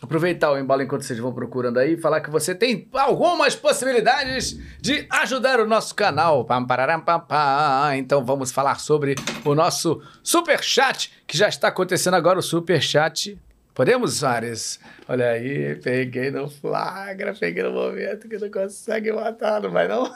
[0.00, 4.56] Aproveitar o embalo enquanto vocês vão procurando aí e falar que você tem algumas possibilidades
[4.80, 6.44] de ajudar o nosso canal.
[6.44, 7.96] Pam, pararam, pam, pam.
[7.96, 12.80] Então vamos falar sobre o nosso super chat que já está acontecendo agora o super
[12.80, 13.36] chat.
[13.76, 14.80] Podemos, Ares?
[15.06, 20.10] Olha aí, peguei no flagra, peguei no momento que não consegue matar, não vai não?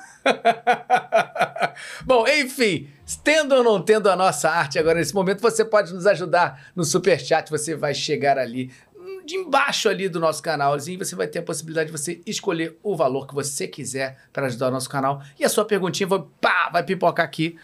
[2.07, 2.89] Bom, enfim,
[3.23, 6.85] tendo ou não tendo a nossa arte agora nesse momento, você pode nos ajudar no
[6.85, 11.27] super chat, você vai chegar ali hum, de embaixo ali do nosso canalzinho, você vai
[11.27, 14.89] ter a possibilidade de você escolher o valor que você quiser para ajudar o nosso
[14.89, 15.23] canal.
[15.39, 17.59] E a sua perguntinha vai, pá, vai pipocar aqui,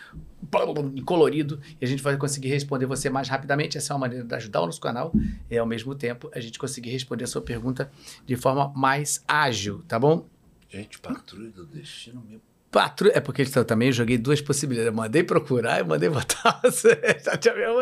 [1.04, 3.76] colorido, e a gente vai conseguir responder você mais rapidamente.
[3.76, 5.12] Essa é uma maneira de ajudar o nosso canal
[5.50, 7.90] e, ao mesmo tempo, a gente conseguir responder a sua pergunta
[8.24, 10.26] de forma mais ágil, tá bom?
[10.68, 12.40] Gente, Patrulha do Destino, meu.
[12.76, 13.10] Patru...
[13.14, 14.92] É porque eu também joguei duas possibilidades.
[14.92, 16.90] Eu mandei procurar e mandei botar você
[17.24, 17.80] já te mesmo.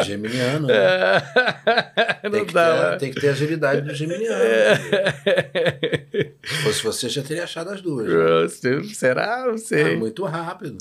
[0.00, 0.66] É geminiano.
[0.66, 0.74] né?
[0.74, 1.20] É.
[2.30, 4.34] Tem Não que, dá, ter, tem que ter agilidade do geminiano.
[6.42, 8.06] Se fosse você, já teria achado as duas.
[8.08, 8.82] né?
[8.94, 9.44] Será?
[9.46, 9.96] Não Ah, sei.
[9.96, 10.78] muito rápido.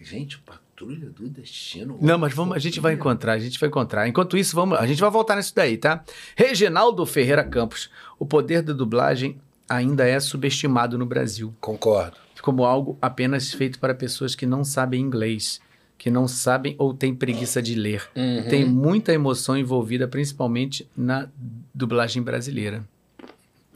[0.00, 1.98] Gente, Patrulha do Destino.
[2.00, 4.06] Não, mas vamos, a gente vai encontrar, a gente vai encontrar.
[4.08, 6.02] Enquanto isso, vamos, a gente vai voltar nisso daí, tá?
[6.36, 7.90] Reginaldo Ferreira Campos.
[8.18, 9.40] O poder da dublagem
[9.70, 12.16] ainda é subestimado no Brasil, Concordo.
[12.42, 15.60] como algo apenas feito para pessoas que não sabem inglês,
[15.96, 18.08] que não sabem ou têm preguiça de ler.
[18.16, 18.42] Uhum.
[18.48, 21.28] Tem muita emoção envolvida, principalmente na
[21.74, 22.82] dublagem brasileira.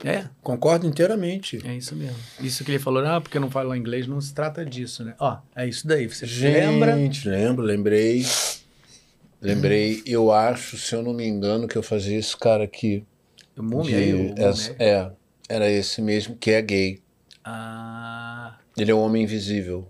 [0.03, 1.61] É, Concordo inteiramente.
[1.65, 2.17] é isso mesmo.
[2.41, 5.15] Isso que ele falou, ah, porque eu não falo inglês, não se trata disso, né?
[5.17, 6.07] Ó, é isso daí.
[6.07, 6.95] Você Gente, lembra?
[7.25, 8.23] lembro, lembrei.
[9.41, 13.03] Lembrei, eu acho, se eu não me engano, que eu fazia esse cara aqui.
[13.55, 13.97] O Múmia
[14.33, 14.75] de- essa- aí.
[14.79, 15.11] é,
[15.49, 17.01] era esse mesmo, que é gay.
[17.43, 19.87] Ah, Ele é um homem invisível.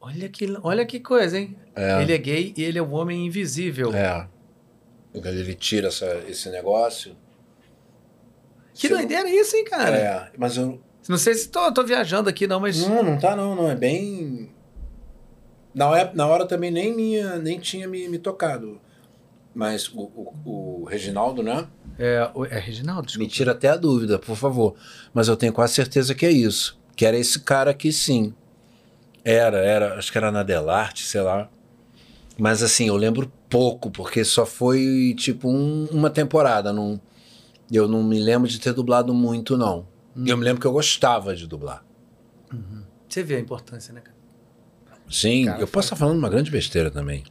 [0.00, 1.56] olha que, olha que coisa, hein?
[1.74, 2.02] É.
[2.02, 3.92] Ele é gay e ele é um homem invisível.
[3.94, 4.28] É.
[5.14, 7.16] Ele tira essa- esse negócio.
[8.74, 9.96] Que doideira é isso, hein, cara?
[9.96, 10.80] É, mas eu.
[11.08, 12.86] Não sei se tô, tô viajando aqui, não, mas.
[12.86, 13.70] Não, não tá, não, não.
[13.70, 14.50] É bem.
[15.74, 18.80] Na hora, na hora também nem, minha, nem tinha me, me tocado.
[19.54, 21.68] Mas o, o, o Reginaldo, né?
[21.98, 23.02] É, é Reginaldo?
[23.02, 23.32] Me Desculpa.
[23.32, 24.74] tira até a dúvida, por favor.
[25.12, 26.78] Mas eu tenho quase certeza que é isso.
[26.96, 28.34] Que era esse cara aqui, sim.
[29.24, 29.94] Era, era.
[29.98, 31.48] Acho que era na Delarte, sei lá.
[32.38, 36.72] Mas assim, eu lembro pouco, porque só foi tipo um- uma temporada.
[36.72, 37.00] Não,
[37.70, 39.86] eu não me lembro de ter dublado muito, não.
[40.16, 41.84] E eu me lembro que eu gostava de dublar.
[43.08, 44.16] Você vê a importância, né, cara?
[45.10, 47.24] Sim, Cara, eu posso estar falando uma grande besteira também.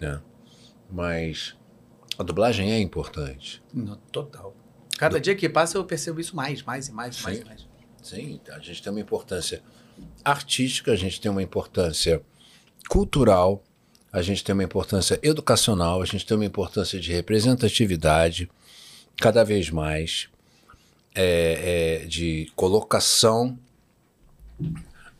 [0.00, 0.20] Né?
[0.90, 1.56] Mas
[2.18, 3.62] a dublagem é importante.
[3.72, 4.56] No, total.
[4.98, 7.42] Cada dia que passa eu percebo isso mais, mais e mais, e mais Sim.
[7.42, 7.68] e mais.
[8.02, 9.62] Sim, a gente tem uma importância
[10.24, 12.22] artística, a gente tem uma importância
[12.88, 13.62] cultural,
[14.12, 18.48] a gente tem uma importância educacional, a gente tem uma importância de representatividade,
[19.18, 20.28] cada vez mais,
[21.14, 23.58] é, é, de colocação.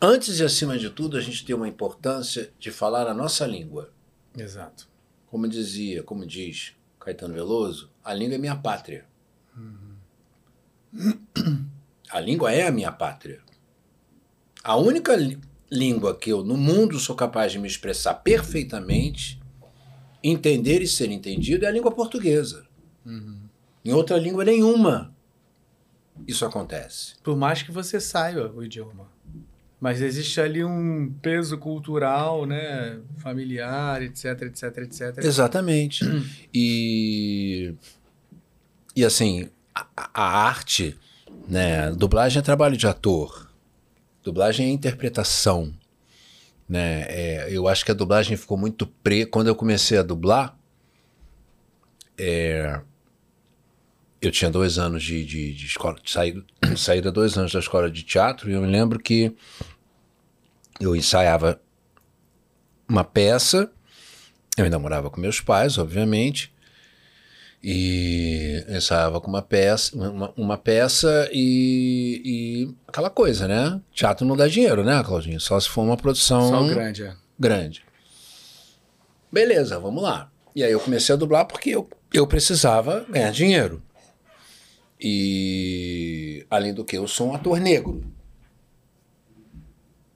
[0.00, 3.91] Antes e acima de tudo, a gente tem uma importância de falar a nossa língua.
[4.36, 4.89] Exato.
[5.26, 6.76] Como dizia, como diz
[7.07, 9.05] Caetano Veloso, a língua é minha pátria.
[12.10, 13.41] A língua é a minha pátria.
[14.65, 15.12] A única
[15.70, 19.41] língua que eu no mundo sou capaz de me expressar perfeitamente,
[20.20, 22.67] entender e ser entendido é a língua portuguesa.
[23.85, 25.15] Em outra língua nenhuma
[26.26, 27.15] isso acontece.
[27.23, 29.09] Por mais que você saiba o idioma.
[29.80, 32.98] Mas existe ali um peso cultural, né?
[33.18, 35.18] Familiar, etc, etc, etc.
[35.18, 36.05] Exatamente.
[36.52, 37.74] e
[38.94, 40.96] e assim, a, a arte,
[41.46, 41.90] né?
[41.90, 43.50] Dublagem é trabalho de ator.
[44.22, 45.72] Dublagem é interpretação.
[46.68, 47.02] Né?
[47.08, 49.26] É, eu acho que a dublagem ficou muito pre.
[49.26, 50.58] Quando eu comecei a dublar,
[52.18, 52.80] é,
[54.26, 56.44] eu tinha dois anos de, de, de escola, de saída,
[56.76, 59.34] saída dois anos da escola de teatro, e eu me lembro que
[60.80, 61.60] eu ensaiava
[62.88, 63.70] uma peça,
[64.56, 66.52] eu ainda morava com meus pais, obviamente,
[67.62, 73.80] e ensaiava com uma peça, uma, uma peça e, e, aquela coisa, né?
[73.92, 75.40] Teatro não dá dinheiro, né, Claudinho?
[75.40, 77.14] Só se for uma produção Só grande, é.
[77.38, 77.82] grande.
[79.32, 80.30] Beleza, vamos lá.
[80.55, 83.82] E aí eu comecei a dublar porque eu, eu precisava ganhar dinheiro.
[85.00, 88.02] E além do que eu sou um ator negro.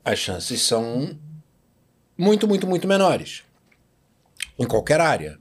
[0.04, 1.18] As chances são
[2.16, 3.44] muito, muito, muito menores.
[4.58, 5.38] Em qualquer área.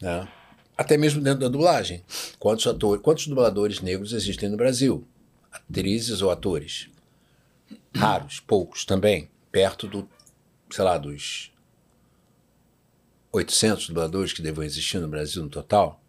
[0.00, 0.28] Né?
[0.76, 2.04] Até mesmo dentro da dublagem.
[2.38, 5.06] Quantos atores, quantos dubladores negros existem no Brasil?
[5.50, 6.88] Atrizes ou atores?
[7.94, 9.30] Raros, poucos também.
[9.50, 10.08] Perto do,
[10.70, 11.52] sei lá, dos
[13.30, 16.01] 800 dubladores que devem existir no Brasil no total.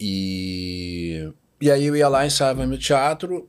[0.00, 3.46] E, e aí eu ia lá, ensaiava meu teatro,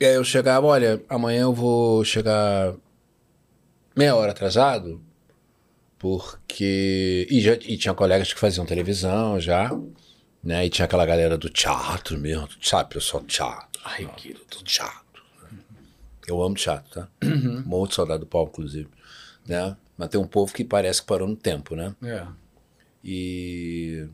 [0.00, 2.74] e aí eu chegava, olha, amanhã eu vou chegar
[3.96, 5.02] meia hora atrasado,
[5.98, 7.26] porque.
[7.28, 9.70] E, já, e tinha colegas que faziam televisão já,
[10.42, 10.64] né?
[10.64, 13.82] E tinha aquela galera do teatro mesmo, sabe, pessoal, teatro.
[13.84, 14.98] Ai, que do teatro.
[16.28, 17.08] Eu amo teatro, tá?
[17.24, 17.62] Uhum.
[17.64, 18.88] Morro de saudade do palco, inclusive.
[19.46, 19.76] Né?
[19.96, 21.94] Mas tem um povo que parece que parou no tempo, né?
[22.02, 22.26] É.
[23.02, 24.06] E.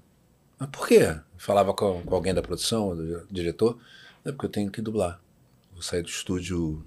[0.58, 1.18] Mas por quê?
[1.44, 3.76] Falava com, com alguém da produção, do diretor.
[4.24, 5.20] É porque eu tenho que dublar.
[5.74, 6.82] Vou sair do estúdio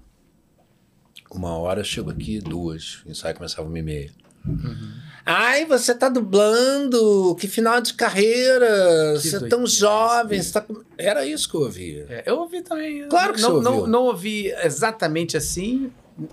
[1.30, 3.04] uma hora, chego aqui duas.
[3.06, 4.10] O ensaio começava uma e meia.
[4.44, 4.94] Uhum.
[5.24, 10.42] Ai, você tá dublando, que final de carreira, que você é tão jovem.
[10.42, 10.64] Tá...
[10.96, 12.06] Era isso que eu ouvia.
[12.08, 13.06] É, eu ouvi também.
[13.08, 13.62] Claro que não.
[13.62, 15.92] Não, não ouvi exatamente assim,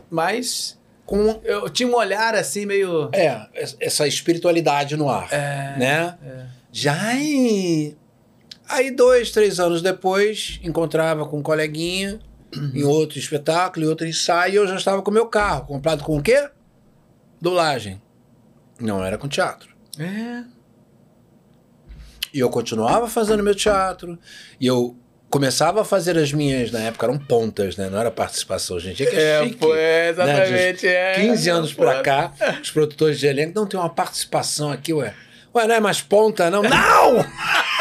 [0.09, 3.47] mas com eu tinha um olhar assim meio é
[3.79, 6.45] essa espiritualidade no ar é, né é.
[6.71, 7.13] já
[8.67, 12.19] aí dois três anos depois encontrava com um coleguinha
[12.55, 12.71] uhum.
[12.73, 16.17] em outro espetáculo em outro ensaio e eu já estava com meu carro comprado com
[16.17, 16.49] o quê
[17.41, 18.01] dublagem
[18.79, 19.69] não era com teatro
[19.99, 20.43] é
[22.33, 24.19] e eu continuava fazendo meu teatro
[24.59, 24.97] e eu
[25.29, 27.89] começava a fazer as minhas, na época eram pontas, né?
[27.89, 29.03] Não era participação, gente.
[29.03, 30.85] É que é, é chique, pô, é, exatamente.
[30.85, 30.93] Né?
[30.93, 35.13] É, 15 anos pra cá, os produtores de elenco não tem uma participação aqui, ué.
[35.53, 36.61] Ué, não é mais ponta, não?
[36.63, 36.69] Não!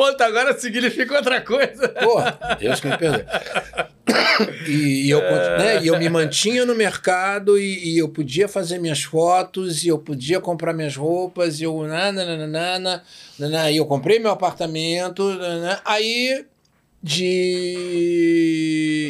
[0.00, 1.86] Ponta agora significa outra coisa.
[1.90, 2.22] Pô,
[2.58, 3.26] Deus que me perdoe.
[4.66, 8.78] E, e, eu, né, e eu me mantinha no mercado e, e, eu podia fazer
[8.78, 13.04] minhas fotos e eu podia comprar minhas roupas e eu nananana,
[13.38, 16.46] nanana, e eu comprei meu apartamento nanana, aí
[17.02, 17.92] de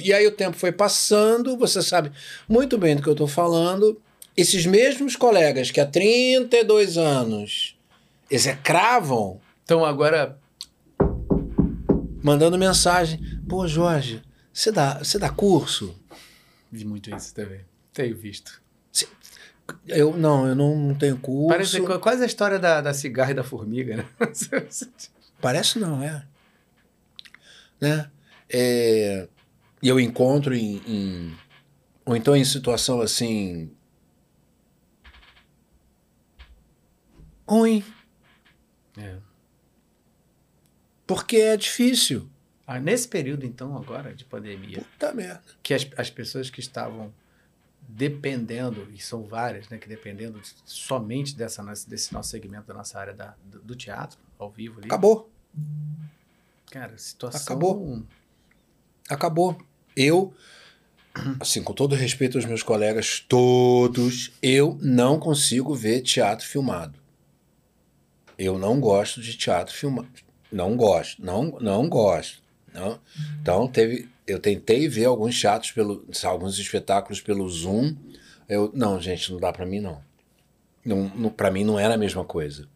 [0.04, 2.10] e aí o tempo foi passando você sabe
[2.48, 3.96] muito bem do que eu estou falando
[4.36, 7.76] esses mesmos colegas que há 32 anos
[8.28, 10.36] execravam estão agora
[12.22, 15.98] mandando mensagem pô Jorge você dá, você dá curso?
[16.70, 17.60] Vi muito isso também.
[17.92, 18.60] Tenho visto.
[19.86, 21.48] Eu não, eu não, não tenho curso.
[21.48, 24.06] Parece quase a história da, da cigarra e da formiga, né?
[25.40, 26.26] Parece não, é.
[27.80, 28.10] Né?
[28.48, 29.28] É,
[29.82, 31.36] e eu encontro em, em,
[32.04, 33.72] Ou então em situação assim.
[37.46, 37.84] Ruim.
[38.98, 39.16] É.
[41.10, 42.30] Porque é difícil.
[42.64, 44.78] Ah, nesse período, então, agora, de pandemia.
[44.78, 45.42] Puta merda.
[45.60, 47.12] Que as, as pessoas que estavam
[47.88, 53.12] dependendo, e são várias, né, que dependendo somente dessa, desse nosso segmento, da nossa área
[53.12, 54.86] da, do, do teatro, ao vivo ali.
[54.86, 55.28] Acabou.
[56.70, 57.40] Cara, situação.
[57.40, 58.02] Acabou.
[59.08, 59.58] Acabou.
[59.96, 60.32] Eu,
[61.40, 67.00] assim, com todo respeito aos meus colegas, todos, eu não consigo ver teatro filmado.
[68.38, 70.29] Eu não gosto de teatro filmado.
[70.50, 71.24] Não gosto.
[71.24, 72.40] Não, não gosto.
[72.72, 72.98] Não?
[73.40, 77.94] Então, teve, eu tentei ver alguns teatros, pelo, alguns espetáculos pelo Zoom.
[78.48, 80.00] Eu, não, gente, não dá para mim, não.
[80.84, 82.68] não, não para mim não era a mesma coisa.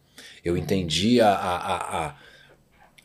[0.45, 2.15] Eu entendi a, a, a,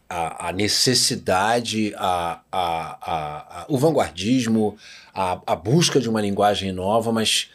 [0.09, 4.77] a, a necessidade, a, a, a, o vanguardismo,
[5.14, 7.49] a, a busca de uma linguagem nova, mas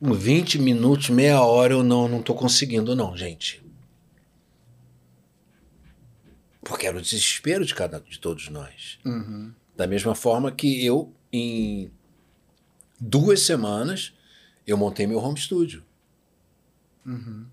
[0.00, 3.62] 20 minutos, meia hora eu não, não conseguindo, não, gente.
[6.68, 8.98] Porque era o desespero de cada de todos nós.
[9.04, 9.52] Uhum.
[9.76, 11.90] Da mesma forma que eu, em
[13.00, 14.12] duas semanas,
[14.66, 15.82] eu montei meu home studio.
[17.06, 17.46] Uhum.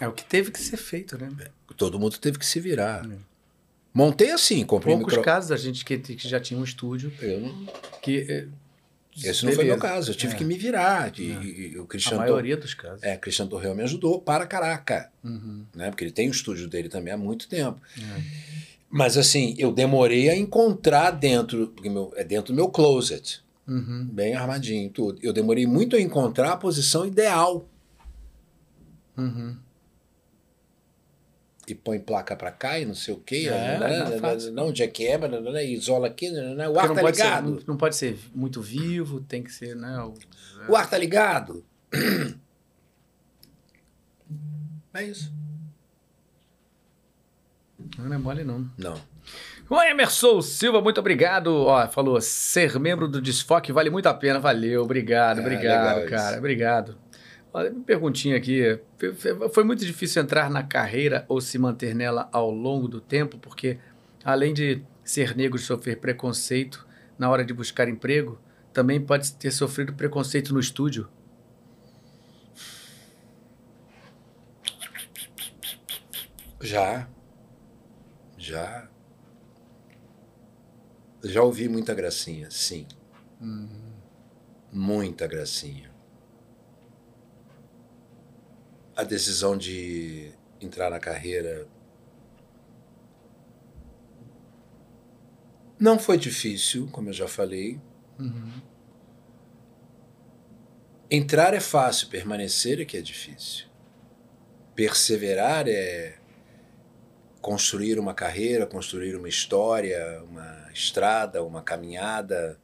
[0.00, 1.28] É o que teve que ser feito, né?
[1.76, 3.08] Todo mundo teve que se virar.
[3.92, 5.24] Montei assim, comprei Poucos micro...
[5.24, 7.66] casos a gente que, que já tinha um estúdio Eu não-
[8.02, 8.48] que.
[9.16, 9.64] Esse não foi beleza.
[9.64, 10.10] meu caso.
[10.10, 10.36] Eu tive É.
[10.36, 11.12] que me virar.
[11.18, 13.02] E, e- e o A Cristiano, Tor- maioria dos casos.
[13.02, 15.10] é, Cristiano Torreal me ajudou para caraca.
[15.24, 15.64] Uhum.
[15.74, 15.90] né?
[15.90, 17.80] Porque ele tem o estúdio dele também há muito tempo.
[17.98, 18.22] É.
[18.88, 24.08] Mas assim, eu demorei a encontrar dentro, porque meu- é dentro do meu closet, Uhum.
[24.10, 25.18] bem armadinho, tudo.
[25.22, 27.68] Eu demorei muito a encontrar a posição ideal.
[29.16, 29.56] Uhum.
[31.70, 33.48] E põe placa pra cá e não sei o quê.
[33.50, 37.16] É, não é não, onde é que é, né, isola aqui, o ar tá pode
[37.16, 37.62] ser- ligado.
[37.66, 39.98] não, pode ser muito vivo, tem que ser, né?
[40.02, 40.14] o-
[40.68, 41.64] O ar tá ligado.
[44.92, 45.32] É isso.
[47.98, 48.68] Não é mole, não.
[48.76, 49.00] Não.
[49.68, 51.54] O Emerson Silva, muito obrigado.
[51.54, 54.40] Ó, falou, ser membro do Desfoque vale muito a pena.
[54.40, 56.38] Valeu, obrigado, É, obrigado, cara, isso.
[56.38, 56.98] obrigado.
[57.52, 58.78] Olha, uma perguntinha aqui.
[59.52, 63.78] Foi- muito difícil entrar na carreira ou se manter nela ao longo do tempo, porque
[64.24, 66.86] além de ser negro e sofrer preconceito
[67.18, 68.38] na hora de buscar emprego,
[68.72, 71.08] também pode ter sofrido preconceito no estúdio.
[76.60, 77.08] Já.
[78.38, 78.88] Já.
[81.22, 82.86] Já ouvi muita gracinha, sim.
[84.72, 85.89] Muita gracinha.
[89.00, 90.30] A decisão de
[90.60, 91.66] entrar na carreira
[95.78, 97.80] não foi difícil, como eu já falei.
[101.10, 103.68] Entrar é fácil, permanecer é que é difícil.
[104.74, 106.18] Perseverar é
[107.40, 112.60] construir uma carreira, construir uma história, uma estrada, uma caminhada.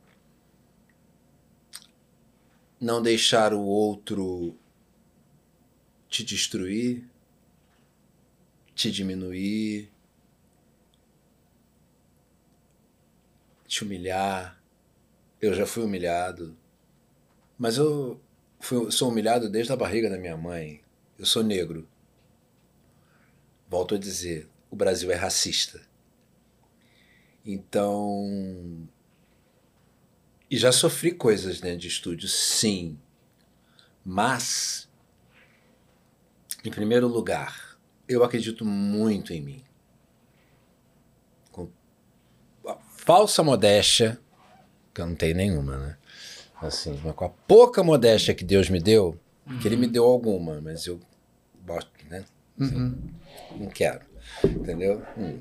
[2.79, 4.55] Não deixar o outro
[6.09, 7.05] te destruir,
[8.75, 9.91] te diminuir,
[13.67, 14.61] te humilhar.
[15.41, 16.57] Eu já fui humilhado,
[17.59, 18.21] mas eu
[18.61, 20.81] fui- sou humilhado desde a barriga da minha mãe.
[21.19, 21.87] Eu sou negro.
[23.69, 25.81] Volto a dizer, o Brasil é racista.
[27.45, 28.89] Então.
[30.51, 32.99] E já sofri coisas dentro de estúdio, sim.
[34.05, 34.86] Mas,
[36.69, 37.77] em primeiro lugar,
[38.09, 39.63] eu acredito muito em mim.
[41.53, 41.69] Com
[42.67, 44.19] a falsa modéstia,
[44.95, 45.97] que eu não tenho nenhuma, né?
[46.61, 49.19] Assim, mas com a pouca modéstia que Deus me deu,
[49.61, 51.01] que Ele me deu alguma, mas eu
[51.65, 52.25] gosto, né?
[52.59, 52.97] Uhum.
[53.59, 54.01] Não quero.
[54.45, 55.03] Entendeu?
[55.17, 55.41] Hum.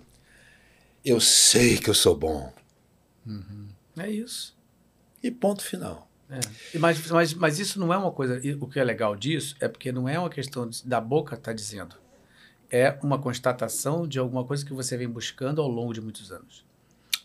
[1.04, 2.52] Eu sei que eu sou bom.
[3.98, 4.56] É isso.
[5.24, 6.08] E ponto final.
[6.30, 6.40] É.
[6.74, 8.40] E Mas, mas, mas isso não é uma coisa.
[8.46, 11.54] e O que é legal disso é porque não é uma questão da boca estar
[11.54, 11.96] dizendo.
[12.72, 16.66] É uma constatação de alguma coisa que você vem buscando ao longo de muitos anos.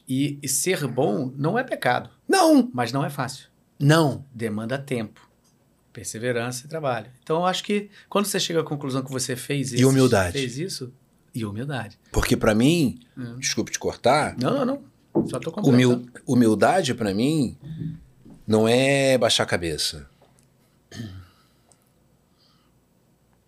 [0.06, 2.68] E, e ser bom não é pecado, Não!
[2.74, 3.46] mas não é fácil.
[3.78, 4.24] Não!
[4.34, 5.26] Demanda tempo,
[5.92, 7.10] perseverança e trabalho.
[7.22, 9.88] Então, eu acho que quando você chega à conclusão que você fez isso.
[9.88, 10.32] humildade.
[10.32, 10.92] Fez isso,
[11.34, 11.98] e humildade.
[12.12, 13.36] Porque pra mim, Hum.
[13.38, 14.80] desculpe te cortar, Não, não,
[15.14, 15.26] não.
[15.28, 17.56] Só estou humil- humildade pra mim
[18.50, 20.10] não é baixar a cabeça.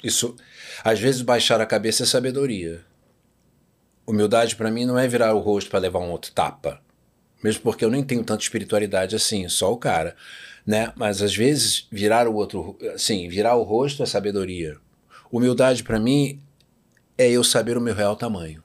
[0.00, 0.36] Isso,
[0.84, 2.84] às vezes baixar a cabeça é sabedoria.
[4.06, 6.80] Humildade pra mim não é virar o rosto pra levar um outro tapa.
[7.42, 10.14] Mesmo porque eu nem tenho tanta espiritualidade assim, só o cara,
[10.64, 10.92] né?
[10.94, 14.78] Mas às vezes virar o outro, assim, virar o rosto é sabedoria.
[15.32, 16.40] Humildade pra mim
[17.18, 18.62] é eu saber o meu real tamanho.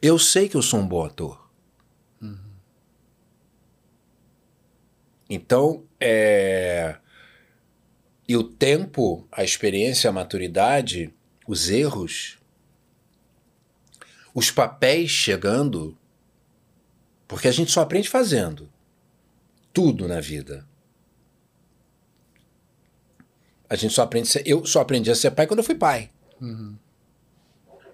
[0.00, 1.49] Eu sei que eu sou um bom ator.
[5.30, 6.96] Então, é...
[8.28, 11.14] e o tempo, a experiência, a maturidade,
[11.46, 12.38] os erros,
[14.34, 15.96] os papéis chegando,
[17.28, 18.68] porque a gente só aprende fazendo
[19.72, 20.66] tudo na vida.
[23.68, 25.76] A gente só aprende, a ser- eu só aprendi a ser pai quando eu fui
[25.76, 26.10] pai,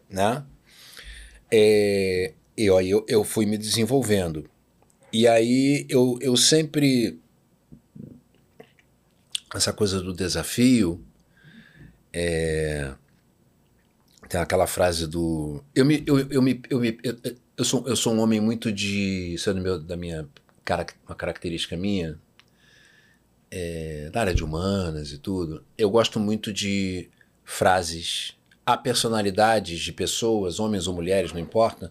[0.09, 0.43] né?
[1.51, 4.49] É, e aí eu, eu fui me desenvolvendo.
[5.13, 7.21] E aí eu, eu sempre.
[9.57, 11.03] Essa coisa do desafio.
[12.13, 12.95] é,
[14.29, 15.63] tem aquela frase do.
[15.75, 17.17] Eu, me, eu, eu, me, eu, me, eu,
[17.57, 19.35] eu, sou, eu sou um homem muito de.
[19.35, 20.29] Isso é meu, da minha.
[21.07, 22.19] Uma característica minha.
[23.51, 25.65] é, da área de humanas e tudo.
[25.79, 27.09] Eu gosto muito de
[27.45, 28.35] frases.
[28.65, 31.91] Há personalidades de pessoas, homens ou mulheres, não importa,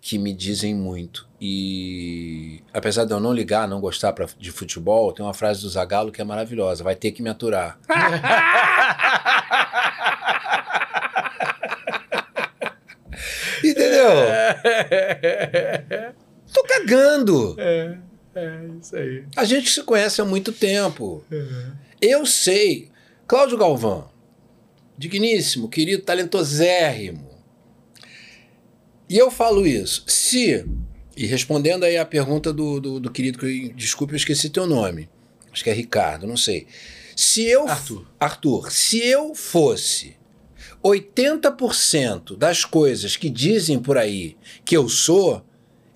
[0.00, 1.28] que me dizem muito.
[1.40, 5.68] E apesar de eu não ligar, não gostar pra, de futebol, tem uma frase do
[5.68, 7.78] Zagallo que é maravilhosa: vai ter que me aturar.
[13.62, 14.08] Entendeu?
[16.52, 17.54] Tô cagando.
[17.58, 17.98] É,
[18.34, 19.24] é isso aí.
[19.36, 21.24] A gente se conhece há muito tempo.
[21.30, 21.72] Uhum.
[22.00, 22.90] Eu sei.
[23.26, 24.08] Cláudio Galvão,
[24.96, 27.27] digníssimo, querido, talentosérrimo
[29.08, 30.04] e eu falo isso.
[30.06, 30.64] Se,
[31.16, 34.66] e respondendo aí a pergunta do, do, do querido, que eu- desculpe, eu esqueci teu
[34.66, 35.08] nome.
[35.52, 36.66] Acho que é Ricardo, não sei.
[37.16, 37.66] Se eu.
[37.66, 38.06] Arthur.
[38.20, 40.16] Arthur, se eu fosse
[40.84, 45.44] 80% das coisas que dizem por aí que eu sou,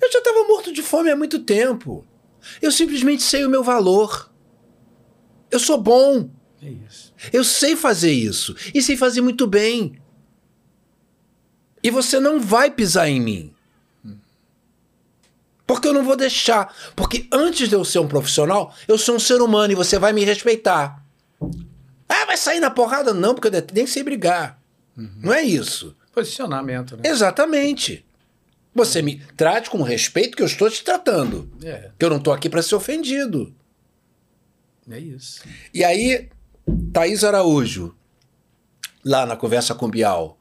[0.01, 2.05] eu já estava morto de fome há muito tempo.
[2.61, 4.33] Eu simplesmente sei o meu valor.
[5.51, 6.29] Eu sou bom.
[6.61, 7.13] É isso.
[7.33, 8.55] Eu sei fazer isso.
[8.75, 9.95] E sei fazer muito bem.
[11.83, 13.55] E você não vai pisar em mim.
[15.67, 16.75] Porque eu não vou deixar.
[16.95, 20.13] Porque antes de eu ser um profissional, eu sou um ser humano e você vai
[20.13, 21.03] me respeitar.
[22.09, 23.15] Ah, vai sair na porrada?
[23.15, 24.61] Não, porque eu nem sei brigar.
[24.97, 25.97] Não é isso.
[26.13, 27.03] Posicionamento, né?
[27.09, 28.05] Exatamente.
[28.75, 31.51] Você me trate com o respeito que eu estou te tratando.
[31.63, 33.55] É, Que eu não estou aqui para ser ofendido.
[34.91, 35.43] é isso.
[35.73, 36.29] E aí,
[36.93, 37.95] Thaís Araújo,
[39.05, 40.39] lá na conversa com Bial,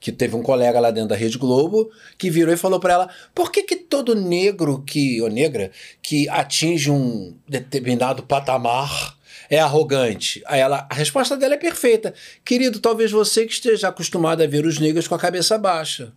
[0.00, 3.10] que teve um colega lá dentro da Rede Globo, que virou e falou para ela:
[3.34, 5.70] por que, que todo negro que, ou negra,
[6.02, 9.16] que atinge um determinado patamar
[9.50, 10.42] é arrogante?
[10.46, 12.14] Aí ela, a resposta dela é perfeita.
[12.44, 16.12] Querido, talvez você que esteja acostumado a ver os negros com a cabeça baixa,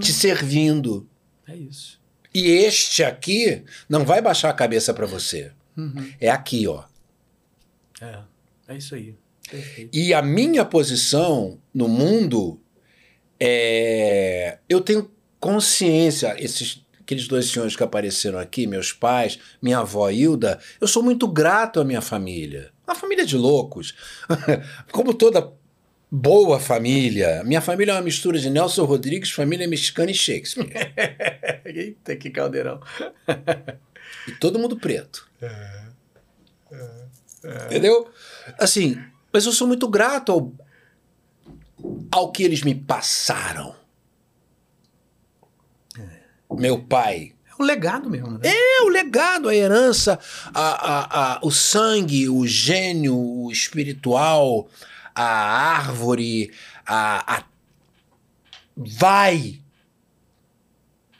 [0.00, 1.08] te servindo.
[1.46, 2.00] É isso.
[2.34, 5.52] E este aqui não vai baixar a cabeça para você.
[6.20, 6.84] É aqui, ó.
[8.00, 8.18] É,
[8.68, 9.14] é isso aí.
[9.50, 9.96] Perfeito.
[9.96, 12.60] E a minha posição no mundo
[13.38, 14.58] é.
[14.68, 20.58] Eu tenho consciência, esses, aqueles dois senhores que apareceram aqui, meus pais, minha avó Hilda,
[20.80, 22.70] eu sou muito grato à minha família.
[22.86, 23.94] Uma família de loucos.
[24.90, 25.52] Como toda
[26.10, 27.42] boa família.
[27.44, 30.70] Minha família é uma mistura de Nelson Rodrigues, família mexicana e Shakespeare.
[31.64, 32.80] Eita, que caldeirão.
[34.28, 35.28] E todo mundo preto.
[37.66, 38.08] Entendeu?
[38.58, 38.98] Assim,
[39.32, 40.52] mas eu sou muito grato ao,
[42.10, 43.74] ao que eles me passaram.
[46.50, 47.32] Meu pai.
[47.46, 48.40] É um legado mesmo, né?
[48.44, 50.18] É o legado, a herança,
[50.54, 54.68] a, a, a, o sangue, o gênio, o espiritual,
[55.14, 56.52] a árvore,
[56.86, 57.44] a, a.
[58.76, 59.60] Vai!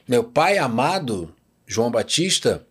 [0.06, 1.34] Meu pai amado,
[1.66, 2.64] João Batista,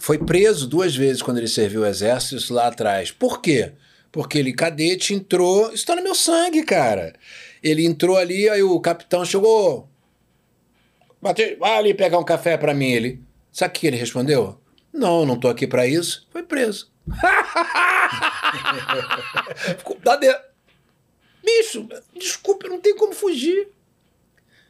[0.00, 3.12] foi preso duas vezes quando ele serviu o exército, lá atrás.
[3.12, 3.74] Por quê?
[4.12, 5.72] Porque ele, cadete, entrou.
[5.72, 7.14] Isso tá no meu sangue, cara.
[7.62, 9.88] Ele entrou ali, aí o capitão chegou.
[11.22, 12.90] Bate, vai ali pegar um café pra mim.
[12.90, 13.22] Ele.
[13.52, 14.58] Sabe o que ele respondeu?
[14.92, 16.26] Não, não tô aqui pra isso.
[16.30, 16.90] Foi preso.
[19.78, 19.96] Ficou.
[21.42, 23.68] Bicho, desculpa, não tem como fugir.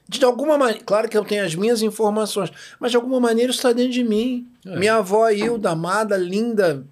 [0.09, 3.61] De alguma maneira, claro que eu tenho as minhas informações, mas de alguma maneira isso
[3.61, 4.49] está dentro de mim.
[4.67, 4.77] É.
[4.77, 6.85] Minha avó Hilda, amada, linda,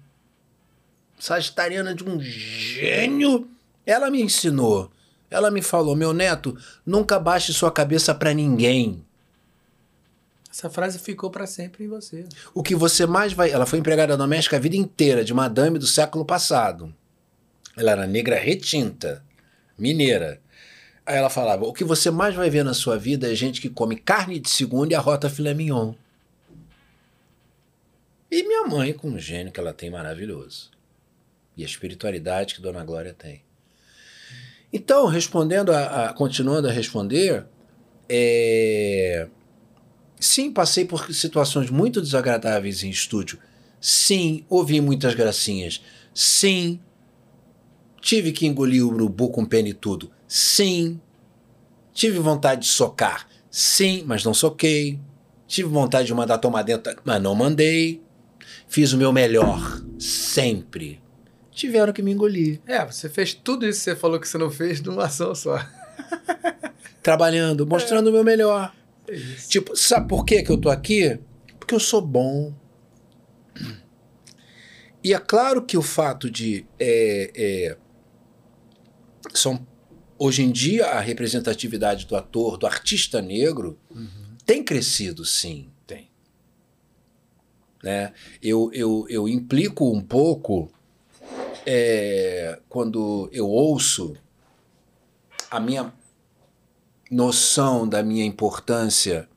[1.19, 3.47] sagitariana de um gênio,
[3.85, 4.91] ela me ensinou.
[5.29, 9.05] Ela me falou: meu neto, nunca baixe sua cabeça para ninguém.
[10.49, 12.25] Essa frase ficou pra sempre em você.
[12.53, 13.51] O que você mais vai.
[13.51, 16.93] Ela foi empregada doméstica a vida inteira, de madame do século passado.
[17.77, 19.23] Ela era negra retinta,
[19.77, 20.41] mineira.
[21.05, 23.69] Aí ela falava: o que você mais vai ver na sua vida é gente que
[23.69, 25.93] come carne de segunda e arrota filé mignon.
[28.31, 30.69] E minha mãe, com o gênio que ela tem maravilhoso.
[31.59, 33.43] E a espiritualidade que Dona Glória tem.
[34.71, 37.45] Então, respondendo a, a- continuando a responder,
[38.07, 39.27] é,
[40.17, 43.39] sim, passei por situações muito desagradáveis em estúdio.
[43.81, 45.81] Sim, ouvi muitas gracinhas.
[46.13, 46.79] Sim,
[47.99, 50.09] tive que engolir o urubu com pena e tudo.
[50.25, 50.97] Sim,
[51.93, 53.27] tive vontade de socar.
[53.51, 54.97] Sim, mas não soquei.
[55.45, 58.01] Tive vontade de mandar tomar dentro, mas não mandei.
[58.69, 61.01] Fiz o meu melhor, sempre.
[61.59, 62.61] Tiveram que me engolir.
[62.65, 65.59] É, você fez tudo isso que você falou que você não fez numa ação só.
[67.03, 68.73] Trabalhando, mostrando o meu melhor.
[69.05, 69.17] É.
[69.45, 71.19] Tipo, sabe por que que eu tô aqui?
[71.59, 72.53] Porque eu sou bom.
[75.03, 76.65] E é claro que o fato de.
[76.79, 77.77] é, é,
[79.33, 79.67] são,
[80.17, 83.77] hoje em dia, a representatividade do ator, do artista negro,
[84.45, 85.69] tem crescido, sim.
[85.85, 86.09] Tem.
[87.83, 88.13] Né?
[88.41, 90.71] Eu, eu, eu implico um pouco
[91.71, 94.17] é, quando eu ouço
[95.51, 95.93] a minha
[97.11, 99.29] noção da minha importância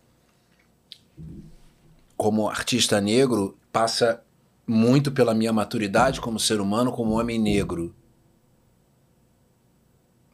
[2.17, 4.25] como artista negro passa
[4.67, 7.94] muito pela minha maturidade como ser humano, como homem negro.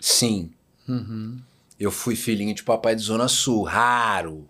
[0.01, 0.53] Sim.
[0.89, 1.43] Uhum.
[1.81, 4.49] Eu fui filhinho de papai de Zona Sul, raro.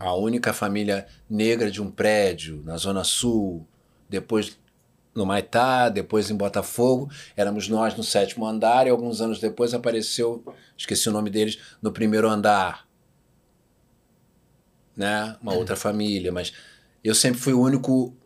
[0.00, 3.64] A única família negra de um prédio na Zona Sul,
[4.08, 4.58] depois
[5.18, 7.10] no Maitá, depois em Botafogo.
[7.36, 10.42] Éramos nós no sétimo andar e alguns anos depois apareceu,
[10.76, 12.86] esqueci o nome deles, no primeiro andar.
[14.96, 15.36] Né?
[15.42, 16.52] Uma outra família, mas
[17.04, 18.16] eu sempre fui o único.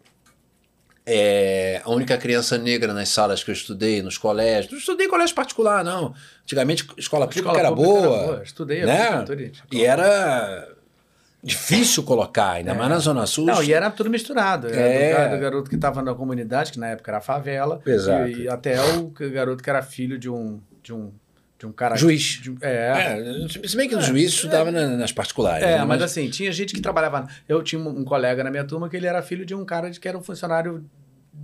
[1.04, 4.70] é, a única criança negra nas salas que eu estudei, nos colégios.
[4.70, 6.14] Não estudei em colégio particular, não.
[6.42, 8.42] Antigamente, escola pública Escola era pública boa.
[8.42, 9.10] Estudei a né?
[9.10, 10.76] vida toda de E era
[11.42, 13.44] difícil colocar, ainda mais na Zona Sul.
[13.46, 14.68] Não, e era tudo misturado.
[14.68, 15.28] Era É.
[15.28, 17.80] do, do garoto que estava na comunidade, que na época era a favela.
[17.84, 18.28] Exato.
[18.28, 20.60] E, e até o garoto que era filho de um.
[20.82, 21.12] De um,
[21.58, 21.96] de um cara.
[21.96, 22.40] Juiz.
[22.42, 23.18] de é.
[23.64, 25.64] É, se bem que o juiz estudava na- nas particulares.
[25.64, 25.84] É, né?
[25.84, 27.26] mas assim, tinha gente que trabalhava.
[27.48, 30.08] Eu tinha um colega na minha turma que ele era filho de um cara que
[30.08, 30.84] era um funcionário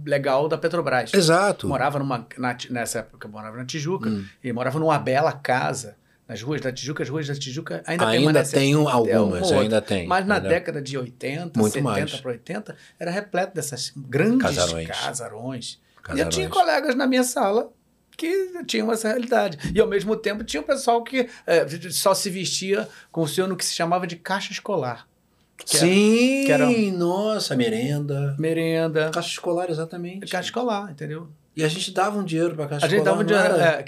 [0.05, 1.13] legal da Petrobras.
[1.15, 1.67] Exato.
[1.69, 2.27] Morava numa.
[2.37, 4.09] na- nessa época, morava na Tijuca.
[4.09, 4.25] Hum.
[4.43, 5.97] E morava numa bela casa.
[6.29, 9.47] Nas ruas da Tijuca, as ruas da Tijuca ainda, Ainda tem um- até algumas, uma
[9.47, 9.61] outra.
[9.61, 10.07] ainda tem.
[10.07, 12.21] Mas na ainda- década de 80, Muito 70 mais.
[12.21, 14.89] para 80, era repleto dessas grandes Casarões.
[14.89, 15.67] casarões.
[15.75, 16.35] E eu Casarões.
[16.35, 17.73] tinha colegas na minha sala
[18.17, 19.73] que tinham essa realidade.
[19.75, 23.47] E ao mesmo tempo tinha um pessoal que eh, só se vestia com o seu
[23.49, 25.09] no que se chamava de caixa escolar.
[25.57, 28.37] Que era Sim, que era- nossa, merenda.
[28.39, 30.31] merenda, Caixa escolar, exatamente.
[30.31, 31.29] caixa escolar, entendeu?
[31.59, 33.17] E a gente dava um dinheiro pra caixa A gente escolar.
[33.17, 33.55] dava um dinheiro.
[33.61, 33.85] era?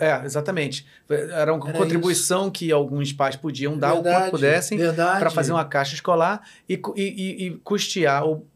[0.04, 0.84] é, é, exatamente.
[1.08, 5.52] Era uma Era contribuição que alguns pais podiam dar o Verdade, quanto pudessem para fazer
[5.52, 8.46] uma caixa escolar e, e- e- e custear o, o,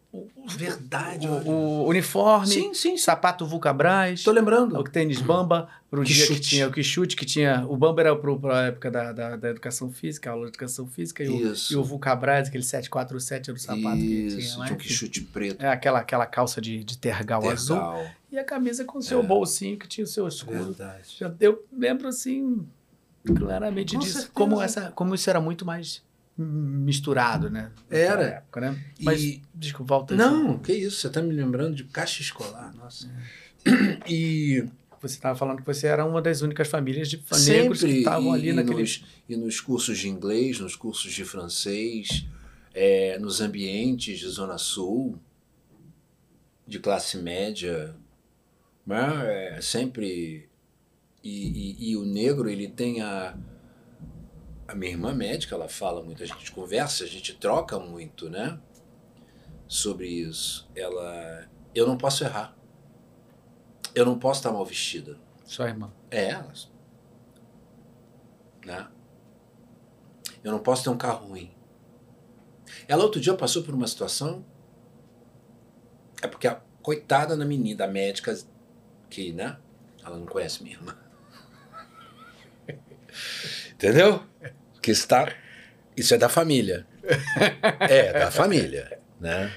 [0.57, 1.29] Verdade.
[1.29, 4.79] o- o uniforme, Sim, sim, sapato Vulcabras, Tô lembrando.
[4.79, 6.49] o tênis Bamba, pro Que dia que chute.
[6.49, 7.67] tinha o que chute, que tinha.
[7.69, 10.87] O Bamba era para a época da, da, da educação física, a aula de educação
[10.87, 11.73] física, e o, Isso.
[11.73, 14.65] e o Vulcabras, aquele 747 era o sapato que Isso, tinha lá.
[14.67, 14.87] tinha enfim.
[14.89, 15.63] que chute preto.
[15.63, 17.77] É aquela, aquela calça de, de tergal, azul.
[17.77, 18.07] Tergal.
[18.33, 19.23] E a camisa com o seu É.
[19.23, 20.73] bolsinho, que tinha o seu escudo.
[20.75, 21.19] Verdade.
[21.41, 22.67] Eu lembro assim
[23.37, 24.33] claramente Com disso, certeza.
[24.33, 26.03] como essa, como isso era muito mais
[26.39, 27.73] misturado, né?
[27.91, 28.23] Era.
[28.25, 28.85] Época, né?
[29.01, 30.15] Mas E- desculpa, volta.
[30.15, 33.11] Não, que isso, você tá me lembrando de caixa escolar, nossa.
[34.09, 34.65] E
[35.01, 38.49] Você estava falando que você era uma das únicas famílias de negros que estavam ali
[38.49, 38.81] e naquele.
[38.81, 42.27] nos, e nos cursos de inglês, nos cursos de francês,
[42.75, 45.19] é, nos ambientes de Zona Sul,
[46.67, 47.95] de classe média,
[48.87, 49.57] né?
[49.57, 50.49] É, sempre
[51.23, 53.37] e, e- e o negro ele tem a
[54.69, 58.61] a minha irmã médica ela fala muito a gente conversa a gente troca muito né
[59.67, 62.57] sobre isso ela eu não posso errar
[63.95, 65.91] eu não posso estar mal vestida Sua irmã.
[66.11, 66.71] é elas.
[68.65, 68.87] Né?
[70.45, 71.51] Eu não posso ter um carro ruim.
[72.87, 74.45] Ela outro dia passou por uma situação.
[76.23, 78.37] É porque a coitada da menina, da médica,
[79.11, 79.59] que, né?
[80.05, 80.97] Ela não conhece minha irmã.
[83.73, 84.23] Entendeu?
[84.81, 85.33] Que está.
[85.97, 86.87] Isso é da família.
[87.81, 88.99] É, da família.
[89.19, 89.51] Né?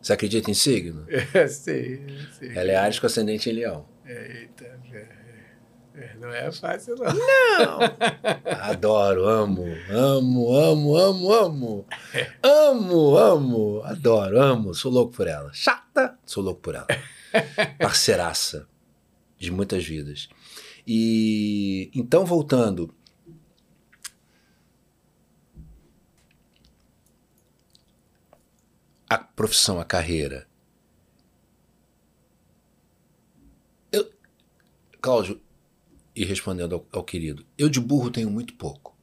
[0.00, 1.06] Você acredita em signo?
[1.08, 2.06] É, sim,
[2.38, 2.50] sim.
[2.54, 3.86] Ela é Ares com ascendente em leão.
[4.06, 5.06] Eita, é,
[5.94, 7.06] é, não é fácil, não.
[8.62, 11.86] Adoro, amo, amo, amo, amo, amo.
[12.42, 14.74] Amo, amo, adoro, amo.
[14.74, 15.50] Sou louco por ela.
[15.52, 16.86] Chata, sou louco por ela.
[17.78, 18.66] Parceiraça
[19.36, 20.28] de muitas vidas.
[20.86, 22.94] E então, voltando.
[29.08, 30.46] A profissão, a carreira.
[33.90, 34.12] Eu,
[35.00, 35.40] Cláudio,
[36.14, 38.96] e respondendo ao, ao querido, eu de burro tenho muito pouco.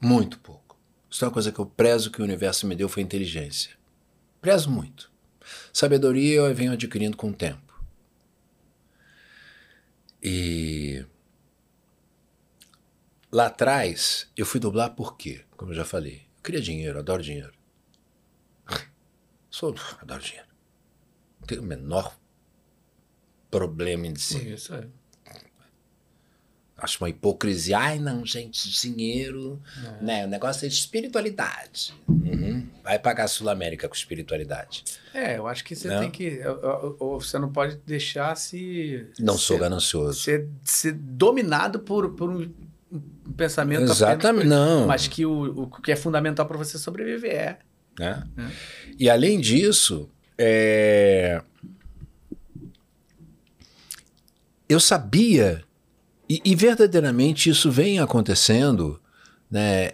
[0.00, 0.76] Muito pouco.
[1.08, 3.76] Isso é uma coisa que eu prezo que o universo me deu foi inteligência.
[4.40, 5.10] Prezo muito.
[5.72, 7.80] Sabedoria eu venho adquirindo com o tempo.
[10.22, 11.04] E
[13.30, 15.44] lá atrás eu fui dublar por quê?
[15.56, 16.26] Como eu já falei.
[16.36, 17.61] Eu queria dinheiro, adoro dinheiro.
[19.52, 20.48] Sou, adoro dinheiro.
[21.40, 22.16] Não tenho o menor
[23.50, 24.46] problema em dizer.
[24.54, 24.86] Isso é.
[26.78, 27.78] Acho uma hipocrisia.
[27.78, 29.60] Ai, não, gente, dinheiro.
[30.00, 30.02] É.
[30.04, 30.24] Né?
[30.24, 31.94] O negócio é espiritualidade.
[32.08, 32.66] Uhum.
[32.82, 34.82] Vai pagar a Sul América com espiritualidade.
[35.14, 36.00] É, eu acho que você Não.
[36.00, 36.40] tem que.
[36.98, 39.06] ou- Você não pode deixar se.
[39.20, 40.18] Não sou ser, ganancioso.
[40.18, 42.52] ser, ser dominado por, por um,
[42.90, 44.42] um pensamento apenas Exatamente.
[44.44, 44.86] por- Não.
[44.86, 47.58] Mas que o, o que é fundamental para você sobreviver é.
[47.98, 48.26] Né?
[48.36, 48.50] É.
[48.98, 51.42] E além disso, é,
[54.68, 55.64] eu sabia,
[56.28, 59.00] e, e verdadeiramente isso vem acontecendo,
[59.50, 59.92] né?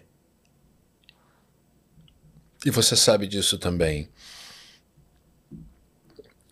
[2.65, 4.09] E você sabe disso também.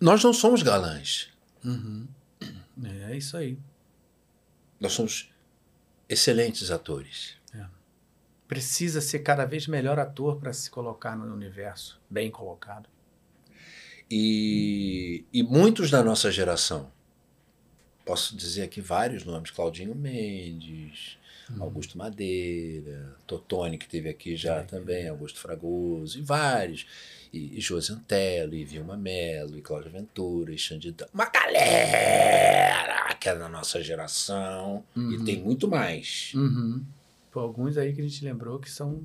[0.01, 1.29] Nós não somos galãs.
[3.09, 3.59] É isso aí.
[4.79, 5.31] Nós somos
[6.09, 7.36] excelentes atores.
[8.49, 12.89] Precisa ser cada vez melhor ator para se colocar no universo, bem colocado.
[14.11, 16.93] E, e muitos da nossa geração,
[18.05, 21.19] posso dizer aqui vários nomes: Claudinho Mendes,
[21.59, 26.87] Augusto Madeira, Totone, que teve aqui já também, Augusto Fragoso, e vários.
[27.33, 33.13] E, e Josi Antelo, e Vilma Mello, e Cláudia Ventura, e Xande Dan- Uma galera
[33.19, 34.85] que é da nossa geração.
[34.95, 35.25] E Uhum.
[35.25, 36.85] tem muito mais Uhum.
[37.37, 39.05] Pô, alguns aí que a gente lembrou que são.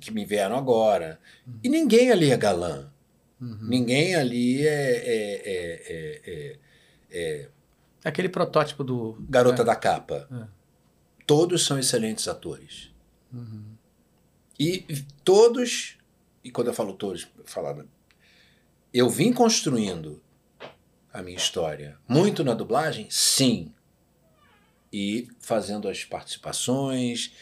[0.00, 1.20] que me vieram agora.
[1.62, 2.90] E ninguém ali é galã.
[3.40, 3.68] Uhum.
[3.68, 6.58] Ninguém ali é, é- é- é- é-
[7.12, 7.48] é
[8.02, 9.24] Aquele protótipo do.
[9.28, 9.64] garota é.
[9.64, 10.26] da capa.
[10.32, 10.48] É.
[11.24, 12.90] Todos são excelentes atores.
[13.32, 13.62] Uhum.
[14.58, 14.84] E
[15.22, 15.98] todos,
[16.42, 17.88] e quando eu falo todos, falando,
[18.92, 20.20] eu vim construindo
[21.12, 23.72] a minha história muito na dublagem, sim.
[24.92, 27.32] E fazendo as participações,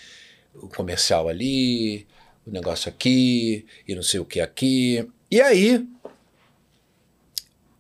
[0.55, 2.07] o comercial ali,
[2.47, 5.09] o negócio aqui, e não sei o que aqui.
[5.31, 5.87] E aí,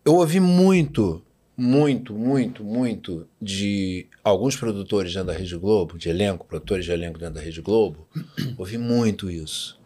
[0.05, 1.23] eu ouvi muito,
[1.57, 7.19] muito, muito, muito de alguns produtores dentro da Rede Globo, de elenco, produtores de elenco
[7.19, 8.09] dentro da Rede Globo,
[8.57, 9.79] ouvi muito isso.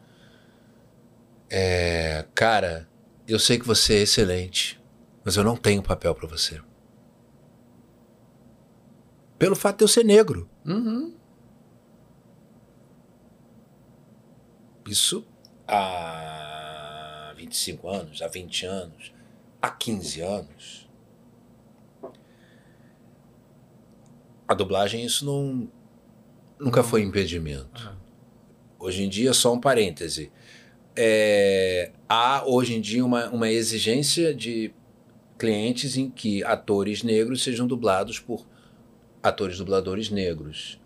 [1.48, 2.88] É, cara,
[3.26, 4.80] eu sei que você é excelente,
[5.24, 6.60] mas eu não tenho papel para você.
[9.42, 10.48] Pelo fato de eu ser negro.
[10.64, 11.12] Uhum.
[14.86, 15.26] Isso
[15.66, 19.12] há 25 anos, há 20 anos,
[19.60, 20.88] há 15 anos.
[24.46, 25.68] A dublagem, isso não.
[26.56, 27.92] Nunca foi impedimento.
[27.92, 27.96] Ah.
[28.78, 30.30] Hoje em dia, só um parêntese.
[30.94, 34.72] É, há hoje em dia uma, uma exigência de
[35.36, 38.51] clientes em que atores negros sejam dublados por
[39.22, 40.80] atores dubladores negros.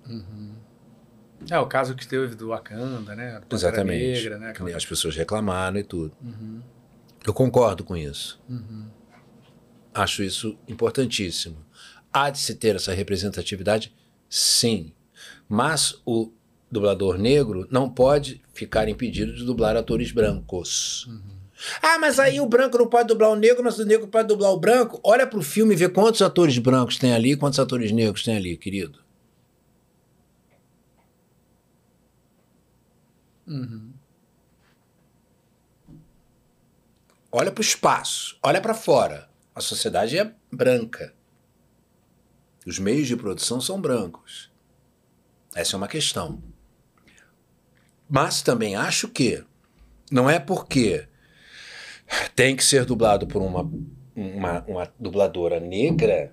[1.50, 3.40] É o caso que teve do Wakanda, né?
[3.48, 4.22] Do Exatamente.
[4.22, 4.52] Negra, né?
[4.52, 6.12] Que nem As pessoas reclamaram e tudo.
[6.22, 6.60] Uhum.
[7.24, 8.40] Eu concordo com isso.
[8.48, 8.86] Uhum.
[9.94, 11.64] Acho isso importantíssimo.
[12.12, 13.94] Há de se ter essa representatividade?
[14.28, 14.92] Sim.
[15.48, 16.32] Mas o
[16.70, 21.08] dublador negro não pode ficar impedido de dublar atores brancos.
[21.82, 24.50] Ah, mas aí o branco não pode dublar o negro, mas o negro pode dublar
[24.50, 25.00] o branco.
[25.02, 28.56] Olha pro filme e vê quantos atores brancos tem ali quantos atores negros tem ali,
[28.56, 29.00] querido.
[33.46, 33.92] Uhum.
[37.32, 39.28] Olha pro espaço, olha para fora.
[39.54, 41.14] A sociedade é branca.
[42.66, 44.50] Os meios de produção são brancos.
[45.54, 46.42] Essa é uma questão.
[48.08, 49.44] Mas também acho que
[50.10, 51.08] não é porque
[52.34, 53.70] tem que ser dublado por uma,
[54.14, 56.32] uma, uma dubladora negra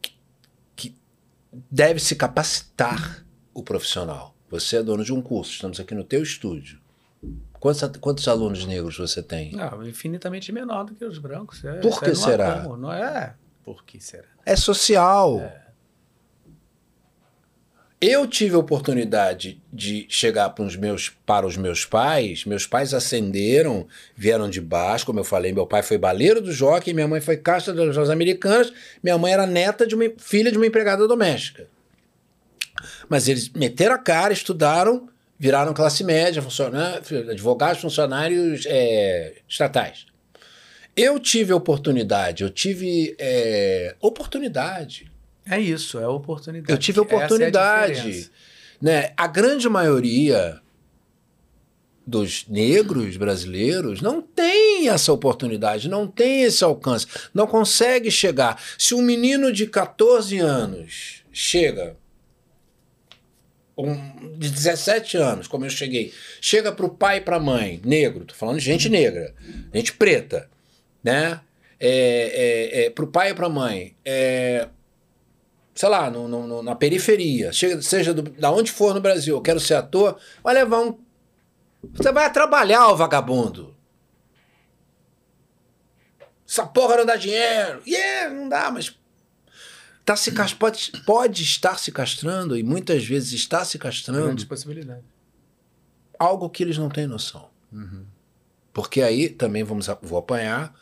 [0.00, 0.14] que,
[0.74, 0.96] que
[1.70, 4.34] deve se capacitar o profissional.
[4.50, 6.80] Você é dono de um curso, estamos aqui no teu estúdio.
[7.60, 9.52] Quantos, quantos alunos negros você tem?
[9.52, 11.64] Não, infinitamente menor do que os brancos.
[11.64, 12.62] É, Por que será?
[12.62, 13.34] como, Não é?
[13.64, 14.28] Por que será?
[14.46, 15.40] É social.
[18.00, 22.44] Eu tive a oportunidade de chegar para os meus, para os meus pais.
[22.44, 25.52] Meus pais ascenderam, vieram de baixo, como eu falei.
[25.52, 28.72] Meu pai foi baleiro do jockey, minha mãe foi caixa das lojas americanas.
[29.02, 31.66] Minha mãe era neta de uma filha de uma empregada doméstica.
[33.08, 40.06] Mas eles meteram a cara, estudaram, viraram classe média, funcionários, advogados, funcionários é, estatais.
[40.96, 45.10] Eu tive oportunidade, eu tive é, oportunidade.
[45.50, 46.72] É isso, é a oportunidade.
[46.72, 48.30] Eu tive a Essa é a oportunidade.
[48.80, 49.12] né?
[49.16, 50.60] A grande maioria
[52.08, 58.60] dos negros brasileiros não tem essa oportunidade, não tem esse alcance, não consegue chegar.
[58.78, 61.96] Se um menino de 14 anos chega,
[63.76, 63.94] um
[64.38, 68.24] de 17 anos, como eu cheguei, chega para o pai e para a mãe, negro,
[68.24, 69.34] tô falando de gente negra,
[69.72, 70.48] gente preta,
[71.04, 71.40] né?
[71.78, 74.66] É, é, é, para o pai e para a mãe, é,
[75.78, 79.40] sei lá, no, no- na periferia, chega, seja do, da onde for no Brasil, eu
[79.40, 80.98] quero ser ator, vai levar um.
[81.94, 83.76] Você vai trabalhar, o vagabundo.
[86.48, 87.80] Essa porra não dá dinheiro.
[87.86, 88.98] Yeah, não dá, mas.
[90.04, 94.44] Tá se cas- pode, pode estar se castrando, e muitas vezes está se castrando, Grandes
[94.46, 95.04] possibilidades.
[96.18, 97.50] algo que eles não têm noção.
[98.72, 100.74] Porque aí também vamos, vou apanhar.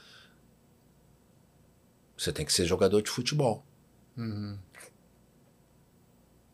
[2.16, 3.62] Você tem que ser jogador de futebol.
[4.16, 4.56] Uhum.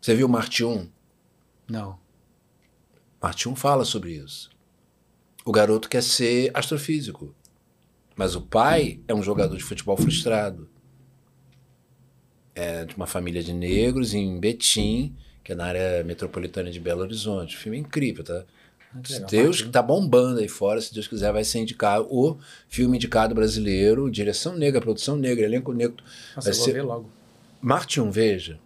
[0.02, 0.89] Você viu Marte 1?
[1.70, 1.97] Não.
[3.22, 4.50] Marte 1 fala sobre isso.
[5.44, 7.32] O garoto quer ser astrofísico.
[8.16, 10.68] Mas o pai é um jogador de futebol frustrado.
[12.55, 17.00] é de uma família de negros em Betim, que é na área metropolitana de Belo
[17.00, 17.56] Horizonte.
[17.56, 18.44] O filme é incrível, tá?
[18.94, 19.20] Ah, Se.
[19.24, 22.36] Deus que tá bombando aí fora, se Deus quiser, vai ser indicado o
[22.68, 26.05] filme indicado brasileiro, direção negra, produção negra, elenco negro.
[26.36, 27.10] Nossa, vai eu vou ser- ver logo.
[27.62, 28.60] Martin, veja,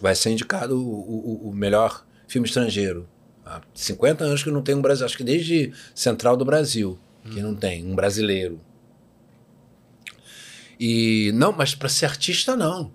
[0.00, 3.08] vai ser indicado o, o- o melhor filme estrangeiro.
[3.44, 6.98] Há 50 anos que não tem um Brasil, acho que desde Central do Brasil,
[7.30, 8.60] que não tem um brasileiro.
[10.78, 12.92] E não, mas para ser artista não.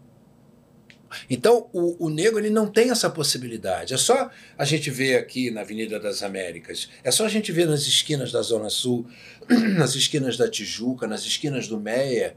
[1.30, 3.94] Então o, o negro ele não tem essa possibilidade.
[3.94, 7.68] É só a gente ver aqui na Avenida das Américas, é só a gente ver
[7.68, 9.06] nas esquinas da Zona Sul,
[9.78, 12.36] nas esquinas da Tijuca, nas esquinas do Meia,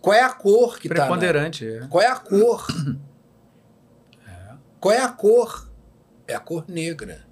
[0.00, 1.86] qual é a cor que está Preponderante, é.
[1.88, 2.66] qual é a cor?
[4.80, 5.70] Qual é a cor?
[6.26, 7.26] É a cor negra.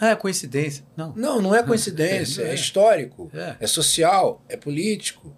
[0.00, 0.84] Ah, é coincidência.
[0.96, 1.12] Não.
[1.14, 2.54] Não, não é coincidência, é, É.
[2.54, 3.56] histórico, É.
[3.60, 5.34] é social, é político.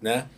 [0.00, 0.28] Né?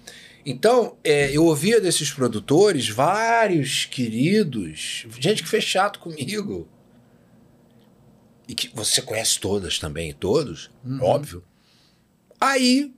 [0.44, 6.68] Então, é, eu ouvia desses produtores vários queridos, gente que fez chato comigo.
[8.49, 11.02] E que você conhece todas também, todos, Uhum.
[11.02, 11.43] óbvio.
[12.41, 12.94] Aí,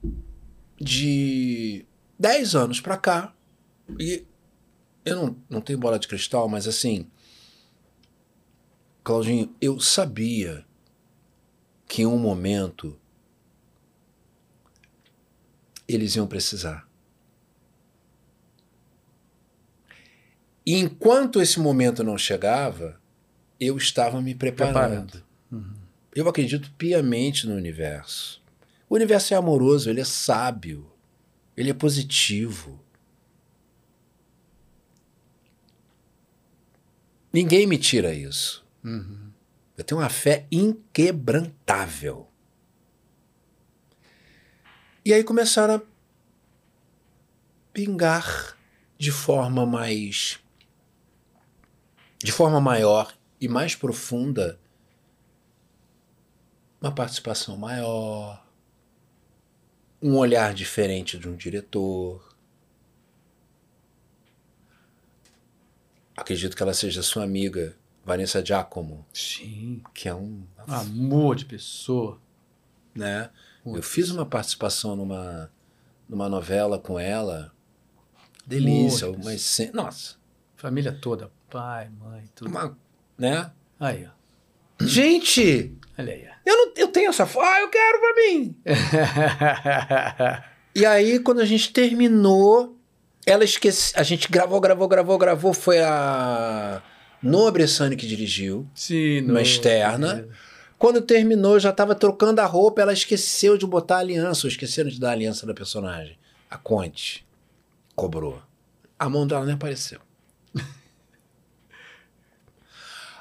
[0.79, 1.87] de
[2.19, 3.33] 10 anos pra cá,
[3.99, 4.27] e
[5.09, 7.11] eu não, não tenho bola de cristal, mas assim,
[9.03, 10.65] Claudinho, eu sabia
[11.87, 12.99] que em um momento
[15.89, 16.87] eles iam precisar.
[20.67, 23.01] E enquanto esse momento não chegava,
[23.59, 24.75] eu estava me preparando.
[24.75, 25.25] Preparando.
[26.15, 28.43] Eu acredito piamente no universo.
[28.91, 30.91] O universo é amoroso, ele é sábio,
[31.57, 32.85] ele é positivo.
[37.33, 38.67] Ninguém me tira isso.
[38.85, 39.31] Uhum.
[39.77, 42.29] Eu tenho uma fé inquebrantável.
[45.05, 45.83] E aí começaram a
[47.73, 48.57] pingar
[48.99, 50.41] de forma mais.
[52.23, 54.59] de forma maior e mais profunda
[56.81, 58.45] uma participação maior,
[60.01, 62.28] um olhar diferente de um diretor.
[66.21, 69.83] Acredito que ela seja sua amiga, Vanessa Giacomo, Sim.
[69.95, 72.21] que é um Amor de pessoa.
[72.95, 73.31] né?
[73.65, 75.51] Eu Muito fiz uma participação numa,
[76.09, 77.53] numa novela com ela.
[78.47, 79.23] Delícia, Muito.
[79.23, 80.17] umas cen- Nossa,
[80.57, 81.31] Família toda.
[81.51, 82.51] Pai, mãe, tudo.
[82.51, 82.77] uma,
[83.17, 83.51] né?
[83.79, 84.85] Aí, ó.
[84.85, 86.29] Gente, Olha aí.
[86.47, 87.45] eu não eu tenho essa foto.
[87.45, 88.57] Ah, eu quero pra mim.
[90.75, 92.78] E aí, quando a gente terminou,
[93.29, 93.93] ela esquece.
[93.95, 95.53] A gente gravou, gravou, gravou, gravou.
[95.53, 96.83] Foi a
[97.23, 98.67] Nobre Sani que dirigiu.
[98.75, 100.27] Sim, Uma externa.
[100.79, 104.89] Quando terminou, já tava trocando a roupa, ela esqueceu de botar a aliança, ou esqueceram
[104.89, 106.17] de dar a aliança da personagem.
[106.49, 107.27] A Conte
[107.97, 108.41] cobrou.
[108.99, 110.01] A mão dela nem apareceu.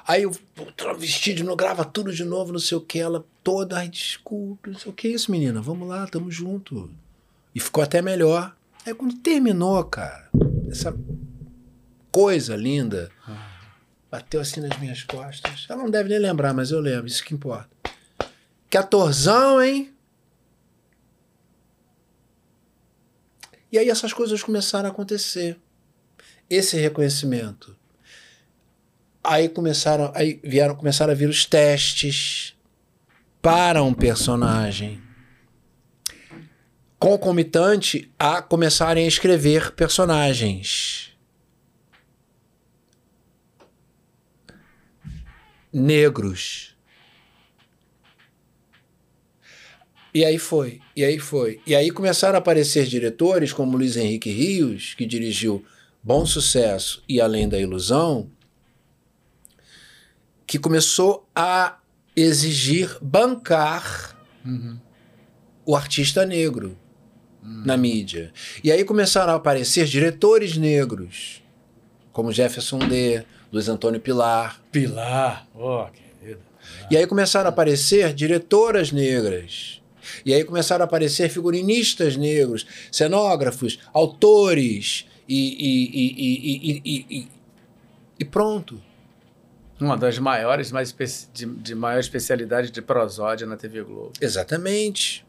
[0.06, 2.98] Aí eu de novo, grava tudo de novo, não sei o que.
[2.98, 5.60] Ela toda, ai, desculpe, não sei o que é isso, menina.
[5.60, 6.90] Vamos lá, tamo junto.
[7.54, 8.56] E ficou até melhor.
[8.88, 10.30] Aí quando terminou, cara,
[10.70, 10.96] essa
[12.10, 13.10] coisa linda,
[14.10, 15.66] bateu assim nas minhas costas.
[15.68, 17.68] Ela não deve nem lembrar, mas eu lembro, isso que importa.
[18.70, 19.92] Que atorzão, hein?
[23.70, 25.58] E aí essas coisas começaram a acontecer.
[26.48, 27.76] Esse reconhecimento.
[29.22, 32.56] Aí começaram, aí vieram, começaram a vir os testes
[33.42, 35.07] para um personagem.
[36.98, 41.12] Concomitante a começarem a escrever personagens.
[45.72, 46.76] Negros.
[50.12, 51.60] E aí foi, e aí foi.
[51.64, 55.64] E aí começaram a aparecer diretores como Luiz Henrique Rios, que dirigiu
[56.02, 58.28] Bom Sucesso e Além da Ilusão,
[60.46, 61.78] que começou a
[62.16, 64.80] exigir bancar Uhum.
[65.66, 66.76] o artista negro
[67.64, 68.32] na mídia.
[68.62, 71.42] E aí começaram a aparecer diretores negros,
[72.12, 74.60] como Jefferson D., Luiz Antônio Pilar.
[74.70, 75.46] Pilar.
[75.54, 75.88] Ó,
[76.20, 76.40] querido.
[76.90, 79.80] E aí começaram a aparecer diretoras negras.
[80.24, 87.28] E aí começaram a aparecer figurinistas negros, cenógrafos, autores e, e, e,
[88.18, 88.80] e, pronto.
[89.80, 90.94] Uma das maiores, mais
[91.32, 94.12] de, de maior especialidade de prosódia na TV Globo.
[94.20, 95.24] Exatamente.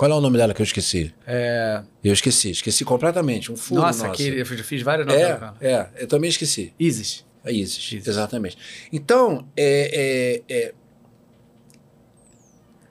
[0.00, 1.12] Qual é o nome dela que eu esqueci?
[1.26, 3.52] É, Eu esqueci, esqueci completamente.
[3.52, 4.16] Um furo nossa, nosso.
[4.16, 5.54] que eu fiz várias ela.
[5.60, 6.72] É, é, eu também esqueci.
[6.80, 7.22] Isis.
[7.44, 8.06] A Isis, Isis.
[8.08, 8.56] exatamente.
[8.90, 10.74] Então, é, é, é,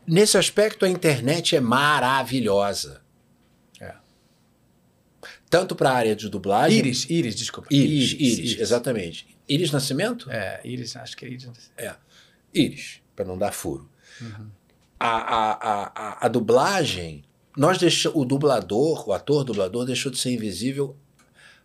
[0.05, 3.01] nesse aspecto, a internet é maravilhosa.
[3.81, 3.95] É.
[5.49, 6.77] tanto para a área de dublagem.
[6.77, 7.69] Iris, Iris, desculpa.
[7.73, 9.35] Iris, Iris, exatamente.
[9.47, 10.29] Iris Nascimento?
[10.29, 11.71] É, Iris, acho que é Iris.
[11.75, 11.95] É.
[12.53, 13.89] Iris, para não dar furo.
[14.21, 14.58] A,
[14.99, 17.23] a, a, a, a dublagem,
[17.55, 20.95] nós deixa, o dublador, o ator dublador deixou de ser invisível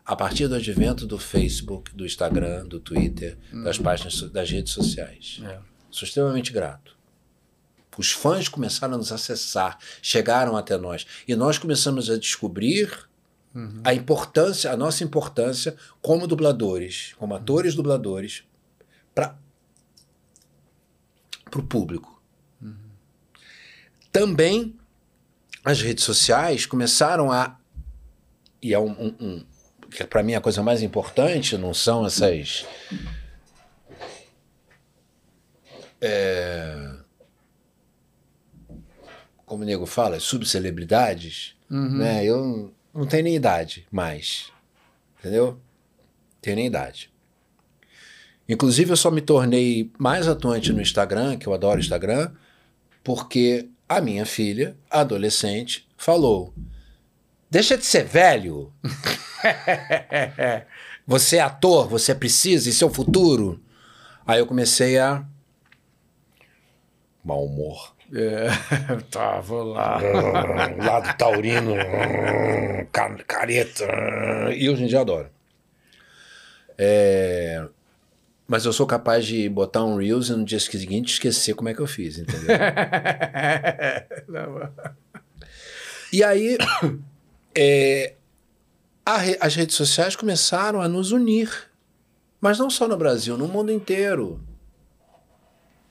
[0.04, 4.72] a partir do advento do Facebook, do Instagram, do Twitter, das páginas so- das redes
[4.72, 5.40] sociais.
[5.44, 5.58] É.
[5.90, 6.94] Sou extremamente grato.
[7.96, 11.06] Os fãs começaram a nos acessar, chegaram até nós.
[11.28, 13.08] E nós começamos a descobrir
[13.84, 18.42] a importância, a nossa importância como dubladores, como atores dubladores,
[19.14, 19.36] para
[21.56, 22.13] o público.
[24.14, 24.78] Também
[25.64, 27.58] as redes sociais começaram a.
[28.62, 28.92] E é um.
[28.92, 29.44] um, um
[29.90, 32.64] que para mim é a coisa mais importante não são essas.
[36.00, 36.94] é,
[39.44, 41.56] como o nego fala, subcelebridades,
[41.98, 42.24] né?
[42.24, 44.52] Eu não tenho nem idade mais.
[45.18, 45.60] Entendeu?
[46.40, 47.10] Tenho nem idade.
[48.48, 52.30] Inclusive, eu só me tornei mais atuante no Instagram, que eu adoro Instagram,
[53.02, 56.52] porque a minha filha, adolescente, falou:
[57.50, 58.72] Deixa de ser velho.
[61.06, 63.60] Você é ator, você precisa, isso é o futuro.
[64.26, 65.22] Aí eu comecei a.
[67.22, 67.94] Mau humor.
[68.14, 68.46] É,
[69.10, 70.00] tá, vou lá.
[70.82, 71.74] Lado taurino,
[72.90, 73.84] ca- careta.
[74.56, 75.28] E hoje em dia adoro.
[76.78, 77.62] É,
[78.46, 81.74] Mas eu sou capaz de botar um Reels e no dia seguinte esquecer como é
[81.74, 82.48] que eu fiz, entendeu?
[86.12, 86.56] E aí,
[87.58, 88.14] é,
[89.18, 91.50] re- as redes sociais começaram a nos unir.
[92.40, 94.40] Mas não só no Brasil, no mundo inteiro.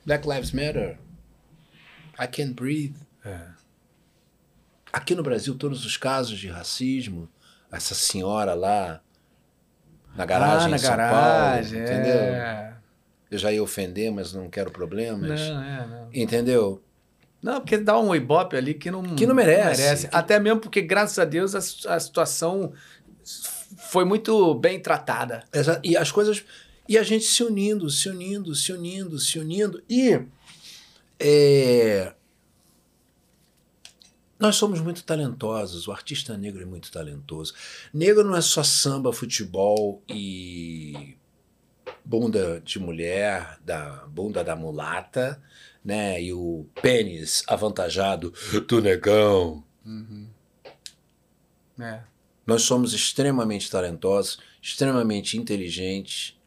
[0.05, 0.97] Black Lives Matter.
[2.17, 2.95] I can't breathe.
[3.25, 3.47] É.
[4.93, 7.27] Aqui no Brasil, todos os casos de racismo,
[7.71, 9.01] essa senhora lá
[10.15, 12.17] na garagem ah, na em São garagem, Paulo, entendeu?
[12.19, 12.73] é.
[13.31, 15.39] Eu já ia ofender, mas não quero problemas.
[15.49, 16.09] Não, é, não.
[16.13, 16.83] Entendeu?
[17.41, 20.07] Não, porque dá um ibope ali que não, Que não merece.
[20.07, 22.71] Que- Até mesmo porque, graças a Deus, a, a situação
[23.89, 25.43] foi muito bem tratada.
[25.51, 26.45] Exa- E as coisas.
[26.87, 29.81] E a gente se unindo, se unindo, se unindo, se unindo.
[29.89, 30.19] E.
[31.19, 32.13] é,
[34.43, 35.87] nós somos muito talentosos.
[35.87, 37.53] O artista negro é muito talentoso.
[37.93, 41.17] Negro não é só samba, futebol e
[42.03, 45.41] bunda de mulher, da bunda da mulata,
[45.81, 46.21] né?
[46.21, 48.33] E o pênis avantajado
[48.67, 49.63] do negão.
[51.79, 52.01] É.
[52.45, 56.37] Nós somos extremamente talentosos, extremamente inteligentes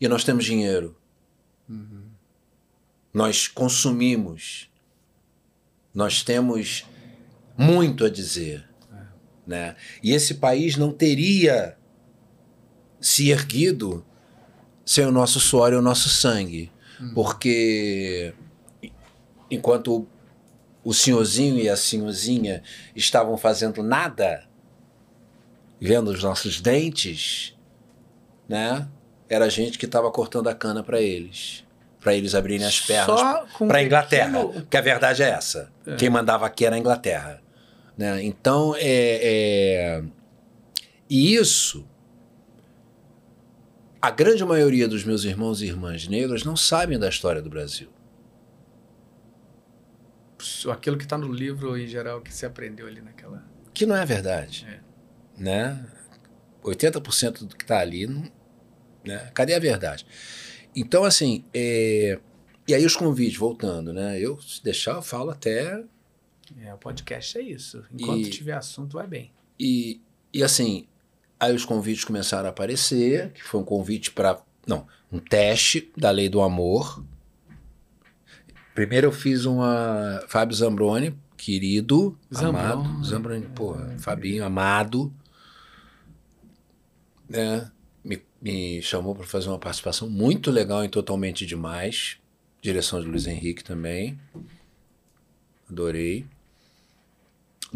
[0.00, 0.96] e nós temos dinheiro.
[3.12, 4.70] Nós consumimos.
[5.92, 6.86] Nós temos
[7.56, 8.64] muito a dizer.
[9.46, 9.76] Né?
[10.02, 11.76] E esse país não teria
[13.00, 14.04] se erguido
[14.84, 16.70] sem o nosso suor e o nosso sangue.
[17.14, 18.32] Porque
[19.50, 20.06] enquanto
[20.84, 22.62] o senhorzinho e a senhorzinha
[22.94, 24.44] estavam fazendo nada,
[25.80, 27.54] vendo os nossos dentes,
[28.48, 28.88] né?
[29.28, 31.64] Era a gente que estava cortando a cana para eles,
[32.00, 33.20] para eles abrirem as pernas
[33.68, 35.70] para a Inglaterra, pequeno- porque a verdade é essa.
[35.98, 37.42] Quem mandava aqui era a Inglaterra,
[37.96, 38.22] né?
[38.22, 40.04] Então é, é...
[41.08, 41.86] e isso
[44.00, 47.88] a grande maioria dos meus irmãos e irmãs negras não sabem da história do Brasil.
[50.70, 53.44] Aquilo que está no livro, em geral, que você aprendeu ali naquela...
[53.74, 54.64] Que não é verdade.
[54.68, 54.80] É.
[55.42, 55.86] Né?
[56.62, 58.30] 80% do que está ali, não,
[59.04, 59.30] né?
[59.34, 60.06] cadê a verdade?
[60.74, 62.20] Então, assim, é,
[62.68, 64.20] e aí os convites, voltando, né?
[64.20, 65.82] Eu, se deixar, eu falo até.
[66.62, 67.84] É, o podcast é isso.
[67.92, 69.30] Enquanto E- tiver assunto, vai bem.
[69.58, 70.00] E,
[70.32, 70.86] e assim,
[71.40, 74.40] aí os convites começaram a aparecer, que foi um convite para.
[74.66, 77.04] Não, um teste da lei do amor.
[78.74, 80.22] Primeiro eu fiz uma.
[80.28, 82.58] Fábio Zambroni, querido, Zambroni.
[82.72, 83.04] amado.
[83.04, 85.12] Zambroni, porra, Fabinho, amado.
[87.28, 87.70] Né?
[88.04, 92.18] Me, me chamou para fazer uma participação muito legal em Totalmente Demais.
[92.60, 94.18] Direção de Luiz Henrique também.
[95.70, 96.26] Adorei.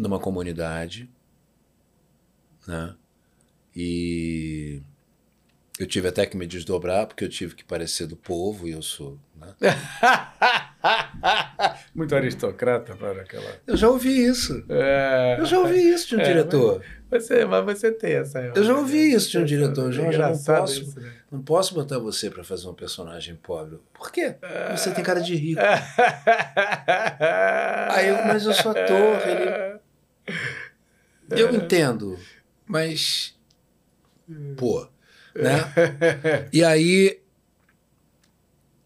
[0.01, 1.07] Numa comunidade
[2.67, 2.95] né?
[3.75, 4.81] E
[5.79, 8.81] eu tive até que me desdobrar porque eu tive que parecer do povo e eu
[8.81, 9.17] sou.
[9.35, 9.53] Né?
[11.95, 13.59] Muito aristocrata para aquela...
[13.65, 14.63] Eu já ouvi isso.
[14.69, 15.37] É...
[15.39, 16.83] Eu já ouvi isso de um É, diretor.
[17.09, 18.39] Você, mas você tem essa...
[18.39, 19.89] Eu já ouvi isso de um diretor.
[19.89, 21.13] É Jorge, eu não posso, isso, né?
[21.31, 23.79] não posso botar você para fazer um personagem pobre.
[23.93, 24.35] Por quê?
[24.71, 25.61] Você tem cara de rico.
[27.89, 29.79] Aí eu- mas eu sou ator, ele-
[31.29, 32.17] Eu entendo.
[32.67, 33.35] mas.
[34.57, 34.87] Pô.
[35.35, 35.59] Né?
[36.51, 37.19] E aí.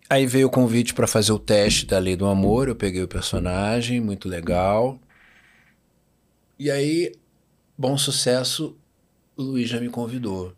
[0.07, 2.67] Aí veio o convite para fazer o teste da Lei do Amor.
[2.67, 4.99] Eu peguei o personagem, muito legal.
[6.59, 7.11] E aí,
[7.77, 8.77] bom sucesso,
[9.35, 10.55] o Luiz já me convidou.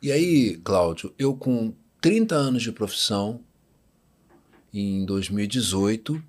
[0.00, 3.40] E aí, Cláudio, eu com 30 anos de profissão,
[4.72, 6.22] em 2018,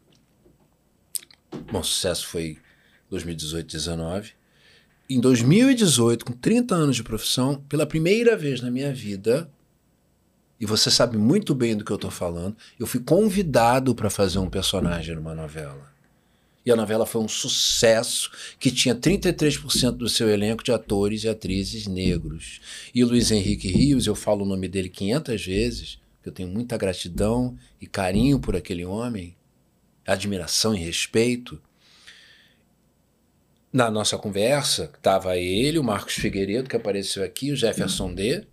[1.71, 2.57] bom sucesso foi
[3.09, 4.31] 2018, 19.
[5.09, 9.49] Em 2018, com 30 anos de profissão, pela primeira vez na minha vida,
[10.59, 14.39] e você sabe muito bem do que eu estou falando, eu fui convidado para fazer
[14.39, 15.95] um personagem numa novela.
[16.65, 18.29] E a novela foi um sucesso
[18.59, 22.59] que tinha 33% do seu elenco de atores e atrizes negros.
[22.93, 27.57] E Luiz Henrique Rios, eu falo o nome dele 500 vezes, eu tenho muita gratidão
[27.79, 29.33] e carinho por aquele homem,
[30.05, 31.61] admiração e respeito.
[33.71, 38.45] Na nossa conversa, estava ele, o Marcos Figueiredo, que apareceu aqui, o Jefferson D.,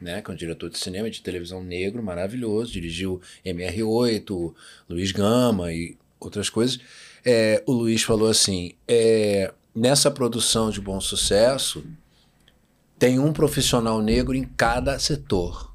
[0.00, 4.54] né, que é um diretor de cinema e de televisão negro maravilhoso, dirigiu MR8,
[4.88, 6.80] Luiz Gama e outras coisas.
[7.24, 11.84] É, o Luiz falou assim: é, nessa produção de bom sucesso,
[12.98, 15.69] tem um profissional negro em cada setor.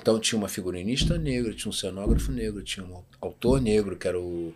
[0.00, 4.18] Então tinha uma figurinista negra, tinha um cenógrafo negro, tinha um autor negro, que era
[4.18, 4.54] o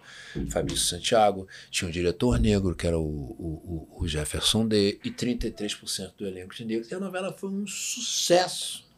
[0.51, 6.13] Fabrício Santiago, tinha um diretor negro, que era o, o, o Jefferson D, e 33%
[6.17, 6.91] do elenco de negros.
[6.91, 8.89] E a novela foi um sucesso.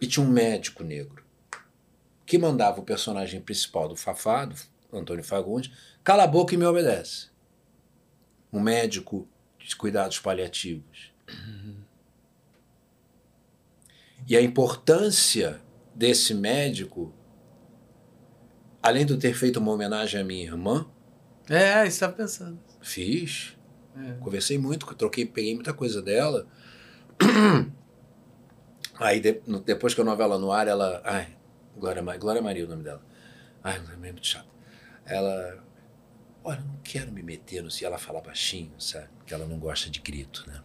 [0.00, 1.22] E tinha um médico negro,
[2.24, 4.56] que mandava o personagem principal do Fafá, do
[4.90, 5.70] Antônio Fagundes,
[6.02, 7.28] cala a boca e me obedece.
[8.50, 9.28] Um médico
[9.58, 11.12] de cuidados paliativos.
[14.30, 15.60] E a importância
[15.92, 17.12] desse médico,
[18.80, 20.88] além de ter feito uma homenagem à minha irmã.
[21.48, 22.56] É, estava pensando.
[22.80, 23.58] Fiz.
[23.96, 24.12] É.
[24.20, 26.46] Conversei muito, troquei, peguei muita coisa dela.
[29.00, 31.02] Aí de, no, depois que a novela no ar, ela.
[31.04, 31.36] Ai,
[31.76, 33.04] Glória, Glória Maria é o nome dela.
[33.64, 34.46] Ai, é muito chato.
[35.06, 35.58] Ela.
[36.44, 39.08] Olha, não quero me meter no se ela falar baixinho, sabe?
[39.18, 40.62] Porque ela não gosta de grito, né?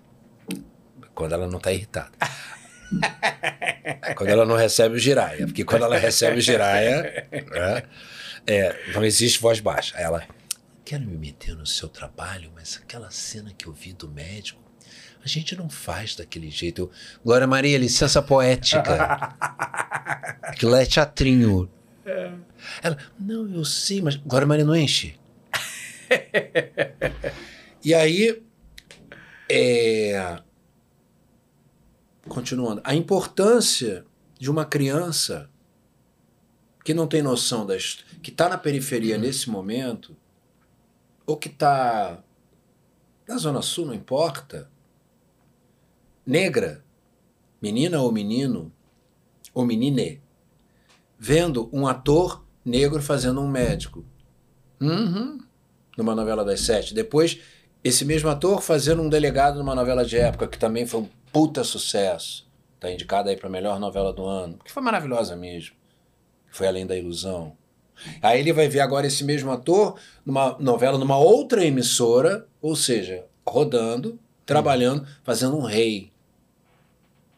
[1.16, 2.12] Quando ela não tá irritada.
[4.16, 5.46] quando ela não recebe o giraia.
[5.46, 7.86] Porque quando ela recebe o giraia, é,
[8.48, 9.98] é, não existe voz baixa.
[9.98, 10.24] ela,
[10.84, 14.62] quero me meter no seu trabalho, mas aquela cena que eu vi do médico,
[15.24, 16.84] a gente não faz daquele jeito.
[16.84, 16.92] Eu,
[17.24, 19.36] Glória Maria, licença poética.
[20.44, 21.70] Aquilo é teatrinho.
[22.06, 22.32] É.
[22.84, 25.16] Ela, não, eu sei, mas Glória Maria não enche.
[27.84, 28.44] e aí,
[29.50, 30.40] é,
[32.28, 34.06] continuando, a importância
[34.40, 35.50] de uma criança
[36.84, 40.16] que não tem noção das que está na periferia nesse momento
[41.26, 42.24] ou que está
[43.28, 44.70] na zona sul, não importa,
[46.26, 46.84] negra,
[47.62, 48.72] menina ou menino
[49.54, 50.22] ou menine,
[51.18, 54.06] vendo um ator negro fazendo um médico.
[54.80, 55.40] Uhum.
[55.98, 56.94] Numa novela das sete.
[56.94, 57.40] Depois,
[57.84, 61.66] esse mesmo ator fazendo um delegado numa novela de época, que também foi um puta
[61.66, 62.48] sucesso.
[62.80, 65.76] Tá indicada aí para melhor novela do ano, que foi maravilhosa mesmo.
[66.50, 67.58] Foi Além da Ilusão.
[68.22, 73.26] Aí ele vai ver agora esse mesmo ator numa novela numa outra emissora, ou seja,
[73.46, 76.10] rodando, trabalhando, fazendo um rei.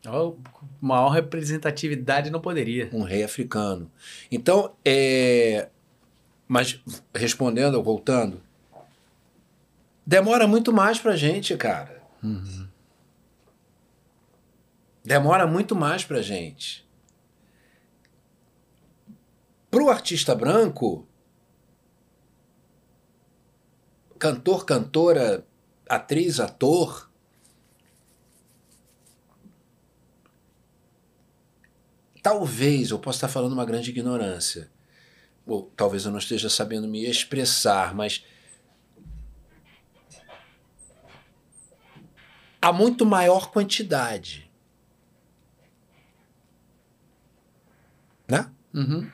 [0.08, 0.36] Oh,
[0.80, 2.92] maior representatividade não poderia.
[2.94, 3.92] Um rei africano.
[4.32, 5.70] Então, é...
[6.48, 6.80] mas
[7.16, 8.44] respondendo, voltando,
[10.06, 12.00] demora muito mais pra gente, cara.
[12.24, 12.67] Uhum.
[15.08, 16.86] Demora muito mais para gente.
[19.72, 21.08] Para o artista branco,
[24.20, 25.48] cantor, cantora,
[25.88, 27.10] atriz, ator,
[32.22, 34.70] talvez eu possa estar falando uma grande ignorância,
[35.46, 38.26] ou talvez eu não esteja sabendo me expressar, mas
[42.62, 44.47] há muito maior quantidade
[48.28, 48.52] né?
[48.74, 49.10] Uhum.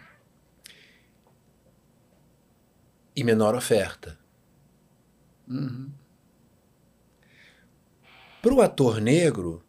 [3.16, 4.18] E menor oferta.
[5.48, 5.92] Uhum.
[8.42, 9.64] Para o ator negro,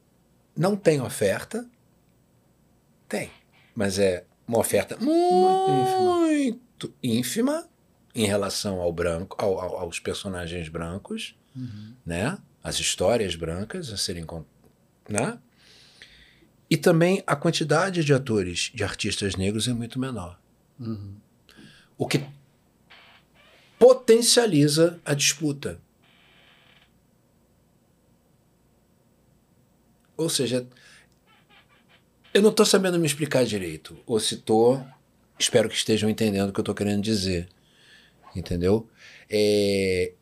[0.56, 1.68] não tem oferta.
[3.08, 3.30] Tem.
[3.74, 7.68] Mas é uma oferta muito, muito ínfima
[8.14, 11.94] em relação ao branco, ao, ao, aos personagens brancos, uhum.
[12.06, 12.38] né?
[12.62, 14.24] As histórias brancas a serem,
[15.08, 15.38] né?
[16.74, 20.36] E também a quantidade de atores, de artistas negros é muito menor.
[20.80, 21.14] Uhum.
[21.96, 22.20] O que
[23.78, 25.80] potencializa a disputa.
[30.16, 30.66] Ou seja,
[32.34, 33.96] eu não estou sabendo me explicar direito.
[34.04, 34.84] Ou se estou,
[35.38, 37.48] espero que estejam entendendo o que eu estou querendo dizer.
[38.34, 38.90] Entendeu?
[39.30, 40.12] É,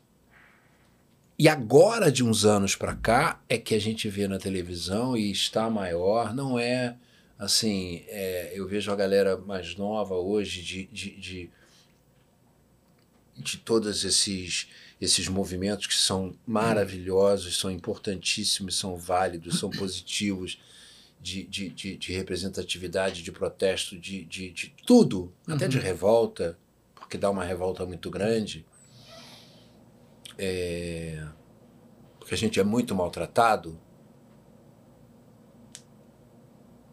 [1.43, 5.29] e agora, de uns anos para cá, é que a gente vê na televisão e
[5.33, 6.33] está maior.
[6.33, 6.97] Não é
[7.37, 8.05] assim.
[8.07, 8.53] É...
[8.55, 11.51] eu vejo a galera mais nova hoje de, de, de,
[13.39, 14.69] de todos esses
[15.01, 20.61] esses movimentos que são maravilhosos, são importantíssimos, são válidos, são positivos
[21.21, 25.57] de, de, de, de representatividade, de protesto, de, de, de tudo, uhum.
[25.57, 25.83] até de uhum.
[25.83, 26.57] revolta,
[26.95, 28.65] porque dá uma revolta muito grande.
[30.45, 31.25] É,
[32.19, 33.79] porque a gente é muito maltratado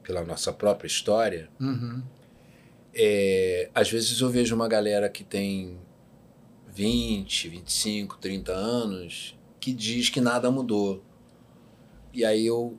[0.03, 1.49] pela nossa própria história.
[1.59, 2.03] Uhum.
[2.93, 5.79] É, às vezes eu vejo uma galera que tem
[6.67, 11.03] 20, 25, 30 anos que diz que nada mudou.
[12.13, 12.77] E aí eu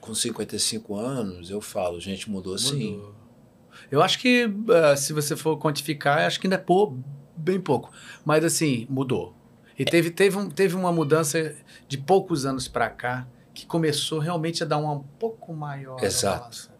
[0.00, 2.58] com 55 anos, eu falo, gente, mudou, mudou.
[2.58, 3.02] sim.
[3.90, 6.98] Eu acho que, uh, se você for quantificar, acho que ainda é pou,
[7.36, 7.90] bem pouco.
[8.24, 9.34] Mas, assim, mudou.
[9.78, 11.54] E teve, teve, um, teve uma mudança
[11.88, 16.02] de poucos anos para cá que começou realmente a dar uma um pouco maior.
[16.02, 16.70] Exato.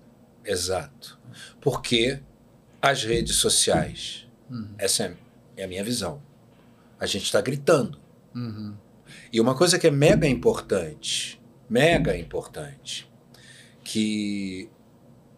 [0.45, 1.19] Exato.
[1.61, 2.21] Porque
[2.83, 4.75] as redes sociais, uhum.
[4.77, 5.17] essa é,
[5.57, 6.23] é, a minha visão.
[6.99, 7.99] A gente está gritando.
[8.35, 8.75] Uhum.
[9.33, 13.11] E uma coisa que é mega importante, mega importante,
[13.83, 14.69] que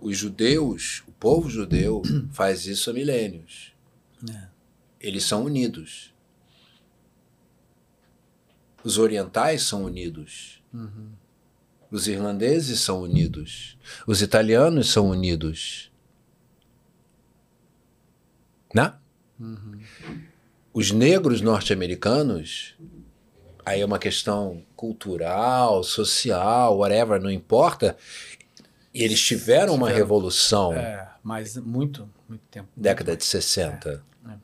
[0.00, 2.02] os judeus, o povo judeu,
[2.32, 3.72] faz isso há milênios.
[4.28, 4.48] É.
[5.00, 6.14] Eles são unidos.
[8.86, 10.62] Os orientais são unidos.
[10.72, 11.08] Uhum.
[11.90, 13.76] Os irlandeses são unidos.
[14.06, 15.90] Os italianos são unidos.
[18.72, 18.94] Né?
[19.40, 19.80] Uhum.
[20.72, 22.76] Os negros norte-americanos
[23.64, 27.96] aí é uma questão cultural, social, whatever, não importa.
[28.94, 30.72] E eles tiveram uma revolução.
[30.74, 32.68] É, mas muito, muito tempo.
[32.76, 34.04] Década de 60.
[34.24, 34.36] É, é.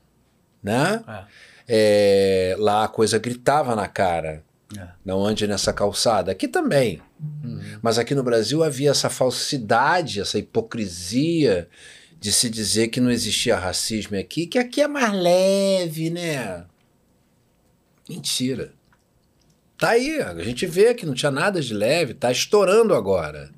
[0.61, 1.05] Né?
[1.07, 1.52] É.
[1.69, 4.43] É, lá a coisa gritava na cara.
[4.77, 4.89] É.
[5.05, 6.33] Não ande nessa calçada.
[6.33, 7.01] Aqui também.
[7.21, 7.61] Uhum.
[7.83, 11.69] Mas aqui no Brasil havia essa falsidade, essa hipocrisia
[12.19, 16.65] de se dizer que não existia racismo aqui, que aqui é mais leve, né?
[18.09, 18.73] Mentira.
[19.77, 23.51] Tá aí, a gente vê que não tinha nada de leve, tá estourando agora.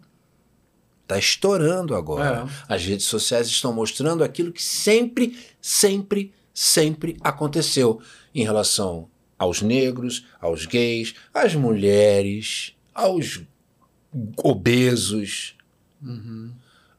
[1.06, 2.46] Tá estourando agora.
[2.68, 2.74] É.
[2.74, 8.00] As redes sociais estão mostrando aquilo que sempre, sempre, sempre aconteceu
[8.34, 13.42] em relação aos negros, aos gays, às mulheres, aos
[14.38, 15.56] obesos,
[16.00, 16.52] uhum.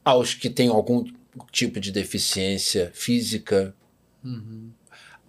[0.03, 1.05] aos que têm algum
[1.51, 3.73] tipo de deficiência física.
[4.23, 4.69] Uhum.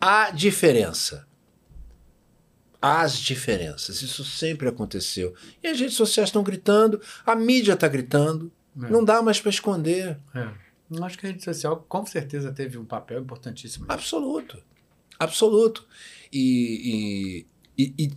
[0.01, 1.27] Há diferença
[2.81, 4.03] as diferenças.
[4.03, 5.35] Isso sempre aconteceu.
[5.63, 8.91] E as redes sociais estão gritando, a mídia está gritando, é.
[8.91, 10.19] não dá mais para esconder.
[10.35, 10.66] É.
[11.03, 13.87] Acho que a rede social com certeza teve um papel importantíssimo.
[13.89, 14.63] Absoluto.
[15.19, 15.87] Absoluto.
[16.33, 18.13] E, e, e,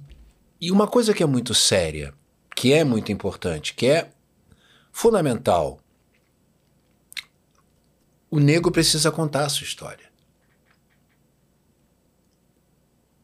[0.62, 2.14] e uma coisa que é muito séria,
[2.56, 4.12] que é muito importante, que é
[4.92, 5.80] fundamental.
[8.30, 10.10] O negro precisa contar a sua história.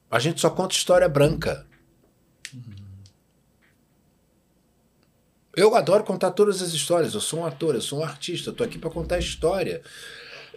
[0.10, 1.68] A gente só conta história branca.
[5.56, 7.14] Eu adoro contar todas as histórias.
[7.14, 9.82] Eu sou um ator, eu sou um artista, eu tô aqui para contar história.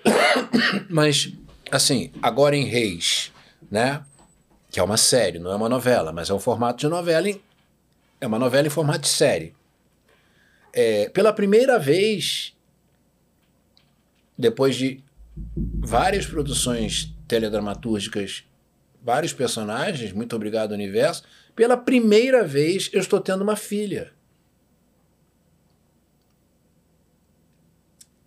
[0.91, 1.33] mas,
[1.71, 3.33] assim, agora em Reis,
[3.71, 4.03] né?
[4.71, 7.29] Que é uma série, não é uma novela, mas é um formato de novela.
[7.29, 7.41] Em,
[8.21, 9.55] é uma novela em formato de série.
[10.73, 12.55] É, pela primeira vez,
[14.37, 15.03] depois de
[15.81, 18.45] várias produções teledramatúrgicas
[19.03, 21.23] vários personagens, muito obrigado, universo.
[21.55, 24.13] Pela primeira vez eu estou tendo uma filha.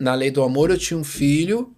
[0.02, 1.74] Na Lei do Amor eu tinha um filho,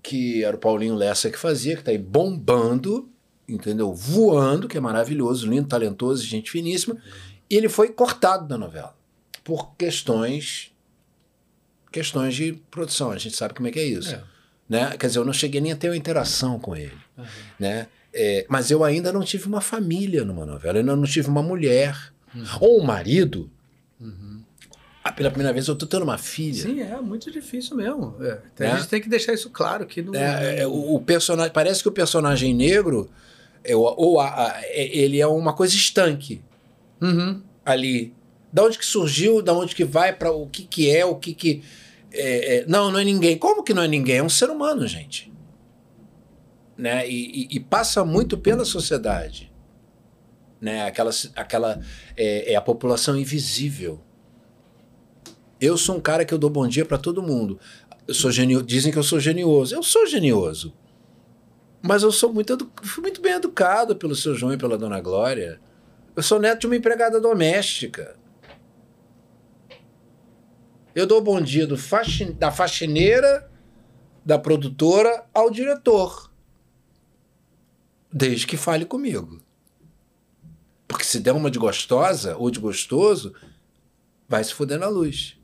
[0.00, 3.10] que era o Paulinho Lessa que fazia, que está aí bombando,
[3.48, 3.92] entendeu?
[3.92, 6.96] Voando, que é maravilhoso, lindo, talentoso, gente finíssima.
[7.50, 8.96] E ele foi cortado da novela
[9.42, 10.72] por questões
[11.90, 13.10] questões de produção.
[13.10, 14.14] A gente sabe como é que é isso.
[14.14, 14.22] É.
[14.68, 14.96] Né?
[14.96, 16.96] Quer dizer, eu não cheguei nem a ter uma interação com ele.
[17.18, 17.24] Uhum.
[17.58, 17.88] Né?
[18.14, 21.42] É, mas eu ainda não tive uma família numa novela, eu ainda não tive uma
[21.42, 22.12] mulher.
[22.32, 22.44] Uhum.
[22.60, 23.50] Ou um marido.
[24.00, 24.39] Uhum.
[25.10, 26.62] Ah, pela primeira vez eu tô tendo uma filha.
[26.62, 28.14] Sim, é muito difícil mesmo.
[28.20, 28.38] É.
[28.60, 28.72] Né?
[28.72, 30.14] A gente tem que deixar isso claro que não.
[30.14, 33.10] É, é, o, o, personagem parece que o personagem negro
[33.64, 36.40] é, ou a, a, é, ele é uma coisa estanque
[37.00, 37.42] uhum.
[37.64, 38.14] ali.
[38.52, 41.34] Da onde que surgiu, da onde que vai, para o que que é, o que
[41.34, 41.62] que
[42.12, 43.36] é, é, não, não é ninguém.
[43.36, 44.18] Como que não é ninguém?
[44.18, 45.32] É um ser humano, gente.
[46.76, 47.08] Né?
[47.08, 49.52] E, e, e passa muito pela sociedade.
[50.60, 50.84] né?
[50.86, 51.80] Aquela, aquela
[52.16, 54.00] é, é a população invisível.
[55.60, 57.60] Eu sou um cara que eu dou bom dia para todo mundo.
[58.08, 59.74] Eu sou genio, dizem que eu sou genioso.
[59.74, 60.72] Eu sou genioso.
[61.82, 65.60] Mas eu sou muito, fui muito bem educado pelo seu João e pela dona Glória.
[66.16, 68.18] Eu sou neto de uma empregada doméstica.
[70.94, 71.76] Eu dou bom dia do
[72.36, 73.50] da faxineira,
[74.24, 76.30] da produtora ao diretor.
[78.12, 79.40] Desde que fale comigo.
[80.88, 83.32] Porque se der uma de gostosa ou de gostoso,
[84.28, 85.39] vai se fuder na luz.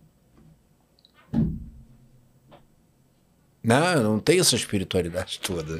[3.66, 5.76] Não, não tem essa espiritualidade toda.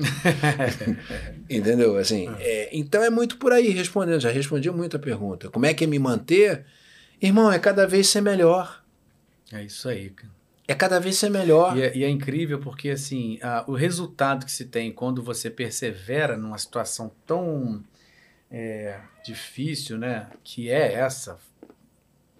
[1.48, 1.96] Entendeu?
[1.96, 4.18] Assim, é, então é muito por aí respondendo.
[4.18, 5.48] Já respondi muito a pergunta.
[5.50, 6.66] Como é que é me manter?
[7.22, 8.82] Irmão, é cada vez ser melhor.
[9.52, 10.34] É isso aí, cara.
[10.68, 11.76] É cada vez ser melhor.
[11.76, 15.48] E é, e é incrível porque, assim, a, o resultado que se tem quando você
[15.48, 17.84] persevera numa situação tão
[18.50, 20.28] é, difícil, né?
[20.42, 21.38] Que é essa,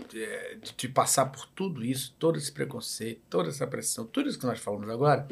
[0.09, 4.47] de, de, passar por tudo isso, todo esse preconceito, toda essa pressão, tudo isso que
[4.47, 5.27] nós falamos agora,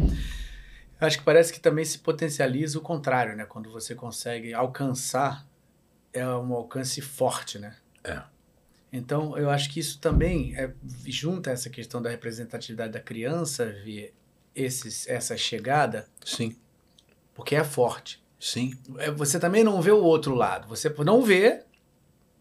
[1.00, 3.44] acho que parece que também se potencializa o contrário, né?
[3.44, 5.46] Quando você consegue alcançar,
[6.12, 7.76] é um alcance forte, né?
[8.02, 8.22] É.
[8.92, 10.72] Então, eu acho que isso também é,
[11.06, 14.14] junta essa questão da representatividade da criança, ver
[14.54, 16.06] esses, essa chegada.
[16.24, 16.56] Sim.
[17.34, 18.22] Porque é forte.
[18.38, 18.72] Sim.
[18.98, 20.68] É, você também não vê o outro lado.
[20.68, 21.64] Você não vê,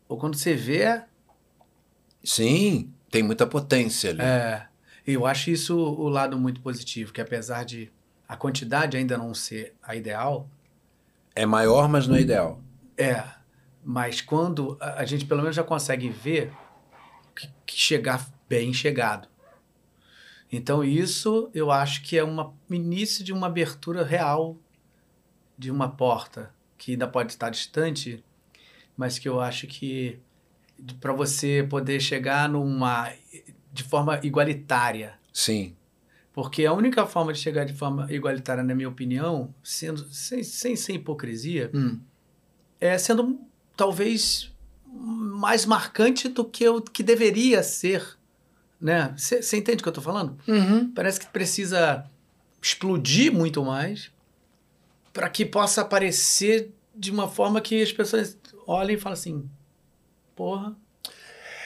[0.08, 1.04] ou quando você vê,
[2.24, 4.22] Sim, tem muita potência ali.
[4.22, 4.68] É.
[5.06, 7.92] Eu acho isso o lado muito positivo, que apesar de
[8.28, 10.50] a quantidade ainda não ser a ideal.
[11.36, 12.62] É maior, mas não é ideal.
[12.98, 13.24] É.
[13.84, 16.52] Mas quando a, gente pelo menos já consegue ver
[17.36, 19.28] que, que, chegar bem chegado.
[20.50, 24.58] Então, isso eu acho que é um início de uma abertura real
[25.58, 28.24] de uma porta que ainda pode estar distante,
[28.96, 30.20] mas que eu acho que
[31.00, 33.12] para você poder chegar numa
[33.72, 35.14] de forma igualitária.
[35.32, 35.76] Sim.
[36.32, 40.76] Porque a única forma de chegar de forma igualitária, na minha opinião, sendo sem, sem
[40.76, 42.00] ser hipocrisia, hum.
[42.80, 43.40] é sendo
[43.78, 44.52] talvez
[44.86, 48.18] mais marcante do que o que deveria ser.
[48.80, 49.14] Né?
[49.18, 50.38] Você entende o que eu estou falando?
[50.48, 50.92] Uhum.
[50.92, 52.06] Parece que precisa
[52.62, 54.12] explodir muito mais
[55.12, 59.50] para que possa aparecer de uma forma que as pessoas olhem e falem assim:
[60.36, 60.76] Porra.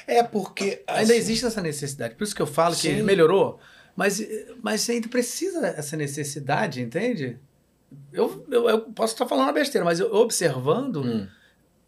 [0.06, 0.84] É porque.
[0.88, 2.16] Assim, ainda existe essa necessidade.
[2.16, 2.96] Por isso que eu falo sim.
[2.96, 3.60] que melhorou.
[3.96, 4.22] Mas,
[4.62, 7.38] mas ainda precisa essa necessidade, entende?
[8.14, 11.28] Eu, eu, eu posso estar falando uma besteira, mas eu, observando hum.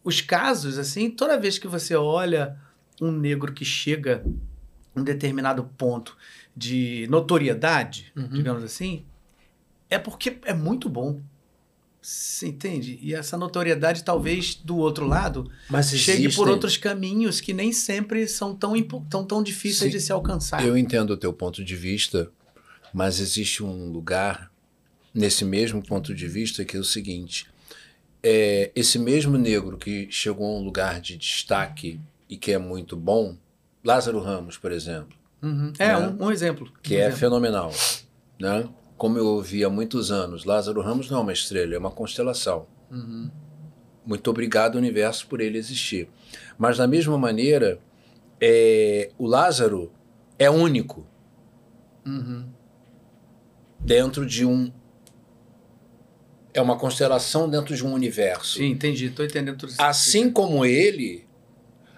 [0.02, 2.56] os casos, assim, toda vez que você olha
[3.00, 4.24] um negro que chega
[4.94, 6.16] um determinado ponto
[6.56, 8.28] de notoriedade, uhum.
[8.28, 9.04] digamos assim,
[9.88, 11.20] é porque é muito bom.
[12.02, 12.98] Você entende?
[13.02, 16.36] E essa notoriedade, talvez, do outro lado, Mas chegue existem...
[16.36, 20.64] por outros caminhos que nem sempre são tão, tão, tão difíceis Sim, de se alcançar.
[20.64, 22.30] Eu entendo o teu ponto de vista,
[22.92, 24.50] mas existe um lugar
[25.12, 27.46] nesse mesmo ponto de vista que é o seguinte:
[28.22, 32.96] é, esse mesmo negro que chegou a um lugar de destaque e que é muito
[32.96, 33.36] bom,
[33.84, 35.18] Lázaro Ramos, por exemplo.
[35.42, 35.72] Uhum.
[35.78, 35.98] É, né?
[35.98, 36.70] um, um, exemplo.
[36.82, 37.18] Que um é exemplo.
[37.18, 37.74] fenomenal.
[38.38, 38.68] Né?
[39.00, 42.66] Como eu ouvi há muitos anos, Lázaro Ramos não é uma estrela, é uma constelação.
[42.90, 43.30] Uhum.
[44.04, 46.06] Muito obrigado, universo, por ele existir.
[46.58, 47.80] Mas, da mesma maneira,
[48.38, 49.90] é, o Lázaro
[50.38, 51.06] é único
[52.04, 52.44] uhum.
[53.78, 54.70] dentro de um.
[56.52, 58.58] É uma constelação dentro de um universo.
[58.58, 59.80] Sim, entendi, estou entendendo tudo isso.
[59.80, 61.26] Assim como ele,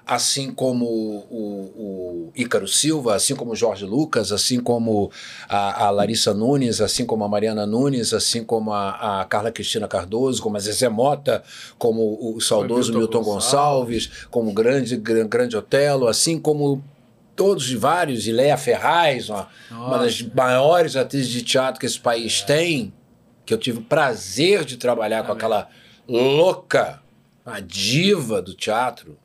[0.06, 5.10] assim como o, o Ícaro Silva, assim como o Jorge Lucas, assim como
[5.48, 9.86] a, a, Larissa Nunes, assim como a Mariana Nunes, assim como a, a Carla Cristina
[9.86, 11.42] Cardoso, como a Zezé Mota,
[11.78, 16.82] como o saudoso Milton, Milton Gonçalves, Gonçalves, como o grande, grande Otelo, assim como
[17.36, 21.98] todos e vários, e Leia Ferraz, uma, uma, das maiores atrizes de teatro que esse
[21.98, 22.46] país é.
[22.46, 22.94] tem,
[23.46, 25.68] que eu tive o prazer de trabalhar com aquela
[26.06, 27.00] louca,
[27.44, 29.18] a diva do teatro,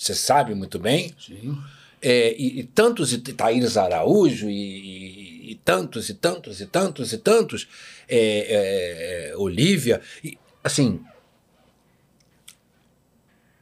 [0.00, 1.14] você sabe muito bem.
[1.20, 1.58] Sim.
[2.00, 7.18] É, e, e, tantos, e Thaís Araújo, e, e, tantos, e tantos, e tantos, e
[7.18, 7.68] tantos,
[8.08, 11.04] é, é, Olivia, e, assim,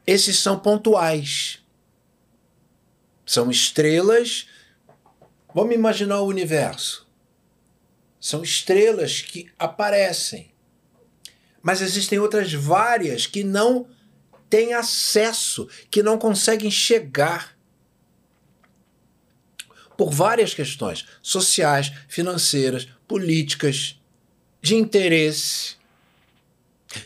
[0.06, 1.58] esses são pontuais.
[3.26, 4.46] São estrelas.
[5.52, 7.04] Vamos imaginar o universo.
[8.20, 10.52] São estrelas que aparecem.
[11.60, 13.88] Mas existem outras várias que não
[14.48, 17.56] têm acesso, que não conseguem chegar
[19.96, 24.00] por várias questões sociais, financeiras, políticas,
[24.62, 25.76] de interesse.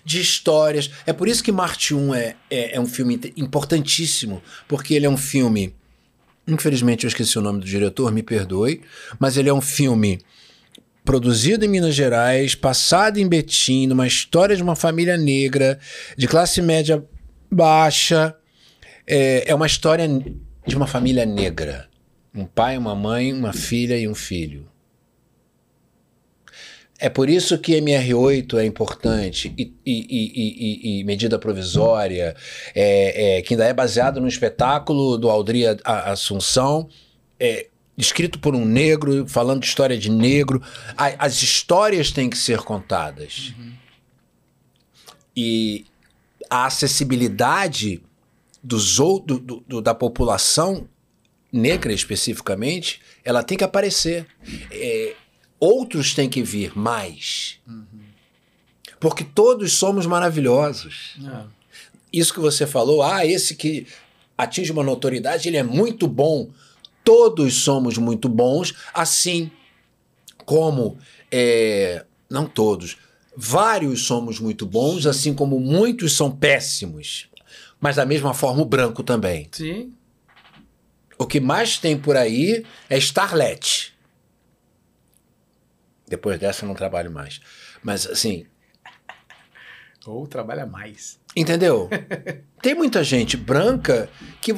[0.05, 0.91] de histórias.
[1.05, 5.11] É por isso que Marte 1 é, é, é um filme importantíssimo, porque ele é
[5.11, 5.75] um filme.
[6.47, 8.83] Infelizmente eu esqueci o nome do diretor, me perdoe,
[9.19, 10.21] mas ele é um filme
[11.05, 15.81] produzido em Minas Gerais, passado em Betim, uma história de uma família negra,
[16.17, 17.05] de classe média
[17.53, 18.35] baixa.
[19.07, 20.09] É, é uma história
[20.67, 21.89] de uma família negra.
[22.35, 24.69] Um pai, uma mãe, uma filha e um filho.
[26.99, 32.35] É por isso que MR8 é importante e, e, e, e medida provisória,
[32.73, 36.89] é, é, que ainda é baseado no espetáculo do Aldria Assunção,
[37.41, 37.67] é,
[37.99, 40.63] escrito por um negro, falando de história de negro.
[40.97, 43.53] A, as histórias têm que ser contadas.
[43.59, 43.73] Uhum.
[45.37, 45.87] E
[46.53, 48.03] a acessibilidade
[48.63, 50.87] dos, do, do, da população
[51.51, 54.27] negra especificamente, ela tem que aparecer.
[54.71, 55.15] É,
[55.59, 57.59] outros têm que vir mais.
[57.67, 57.87] Uhum.
[59.01, 61.17] Porque todos somos maravilhosos.
[61.27, 61.45] É.
[62.13, 63.87] Isso que você falou, ah, esse que
[64.37, 66.51] atinge uma notoriedade, ele é muito bom.
[67.03, 69.51] Todos somos muito bons, assim
[70.45, 70.99] como.
[71.31, 72.99] É, não todos.
[73.37, 77.29] Vários somos muito bons, assim como muitos são péssimos.
[77.81, 79.49] Mas da mesma forma o branco também.
[79.51, 79.93] Sim.
[81.19, 83.97] O que mais tem por aí é Starlet.
[86.07, 87.41] Depois dessa eu não trabalho mais.
[87.83, 88.47] Mas assim.
[90.07, 91.19] Ou trabalha mais.
[91.35, 91.89] Entendeu?
[92.61, 94.53] tem muita gente branca que.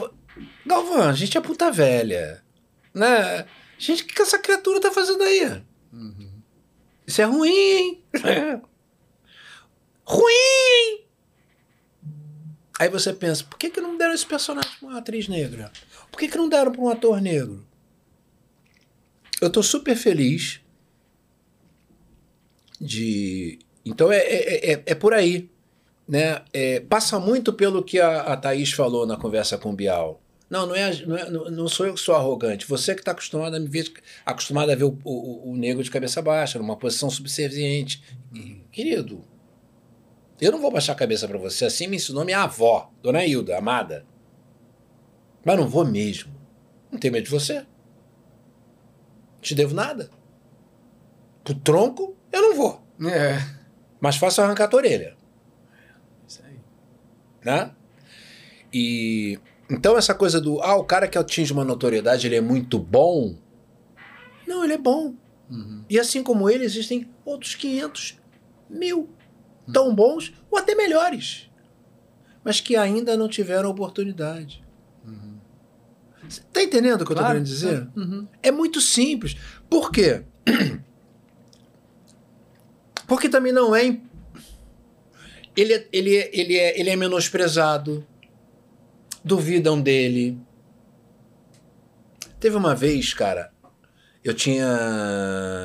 [0.66, 2.42] Galvão, a gente é puta velha.
[2.92, 3.46] Né?
[3.78, 5.62] Gente, o que essa criatura tá fazendo aí?
[5.92, 6.33] Uhum.
[7.06, 8.02] Isso é ruim, hein?
[10.04, 11.04] ruim, hein?
[12.78, 15.70] Aí você pensa, por que, que não deram esse personagem pra uma atriz negra?
[16.10, 17.64] Por que, que não deram para um ator negro?
[19.40, 20.60] Eu tô super feliz
[22.80, 23.58] de.
[23.84, 25.50] Então é, é, é, é por aí.
[26.06, 26.42] Né?
[26.52, 30.20] É, passa muito pelo que a, a Thaís falou na conversa com o Bial.
[30.54, 32.64] Não, não, é, não, é, não sou eu que sou arrogante.
[32.68, 33.92] Você que está acostumado a me ver,
[34.24, 38.04] acostumado a ver o, o, o, negro de cabeça baixa, numa posição subserviente.
[38.70, 39.24] Querido,
[40.40, 41.64] eu não vou baixar a cabeça para você.
[41.64, 44.06] Assim me ensinou minha avó, Dona Hilda, amada.
[45.44, 46.32] Mas não vou mesmo.
[46.88, 47.54] Não tenho medo de você.
[47.54, 50.08] Não te devo nada.
[51.42, 52.80] Pro tronco, eu não vou.
[53.10, 53.44] É.
[54.00, 55.16] Mas faço arrancar a tua orelha.
[56.28, 56.60] Isso aí.
[57.44, 57.72] Né?
[58.72, 62.78] E então essa coisa do ah, o cara que atinge uma notoriedade, ele é muito
[62.78, 63.36] bom.
[64.46, 65.14] Não, ele é bom.
[65.50, 65.84] Uhum.
[65.88, 68.18] E assim como ele, existem outros 500
[68.68, 69.08] mil
[69.72, 71.50] tão bons ou até melhores,
[72.42, 74.64] mas que ainda não tiveram oportunidade.
[76.52, 77.88] Tá entendendo o que claro, eu tô querendo dizer?
[77.96, 78.26] Uhum.
[78.42, 79.36] É muito simples.
[79.68, 80.24] Por quê?
[83.06, 83.98] Porque também não é.
[85.56, 88.04] Ele, é, ele, é, ele, é, ele é menosprezado.
[89.24, 90.38] Duvidam dele.
[92.38, 93.52] Teve uma vez, cara,
[94.22, 94.66] eu tinha.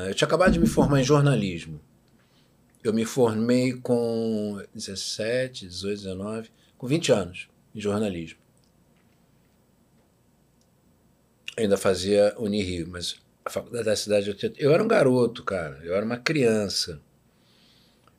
[0.08, 1.80] Eu tinha acabado de me formar em jornalismo.
[2.82, 8.40] Eu me formei com 17, 18, 19, com 20 anos em jornalismo.
[11.62, 15.94] ainda fazia Unirio, mas a faculdade da cidade eu, eu era um garoto, cara, eu
[15.94, 17.00] era uma criança.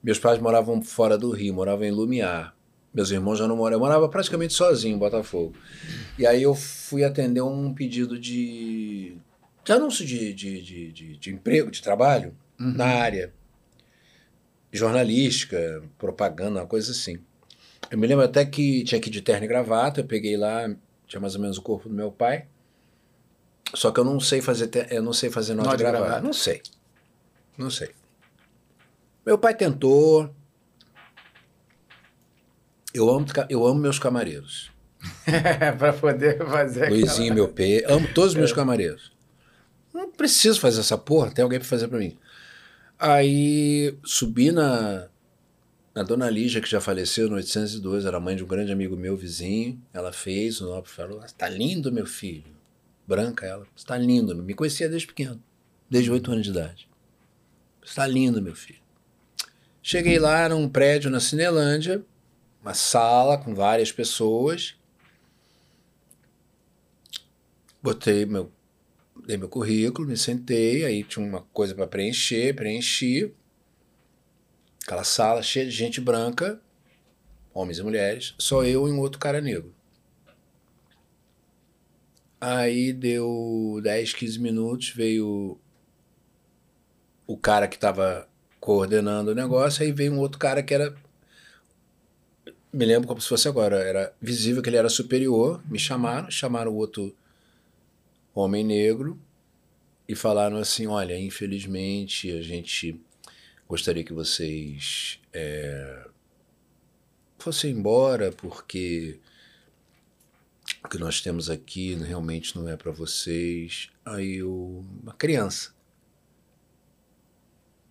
[0.04, 2.56] Meus pais moravam fora do Rio, moravam em Lumiar.
[2.94, 5.56] Meus irmãos já não moravam, eu morava praticamente sozinho em Botafogo.
[6.18, 9.16] E aí eu fui atender um pedido de,
[9.64, 12.74] de anúncio de, de, de, de, de emprego, de trabalho, uhum.
[12.74, 13.34] na área
[14.72, 17.20] jornalística, propaganda, uma coisa assim.
[17.90, 20.74] Eu me lembro até que tinha que ir de terno e gravata, eu peguei lá,
[21.08, 22.46] tinha mais ou menos o corpo do meu pai.
[23.74, 26.22] Só que eu não sei fazer, eu não sei fazer nota, de gravar.
[26.22, 26.62] Não sei.
[27.58, 27.92] Não sei.
[29.26, 30.34] Meu pai tentou.
[32.94, 34.72] Eu amo, eu amo meus camareiros.
[35.80, 37.36] para poder fazer Luizinho, aquela...
[37.36, 37.86] meu P.
[37.88, 38.56] Amo todos os meus é.
[38.56, 39.12] camareiros.
[39.94, 42.18] Não preciso fazer essa porra, tem alguém para fazer para mim.
[43.00, 45.08] Aí subi na,
[45.94, 49.18] na dona Lígia, que já faleceu no 802, era mãe de um grande amigo meu,
[49.18, 49.82] vizinho.
[49.92, 52.62] Ela fez, o Nobre falou: Tá lindo, meu filho
[53.12, 53.68] branca ela.
[53.76, 55.42] Está lindo, me conhecia desde pequeno,
[55.90, 56.88] desde oito anos de idade.
[57.84, 58.80] Está lindo, meu filho.
[59.84, 62.06] Cheguei lá num prédio na Cinelândia,
[62.62, 64.76] uma sala com várias pessoas.
[67.82, 68.52] Botei meu,
[69.26, 73.34] dei meu currículo, me sentei, aí tinha uma coisa para preencher, preenchi.
[74.84, 76.62] Aquela sala cheia de gente branca,
[77.54, 79.74] homens e mulheres, só eu e um outro cara negro.
[82.40, 85.60] Aí deu 10, 15 minutos, veio
[87.28, 88.28] o cara que estava
[88.60, 90.96] coordenando o negócio, aí veio um outro cara que era
[92.74, 93.78] me lembro como se fosse agora.
[93.78, 95.62] Era visível que ele era superior.
[95.70, 97.16] Me chamaram, chamaram o outro
[98.34, 99.20] homem negro
[100.08, 103.00] e falaram assim: olha, infelizmente a gente
[103.68, 106.08] gostaria que vocês é,
[107.38, 109.20] fossem embora porque
[110.84, 113.90] o que nós temos aqui realmente não é para vocês.
[114.06, 115.74] Aí eu, uma criança.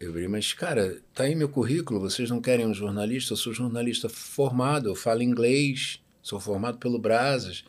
[0.01, 3.35] Eu falei, mas cara, tá aí meu currículo, vocês não querem um jornalista?
[3.35, 7.63] Eu sou jornalista formado, eu falo inglês, sou formado pelo Brasas,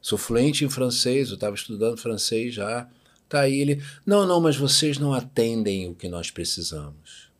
[0.00, 2.88] sou fluente em francês, eu estava estudando francês já.
[3.28, 7.32] Tá aí ele, não, não, mas vocês não atendem o que nós precisamos.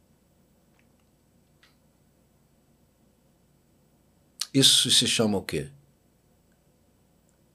[4.53, 5.69] Isso se chama o quê?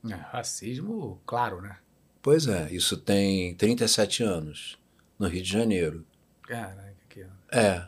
[0.09, 1.79] É, racismo, claro, né?
[2.21, 4.79] Pois é, isso tem 37 anos,
[5.19, 6.05] no Rio de Janeiro.
[6.47, 7.25] Caraca, que...
[7.51, 7.85] É.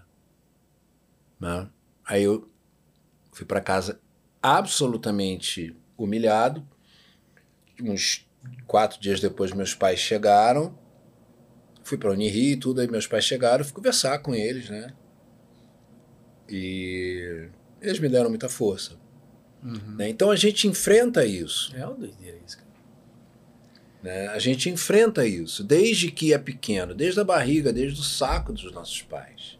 [1.39, 1.69] Né?
[2.05, 2.51] Aí eu
[3.31, 3.99] fui para casa
[4.41, 6.67] absolutamente humilhado.
[7.81, 8.27] Uns
[8.67, 10.77] quatro dias depois, meus pais chegaram.
[11.83, 14.93] Fui para Unirio e tudo, aí meus pais chegaram, fui conversar com eles, né?
[16.47, 17.49] E
[17.81, 18.95] eles me deram muita força.
[19.63, 19.95] Uhum.
[19.95, 20.09] Né?
[20.09, 21.75] Então a gente enfrenta isso.
[21.75, 22.68] É o doideira isso, cara.
[24.01, 24.27] Né?
[24.27, 28.71] A gente enfrenta isso desde que é pequeno, desde a barriga, desde o saco dos
[28.71, 29.57] nossos pais.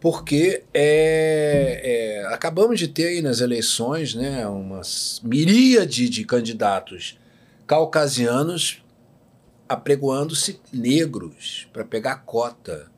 [0.00, 4.82] Porque é, é, acabamos de ter aí nas eleições né, uma
[5.22, 7.18] miríade de candidatos
[7.66, 8.84] caucasianos
[9.68, 12.92] apregoando-se negros para pegar cota.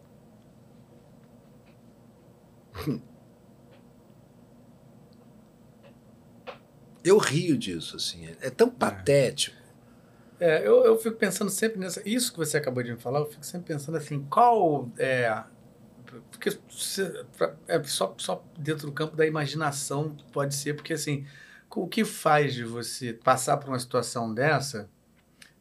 [7.04, 8.26] Eu rio disso, assim.
[8.40, 8.70] É tão é.
[8.70, 9.55] patético.
[10.38, 12.02] É, eu, eu fico pensando sempre nessa.
[12.08, 15.42] Isso que você acabou de me falar, eu fico sempre pensando assim, qual é.
[16.30, 16.50] Porque
[17.68, 21.26] é só, só dentro do campo da imaginação pode ser, porque assim,
[21.74, 24.88] o que faz de você passar por uma situação dessa?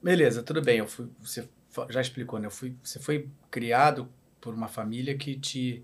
[0.01, 1.47] Beleza, tudo bem, eu fui, você
[1.89, 2.47] já explicou, né?
[2.47, 4.07] Eu fui, você foi criado
[4.39, 5.83] por uma família que te,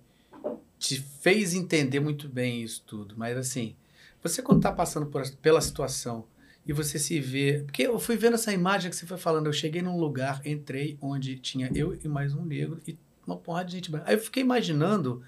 [0.78, 3.76] te fez entender muito bem isso tudo, mas assim,
[4.22, 6.26] você quando está passando por, pela situação
[6.66, 7.64] e você se vê.
[7.66, 9.48] Porque eu fui vendo essa imagem que você foi falando.
[9.48, 13.66] Eu cheguei num lugar, entrei onde tinha eu e mais um negro e uma porrada
[13.66, 14.10] de gente branca.
[14.10, 15.24] Aí eu fiquei imaginando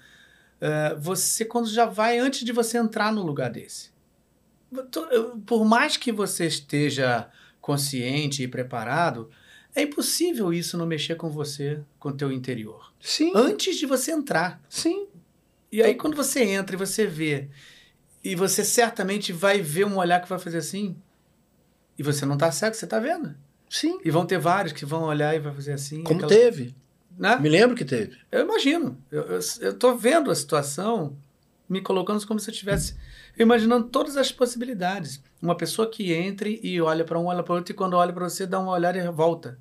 [0.60, 3.92] uh, você quando já vai antes de você entrar no lugar desse.
[5.46, 7.28] Por mais que você esteja
[7.60, 9.30] consciente e preparado,
[9.74, 12.92] é impossível isso não mexer com você, com o teu interior.
[13.00, 13.32] Sim.
[13.34, 14.60] Antes de você entrar.
[14.68, 15.06] Sim.
[15.70, 17.48] E aí quando você entra e você vê
[18.22, 20.96] e você certamente vai ver um olhar que vai fazer assim.
[21.98, 23.34] E você não está certo, você está vendo.
[23.68, 23.98] Sim.
[24.04, 26.02] E vão ter vários que vão olhar e vai fazer assim.
[26.02, 26.32] Como aquela...
[26.32, 26.74] teve.
[27.16, 27.36] Né?
[27.38, 28.16] Me lembro que teve.
[28.30, 28.98] Eu imagino.
[29.10, 31.16] Eu estou vendo a situação,
[31.68, 32.96] me colocando como se eu estivesse
[33.38, 35.22] imaginando todas as possibilidades.
[35.40, 38.28] Uma pessoa que entre e olha para um, olha para outro, e quando olha para
[38.28, 39.58] você, dá uma olhada e volta.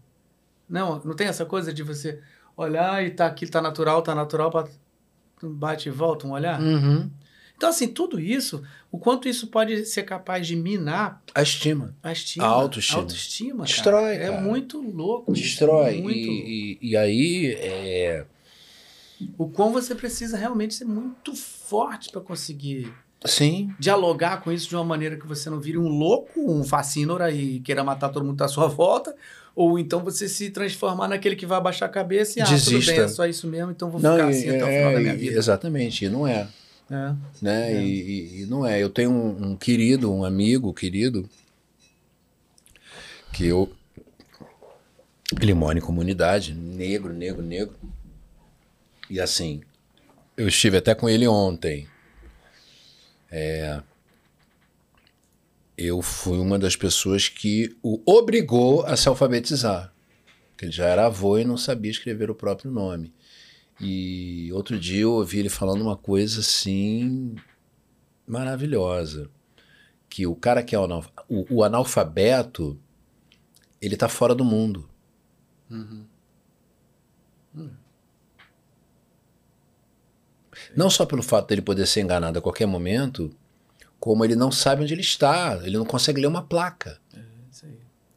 [0.67, 2.19] Não, não tem essa coisa de você
[2.55, 4.51] olhar e tá aqui, tá natural, tá natural,
[5.41, 6.59] bate e volta um olhar?
[6.59, 7.09] Uhum.
[7.63, 8.61] Então, assim, tudo isso,
[8.91, 13.01] o quanto isso pode ser capaz de minar a estima, a estima, a autoestima, a
[13.03, 14.31] autoestima destrói, cara.
[14.31, 14.37] Cara.
[14.37, 15.31] É muito louco.
[15.31, 16.01] Destrói.
[16.01, 16.17] Muito...
[16.17, 18.25] E, e, e, aí é...
[19.37, 22.93] o quão você precisa realmente ser muito forte para conseguir
[23.23, 23.73] Sim.
[23.79, 27.61] dialogar com isso de uma maneira que você não vire um louco, um fascínora e
[27.61, 29.15] queira matar todo mundo à sua volta,
[29.55, 32.71] ou então você se transformar naquele que vai abaixar a cabeça e ah, Desista.
[32.71, 34.93] tudo bem, é só isso mesmo, então vou não, ficar assim é, até o final
[34.95, 35.37] da minha vida.
[35.37, 36.45] Exatamente, não é.
[36.89, 37.73] É, né?
[37.73, 37.83] É.
[37.83, 38.81] E, e, não é.
[38.81, 41.29] Eu tenho um, um, querido, um amigo querido,
[43.31, 43.71] que eu.
[45.41, 47.75] Ele mora em comunidade, negro, negro, negro.
[49.09, 49.61] E assim,
[50.37, 51.87] eu estive até com ele ontem.
[53.31, 53.81] É,
[55.77, 59.91] eu fui uma das pessoas que o obrigou a se alfabetizar.
[60.51, 63.11] Porque ele já era avô e não sabia escrever o próprio nome.
[63.83, 67.35] E outro dia eu ouvi ele falando uma coisa assim
[68.25, 69.29] maravilhosa,
[70.09, 70.87] que o cara que é o,
[71.49, 72.79] o analfabeto,
[73.81, 74.89] ele está fora do mundo.
[75.69, 76.05] Uhum.
[77.55, 77.69] Hum.
[80.75, 83.29] Não só pelo fato dele poder ser enganado a qualquer momento,
[83.99, 86.99] como ele não sabe onde ele está, ele não consegue ler uma placa.
[87.13, 87.19] É,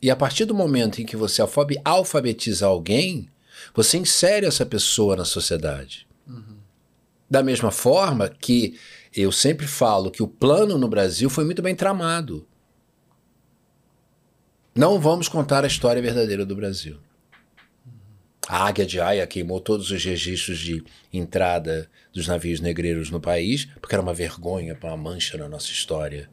[0.01, 1.43] e a partir do momento em que você
[1.85, 3.29] alfabetiza alguém,
[3.75, 6.07] você insere essa pessoa na sociedade.
[6.27, 6.57] Uhum.
[7.29, 8.79] Da mesma forma que
[9.15, 12.47] eu sempre falo que o plano no Brasil foi muito bem tramado.
[14.75, 16.99] Não vamos contar a história verdadeira do Brasil.
[18.47, 23.65] A Águia de Aia queimou todos os registros de entrada dos navios negreiros no país,
[23.81, 26.31] porque era uma vergonha, uma mancha na nossa história.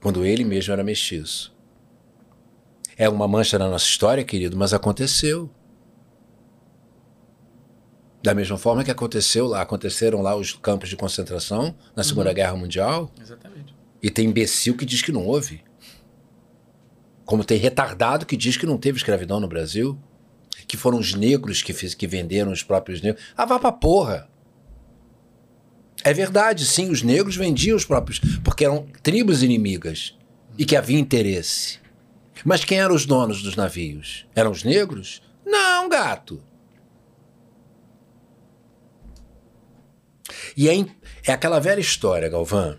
[0.00, 1.55] Quando ele mesmo era mestiço.
[2.96, 5.50] É uma mancha na nossa história, querido, mas aconteceu.
[8.22, 12.34] Da mesma forma que aconteceu lá, aconteceram lá os campos de concentração na Segunda uhum.
[12.34, 13.12] Guerra Mundial.
[13.20, 13.74] Exatamente.
[14.02, 15.62] E tem imbecil que diz que não houve.
[17.24, 19.98] Como tem retardado que diz que não teve escravidão no Brasil.
[20.66, 23.22] Que foram os negros que, fiz, que venderam os próprios negros.
[23.36, 24.28] Ah, vá pra porra.
[26.02, 28.20] É verdade, sim, os negros vendiam os próprios.
[28.42, 30.16] Porque eram tribos inimigas.
[30.58, 31.78] E que havia interesse.
[32.46, 34.24] Mas quem eram os donos dos navios?
[34.32, 35.20] Eram os negros?
[35.44, 36.40] Não, gato.
[40.56, 40.86] E é,
[41.26, 42.78] é aquela velha história, Galvão.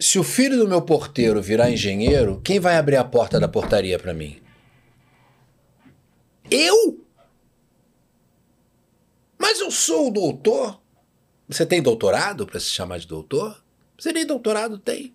[0.00, 3.98] Se o filho do meu porteiro virar engenheiro, quem vai abrir a porta da portaria
[3.98, 4.40] para mim?
[6.50, 6.98] Eu?
[9.38, 10.80] Mas eu sou o doutor.
[11.46, 13.62] Você tem doutorado para se chamar de doutor?
[13.98, 15.13] Você nem doutorado tem.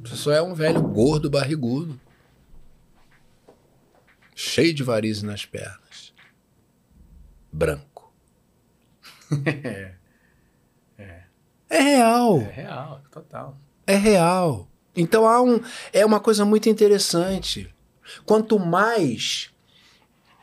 [0.00, 2.00] Você só é um velho gordo barrigudo.
[4.34, 5.88] Cheio de varizes nas pernas
[7.52, 8.12] branco.
[9.44, 9.94] é.
[10.96, 11.22] é.
[11.68, 12.40] É real.
[12.40, 13.58] É real, total.
[13.86, 14.68] É real.
[14.96, 15.60] Então há um,
[15.92, 17.72] é uma coisa muito interessante.
[18.24, 19.50] Quanto mais.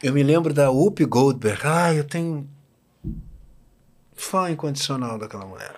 [0.04, 1.62] Eu me lembro da Whoopi Goldberg.
[1.64, 2.48] Ah, eu tenho
[4.14, 5.76] fã incondicional daquela mulher.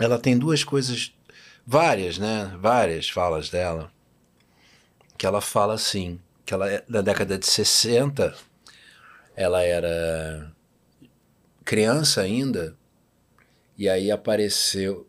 [0.00, 1.14] Ela tem duas coisas,
[1.68, 2.56] várias, né?
[2.58, 3.92] Várias falas dela.
[5.18, 8.34] Que ela fala assim, que ela é da década de 60,
[9.36, 10.50] ela era
[11.64, 12.74] criança ainda,
[13.76, 15.06] e aí apareceu.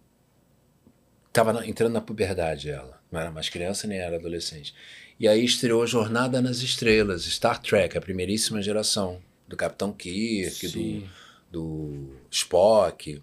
[1.31, 2.99] Tava entrando na puberdade ela.
[3.09, 4.73] Não era mais criança nem era adolescente.
[5.17, 9.21] E aí estreou Jornada nas Estrelas, Star Trek, a primeiríssima geração.
[9.47, 11.07] Do Capitão Kirk, do,
[11.51, 13.21] do Spock.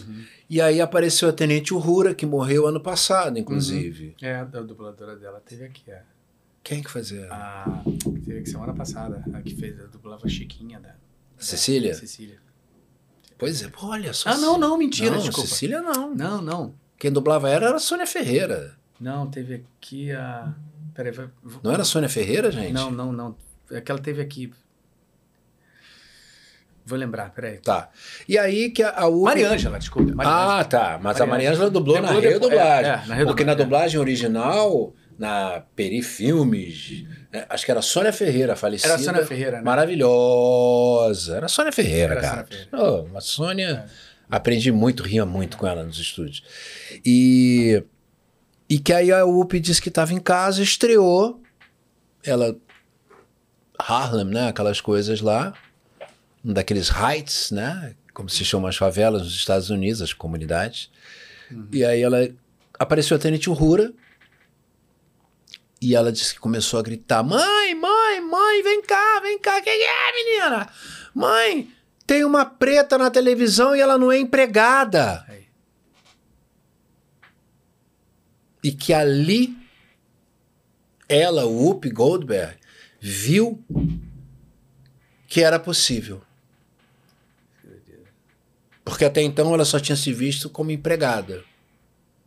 [0.00, 0.24] Uhum.
[0.48, 4.14] E aí apareceu a Tenente Uhura, que morreu ano passado, inclusive.
[4.20, 4.28] Uhum.
[4.28, 6.02] É, a dubladora dela teve aqui, é.
[6.62, 7.26] Quem que fazia?
[7.30, 7.82] A,
[8.24, 10.94] teve que semana passada, a que fez, a dublava Chiquinha da.
[11.36, 11.92] Cecília?
[11.94, 12.38] Cecília.
[13.36, 14.30] Pois é, olha só.
[14.30, 15.48] Ah, não, não, mentira, não, desculpa.
[15.48, 16.14] Cecília não.
[16.14, 16.74] Não, não.
[16.96, 18.76] Quem dublava era, era a Sônia Ferreira.
[19.00, 20.54] Não, teve aqui a.
[20.94, 21.28] Peraí, vai...
[21.60, 22.72] Não era a Sônia Ferreira, gente?
[22.72, 23.36] Não, não, não.
[23.72, 24.52] É que ela teve aqui.
[26.84, 27.58] Vou lembrar, peraí.
[27.58, 27.90] Tá.
[28.28, 29.22] E aí que a, a U...
[29.22, 30.12] Mariângela, desculpa.
[30.18, 30.98] Ah, tá.
[31.00, 31.24] Mas Mariângela.
[31.24, 32.90] a Mariângela dublou na redublagem.
[32.90, 37.04] É, é, na Porque na dublagem original na Peri Filmes.
[37.32, 37.46] Né?
[37.48, 38.94] Acho que era Sônia Ferreira, falecida.
[38.94, 39.62] Era Sônia Ferreira, né?
[39.62, 41.36] Maravilhosa.
[41.36, 42.34] Era Sônia Ferreira, era cara.
[42.34, 43.06] Sônia Ferreira.
[43.12, 43.84] Oh, a Sônia.
[43.88, 44.12] É.
[44.28, 46.42] Aprendi muito, ria muito com ela nos estúdios.
[47.04, 47.84] E.
[48.68, 51.40] E que aí a UP disse que estava em casa, estreou.
[52.24, 52.56] Ela.
[53.78, 54.48] Harlem, né?
[54.48, 55.54] Aquelas coisas lá.
[56.44, 57.94] Um daqueles heights, né?
[58.12, 60.90] Como se chamam as favelas nos Estados Unidos, as comunidades.
[61.50, 61.68] Uhum.
[61.72, 62.28] E aí ela
[62.78, 63.92] apareceu a Tenente Uhura
[65.80, 69.60] e ela disse que começou a gritar: Mãe, mãe, mãe, vem cá, vem cá.
[69.60, 70.68] Quem é, menina?
[71.12, 71.72] Mãe,
[72.06, 75.24] tem uma preta na televisão e ela não é empregada.
[75.28, 75.46] Aí.
[78.62, 79.56] E que ali
[81.08, 82.56] ela, o Whoopi Goldberg,
[83.00, 83.62] viu
[85.26, 86.22] que era possível.
[88.92, 91.42] Porque até então ela só tinha se visto como empregada.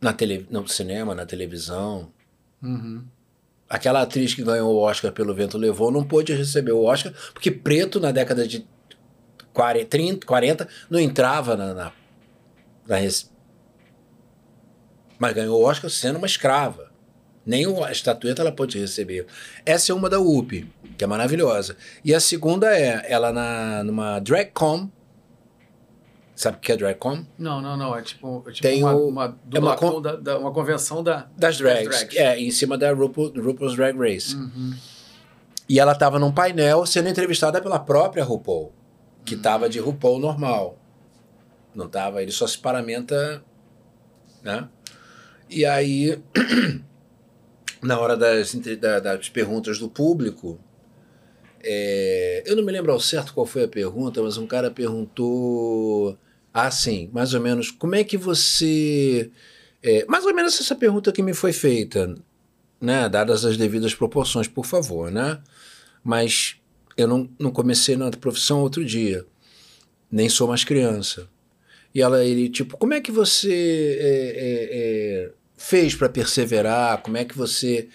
[0.00, 2.10] Na tele, no cinema, na televisão.
[2.60, 3.04] Uhum
[3.68, 7.50] aquela atriz que ganhou o Oscar pelo Vento Levou não pôde receber o Oscar, porque
[7.50, 8.64] preto na década de
[9.52, 11.92] 40, 30, 40 não entrava na, na,
[12.86, 12.96] na
[15.18, 16.92] mas ganhou o Oscar sendo uma escrava.
[17.44, 19.26] Nem a estatueta ela pôde receber.
[19.64, 21.76] Essa é uma da UP, que é maravilhosa.
[22.04, 24.90] E a segunda é ela na, numa DragCon,
[26.36, 27.24] Sabe o que é DragCon?
[27.38, 27.96] Não, não, não.
[27.96, 31.02] É tipo, é tipo Tem uma, o, uma, é uma, con da, da, uma, convenção
[31.02, 31.88] da, das, drags.
[31.88, 32.16] das, drags.
[32.16, 34.36] É, em cima da RuPaul, RuPaul's Drag Race.
[34.36, 34.74] Uhum.
[35.66, 38.70] E ela estava num painel sendo entrevistada pela própria RuPaul,
[39.24, 39.70] que estava uhum.
[39.70, 40.78] de RuPaul normal.
[41.74, 43.42] Não tava, ele só se paramenta,
[44.42, 44.68] né?
[45.48, 46.22] E aí,
[47.82, 50.60] na hora das, das perguntas do público,
[51.64, 56.18] é, eu não me lembro ao certo qual foi a pergunta, mas um cara perguntou
[56.58, 57.70] ah, sim, mais ou menos.
[57.70, 59.30] Como é que você.
[59.82, 62.14] É, mais ou menos essa pergunta que me foi feita,
[62.80, 63.10] né?
[63.10, 65.38] Dadas as devidas proporções, por favor, né?
[66.02, 66.56] Mas
[66.96, 69.26] eu não, não comecei na profissão outro dia.
[70.10, 71.28] Nem sou mais criança.
[71.94, 74.68] E ela, ele, tipo, como é que você é, é,
[75.26, 77.02] é fez para perseverar?
[77.02, 77.86] Como é que você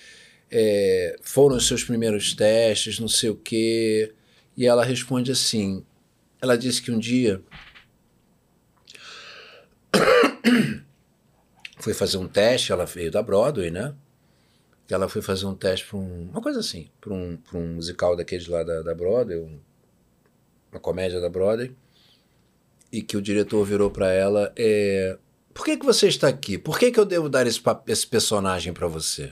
[0.51, 4.14] é, foram os seus primeiros testes, não sei o quê.
[4.56, 5.83] E ela responde assim:
[6.40, 7.41] ela disse que um dia
[11.80, 13.94] foi fazer um teste, ela veio da Broadway, né?
[14.90, 18.48] Ela foi fazer um teste para um, uma coisa assim, para um, um musical daqueles
[18.48, 19.58] lá da, da Broadway, um,
[20.72, 21.74] uma comédia da Broadway,
[22.92, 25.18] e que o diretor virou para ela: é,
[25.53, 26.58] Por que, que você está aqui?
[26.58, 29.32] Por que, que eu devo dar esse, esse personagem para você?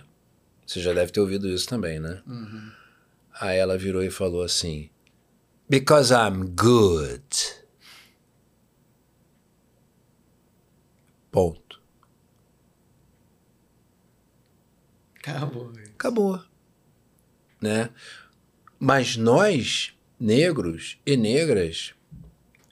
[0.66, 2.22] Você já deve ter ouvido isso também, né?
[2.26, 2.72] Uhum.
[3.42, 4.90] Aí ela virou e falou assim:
[5.68, 7.59] Because I'm good.
[11.32, 11.82] Ponto.
[15.18, 15.74] Acabou.
[15.94, 16.44] Acabou.
[17.62, 17.90] Né?
[18.80, 21.94] Mas nós, negros e negras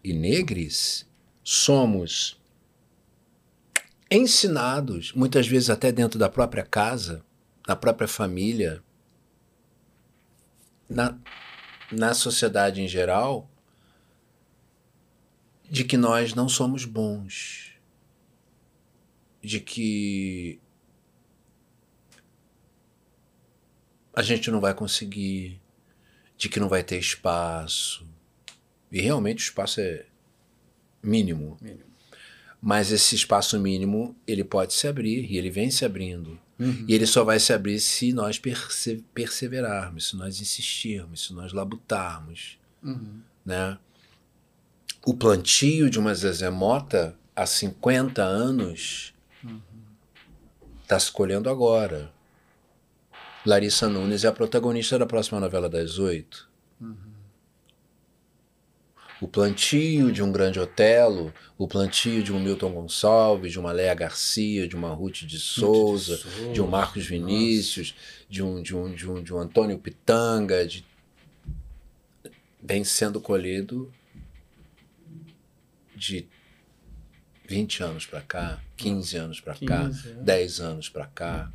[0.04, 1.06] e negres,
[1.44, 2.40] somos
[4.10, 7.24] ensinados, muitas vezes até dentro da própria casa,
[7.68, 8.82] na própria família,
[10.90, 11.18] na,
[11.92, 13.50] na sociedade em geral,
[15.70, 17.77] de que nós não somos bons,
[19.42, 20.60] de que
[24.16, 25.62] a gente não vai conseguir,
[26.36, 28.06] de que não vai ter espaço.
[28.92, 30.06] E realmente o espaço é
[31.04, 31.58] mínimo.
[31.62, 31.88] mínimo.
[32.60, 36.40] Mas esse espaço mínimo, ele pode se abrir e ele vem se abrindo.
[36.60, 36.86] Uhum.
[36.88, 41.54] E ele só vai se abrir se nós perse perseverarmos, se nós insistirmos, se nós
[41.54, 42.58] labutarmos.
[42.82, 43.22] Uhum.
[43.46, 43.78] Né?
[45.06, 49.14] O plantio de uma Zezé Mota há 50 anos
[50.88, 51.00] está uhum.
[51.02, 52.12] se colhendo agora.
[53.46, 56.50] Larissa Nunes é a protagonista da próxima novela das oito.
[56.82, 57.18] Uhum
[59.20, 63.94] o plantio de um grande Otelo, o plantio de um Milton Gonçalves, de uma Léa
[63.94, 67.96] Garcia, de uma Ruth de Souza, de, Souza, de um Marcos Vinícius,
[68.30, 70.86] de um, de, um, de, um, de um Antônio Pitanga, de...
[72.62, 73.92] vem sendo colhido
[75.96, 76.28] de
[77.48, 79.90] 20 anos para cá, 15 anos para cá,
[80.22, 81.52] 10 anos para cá.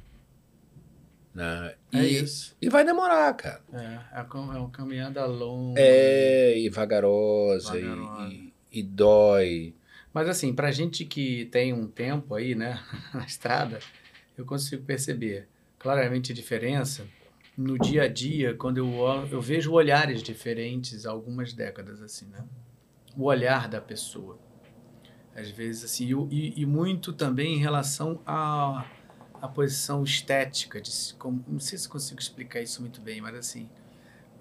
[1.34, 1.74] Né?
[1.92, 2.54] É e, isso.
[2.60, 3.62] E vai demorar, cara.
[3.72, 5.80] É, é uma caminhada longa.
[5.80, 8.28] É, e vagarosa, vagarosa.
[8.28, 9.74] E, e, e, dói.
[10.12, 12.82] Mas assim, pra gente que tem um tempo aí, né,
[13.14, 13.78] na estrada,
[14.36, 17.06] eu consigo perceber claramente a diferença
[17.56, 18.90] no dia a dia, quando eu,
[19.30, 22.44] eu vejo olhares diferentes há algumas décadas, assim, né?
[23.16, 24.38] O olhar da pessoa.
[25.34, 28.84] Às vezes, assim, e, e muito também em relação a
[29.42, 33.68] a posição estética, de, como, não sei se consigo explicar isso muito bem, mas assim,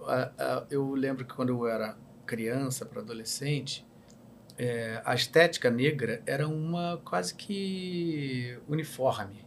[0.02, 3.84] a, a, eu lembro que quando eu era criança para adolescente,
[4.60, 9.44] é, a estética negra era uma quase que uniforme.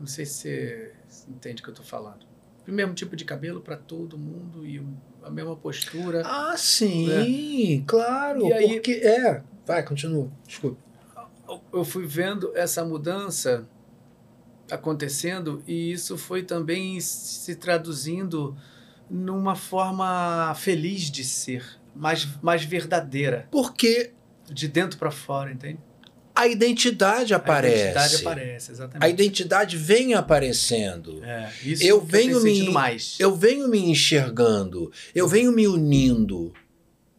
[0.00, 2.26] Não sei se você entende o que eu estou falando.
[2.66, 4.84] O mesmo tipo de cabelo para todo mundo e
[5.22, 6.22] a mesma postura.
[6.24, 7.84] Ah, sim, né?
[7.86, 8.48] claro.
[8.48, 10.30] E aí, porque é, vai, continua.
[10.46, 10.82] Desculpa.
[11.72, 13.68] Eu fui vendo essa mudança
[14.70, 18.56] acontecendo e isso foi também se traduzindo
[19.10, 23.46] numa forma feliz de ser, mais, mais verdadeira.
[23.50, 24.12] Porque
[24.50, 25.78] de dentro para fora, entende?
[26.34, 27.74] A identidade aparece.
[27.76, 29.04] A identidade aparece, exatamente.
[29.04, 31.22] A identidade vem aparecendo.
[31.22, 33.16] É, isso eu venho me mais.
[33.20, 36.52] Eu venho me enxergando, eu venho me unindo,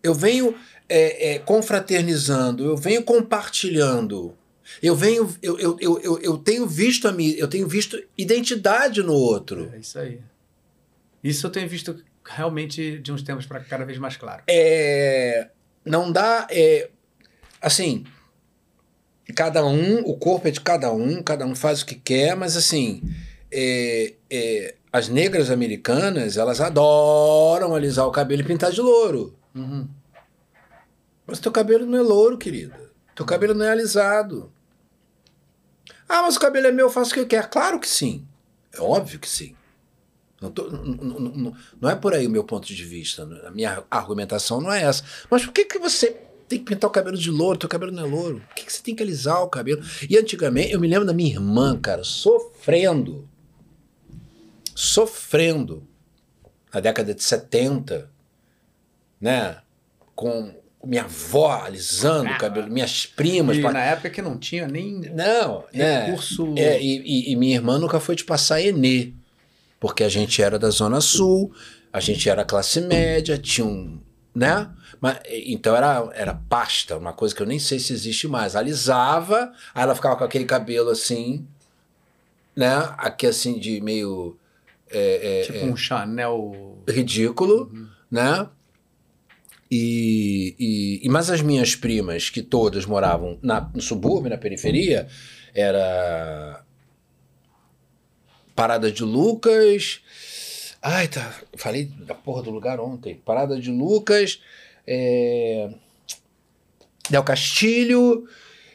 [0.03, 0.53] eu venho
[0.87, 4.35] é, é, confraternizando, eu venho compartilhando.
[4.81, 9.13] Eu venho, eu, eu, eu, eu tenho visto a mim, eu tenho visto identidade no
[9.13, 9.71] outro.
[9.73, 10.19] É isso aí.
[11.23, 14.43] Isso eu tenho visto realmente de uns tempos para cada vez mais claro.
[14.47, 15.49] É,
[15.85, 16.89] não dá, é,
[17.61, 18.05] assim,
[19.35, 22.57] cada um, o corpo é de cada um, cada um faz o que quer, mas
[22.57, 23.01] assim,
[23.51, 29.35] é, é, as negras americanas, elas adoram alisar o cabelo e pintar de louro.
[29.53, 29.87] Uhum.
[31.25, 32.79] Mas teu cabelo não é louro, querida.
[33.15, 34.51] Teu cabelo não é alisado.
[36.07, 37.47] Ah, mas o cabelo é meu, eu faço o que eu quero.
[37.49, 38.27] Claro que sim.
[38.73, 39.55] É óbvio que sim.
[40.41, 43.23] Não, tô, não, não, não, é por aí o meu ponto de vista.
[43.45, 45.03] A minha argumentação não é essa.
[45.29, 46.11] Mas por que, que você
[46.47, 47.57] tem que pintar o cabelo de louro?
[47.57, 48.41] Teu cabelo não é louro.
[48.41, 49.81] Por que, que você tem que alisar o cabelo?
[50.07, 53.27] E antigamente, eu me lembro da minha irmã, cara, sofrendo.
[54.75, 55.87] Sofrendo.
[56.71, 58.11] Na década de 70,
[59.19, 59.61] né?
[60.13, 60.53] Com
[60.85, 63.57] minha avó alisando o ah, cabelo, minhas primas.
[63.57, 66.05] E na época que não tinha nem não, né?
[66.05, 66.53] recurso.
[66.57, 69.13] É, e, e, e, minha irmã nunca foi te passar Enê,
[69.79, 71.51] porque a gente era da Zona Sul,
[71.91, 73.99] a gente era classe média, tinha um.
[74.33, 74.69] né?
[75.01, 78.55] Mas, então era, era pasta, uma coisa que eu nem sei se existe mais.
[78.55, 81.45] Alisava, aí ela ficava com aquele cabelo assim,
[82.55, 82.93] né?
[82.97, 84.37] Aqui assim de meio
[84.89, 86.77] é, é, Tipo é, um Chanel.
[86.87, 87.71] ridículo,
[88.09, 88.47] né?
[89.69, 95.07] E, e, e- mas as minhas primas, que todas moravam na, no subúrbio, na periferia,
[95.53, 96.63] era
[98.55, 100.01] Parada de Lucas.
[100.81, 101.33] Ai, tá.
[101.57, 103.15] Falei da porra do lugar ontem.
[103.15, 104.39] Parada de Lucas,
[104.85, 105.69] é,
[107.09, 108.27] Del Castilho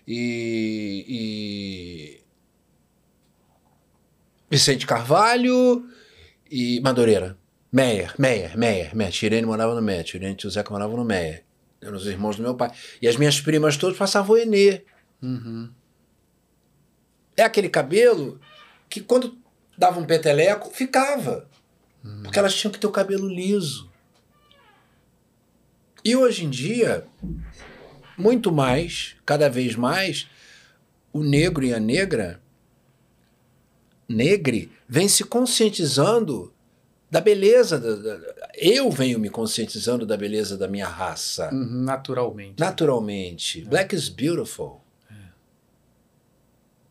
[0.06, 2.20] e, e
[4.50, 5.88] Vicente Carvalho
[6.50, 7.38] e Madureira.
[7.72, 9.12] Meyer, Meyer, Meyer, Meyer.
[9.12, 11.44] Tirene morava no Meyer, Tirene e tio Zeca moravam no Meyer.
[11.80, 12.70] Eram os irmãos do meu pai.
[13.00, 14.82] E as minhas primas todas passavam o Enê.
[15.22, 15.70] Uhum.
[17.36, 18.40] É aquele cabelo
[18.88, 19.38] que quando
[19.78, 21.48] dava um peteleco, ficava.
[22.22, 23.90] Porque elas tinham que ter o cabelo liso.
[26.04, 27.06] E hoje em dia,
[28.16, 30.28] muito mais, cada vez mais,
[31.12, 32.40] o negro e a negra,
[34.08, 36.52] negre, vem se conscientizando
[37.10, 37.78] da beleza.
[37.78, 41.50] da- da- eu venho me conscientizando da beleza da minha raça.
[41.52, 42.58] Uhum, Naturalmente.
[42.60, 43.64] Naturalmente.
[43.64, 44.80] Black is beautiful.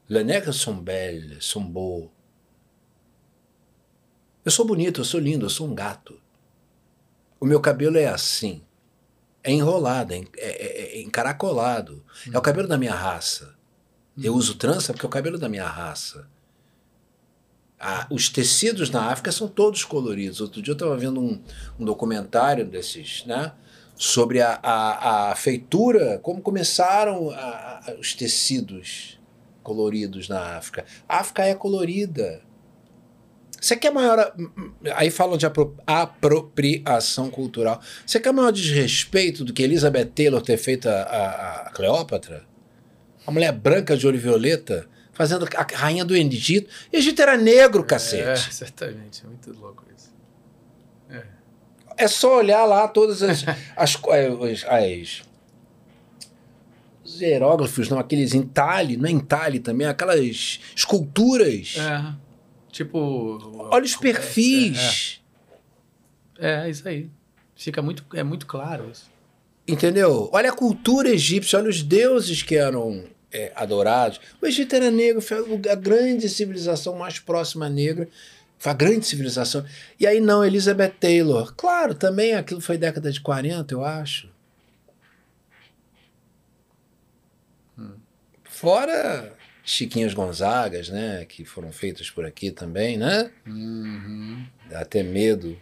[0.10, 2.10] Les nègres sont belles, sont beaux.
[4.44, 6.20] Eu sou bonito, eu sou lindo, eu sou um gato.
[7.40, 8.64] O meu cabelo é assim.
[9.44, 12.04] É enrolado, é, é- é- é encaracolado.
[12.34, 13.56] É o cabelo da minha raça.
[14.22, 16.28] Eu uso trança porque é o cabelo da minha raça.
[18.10, 20.42] Os tecidos na África são todos coloridos.
[20.42, 21.42] Outro dia eu estava vendo um,
[21.80, 23.54] um documentário desses, né?
[23.96, 29.20] Sobre a, a, a feitura, como começaram a- os tecidos
[29.64, 30.86] coloridos na África.
[31.08, 32.42] A África é colorida.
[33.62, 34.34] Você quer maior.
[34.96, 37.82] Aí falam de apro- apropriação cultural.
[38.06, 42.46] Você quer maior desrespeito do que Elizabeth Taylor ter feito a, a, a Cleópatra?
[43.28, 44.88] A mulher branca de olho violeta,
[45.20, 46.72] fazendo a rainha do Egito.
[46.94, 48.54] Egito era negro, É, cacete.
[48.56, 49.22] certamente.
[49.26, 50.14] É muito louco isso.
[51.98, 53.44] É, só olhar lá todas as.
[53.76, 55.22] as, as, as
[57.04, 61.76] os hieróglifos, não, aqueles entalhe, não é entalhe também, aquelas esculturas.
[61.78, 62.16] É.
[62.72, 63.68] Tipo.
[63.72, 65.20] Olha os perfis.
[66.38, 67.10] É, é isso aí.
[67.58, 69.12] Fica muito, é muito claro isso.
[69.68, 70.30] Entendeu?
[70.32, 74.20] Olha a cultura egípcia, olha os deuses que eram é, adorados.
[74.42, 75.38] O Egito era negro, foi
[75.70, 78.08] a grande civilização mais próxima negra,
[78.58, 79.66] foi a grande civilização.
[80.00, 81.54] E aí não, Elizabeth Taylor.
[81.56, 84.30] Claro, também aquilo foi década de 40, eu acho.
[88.44, 89.34] Fora
[89.64, 93.32] Chiquinhas Gonzagas, né, que foram feitas por aqui também, né?
[94.70, 95.58] Dá até medo.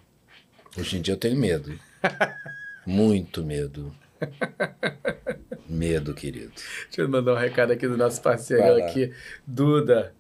[0.76, 1.78] Hoje em dia eu tenho medo.
[2.88, 3.94] Muito medo.
[5.70, 6.52] Medo, querido.
[6.86, 9.14] Deixa eu mandar um recado aqui do nosso parceiro aqui,
[9.46, 10.14] Duda.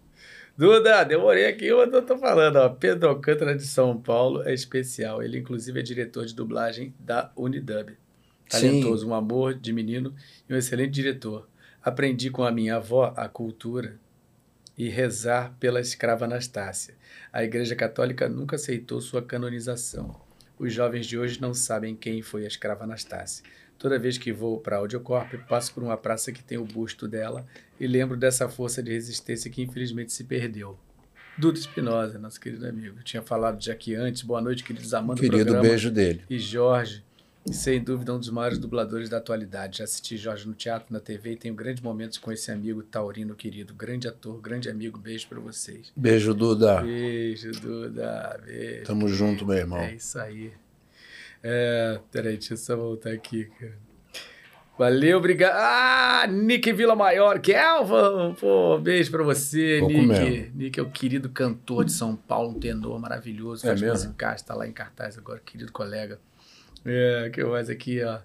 [0.57, 2.69] Duda, demorei aqui, mas eu tô falando, ó.
[2.69, 5.21] Pedro Alcântara de São Paulo é especial.
[5.21, 7.95] Ele, inclusive, é diretor de dublagem da Unidub.
[8.49, 10.15] Talentoso, um amor de menino
[10.49, 11.47] e um excelente diretor.
[11.83, 13.99] Aprendi com a minha avó a cultura
[14.77, 16.95] e rezar pela escrava Anastácia.
[17.31, 20.19] A Igreja Católica nunca aceitou sua canonização.
[20.57, 23.43] Os jovens de hoje não sabem quem foi a escrava Anastácia.
[23.77, 27.45] Toda vez que vou para Audiocorp, passo por uma praça que tem o busto dela
[27.79, 30.77] e lembro dessa força de resistência que infelizmente se perdeu.
[31.37, 32.97] Duda Espinosa, nosso querido amigo.
[32.97, 34.23] Eu tinha falado já aqui antes.
[34.23, 35.69] Boa noite, queridos amantes do Querido programa.
[35.69, 36.23] beijo dele.
[36.27, 37.03] E Jorge,
[37.51, 39.77] sem dúvida, um dos maiores dubladores da atualidade.
[39.77, 43.35] Já assisti Jorge no teatro, na TV e tenho grandes momentos com esse amigo taurino
[43.35, 43.75] querido.
[43.75, 44.97] Grande ator, grande amigo.
[44.97, 45.91] Beijo para vocês.
[45.95, 46.81] Beijo, Duda.
[46.81, 48.41] Beijo, Duda.
[48.43, 48.85] Beijo.
[48.85, 49.79] Tamo junto, meu irmão.
[49.79, 50.51] É isso aí.
[51.43, 53.77] É, peraí, deixa eu só voltar aqui, cara.
[54.77, 55.55] Valeu, obrigado.
[55.55, 60.07] Ah, Nick Vila Maior, Kelvin, pô, beijo pra você, Pouco Nick.
[60.07, 60.51] mesmo.
[60.55, 63.95] Nick é o querido cantor de São Paulo, um tenor maravilhoso, É faz mesmo?
[63.95, 66.19] musicais, tá lá em cartaz agora, querido colega.
[66.85, 68.19] É, que mais aqui, ó.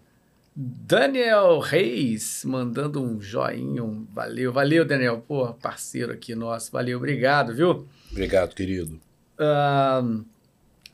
[0.54, 7.54] Daniel Reis, mandando um joinha, um valeu, valeu, Daniel, pô, parceiro aqui nosso, valeu, obrigado,
[7.54, 7.88] viu?
[8.10, 9.00] Obrigado, querido.
[9.38, 10.20] Ahn,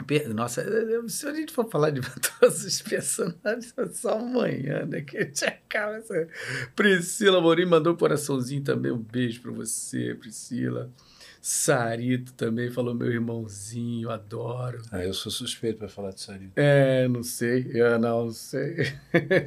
[0.08, 0.64] per- nossa,
[1.08, 2.00] se a gente for falar de
[2.40, 5.02] todos os personagens, é só amanhã, né?
[5.02, 6.26] Que a gente acaba essa.
[6.74, 8.90] Priscila Morim mandou um coraçãozinho também.
[8.90, 10.90] Um beijo pra você, Priscila.
[11.40, 14.82] Sarito também falou meu irmãozinho, adoro.
[14.90, 16.50] Ah, eu sou suspeito para falar de Sarito.
[16.56, 18.92] É, não sei, eu não sei.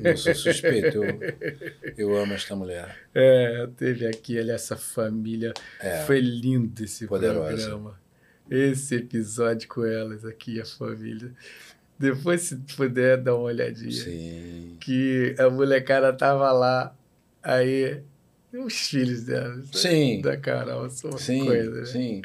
[0.03, 1.03] Eu sou suspeito.
[1.03, 1.19] Eu,
[1.97, 2.97] eu amo esta mulher.
[3.13, 5.53] É, teve aqui olha, essa família.
[5.81, 6.03] É.
[6.05, 7.47] Foi lindo esse Poderosa.
[7.57, 8.00] programa.
[8.51, 11.31] Esse episódio com elas aqui, a família.
[11.97, 13.91] Depois, se puder, dá uma olhadinha.
[13.91, 14.75] Sim.
[14.81, 16.93] Que a molecada tava lá,
[17.41, 18.03] aí
[18.53, 19.63] Os filhos dela.
[19.71, 20.19] Sim.
[20.21, 21.85] Da Carol, são Sim, coisa, né?
[21.85, 22.21] sim.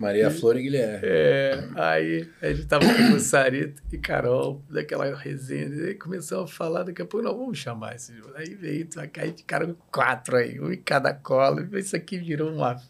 [0.00, 1.00] Maria Flor e Guilherme.
[1.02, 6.54] É, aí a gente tava com o Sarita e Carol, daquela resenha, e começamos a
[6.54, 8.32] falar, daqui a pouco não vamos chamar esse jogo.
[8.36, 11.66] Aí veio, vai cair de cara quatro aí, um em cada colo.
[11.76, 12.80] Isso aqui virou uma,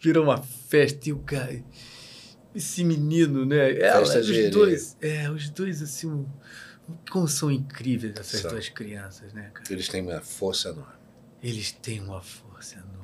[0.00, 1.08] virou uma festa.
[1.08, 1.60] E o cara,
[2.58, 3.78] esse menino, né?
[3.80, 6.26] Ela, Festa os de- dois, é, os dois assim, um-
[7.10, 8.50] como são incríveis essas São.
[8.50, 9.72] duas crianças, né, cara?
[9.72, 10.94] Eles têm uma força enorme.
[11.42, 12.98] Eles têm uma força enorme.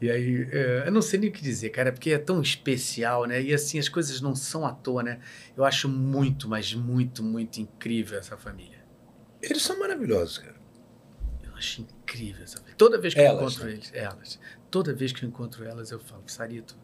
[0.00, 3.24] E aí, é, eu não sei nem o que dizer, cara, porque é tão especial,
[3.26, 3.42] né?
[3.42, 5.18] E assim, as coisas não são à toa, né?
[5.56, 8.78] Eu acho muito, mas muito, muito incrível essa família.
[9.42, 10.54] Eles são maravilhosos, cara.
[11.42, 12.76] Eu acho incrível essa família.
[12.76, 13.72] Toda vez que Elas, eu encontro né?
[13.72, 16.76] eles, elas, toda vez que eu encontro elas, eu falo, Sarito,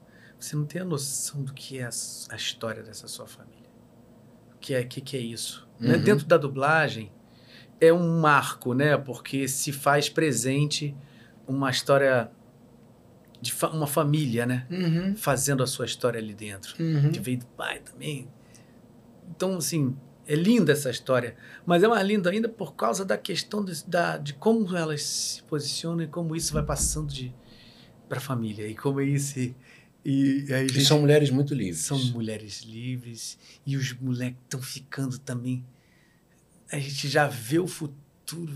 [0.45, 1.91] você não tem a noção do que é a,
[2.31, 3.65] a história dessa sua família.
[4.55, 5.67] O que é, que, que é isso?
[5.81, 5.97] Né?
[5.97, 6.03] Uhum.
[6.03, 7.11] Dentro da dublagem,
[7.81, 8.97] é um marco, né?
[8.97, 10.95] Porque se faz presente
[11.47, 12.31] uma história
[13.41, 14.67] de fa- uma família, né?
[14.71, 15.17] Uhum.
[15.17, 16.75] Fazendo a sua história ali dentro.
[16.83, 17.11] Uhum.
[17.11, 18.29] Que veio do pai também.
[19.31, 21.37] Então, assim, é linda essa história.
[21.67, 25.43] Mas é mais linda ainda por causa da questão de, da, de como elas se
[25.43, 27.35] posicionam e como isso vai passando de
[28.09, 28.67] para a família.
[28.67, 29.55] E como isso.
[30.05, 31.79] E, aí E gente- são mulheres muito livres.
[31.85, 35.65] são mulheres livres e os moleques estão ficando também.
[36.71, 38.53] A gente já vê o futuro.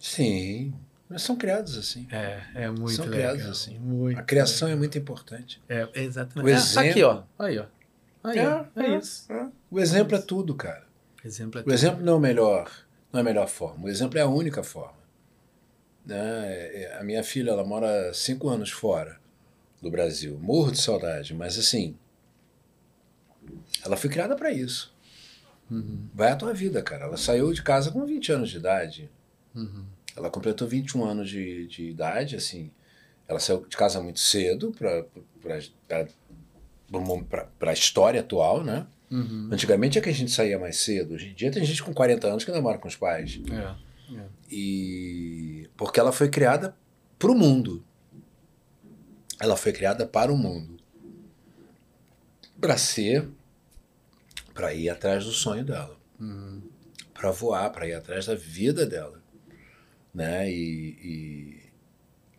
[0.00, 0.72] Sim.
[1.10, 2.06] Eles são criados assim.
[2.10, 3.34] É, é muito São legal.
[3.34, 3.78] criados assim.
[3.78, 5.60] Muito A criação é muito importante.
[5.68, 6.46] É, é exatamente.
[6.46, 7.44] O É, tá aqui, exemplo- ó.
[7.44, 7.66] Aí, ó.
[8.22, 8.64] Aí, ó.
[8.76, 9.26] É, isso.
[9.70, 10.86] O exemplo é tudo, cara.
[11.24, 12.70] Exemplo é O exemplo não é melhor,
[13.12, 13.84] não é a melhor forma.
[13.84, 14.98] O exemplo é a única forma.
[16.06, 16.16] Né?
[16.16, 19.19] É, A minha filha, ela mora cinco anos fora
[19.80, 20.38] do Brasil.
[20.40, 21.96] Morro de saudade, mas assim,
[23.84, 24.94] ela foi criada para isso.
[25.70, 27.04] Uhum, Vai a tua vida, cara.
[27.04, 29.10] Ela saiu de casa com 20 anos de idade.
[29.54, 29.84] uhum.
[30.16, 32.70] Ela completou 21 anos de, de idade, assim.
[33.28, 35.06] Ela saiu de casa muito cedo para
[37.70, 38.86] a história atual, né?
[39.08, 39.48] Uhum.
[39.52, 41.14] Antigamente é que a gente saía mais cedo.
[41.14, 43.40] Hoje em dia tem gente com 40 anos que ainda mora com os pais.
[43.50, 44.24] É, é.
[44.50, 46.74] E porque ela foi criada
[47.18, 47.84] para o mundo.
[49.40, 50.76] Ela foi criada para o mundo.
[52.60, 53.26] Para ser,
[54.52, 56.60] para ir atrás do sonho dela, Uhum.
[57.14, 59.22] para voar, para ir atrás da vida dela,
[60.12, 60.50] né?
[60.50, 61.62] E,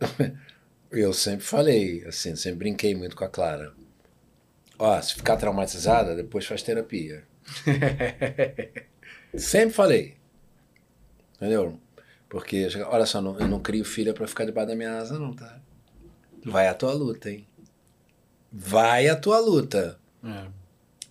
[0.92, 3.74] eu sempre falei, assim, sempre brinquei muito com a Clara.
[4.78, 7.24] Ó, se ficar traumatizada, depois faz terapia.
[9.36, 10.16] Sempre falei.
[11.36, 11.80] Entendeu?
[12.28, 15.60] Porque, olha só, eu não crio filha pra ficar debaixo da minha asa, não, tá?
[16.44, 17.46] Vai a tua luta, hein?
[18.52, 19.98] Vai a tua luta.
[20.24, 20.46] É.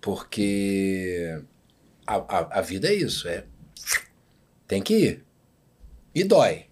[0.01, 1.41] Porque
[2.05, 3.45] a, a, a vida é isso, é.
[4.67, 5.25] Tem que ir.
[6.13, 6.65] E dói.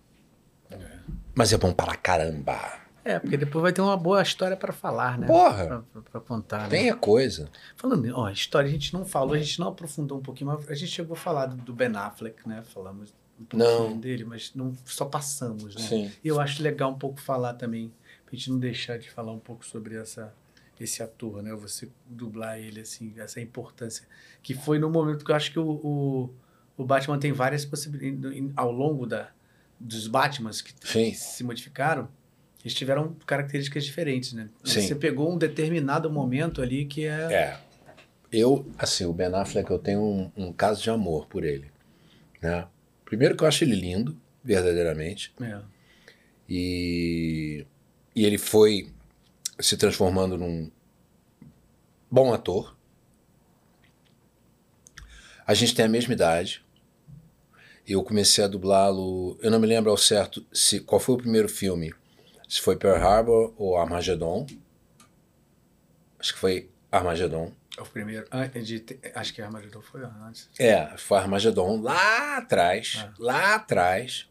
[1.35, 2.79] Mas é bom para caramba.
[3.05, 5.25] É, porque depois vai ter uma boa história para falar, né?
[5.25, 5.65] Porra!
[5.65, 6.63] Pra, pra- pra contar.
[6.63, 6.69] né?
[6.69, 7.49] Tem a coisa.
[7.77, 10.75] Falando, ó, história, a gente não falou, a gente não aprofundou um pouquinho, mas a
[10.75, 12.61] gente chegou a falar do, do Ben Affleck, né?
[12.73, 13.97] Falamos um pouquinho Não.
[13.97, 15.81] dele, mas não só passamos, né?
[15.81, 16.11] Sim.
[16.23, 17.91] E eu acho legal um pouco falar também,
[18.29, 20.33] pra gente não deixar de falar um pouco sobre essa
[20.79, 21.53] esse ator, né?
[21.55, 24.07] Você dublar ele, assim, essa importância.
[24.41, 26.33] Que foi no momento que eu acho que o, o,
[26.77, 29.29] o Batman tem várias possibilidades, ao longo da,
[29.77, 31.13] dos Batmans que, Sim.
[31.13, 32.07] se modificaram,
[32.61, 34.49] eles tiveram características diferentes, né?
[34.63, 34.81] Sim.
[34.81, 37.33] Você pegou um determinado momento ali que é...
[37.33, 37.59] É.
[38.31, 41.69] Eu, assim, o Ben Affleck, eu tenho um, um caso de amor por ele.
[42.41, 42.65] Né?
[43.03, 45.33] Primeiro que eu acho ele lindo, verdadeiramente.
[45.41, 45.59] é.
[46.51, 47.67] E,
[48.15, 48.91] e ele foi
[49.59, 50.71] se transformando num
[52.09, 52.75] bom ator.
[55.45, 56.63] A gente tem a mesma idade.
[57.87, 59.37] Eu comecei a dublá-lo.
[59.41, 61.93] Eu não me lembro ao certo se qual foi o primeiro filme.
[62.47, 64.45] Se foi Pearl Harbor ou Armageddon.
[66.19, 67.51] Acho que foi Armageddon.
[67.77, 68.27] É o primeiro.
[68.29, 70.49] ah, de- acho que Armageddon foi antes.
[70.59, 72.95] É, foi Armageddon lá atrás.
[72.99, 73.13] Ah.
[73.17, 74.29] Lá atrás.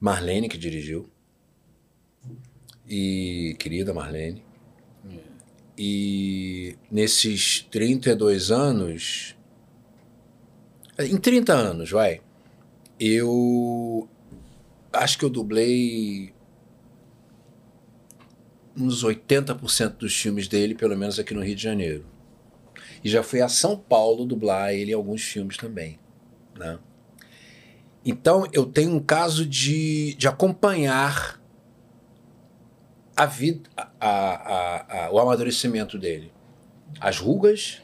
[0.00, 1.10] Marlene que dirigiu.
[2.88, 4.44] E querida Marlene.
[5.78, 9.36] E nesses 32 anos.
[10.98, 12.20] Em 30 anos, vai.
[12.98, 14.08] Eu
[14.92, 16.32] acho que eu dublei
[18.76, 22.06] uns 80% dos filmes dele, pelo menos aqui no Rio de Janeiro.
[23.02, 25.98] E já fui a São Paulo dublar ele em alguns filmes também.
[26.58, 26.78] Né?
[28.04, 31.40] Então eu tenho um caso de, de acompanhar
[33.16, 36.32] a vida, a, a- a- o amadurecimento dele.
[37.00, 37.80] As rugas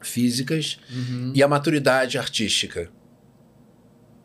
[0.00, 1.32] físicas Uhum.
[1.34, 2.90] e a maturidade artística.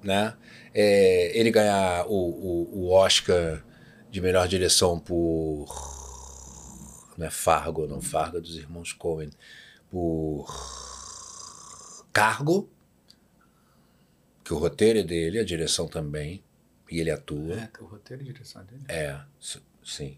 [0.04, 0.34] Né?
[0.74, 3.62] é, ele ganhar o, o, o Oscar
[4.10, 5.68] de melhor direção por.
[7.18, 8.00] Não é Fargo, não.
[8.02, 9.30] Fargo dos irmãos Coen.
[9.90, 10.48] Por.
[12.14, 12.70] Cargo.
[14.44, 16.42] Que o roteiro é dele, a direção também.
[16.90, 17.56] E ele atua.
[17.56, 18.84] É, o roteiro e direção dele.
[18.88, 19.20] É,
[19.84, 20.18] sim.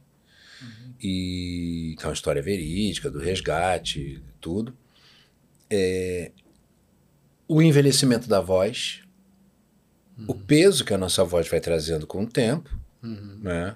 [1.01, 4.77] E que é uma história verídica, do resgate, tudo.
[5.69, 6.31] É,
[7.47, 9.01] o envelhecimento da voz,
[10.27, 12.69] o peso que a nossa voz vai trazendo com o tempo,
[13.01, 13.75] né?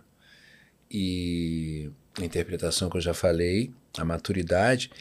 [0.89, 4.91] E a interpretação que eu já falei, a maturidade.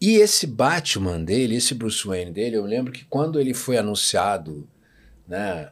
[0.00, 4.68] E esse Batman dele, esse Bruce Wayne dele, eu lembro que quando ele foi anunciado,
[5.26, 5.70] né,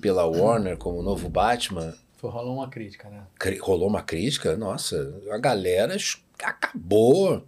[0.00, 3.22] pela Warner como novo Batman, Foi rolou uma crítica, né?
[3.38, 5.96] cri- rolou uma crítica, nossa, a galera
[6.42, 7.46] acabou.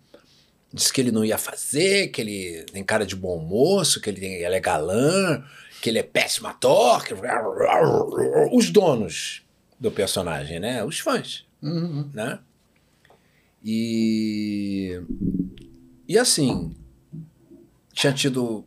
[0.70, 4.22] Disse que ele não ia fazer, que ele tem cara de bom moço, que ele,
[4.26, 5.42] ele é galã,
[5.80, 7.02] que ele é péssimo ator.
[7.06, 7.14] que-
[8.52, 9.42] Os donos
[9.80, 10.84] do personagem, né?
[10.84, 11.46] Os fãs,
[12.12, 12.38] né?
[13.64, 15.00] E...
[16.06, 16.74] E assim,
[17.92, 18.64] tinha tido...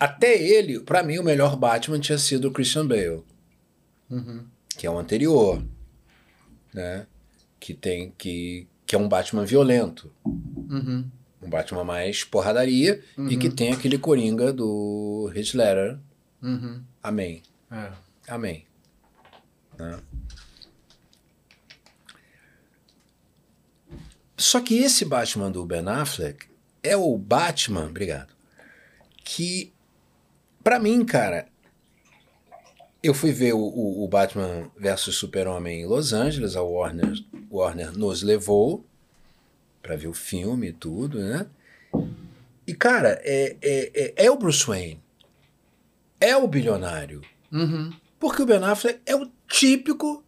[0.00, 3.22] Até ele, pra mim, o melhor Batman tinha sido o Christian Bale
[4.76, 5.62] que é o anterior,
[6.74, 7.06] né?
[7.60, 11.04] Que tem que que é um Batman violento, Uhum.
[11.40, 15.98] um Batman mais porradaria e que tem aquele coringa do Heath Ledger.
[16.42, 16.82] Uhum.
[17.02, 17.92] Amém, É.
[18.26, 18.64] amém.
[19.78, 20.00] Né?
[24.36, 26.46] Só que esse Batman do Ben Affleck
[26.82, 28.32] é o Batman, obrigado,
[29.22, 29.72] que
[30.62, 31.46] pra mim, cara,
[33.02, 37.12] eu fui ver o, o, o Batman versus Super-Homem em Los Angeles, a Warner,
[37.50, 38.84] Warner nos levou
[39.82, 41.46] pra ver o filme e tudo, né?
[42.66, 45.00] E, cara, é, é, é, é o Bruce Wayne.
[46.20, 47.22] É o bilionário.
[47.50, 47.92] Uhum.
[48.18, 50.22] Porque o Ben Affleck é o típico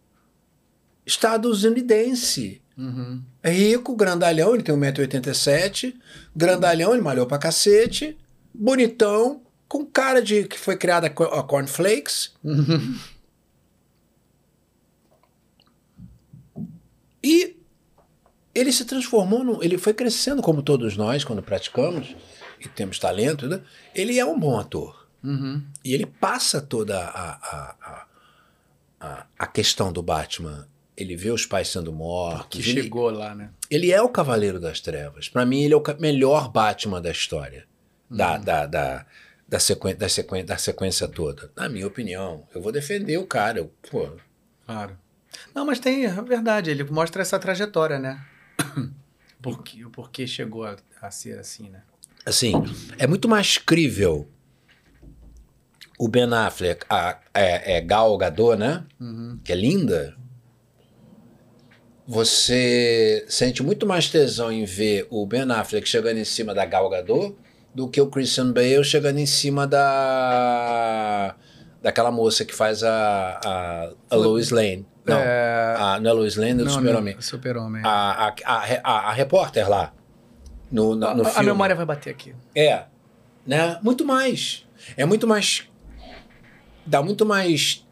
[1.05, 2.61] estadunidense.
[2.75, 3.21] Uhum.
[3.41, 5.93] É rico, grandalhão, ele tem 1,87m,
[6.35, 8.17] grandalhão, ele malhou pra cacete,
[8.51, 9.43] bonitão,
[9.73, 12.31] com cara de que foi criada a co- a cornflakes.
[17.23, 17.57] E
[18.53, 22.15] ele se transformou, num, ele foi crescendo como todos nós quando praticamos
[22.59, 23.61] e temos talento, né?
[23.95, 25.07] ele é um bom ator.
[25.23, 25.63] Uhum.
[25.83, 28.05] E ele passa toda a, a,
[29.01, 30.67] a, a, questão do Batman.
[30.95, 32.63] Ele vê os pais sendo mortos.
[32.63, 33.49] Que ele, chegou lá, né?
[33.71, 35.29] ele é o Cavaleiro das Trevas.
[35.29, 37.65] Pra mim, ele é o melhor Batman da história.
[38.07, 39.05] Da, da, da,
[39.47, 41.51] da, sequen, da, sequen, da sequência toda.
[41.55, 43.59] Na minha opinião, eu vou defender o cara.
[43.59, 44.09] Eu, pô,
[44.65, 44.97] Claro.
[45.53, 48.23] Não, mas tem, é verdade, ele mostra essa trajetória, né?
[49.41, 51.81] Porque, o porquê chegou a, a ser assim, né?
[52.25, 52.53] assim,
[52.97, 54.27] é muito mais crível
[55.99, 58.85] o Ben Affleck, a, é, é Gal Gadot, né?
[59.43, 60.17] Que é linda.
[62.05, 66.89] Você sente muito mais tesão em ver o Ben Affleck chegando em cima da Gal
[66.89, 67.35] Gadot
[67.73, 71.35] do que o Christian Bale chegando em cima da
[71.81, 74.85] daquela moça que faz a, a, a Lois Lane.
[75.05, 75.75] Não, É...
[75.77, 77.15] a, não é Lois Lane, é do Super-Homem.
[77.15, 77.81] não, Super-Homem.
[77.85, 79.93] A, a, a, a, a repórter lá.
[80.71, 81.47] No, no, no a, a filme.
[81.47, 82.33] memória vai bater aqui.
[82.55, 82.85] É,
[83.45, 83.77] né?
[83.83, 84.65] Muito mais.
[84.95, 85.67] É muito mais.
[86.85, 87.85] Dá muito mais.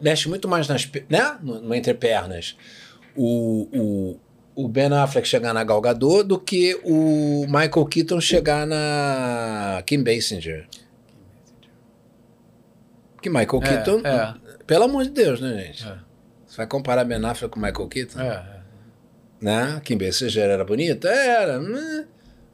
[0.00, 0.88] Mexe muito mais nas.
[1.08, 1.36] né?
[1.42, 2.56] No, no entrepernas.
[3.16, 4.20] O, o,
[4.60, 10.02] o Ben Affleck chegar na Gal Gadot do que o Michael Keaton chegar na Kim
[10.02, 10.66] Basinger.
[13.22, 14.00] Que Michael É, Keaton.
[14.04, 14.34] é.
[14.66, 15.86] Pelo amor de Deus, né, gente?
[15.86, 15.98] É.
[16.44, 18.20] Você vai comparar Ben Affleck com Michael Keaton?
[18.20, 18.60] É, é.
[19.40, 19.80] né?
[19.84, 21.08] Kim Basinger era bonita?
[21.08, 21.60] Era.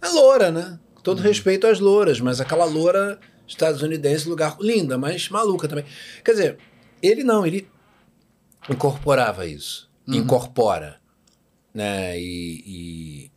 [0.03, 0.79] É loura, né?
[0.95, 3.19] Com todo respeito às louras, mas aquela loura
[3.49, 5.87] estadunidense, lugar linda, mas maluca também.
[6.23, 6.59] Quer dizer,
[7.03, 7.67] ele não, ele
[8.69, 9.91] incorporava isso.
[10.07, 11.03] Incorpora.
[11.75, 12.19] Né?
[12.21, 13.31] E, e,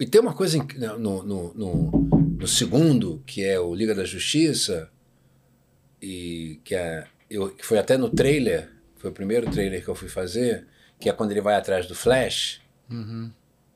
[0.00, 1.90] e tem uma coisa em- no, no, no,
[2.38, 4.88] no segundo, que é o Liga da Justiça,
[6.00, 9.94] e que, é, eu, que foi até no trailer, foi o primeiro trailer que eu
[9.94, 10.66] fui fazer,
[10.98, 13.30] que é quando ele vai atrás do Flash, Uhum.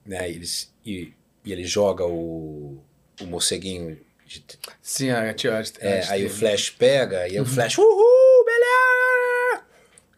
[0.04, 0.30] né?
[0.30, 0.46] E ele,
[0.84, 1.12] e,
[1.44, 2.78] e ele joga o,
[3.20, 3.98] o morceguinho.
[4.26, 4.44] de-
[4.82, 8.04] Sim, a, a, a, é, aí o Flash pega, e aí o Flash, uhul,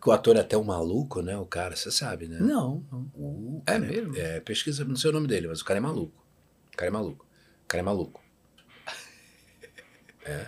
[0.08, 1.36] o ator é até um maluco, né?
[1.38, 2.38] O cara, você sabe, né?
[2.40, 3.10] Não, não.
[3.14, 4.16] O É cara mesmo?
[4.16, 6.24] É, pesquisa, não sei o nome dele, mas o cara é maluco.
[6.72, 7.24] O cara é maluco.
[7.64, 8.22] O cara é maluco.
[10.24, 10.46] É.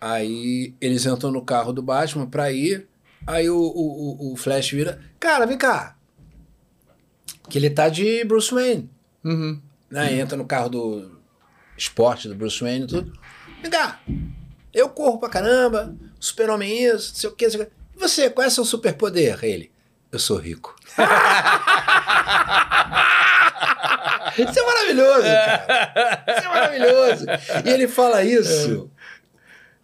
[0.00, 2.86] Aí eles entram no carro do Batman pra ir.
[3.26, 5.00] Aí o, o, o- o Flash vira.
[5.18, 5.96] Cara, vem cá.
[7.48, 8.90] Que ele tá de Bruce Wayne.
[9.24, 9.60] Uhum.
[9.90, 10.18] Né?
[10.18, 11.18] Entra no carro do
[11.76, 13.12] esporte do Bruce Wayne e tudo.
[13.62, 14.00] Vem cá.
[14.72, 17.46] Eu corro pra caramba, super-homem isso, não sei o que.
[17.46, 17.68] E
[17.98, 19.44] você, qual é seu superpoder?
[19.44, 19.70] Ele,
[20.10, 20.74] eu sou rico.
[24.38, 26.24] Isso é maravilhoso, cara.
[26.28, 27.26] Isso é maravilhoso.
[27.64, 28.90] E ele fala isso.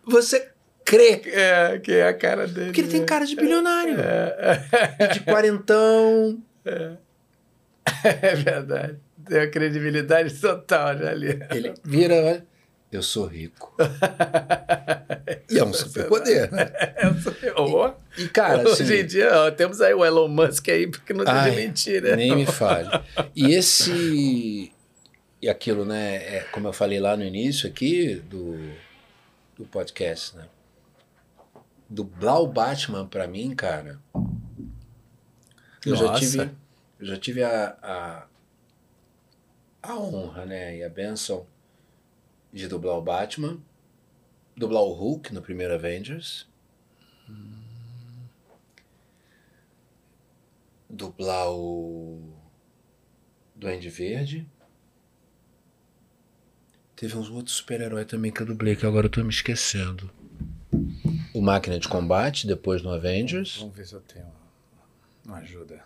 [0.06, 0.48] Você
[0.84, 1.22] crê.
[1.26, 2.66] É, que é a cara dele.
[2.66, 3.06] Porque ele tem né?
[3.06, 3.96] cara de bilionário.
[3.98, 5.06] É.
[5.08, 6.40] De quarentão.
[6.64, 8.98] É verdade.
[9.26, 11.40] Tem a credibilidade total já ali.
[11.50, 12.46] Ele vira, olha,
[12.94, 13.74] eu sou rico.
[15.50, 16.70] E é um superpoder, né?
[16.96, 17.54] É um super...
[17.56, 21.12] Oh, E, cara, assim, Hoje em dia, ó, temos aí o Elon Musk aí, porque
[21.12, 22.16] não Ai, mentira.
[22.16, 22.88] Nem me fale.
[23.36, 24.72] E esse.
[25.40, 26.16] E aquilo, né?
[26.16, 28.58] É, como eu falei lá no início aqui do,
[29.56, 30.46] do podcast, né?
[31.88, 33.98] Dublar o Batman pra mim, cara.
[35.86, 36.20] Eu já Nossa.
[36.20, 36.50] tive,
[37.00, 38.26] eu já tive a, a,
[39.82, 40.78] a honra, né?
[40.78, 41.46] E a benção
[42.54, 43.60] de dublar o Batman,
[44.56, 46.46] dublar o Hulk no primeiro Avengers.
[50.88, 52.32] Dublar o
[53.56, 54.48] Duende Verde.
[56.94, 60.08] Teve uns outros super-heróis também que eu dublei, que agora eu tô me esquecendo.
[61.34, 63.56] O Máquina de Combate, depois no Avengers.
[63.56, 65.82] Vamos ver se eu tenho uma, uma ajuda.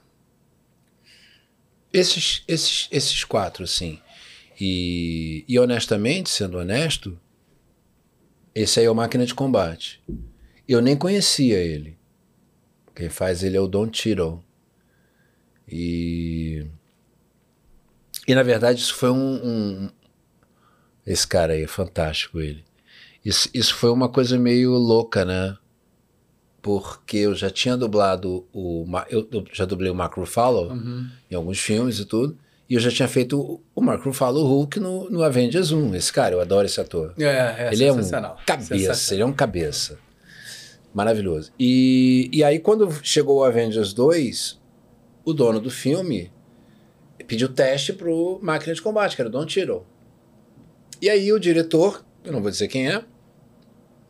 [1.91, 4.03] Esses, esses, esses quatro, assim.
[4.61, 7.19] E, e honestamente, sendo honesto,
[8.55, 10.03] esse aí é o Máquina de Combate.
[10.67, 11.97] Eu nem conhecia ele.
[12.95, 14.43] Quem faz ele é o Don Cheadle.
[15.71, 16.67] E.
[18.27, 19.41] E na verdade, isso foi um.
[19.45, 19.91] um-
[21.07, 22.65] esse cara aí é fantástico, ele.
[23.25, 25.57] Isso, isso foi uma coisa meio louca, né?
[26.61, 28.85] Porque eu já tinha dublado o.
[29.09, 30.71] Eu, já dublei o Mark Ruffalo
[31.31, 32.37] em alguns filmes e tudo.
[32.69, 35.95] E eu já tinha feito o- o Mark Ruffalo Hulk no, no Avengers 1.
[35.95, 37.15] Esse cara, eu adoro esse ator.
[37.19, 37.97] É, é ele é um
[38.45, 39.99] cabeça, ele é um cabeça.
[40.93, 41.53] Maravilhoso.
[41.59, 44.61] E, e aí, quando chegou o Avengers 2,
[45.25, 46.31] o dono do filme
[47.27, 49.87] pediu teste pro Máquina de Combate, que era o Don Cheadle.
[51.01, 53.05] E aí o diretor, eu não vou dizer quem é,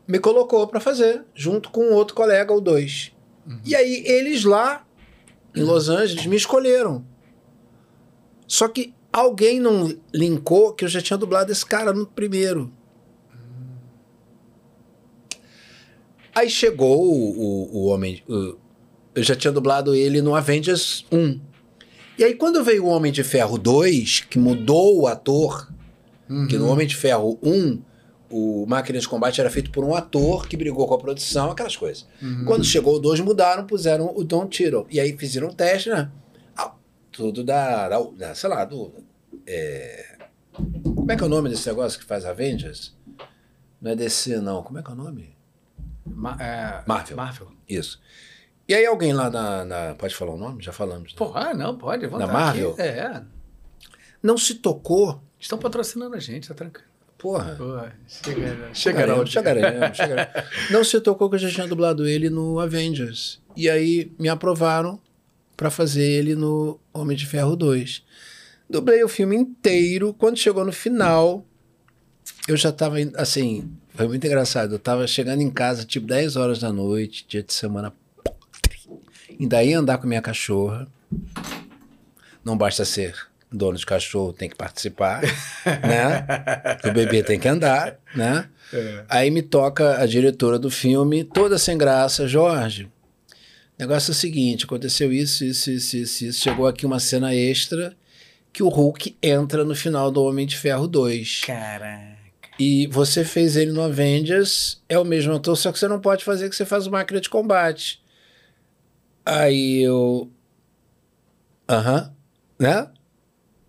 [0.07, 3.11] me colocou para fazer, junto com outro colega, ou dois.
[3.65, 4.85] E aí eles lá,
[5.55, 7.05] em Los Angeles, me escolheram.
[8.49, 12.69] Só que alguém não linkou que eu já tinha dublado esse cara no primeiro.
[16.33, 18.23] Aí chegou o, o, o Homem.
[18.27, 18.55] o-
[19.15, 21.39] eu já tinha dublado ele no Avengers 1.
[22.17, 25.71] E aí, quando veio o Homem de Ferro 2, que mudou o ator,
[26.47, 27.81] que no Homem de Ferro 1,
[28.29, 31.75] o Máquina de Combate era feito por um ator que brigou com a produção, aquelas
[31.75, 32.05] coisas.
[32.45, 34.85] Quando chegou o 2, mudaram, puseram o Don Cheadle.
[34.91, 36.09] E aí fizeram um teste, né?
[37.19, 38.93] Tudo da, da, da- sei lá, do...
[39.45, 40.15] é,
[40.53, 42.95] Como é que é o nome desse negócio que faz Avengers?
[43.81, 44.63] Não é DC, não.
[44.63, 45.35] Como é que é o nome?
[46.05, 47.17] Ma- é, Marvel.
[47.17, 47.51] Marvel.
[47.67, 47.99] Isso.
[48.69, 49.65] E aí alguém lá na...
[49.65, 50.63] na- pode falar o nome?
[50.63, 51.11] Já falamos.
[51.11, 51.17] né?
[51.17, 52.07] Pô, ah, não, pode.
[52.07, 52.71] Na Marvel?
[52.71, 52.81] aqui.
[52.83, 53.21] É.
[54.23, 55.21] Não se tocou...
[55.37, 56.87] Estão patrocinando a gente, tá tranquilo.
[57.17, 57.57] Porra.
[58.07, 59.25] Chegarão, chegarão.
[59.25, 60.25] chegarão, chegarão.
[60.71, 63.41] Não se tocou que eu já tinha dublado ele no Avengers.
[63.57, 65.01] E aí me aprovaram
[65.59, 68.01] pra fazer ele no Homem de Ferro 2.
[68.69, 70.15] Dublei o filme inteiro.
[70.17, 71.45] Quando chegou no final,
[72.47, 74.75] eu já tava, assim, foi muito engraçado.
[74.75, 77.91] Eu tava chegando em casa, tipo 10 horas da noite, dia de semana.
[79.37, 80.87] Ainda ia andar com minha cachorra.
[82.41, 83.13] Não basta ser
[83.51, 85.21] dono de cachorro, tem que participar,
[85.65, 86.25] né?
[86.85, 88.47] O bebê tem que andar, né?
[89.09, 92.89] Aí me toca a diretora do filme, toda sem graça, Jorge.
[93.79, 96.41] O negócio é o seguinte: aconteceu isso, isso, isso, isso, isso.
[96.41, 97.95] Chegou aqui uma cena extra
[98.51, 101.41] que o Hulk entra no final do Homem de Ferro 2.
[101.45, 102.19] Caraca.
[102.59, 106.25] E você fez ele no Avengers, é o mesmo ator, só que você não pode
[106.25, 108.03] fazer que você faz o máquina de combate.
[109.25, 110.29] Aí eu.
[111.69, 112.13] Aham,
[112.59, 112.91] né?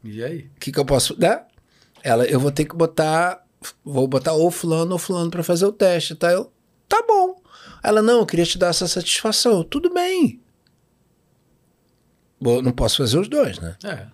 [0.03, 0.51] E aí?
[0.57, 1.17] O que, que eu posso.
[1.21, 1.41] Né?
[2.03, 3.47] Ela, eu vou ter que botar.
[3.85, 6.33] Vou botar ou fulano ou fulano pra fazer o teste, tá?
[6.33, 6.51] Eu,
[6.89, 7.40] tá bom.
[7.83, 9.63] Ela, não, eu queria te dar essa satisfação.
[9.65, 10.41] Tudo bem.
[12.41, 13.77] Bom, não posso fazer os dois, né?
[13.85, 14.07] É.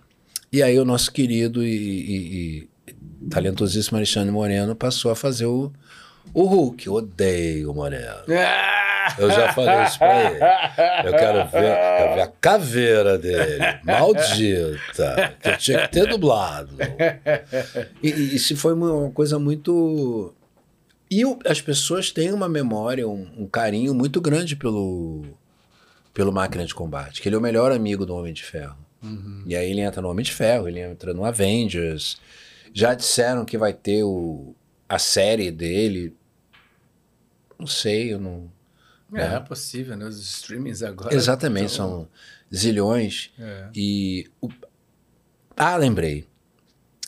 [0.51, 5.71] E aí o nosso querido e, e- e talentosíssimo Alexandre Moreno passou a fazer o,
[6.33, 6.87] o Hulk.
[6.87, 8.23] Eu odeio o Moreno.
[9.17, 10.35] Eu já falei isso pra ele.
[11.07, 13.63] Eu quero ver, quero ver a caveira dele.
[13.85, 15.33] Maldita.
[15.41, 16.75] Que eu tinha que ter dublado.
[18.03, 20.33] E, e isso foi uma coisa muito.
[21.09, 25.23] E o- as pessoas têm uma memória, um, um carinho muito grande pelo,
[26.13, 28.77] pelo Máquina de Combate, que ele é o melhor amigo do Homem de Ferro.
[29.45, 32.17] E aí ele entra no Homem de Ferro, ele entra no Avengers.
[32.73, 34.53] Já disseram que vai ter o,
[34.89, 36.13] a série dele
[37.57, 38.51] Não sei, eu não.
[39.13, 40.05] É, é possível, né?
[40.05, 41.15] Os streamings agora.
[41.15, 42.07] Exatamente, são
[42.53, 43.31] zilhões.
[43.39, 43.69] É.
[43.73, 44.29] E.
[44.41, 44.49] o-
[45.55, 46.27] Ah, lembrei.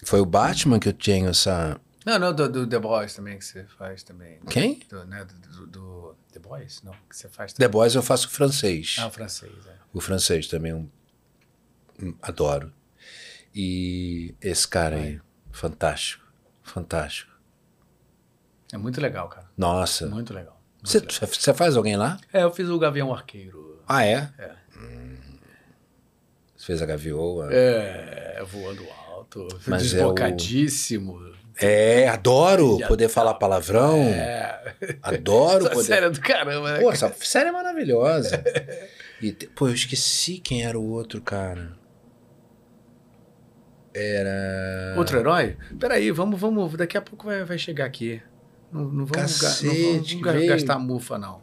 [0.04, 1.80] Foi o Batman que eu tenho essa.
[2.10, 4.40] Não, não, do, do The Boys também que você faz também.
[4.50, 4.80] Quem?
[4.90, 6.82] Do, né, do, do- The Boys?
[6.84, 7.72] Não, que você faz The também.
[7.72, 8.96] Boys eu faço francês.
[9.00, 9.76] Ah, o francês, é.
[9.94, 10.90] O francês também eu
[12.02, 12.74] hum, adoro.
[13.54, 15.22] E esse cara aí,
[15.52, 16.26] fantástico.
[16.64, 17.32] Fantástico.
[18.72, 19.48] É muito legal, cara.
[19.58, 20.08] Nossa.
[20.08, 20.60] Muito legal.
[20.84, 22.20] Você faz alguém lá?
[22.32, 23.82] É, eu fiz o Gavião Arqueiro.
[23.88, 24.32] Ah, é?
[24.38, 24.56] É.
[26.56, 27.50] Você fez a gavioa?
[27.54, 31.20] É, voando alto, Mas é desbocadíssimo.
[31.62, 33.14] É, adoro Já poder tá.
[33.14, 33.98] falar palavrão.
[33.98, 34.74] É.
[35.02, 35.84] Adoro Essa poder.
[35.88, 36.80] série é do caramba, né?
[36.80, 38.42] Pô, essa série é maravilhosa.
[39.22, 41.74] E, pô, eu esqueci quem era o outro cara.
[43.94, 44.96] Era.
[44.98, 45.58] Outro herói?
[45.78, 46.74] Peraí, vamos, vamos.
[46.78, 48.22] Daqui a pouco vai, vai chegar aqui.
[48.72, 50.48] Não, não vamos, ga- não Cacete, vamos veio.
[50.48, 51.42] gastar mufa, não.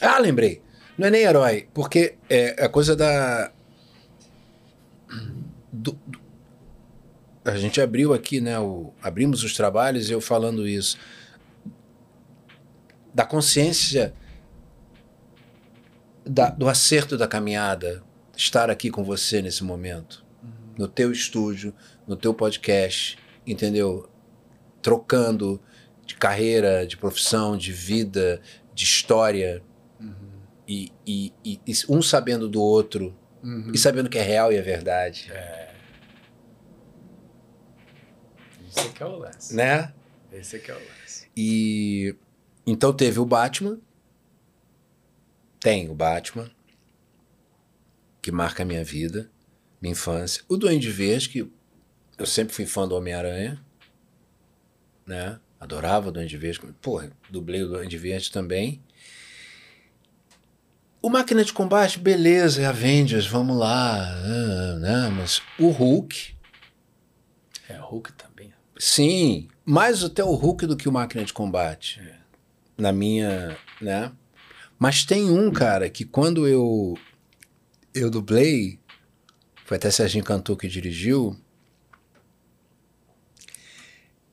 [0.00, 0.62] Ah, lembrei.
[0.96, 3.50] Não é nem herói, porque é a coisa da.
[5.72, 6.17] do- do-
[7.50, 8.58] A gente abriu aqui, né?
[8.58, 8.92] O...
[9.02, 10.98] Abrimos os trabalhos e eu falando isso.
[13.14, 14.14] Da consciência
[16.24, 18.02] da- do acerto da caminhada,
[18.36, 20.24] estar aqui com você nesse momento,
[20.76, 21.74] no teu estúdio,
[22.06, 24.08] no teu podcast, entendeu?
[24.82, 25.60] Trocando
[26.06, 28.40] de carreira, de profissão, de vida,
[28.74, 29.62] de história,
[30.66, 33.72] e, e- e- e um sabendo do outro, Uhum.
[33.74, 35.30] e sabendo que é real e é verdade,
[38.78, 39.54] Esse aqui é o lance.
[39.56, 39.94] né?
[40.32, 41.28] Esse aqui é o lance.
[41.36, 42.14] E
[42.66, 43.78] então teve o Batman,
[45.60, 46.50] tem o Batman,
[48.20, 49.30] que marca a minha vida,
[49.80, 50.42] minha infância.
[50.48, 51.50] O Duende Verde, que
[52.18, 53.64] eu sempre fui fã do Homem-Aranha,
[55.06, 55.40] né?
[55.58, 56.60] Adorava o Duende Verde.
[56.80, 58.82] Porra, dublei o Duende Verde também.
[61.00, 65.08] O Máquina de Combate, beleza, é Avengers, vamos lá, ah, né?
[65.08, 66.34] Mas o Hulk,
[67.68, 68.27] É, o Hulk também.
[68.78, 72.00] Sim, mais até o Hulk do que o Máquina de Combate.
[72.76, 74.12] Na minha, né?
[74.78, 76.96] Mas tem um, cara, que quando eu
[77.92, 78.78] eu dublei,
[79.64, 81.36] foi até Serginho Cantor que dirigiu,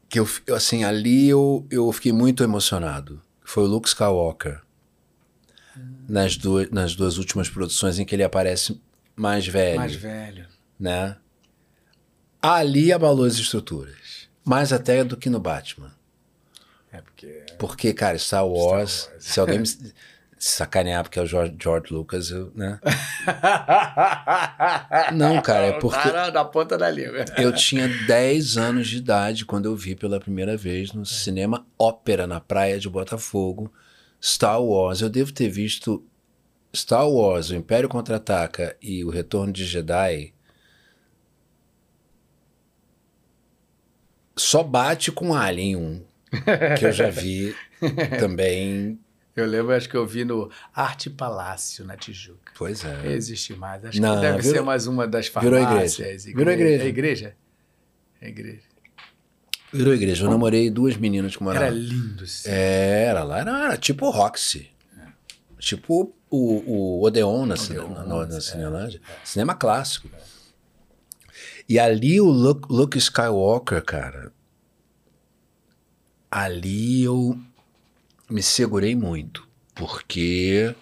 [0.08, 3.22] que eu, eu, assim, ali eu, eu fiquei muito emocionado.
[3.44, 4.62] Foi o Luke Skywalker.
[6.08, 8.80] Nas duas, nas duas últimas produções em que ele aparece
[9.16, 10.48] mais velho Mais velho.
[10.80, 11.18] né?
[12.42, 13.96] Ali abalou as estruturas.
[14.46, 15.92] Mais até do que no Batman.
[16.92, 17.44] É porque.
[17.58, 19.24] Porque, cara, Star Wars, Star Wars.
[19.26, 19.66] se alguém me
[20.38, 22.80] sacanear porque é o George, George Lucas, eu, né?
[25.14, 27.26] Não, cara, é porque- cara da ponta da língua.
[27.38, 32.28] Eu tinha 10 anos de idade quando eu vi pela primeira vez no cinema ópera
[32.28, 33.72] na praia de Botafogo
[34.22, 35.02] Star Wars.
[35.02, 36.04] Eu devo ter visto
[36.76, 40.34] Star Wars, O Império Contra-Ataca e O Retorno de Jedi.
[44.38, 46.04] Só bate com Alien 1,
[46.78, 47.56] que eu já vi
[48.20, 49.00] também.
[49.36, 52.54] Eu lembro, acho que eu vi no Arte Palácio, na Tijuca.
[52.58, 53.08] Pois é.
[53.14, 53.84] Existe mais.
[53.84, 56.00] Acho Não, que deve virou- ser mais uma das virou farmácias.
[56.26, 56.38] igreja.
[56.38, 56.84] Virou igreja.
[56.84, 57.36] É igreja?
[58.22, 58.62] É igreja.
[59.74, 60.26] Virou igreja.
[60.26, 61.68] Eu namorei duas meninas que moravam.
[61.68, 62.26] Era lindo.
[62.26, 62.50] sim.
[62.50, 64.70] É, era lá, era, era tipo o Roxy.
[65.60, 66.38] Tipo o,
[67.00, 68.40] o Odeon na, Odeon, na, na é.
[68.40, 69.02] Cinelândia.
[69.24, 70.10] Cinema clássico.
[71.68, 74.32] E ali o Luke, Luke Skywalker, cara.
[76.30, 77.40] Ali eu
[78.30, 79.48] me segurei muito.
[79.74, 80.76] Porque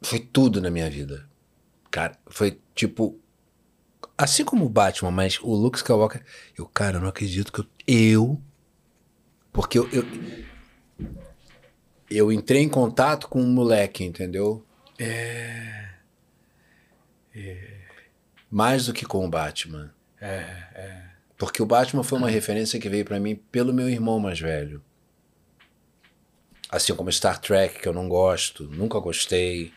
[0.00, 1.28] foi tudo na minha vida.
[1.90, 3.18] Cara, foi tipo.
[4.16, 6.24] Assim como o Batman, mas o Luke Skywalker.
[6.56, 7.66] Eu, cara, eu não acredito que eu.
[7.86, 8.42] Eu.
[9.52, 9.88] Porque eu.
[9.90, 10.04] Eu,
[12.10, 14.64] eu entrei em contato com um moleque, entendeu?
[14.98, 15.88] É.
[18.50, 19.90] Mais do que com o Batman.
[20.20, 20.44] É,
[20.74, 21.02] é.
[21.36, 24.82] Porque o Batman foi uma referência que veio pra mim pelo meu irmão mais velho.
[26.68, 29.72] Assim como Star Trek, que eu não gosto, nunca gostei.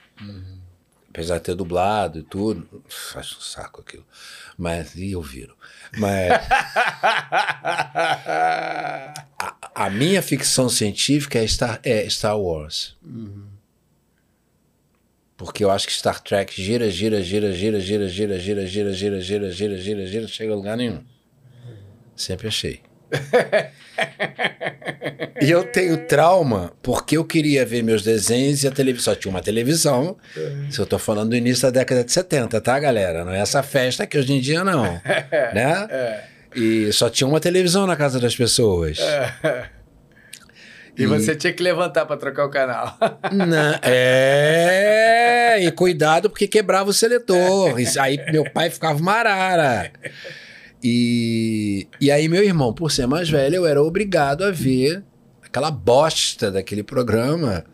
[1.09, 2.83] Apesar de ter dublado e tudo.
[2.87, 4.05] Faz um saco aquilo.
[4.57, 5.55] Mas, e eu viro.
[5.97, 6.31] Mas
[9.37, 12.97] a, a minha ficção científica é Star, é Star Wars.
[15.41, 18.93] Porque eu acho que Star Trek gira, gira, gira, gira, gira, gira, gira, gira, gira,
[18.93, 21.01] gira, gira, gira, gira, chega a lugar nenhum.
[22.15, 22.79] Sempre achei.
[25.41, 29.13] E eu tenho trauma porque eu queria ver meus desenhos e a televisão.
[29.13, 30.15] Só tinha uma televisão.
[30.69, 33.25] Se eu tô falando do início da década de 70, tá, galera?
[33.25, 34.83] Não é essa festa que hoje em dia não.
[35.55, 36.21] né?
[36.55, 38.99] E só tinha uma televisão na casa das pessoas.
[41.03, 42.97] E, você tinha que levantar para trocar o canal.
[43.31, 47.79] Não, é, e cuidado porque quebrava o seletor.
[47.81, 49.91] Isso aí meu pai ficava marara.
[50.83, 55.03] E, e aí meu irmão, por ser mais velho, eu era obrigado a ver
[55.43, 57.65] aquela bosta daquele programa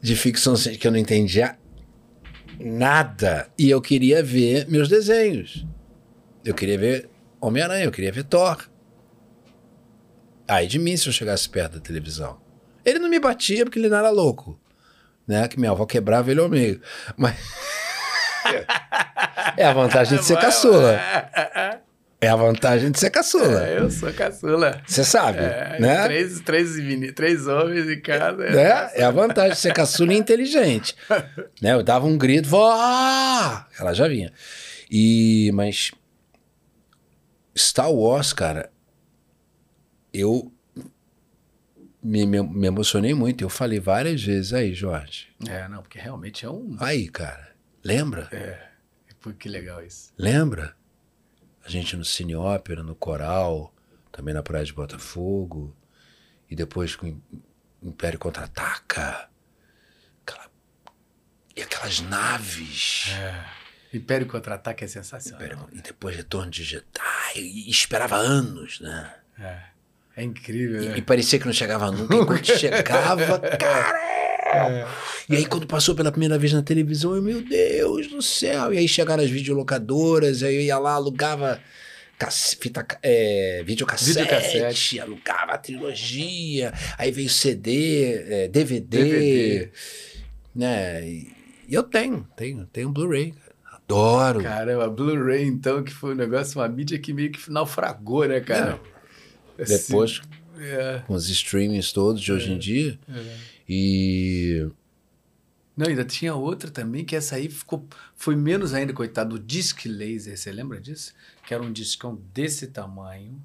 [0.00, 1.56] de ficção que eu não entendia
[2.58, 3.48] nada.
[3.58, 5.66] E eu queria ver meus desenhos.
[6.44, 8.68] Eu queria ver Homem-Aranha, eu queria ver Thor.
[10.46, 12.38] Aí de mim se eu chegasse perto da televisão.
[12.90, 14.58] Ele não me batia porque ele não era louco.
[15.26, 15.46] Né?
[15.48, 16.80] Que minha avó quebrava ele ao meio.
[17.16, 17.36] Mas.
[19.56, 21.00] é a vantagem de ser caçula.
[22.20, 23.66] É a vantagem de ser caçula.
[23.66, 24.82] É, eu sou caçula.
[24.86, 26.04] Você sabe, É, né?
[26.04, 26.68] Três, três,
[27.14, 28.44] três homens em casa.
[28.50, 28.90] né?
[28.94, 30.94] É a vantagem de ser caçula e inteligente.
[31.62, 31.72] né?
[31.72, 32.68] Eu dava um grito, vó!
[33.78, 34.30] Ela já vinha.
[34.90, 35.92] E, mas
[37.56, 38.70] Star Wars, cara,
[40.12, 40.52] eu
[42.02, 43.42] me, me, emocionei muito.
[43.42, 45.28] Eu falei várias vezes aí, Jorge.
[45.48, 46.76] É, não, porque realmente é um.
[46.80, 47.54] Aí, cara,
[47.84, 48.28] lembra?
[48.32, 48.70] É.
[49.38, 50.12] Que legal isso.
[50.16, 50.74] Lembra?
[51.64, 53.74] A gente no Cine Ópera, no Coral,
[54.10, 55.76] também na Praia de Botafogo.
[56.50, 57.22] E depois com o
[57.82, 59.28] Império Contra-Ataca.
[60.22, 60.50] Aquela...
[61.54, 63.08] E aquelas naves.
[63.92, 65.42] Império Contra-Ataque é sensacional.
[65.42, 67.36] Império- E depois Retorno de Jedi.
[67.36, 69.14] E esperava anos, né?
[69.38, 69.62] É.
[70.16, 70.94] É incrível, E, né?
[70.98, 72.14] e parecia que não chegava nunca.
[72.14, 74.10] E quando chegava, cara...
[75.28, 78.72] E aí quando passou pela primeira vez na televisão, eu, meu Deus do céu.
[78.74, 81.60] E aí chegaram as videolocadoras, aí eu ia lá, alugava
[82.58, 85.00] fita, é, videocassete, Videocassete.
[85.00, 89.70] alugava a trilogia, aí veio CD, é, DVD, DVD.
[90.54, 91.08] né?
[91.08, 91.32] E,
[91.70, 93.32] eu tenho, tenho, tenho Blu-ray.
[93.72, 94.42] Adoro.
[94.42, 98.72] Caramba, Blu-ray, então, que foi um negócio, uma mídia que meio que naufragou, né, cara?
[98.72, 98.80] Assim,
[99.68, 100.20] Depois,
[100.58, 102.98] é, com os streamings todos de hoje em dia.
[103.08, 103.36] é.
[103.68, 104.68] E
[105.76, 109.84] Não, ainda tinha outra também, que essa aí ficou, foi menos ainda, coitado, o Disc
[109.86, 111.14] Laser, você lembra disso?
[111.46, 113.40] Que era um discão desse tamanho,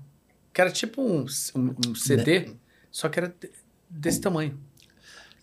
[0.54, 2.50] que era tipo um, um, um CD,
[2.92, 3.52] só que era de-
[3.90, 4.60] desse tamanho.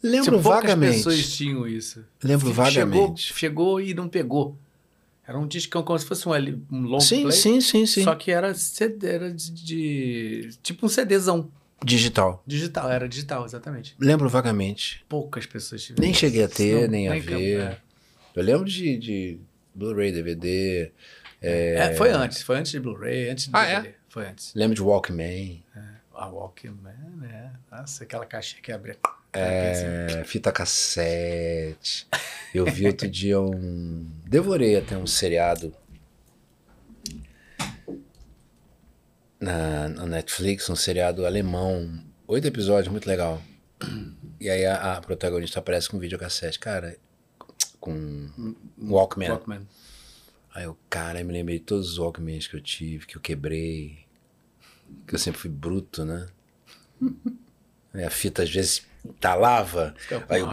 [0.03, 0.97] lembro Tipo, vagamente.
[0.97, 2.05] pessoas tinham isso.
[2.23, 3.33] Lembro Chegou, vagamente.
[3.35, 4.59] chegou e não pegou.
[5.33, 6.33] Era um discão como se fosse um,
[6.71, 8.05] um long Sim, play, sim, sim, sim.
[8.05, 11.51] só que era, CD, era de, de- tipo um CDzão
[11.83, 12.43] Digital.
[12.47, 13.97] digital, era digital, exatamente.
[13.99, 15.03] Lembro vagamente.
[15.09, 16.05] Poucas pessoas tiveram.
[16.05, 17.61] Nem cheguei a ter, Não, nem a nem ver.
[17.61, 17.79] é.
[18.37, 19.39] Eu lembro de, de
[19.75, 20.93] Blu-ray, DVD.
[21.41, 23.77] É, foi antes, foi antes de Blu-ray, antes de Ah, é?
[23.81, 23.95] DVD.
[24.11, 24.53] Foi antes.
[24.55, 25.63] Lembro de Walkman.
[26.15, 27.53] A Walkman, né?
[27.71, 28.99] Nossa, aquela caixinha que abria.
[29.33, 32.07] É, fita cassete.
[32.55, 34.07] Eu vi outro dia um.
[34.27, 35.75] Devorei até um seriado
[39.41, 42.03] na, na Netflix, um seriado alemão.
[42.27, 43.43] Oito episódios, muito legal.
[44.39, 46.97] E aí a, a protagonista aparece com videocassete, cara,
[47.81, 49.31] com um Walkman.
[49.31, 49.67] Walkman.
[50.55, 53.21] Aí eu, cara, eu me lembrei de todos os Walkmans que eu tive, que eu
[53.21, 54.05] quebrei.
[55.07, 56.29] Que eu sempre fui bruto, né?
[57.95, 58.87] A fita às vezes
[59.21, 59.95] talava.
[60.09, 60.49] Com Aí, eu,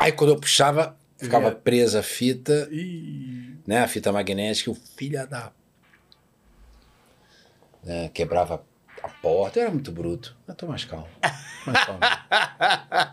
[0.00, 1.54] aí quando eu puxava, ficava Ia.
[1.54, 3.82] presa a fita, Ih, né?
[3.82, 5.52] A fita magnética, o filho da.
[7.82, 8.62] né, Quebrava
[9.02, 10.36] a porta, eu era muito bruto.
[10.46, 11.08] Mas tô mais calmo.
[11.66, 12.00] Mais calmo.
[12.00, 13.10] a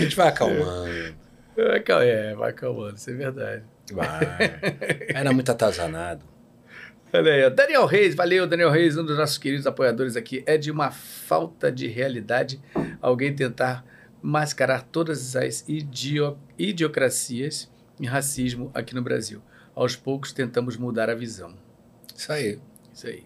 [0.00, 1.16] gente vai acalmando.
[1.56, 3.64] É, vai acalmando, isso é verdade.
[3.92, 4.20] Vai.
[5.08, 6.24] Era muito atazanado.
[7.12, 7.50] Olha.
[7.50, 10.42] Daniel Reis, valeu, Daniel Reis, um dos nossos queridos apoiadores aqui.
[10.46, 12.60] É de uma falta de realidade
[13.00, 13.84] alguém tentar
[14.22, 17.70] mascarar todas as idio idiocracias
[18.00, 19.40] e racismo aqui no Brasil.
[19.74, 21.54] Aos poucos tentamos mudar a visão.
[22.14, 22.58] Isso aí.
[22.92, 23.24] Isso aí.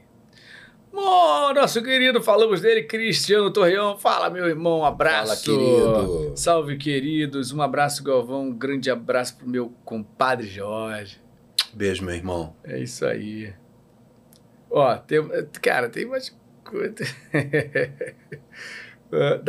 [0.92, 3.96] Bom, nosso querido, falamos dele, Cristiano Torreão.
[3.96, 5.46] Fala, meu irmão, um abraço.
[5.46, 6.32] Fala, querido.
[6.36, 7.50] Salve, queridos.
[7.50, 8.48] Um abraço, Galvão.
[8.48, 11.18] Um grande abraço pro meu compadre Jorge.
[11.72, 12.54] Beijo, meu irmão.
[12.62, 13.54] É isso aí.
[14.74, 15.18] Ó, tem,
[15.60, 16.34] cara, tem mais
[16.64, 16.94] coisa.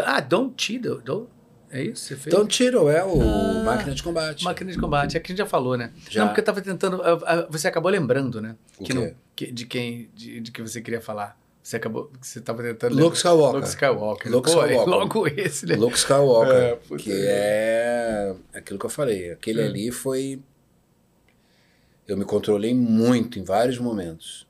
[0.06, 1.02] ah, Don't Cheadle.
[1.02, 1.28] Don't,
[1.72, 2.04] é isso?
[2.06, 2.34] Você fez?
[2.34, 3.64] Então, Tiro é o Ah.
[3.64, 4.44] máquina de combate.
[4.44, 5.18] Máquina de combate.
[5.18, 5.92] É que a gente já falou, né?
[6.10, 6.22] Já.
[6.22, 7.02] Não, porque eu tava tentando.
[7.02, 8.56] ah, ah, Você acabou lembrando, né?
[8.78, 10.10] O que não- que- de quem.
[10.14, 11.42] De, de que você queria falar.
[11.64, 12.12] Você acabou.
[12.22, 12.94] Você tava tentando.
[12.96, 13.56] Luke Skywalker.
[13.56, 14.32] Luke Skywalker.
[14.32, 14.94] Luke Pô, é Skywalker.
[15.00, 15.76] Logo esse, né?
[15.78, 16.54] Luke Skywalker.
[16.54, 19.32] É, que é aquilo que eu falei.
[19.32, 19.68] Aquele Hum.
[19.68, 20.42] ali foi.
[22.06, 24.46] Eu me controlei muito em vários momentos.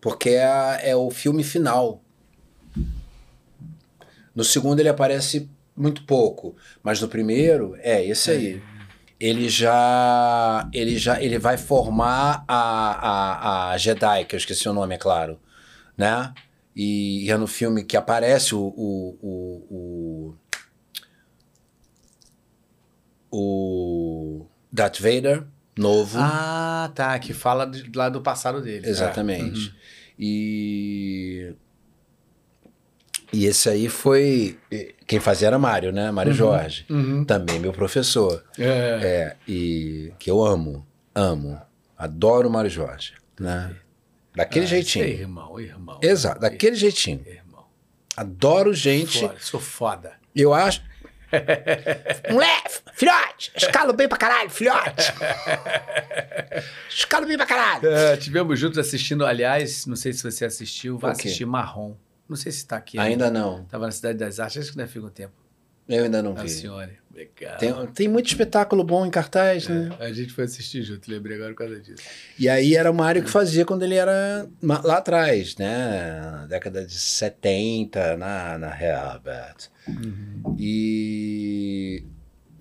[0.00, 2.02] Porque é, é o filme final.
[4.34, 8.62] No segundo ele aparece muito pouco, mas no primeiro é esse aí.
[9.18, 14.72] Ele já, ele já, ele vai formar a, a, a Jedi, que eu esqueci o
[14.72, 15.38] nome, é claro,
[15.96, 16.34] né?
[16.74, 20.34] E, e é no filme que aparece o, o, o,
[23.30, 26.18] o, o Darth Vader, novo.
[26.20, 27.18] Ah, tá.
[27.18, 28.88] Que fala de, lá do passado dele.
[28.88, 29.68] Exatamente.
[29.68, 29.70] É.
[29.70, 29.74] Uhum.
[30.18, 31.54] E.
[33.32, 34.58] E esse aí foi.
[35.06, 36.10] Quem fazia era Mário, né?
[36.10, 36.86] Mário Jorge.
[36.88, 37.24] Uhum.
[37.24, 38.44] Também meu professor.
[38.58, 39.00] É.
[39.02, 41.60] É, e que eu amo, amo.
[41.98, 43.74] Adoro o Mário Jorge, né?
[44.36, 45.04] Daquele Ah, jeitinho.
[45.04, 45.98] sei, irmão, irmão.
[46.02, 47.22] Exato, daquele jeitinho.
[47.26, 47.64] Irmão.
[48.16, 49.20] Adoro gente.
[49.20, 50.12] Foda, sou foda.
[50.34, 50.82] Eu acho.
[52.30, 55.12] Moleque, filhote, escalo bem pra caralho, filhote.
[56.88, 57.88] Escalo bem pra caralho.
[57.88, 61.94] É, tivemos juntos assistindo, aliás, não sei se você assistiu, vai assistir Marrom.
[62.28, 62.98] Não sei se tá aqui.
[62.98, 63.64] Ainda não.
[63.64, 65.34] Tava na Cidade das Artes, acho que ainda fica um tempo.
[65.86, 66.48] Eu ainda não A vi.
[66.48, 66.90] senhora.
[67.14, 67.58] Legal.
[67.58, 69.90] Tem, tem muito espetáculo bom em cartaz, né?
[70.00, 72.02] A gente foi assistir junto, lembrei agora por causa disso.
[72.38, 76.20] E aí era o Mário que fazia quando ele era lá atrás, né?
[76.22, 79.68] Na década de 70, na, na Herbert.
[80.58, 82.02] E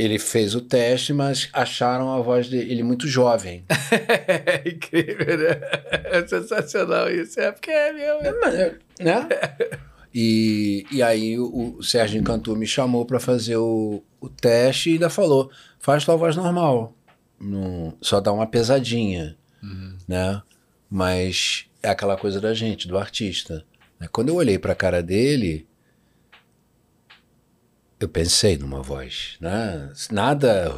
[0.03, 3.63] ele fez o teste, mas acharam a voz dele muito jovem.
[3.91, 5.59] É incrível, né?
[6.05, 7.39] É sensacional isso.
[7.39, 8.19] É porque é meu.
[8.21, 9.27] é- né?
[10.13, 14.93] E, e aí o, o Sérgio Encantu me chamou para fazer o, o teste e
[14.93, 15.49] ainda falou:
[15.79, 16.95] faz tua voz normal.
[17.39, 19.35] Não, só dá uma pesadinha,
[20.07, 20.41] né?
[20.89, 23.65] Mas é aquela coisa da gente, do artista.
[23.99, 24.07] né?
[24.11, 25.67] Quando eu olhei para a cara dele,
[28.03, 29.91] eu pensei numa voz, né?
[30.11, 30.69] Nada.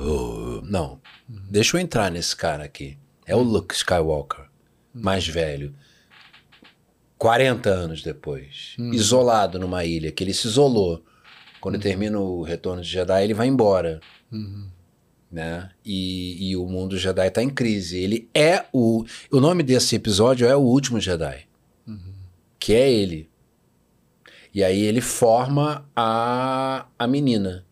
[0.63, 0.99] Não.
[1.27, 2.97] Deixa eu entrar nesse cara aqui.
[3.25, 4.45] É o Luke Skywalker,
[4.93, 5.73] mais velho.
[7.17, 11.03] 40 anos depois, isolado numa ilha, que ele se isolou.
[11.59, 13.99] Quando termina o Retorno de Jedi, ele vai embora.
[15.31, 15.71] Né?
[15.83, 17.97] E, e o mundo Jedi está em crise.
[17.97, 19.03] Ele é o.
[19.31, 21.47] O nome desse episódio é O Último Jedi.
[22.59, 23.29] Que é ele.
[24.55, 27.65] E aí ele forma a, a menina.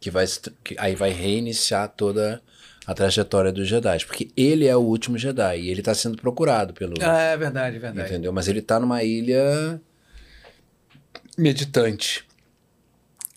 [0.00, 0.26] Que vai,
[0.64, 2.42] que aí vai reiniciar toda
[2.84, 4.04] a trajetória dos Jedi.
[4.04, 5.60] Porque ele é o último Jedi.
[5.60, 6.94] E ele está sendo procurado pelo.
[7.00, 8.08] Ah, é verdade, é verdade.
[8.08, 8.32] Entendeu?
[8.32, 9.80] Mas ele tá numa ilha
[11.38, 12.26] meditante.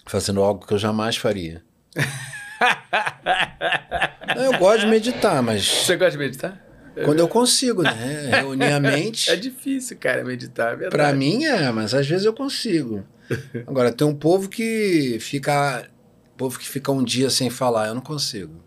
[0.08, 1.62] Fazendo algo que eu jamais faria.
[4.36, 6.65] Não, eu gosto de meditar, mas Você gosta de meditar?
[7.04, 7.92] Quando eu consigo, né?
[8.42, 9.30] Reunir a mente.
[9.30, 10.90] É difícil, cara, meditar, é.
[10.90, 13.04] Pra mim é, mas às vezes eu consigo.
[13.68, 15.90] Agora, tem um povo que fica.
[16.38, 18.64] Povo que fica um dia sem falar, eu não consigo.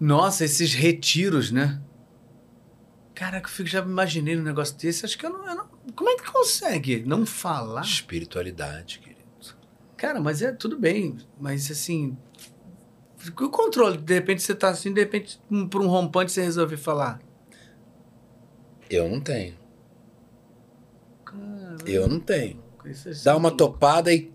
[0.00, 1.80] Nossa, esses retiros, né?
[3.14, 5.04] Caraca, eu fico, já imaginei num negócio desse.
[5.04, 7.82] Acho que eu não, eu não- Como é que consegue não falar?
[7.82, 9.18] Espiritualidade, querido.
[9.96, 11.16] Cara, mas é tudo bem.
[11.40, 12.16] Mas assim.
[13.30, 16.76] O controle, de repente você tá assim, de repente, um- por um rompante você resolve
[16.76, 17.20] falar.
[18.90, 19.56] Eu não tenho.
[21.24, 22.62] Cara, Eu não tenho.
[22.84, 22.90] é
[23.24, 24.32] Dá uma topada e.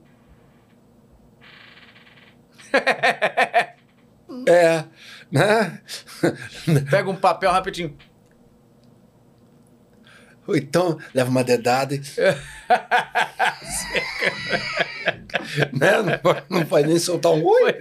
[4.48, 4.84] é,
[5.32, 5.82] né?
[6.90, 7.96] Pega um papel rapidinho.
[10.48, 12.02] Ou então leva uma dedada e.
[15.74, 16.20] né?
[16.24, 17.76] não, não pode nem soltar um oi.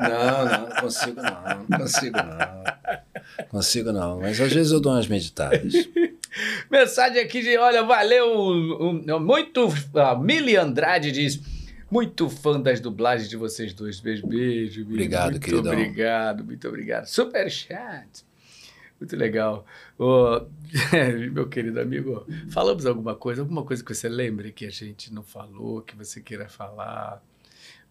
[0.00, 1.66] Não, não, não consigo não.
[1.68, 2.64] Não consigo não.
[3.48, 4.20] Consigo não.
[4.20, 5.72] Mas às vezes eu dou umas meditadas.
[6.70, 11.40] Mensagem aqui de, olha, valeu, um- um- muito, a Mili Andrade diz,
[11.90, 14.82] muito fã das dublagens de vocês dois, beijo, beijo.
[14.82, 15.72] Obrigado, muito queridão.
[15.72, 17.06] obrigado, muito obrigado.
[17.06, 18.24] Super chat,
[19.00, 19.64] muito legal.
[19.98, 20.40] Ô,
[21.32, 25.22] meu querido amigo, falamos alguma coisa, alguma coisa que você lembre que a gente não
[25.22, 27.22] falou, que você queira falar,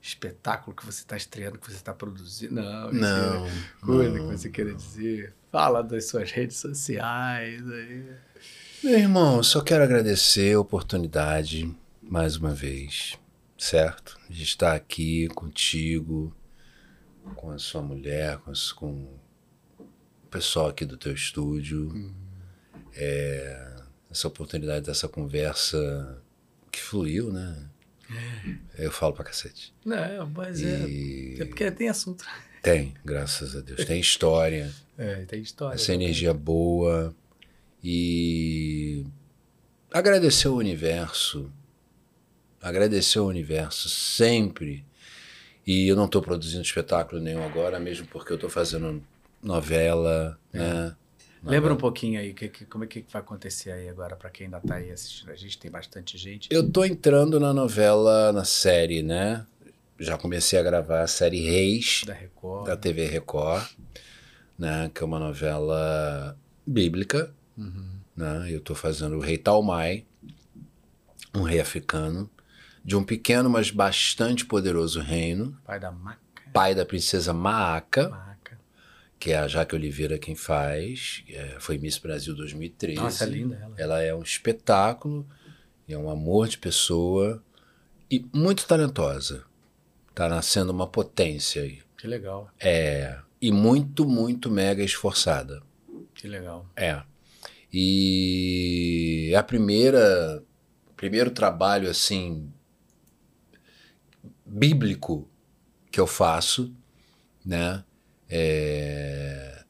[0.02, 3.48] espetáculo que você está estreando, que você está produzindo, não, Não.
[3.86, 4.38] coisa que não.
[4.38, 8.06] você queira dizer, fala das suas redes sociais aí.
[8.84, 13.18] Meu irmão, só quero agradecer a oportunidade mais uma vez,
[13.58, 14.20] certo?
[14.30, 16.36] De estar aqui contigo,
[17.36, 19.08] com a sua mulher, com, com
[20.34, 22.12] pessoal aqui do teu estúdio.
[22.96, 23.76] É,
[24.10, 26.22] essa oportunidade dessa conversa
[26.72, 27.70] que fluiu, né?
[28.78, 29.74] Eu falo pra cacete.
[29.86, 30.88] Não, mas é.
[30.88, 32.26] E É porque tem assunto.
[32.64, 33.86] tem, graças a Deus.
[33.86, 34.74] Tem história.
[34.98, 35.76] É, tem história.
[35.76, 37.16] essa energia boa
[37.84, 39.06] e
[39.92, 41.52] agradecer ao universo,
[42.62, 44.84] agradecer ao universo sempre.
[45.66, 49.02] E eu não estou produzindo espetáculo nenhum agora, mesmo porque eu estou fazendo
[49.44, 50.96] novela, né?
[51.46, 54.46] Lembra um pouquinho aí que, que- como é que vai acontecer aí agora para quem
[54.46, 56.48] ainda tá aí assistindo a gente, tem bastante gente.
[56.50, 59.46] Eu tô entrando na novela, na série, né?
[60.00, 62.66] Já comecei a gravar a série Reis, Da Record.
[62.68, 63.66] da TV Record,
[64.58, 64.90] né?
[64.94, 67.34] Que é uma novela bíblica,
[68.16, 68.48] Né?
[68.52, 70.06] Eu estou fazendo o rei Talmai,
[71.36, 72.30] um rei africano,
[72.86, 76.20] de um pequeno, mas bastante poderoso reino, Pai da maca.
[76.54, 78.33] pai da princesa Maaka, Maca.
[79.24, 83.00] Que é a Jaque Oliveira quem faz, é, foi Miss Brasil 2013.
[83.00, 83.76] Nossa, é linda ela.
[83.78, 85.26] Ela é um espetáculo,
[85.88, 87.42] é um amor de pessoa
[88.12, 89.46] e muito talentosa.
[90.14, 91.80] Tá nascendo uma potência aí.
[91.98, 95.64] Que legal, É, e muito, muito mega esforçada.
[96.14, 96.70] que legal.
[96.76, 97.02] É.
[97.72, 100.44] E a primeira
[100.98, 102.52] primeiro trabalho assim
[104.46, 105.30] bíblico
[105.90, 106.76] que eu faço,
[107.46, 107.86] né?
[108.36, 109.64] É,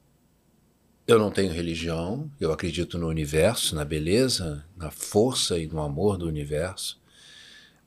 [1.06, 6.18] Eu não tenho religião, eu acredito no universo, na beleza, na força e no amor
[6.18, 6.98] do universo,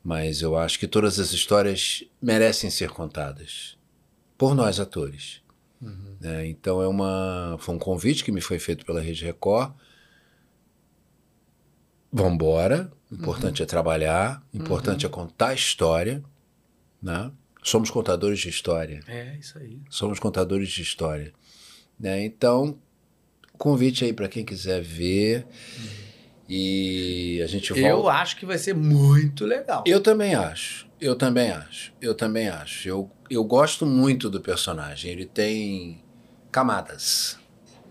[0.04, 3.78] mas eu acho que todas as histórias merecem ser contadas
[4.36, 5.40] por nós atores.
[6.20, 6.46] né?
[6.46, 9.72] Então é uma, foi um convite que me foi feito pela Rede Record.
[12.12, 16.22] Vambora, o importante é trabalhar, o importante é contar a história,
[17.02, 17.30] né?
[17.66, 19.00] Somos contadores de história.
[19.08, 19.80] É, isso aí.
[19.90, 21.32] Somos contadores de história.
[21.98, 22.24] Né?
[22.24, 22.78] Então,
[23.58, 25.44] convite aí para quem quiser ver.
[26.48, 27.88] E a gente volta.
[27.88, 29.82] Eu acho que vai ser muito legal.
[29.84, 30.86] Eu também acho.
[31.00, 31.92] Eu também acho.
[32.00, 32.88] Eu também acho.
[32.88, 35.10] Eu, eu gosto muito do personagem.
[35.10, 36.04] Ele tem
[36.52, 37.36] camadas.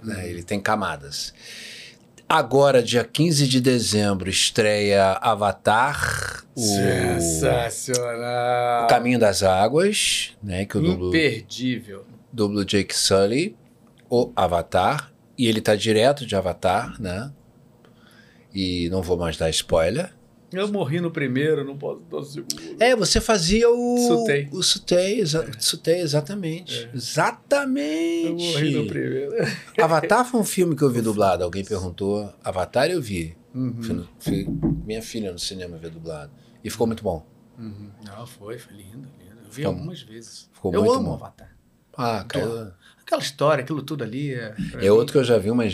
[0.02, 0.30] Né?
[0.30, 1.34] Ele tem camadas.
[2.28, 6.60] Agora, dia 15 de dezembro, estreia Avatar, o,
[7.60, 8.86] Sensacional.
[8.86, 10.66] o Caminho das Águas, né?
[10.66, 12.04] Que dublo, Imperdível.
[12.34, 13.56] dublo Jake Sully,
[14.10, 15.12] o Avatar.
[15.38, 17.32] E ele tá direto de Avatar, né?
[18.54, 20.12] E não vou mais dar spoiler.
[20.54, 22.56] Eu morri no primeiro, não posso dar o segundo.
[22.80, 23.98] É, você fazia o.
[23.98, 24.48] Sutei.
[24.52, 26.90] O Sutei, exa Sutei, exatamente.
[26.94, 28.26] Exatamente.
[28.28, 29.34] Eu morri no primeiro.
[29.82, 31.44] Avatar foi um filme que eu vi dublado.
[31.44, 32.32] Alguém perguntou.
[32.44, 33.36] Avatar eu vi.
[33.54, 33.82] Uhum.
[33.82, 34.48] Fui fui-
[34.86, 36.32] minha filha no cinema ver dublado.
[36.64, 37.26] E ficou muito bom.
[37.58, 37.90] Uhum.
[38.06, 39.40] Não, foi, foi lindo, lindo.
[39.44, 40.50] Eu vi Ficou- algumas vezes.
[40.54, 41.14] ficou eu muito amo bom.
[41.16, 41.56] Avatar.
[41.98, 42.76] Ah, cara.
[43.02, 44.34] Aquela história, aquilo tudo ali.
[44.34, 45.74] É, É outro que eu já vi umas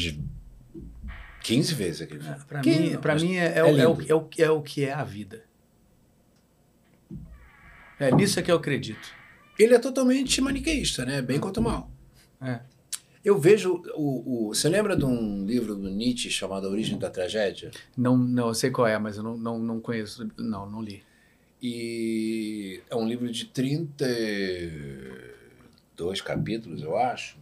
[1.42, 2.38] 15 vezes aquele filme.
[2.48, 4.62] Pra Que- mim, pra mim é, é é o, é, o, é, o, é o
[4.62, 5.44] que é a vida.
[8.00, 9.10] É nisso é que eu acredito.
[9.60, 11.22] Ele é totalmente maniqueísta, né?
[11.22, 11.92] Bem quanto mal.
[12.42, 12.62] É.
[13.24, 13.84] Eu vejo.
[13.96, 17.70] O, o, você lembra de um livro do Nietzsche chamado A Origem da Tragédia?
[17.96, 20.28] Não, não, eu sei qual é, mas eu não, não, não conheço.
[20.38, 21.04] Não, não li.
[21.62, 27.38] E é um livro de 32 capítulos, eu acho.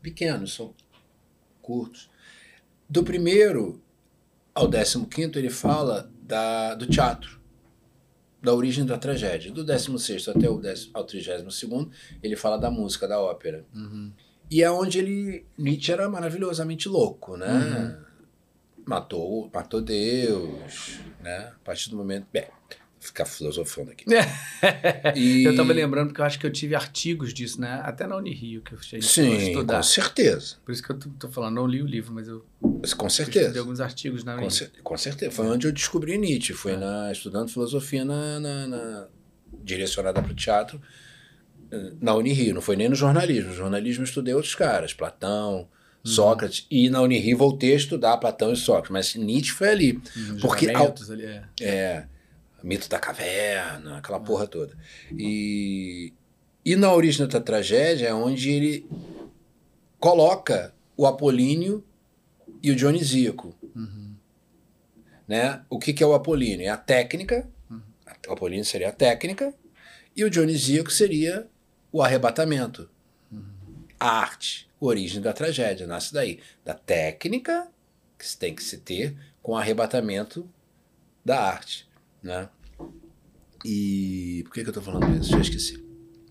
[0.00, 0.72] Pequenos, são
[1.60, 2.08] curtos.
[2.88, 3.82] Do primeiro
[4.54, 7.40] ao décimo quinto, ele fala da, do teatro,
[8.40, 9.50] da origem da tragédia.
[9.50, 11.90] Do décimo sexto até o décimo, ao trigésimo segundo,
[12.22, 13.66] ele fala da música, da ópera.
[13.74, 14.12] Uhum.
[14.50, 15.46] E é onde ele.
[15.58, 17.48] Nietzsche era maravilhosamente louco, né?
[17.48, 18.04] Uhum.
[18.86, 21.52] Matou, matou Deus, né?
[21.56, 22.26] A partir do momento.
[22.32, 22.46] Bem,
[23.06, 24.04] ficar filosofando aqui.
[25.14, 27.80] E- Eu tava lembrando porque eu acho que eu tive artigos disso, né?
[27.84, 29.76] Até na Unirio que eu cheguei a Sim, estudar.
[29.76, 30.56] com certeza.
[30.64, 33.58] Por isso que eu tô falando, não li o livro, mas eu Com estudei certeza.
[33.58, 34.56] alguns artigos na Com, Unirio.
[34.56, 35.30] cer- com certeza.
[35.32, 36.52] Foi onde eu descobri Nietzsche.
[36.52, 36.56] É.
[36.56, 39.06] Foi na, estudando filosofia na, na- na-
[39.62, 40.80] direcionada para o teatro
[41.70, 42.54] eh, na Unirio.
[42.54, 43.50] Não foi nem no jornalismo.
[43.50, 45.68] No jornalismo eu estudei outros caras, Platão,
[46.06, 46.10] Uhum.
[46.12, 46.66] Sócrates.
[46.70, 48.90] E na Unirio voltei a estudar Platão e Sócrates.
[48.90, 49.92] Mas Nietzsche foi ali.
[50.14, 51.42] Uhum, Porque julgamentos ali, é.
[51.62, 52.04] É,
[52.64, 54.74] mito da caverna, aquela porra toda.
[55.12, 56.12] E,
[56.64, 58.88] e na origem da tragédia é onde ele
[60.00, 61.84] coloca o Apolíneo
[62.62, 63.54] e o Dionisíaco.
[65.28, 65.62] Né?
[65.68, 66.66] O que, que é o Apolíneo?
[66.66, 67.46] É a técnica,
[68.26, 69.54] o Apolíneo seria a técnica,
[70.16, 71.46] e o Dionisíaco seria
[71.92, 72.88] o arrebatamento.
[74.00, 76.40] A arte, a origem da tragédia, nasce daí.
[76.64, 77.68] Da técnica
[78.18, 80.48] que se tem que se ter com o arrebatamento
[81.24, 81.88] da arte,
[82.24, 82.48] né?
[83.64, 85.30] E por que, que eu tô falando isso?
[85.30, 85.84] Já esqueci.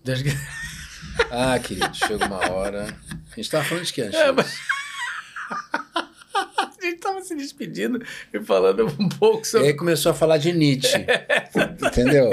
[0.04, 0.36] Desde que-
[1.30, 2.86] Ah, querido, chega uma hora.
[3.32, 4.18] A gente tava falando de quê antes?
[4.18, 4.58] É, mas-
[6.34, 9.68] A gente tava se despedindo e falando um pouco E sobre.
[9.68, 10.98] aí começou a falar de Nietzsche.
[11.86, 12.28] Entendeu?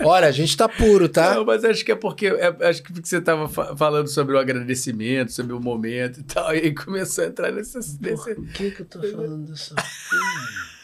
[0.00, 1.34] Olha, a gente tá puro, tá?
[1.36, 4.38] Não, mas acho que é porque é- acho que porque você estava falando sobre o
[4.38, 7.76] agradecimento, sobre o momento e tal, e aí começou a entrar nesse.
[7.78, 8.34] nesse...
[8.34, 10.75] Por que, que eu tô falando dessa porra?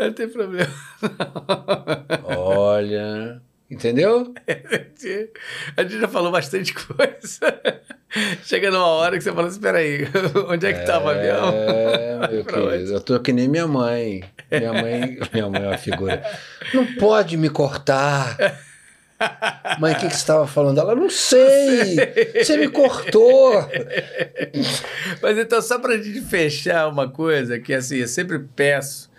[0.00, 0.72] Não tem problema.
[2.24, 3.42] Olha.
[3.70, 4.34] Entendeu?
[5.76, 7.60] A gente já falou bastante coisa.
[8.42, 10.08] Chega numa hora que você fala: espera aí,
[10.48, 11.52] onde é que estava o avião?
[11.54, 14.24] É, meu querido, eu tô que nem minha mãe.
[14.50, 16.20] Minha mãe, minha mãe é uma figura.
[16.74, 18.36] Não pode me cortar.
[19.78, 20.80] Mãe, o que, que você estava falando?
[20.80, 21.96] Ela, não sei.
[22.42, 23.52] Você me cortou.
[25.22, 29.09] Mas então, só para a gente fechar uma coisa, que assim, eu sempre peço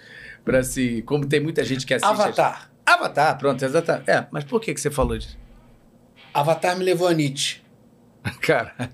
[0.44, 2.10] para assim, como tem muita gente que assiste.
[2.10, 2.72] Avatar.
[2.86, 4.10] Avatar, pronto, exatamente.
[4.10, 5.38] É, mas por que, que você falou disso?
[6.34, 7.62] Avatar me levou a Nietzsche.
[8.42, 8.88] Caraca,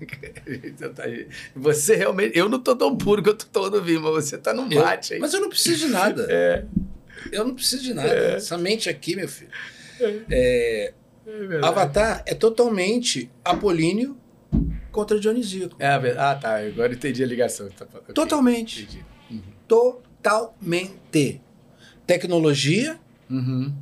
[1.54, 2.36] você realmente.
[2.36, 5.14] Eu não tô tão puro que eu tô tomando vinho, mas você tá num mate
[5.14, 5.20] aí.
[5.20, 6.26] Mas eu não preciso de nada.
[6.30, 6.64] É.
[7.32, 8.14] Eu não preciso de nada.
[8.14, 8.36] É.
[8.36, 9.50] Essa mente aqui, meu filho.
[10.30, 10.94] É,
[11.62, 14.16] Avatar é totalmente apolíneo
[14.92, 15.74] contra Dionisíaco.
[15.80, 16.58] É, ah, tá.
[16.58, 17.68] Agora entendi a ligação.
[17.70, 17.86] Tá.
[18.14, 18.84] Totalmente.
[18.84, 19.04] Entendi.
[20.22, 21.40] Totalmente.
[22.06, 22.98] Tecnologia
[23.30, 23.72] Uhum.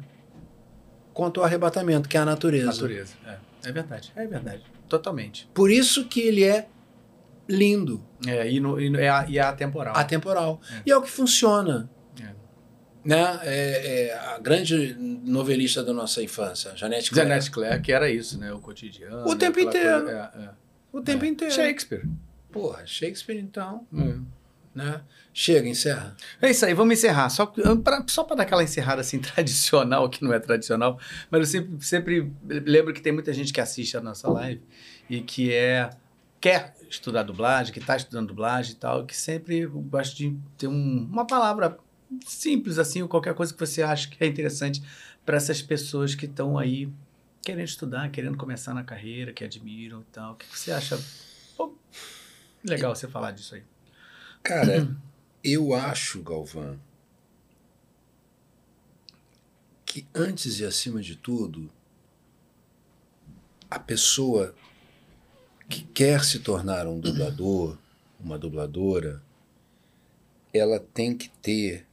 [1.14, 2.66] contra o arrebatamento, que é a natureza.
[2.66, 3.14] Natureza.
[3.26, 3.36] É.
[3.68, 4.12] é verdade.
[4.16, 4.64] É verdade.
[4.88, 5.48] Totalmente.
[5.54, 6.68] Por isso que ele é
[7.48, 9.96] lindo, É, e, no, e, no- é, a- e é atemporal.
[9.96, 10.60] atemporal.
[10.70, 10.82] É.
[10.86, 11.88] E é o que funciona.
[12.20, 12.30] É.
[13.04, 13.40] Né?
[13.42, 17.28] É, é a grande novelista da nossa infância, Janete Claire.
[17.28, 18.52] Janet Claire, que era isso, né?
[18.52, 19.24] O cotidiano.
[19.28, 20.02] O tempo aquela inteiro.
[20.04, 20.50] coisa- é, é.
[20.92, 21.54] O tempo inteiro.
[21.54, 22.04] Shakespeare.
[22.50, 23.86] Porra, Shakespeare então,
[24.74, 25.00] né?
[25.38, 26.16] Chega, encerra.
[26.40, 27.28] É isso aí, vamos encerrar.
[27.28, 30.98] Só, pra, só para dar aquela encerrada assim, tradicional, que não é tradicional,
[31.30, 34.62] mas eu sempre, sempre lembro que tem muita gente que assiste a nossa live
[35.10, 35.90] e que é
[36.40, 41.06] quer estudar dublagem, que está estudando dublagem e tal, que sempre gosta de ter um-
[41.12, 41.76] uma palavra
[42.26, 44.82] simples assim, ou qualquer coisa que você acha que é interessante
[45.24, 46.88] para essas pessoas que estão aí
[47.42, 50.32] querendo estudar, querendo começar na carreira, que admiram e tal.
[50.32, 50.98] O que você acha?
[51.58, 51.76] Pô,
[52.64, 53.62] legal você falar disso aí.
[54.42, 54.88] Cara,
[55.48, 56.76] eu acho, Galvão,
[59.84, 61.70] que antes e acima de tudo,
[63.70, 64.52] a pessoa
[65.68, 67.78] que quer se tornar um dublador,
[68.18, 69.22] uma dubladora,
[70.52, 71.86] ela tem que ter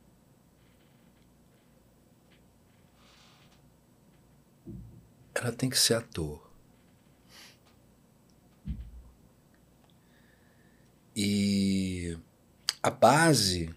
[5.36, 6.42] ela tem que ser ator.
[11.16, 12.18] E
[12.83, 13.74] a base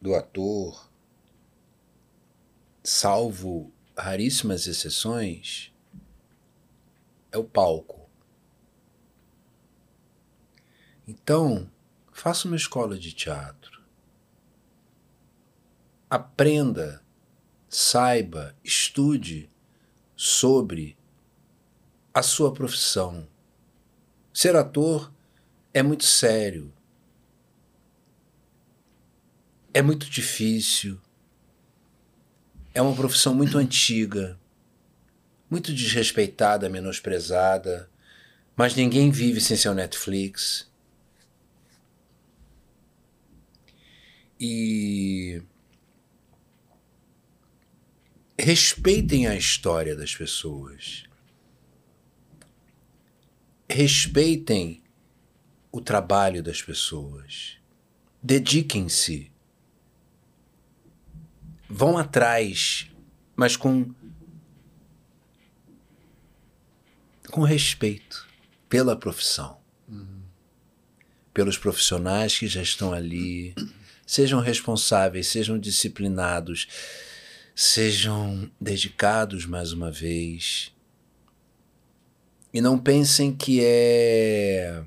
[0.00, 0.90] do ator,
[2.82, 5.70] salvo raríssimas exceções,
[7.30, 8.08] é o palco.
[11.06, 11.70] Então,
[12.10, 13.82] faça uma escola de teatro.
[16.08, 17.04] Aprenda,
[17.68, 19.50] saiba, estude
[20.16, 20.96] sobre
[22.14, 23.28] a sua profissão.
[24.32, 25.12] Ser ator
[25.74, 26.72] é muito sério.
[29.72, 31.00] É muito difícil.
[32.74, 34.38] É uma profissão muito antiga,
[35.48, 37.90] muito desrespeitada, menosprezada,
[38.56, 40.70] mas ninguém vive sem seu Netflix.
[44.38, 45.42] E
[48.38, 51.04] respeitem a história das pessoas.
[53.68, 54.82] Respeitem
[55.70, 57.58] o trabalho das pessoas.
[58.22, 59.30] Dediquem-se.
[61.70, 62.90] Vão atrás,
[63.36, 63.94] mas com
[67.30, 68.28] com respeito
[68.68, 69.58] pela profissão.
[71.32, 73.54] Pelos profissionais que já estão ali.
[74.04, 76.66] Sejam responsáveis, sejam disciplinados,
[77.54, 80.74] sejam dedicados mais uma vez.
[82.52, 84.82] E não pensem que é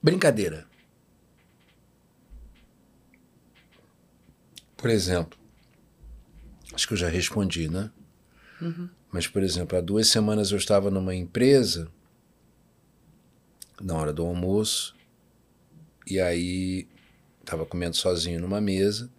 [0.00, 0.65] brincadeira.
[4.76, 5.38] Por exemplo,
[6.74, 7.90] acho que eu já respondi, né?
[9.10, 11.90] Mas, por exemplo, há duas semanas eu estava numa empresa,
[13.80, 14.94] na hora do almoço,
[16.06, 16.88] e aí
[17.40, 19.10] estava comendo sozinho numa mesa,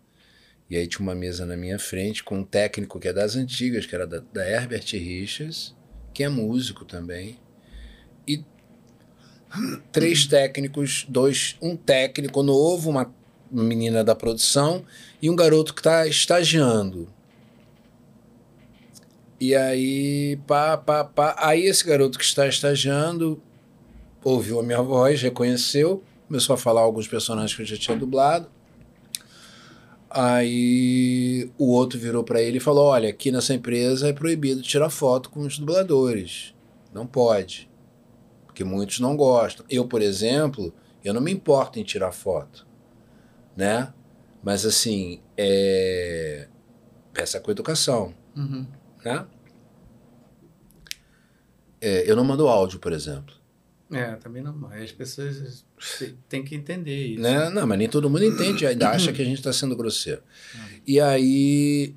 [0.69, 3.85] e aí tinha uma mesa na minha frente com um técnico que é das antigas,
[3.85, 5.75] que era da, da Herbert Richards,
[6.13, 7.39] que é músico também,
[8.27, 8.43] e
[9.91, 13.13] três técnicos, dois, um técnico novo, uma
[13.51, 14.83] menina da produção
[15.21, 17.07] e um garoto que está estagiando.
[19.39, 21.35] E aí, pá, pá, pá.
[21.37, 23.41] Aí esse garoto que está estagiando
[24.23, 28.49] ouviu a minha voz, reconheceu, começou a falar alguns personagens que eu já tinha dublado.
[30.09, 34.89] Aí o outro virou para ele e falou: Olha, aqui nessa empresa é proibido tirar
[34.89, 36.53] foto com os dubladores.
[36.93, 37.69] Não pode.
[38.45, 39.65] Porque muitos não gostam.
[39.69, 42.66] Eu, por exemplo, eu não me importo em tirar foto.
[43.57, 43.91] Né?
[44.43, 46.47] Mas assim, é.
[47.11, 48.13] Peça com educação.
[48.35, 48.67] Uhum.
[49.03, 49.25] Né?
[51.81, 53.35] É, eu não mando áudio, por exemplo.
[53.91, 54.69] É, também não.
[54.71, 55.65] As pessoas
[56.29, 57.21] têm que entender isso.
[57.21, 57.49] Né?
[57.49, 60.21] Não, mas nem todo mundo entende, ainda acha que a gente está sendo grosseiro.
[60.85, 61.95] E aí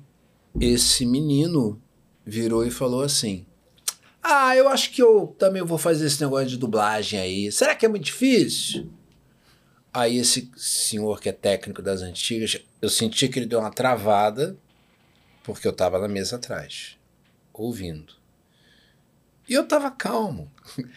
[0.59, 1.81] esse menino
[2.25, 3.45] virou e falou assim:
[4.23, 7.51] Ah, eu acho que eu também vou fazer esse negócio de dublagem aí.
[7.51, 8.89] Será que é muito difícil?
[9.93, 14.57] Aí esse senhor que é técnico das antigas, eu senti que ele deu uma travada,
[15.43, 16.97] porque eu estava na mesa atrás,
[17.53, 18.13] ouvindo.
[19.49, 20.51] E eu estava calmo.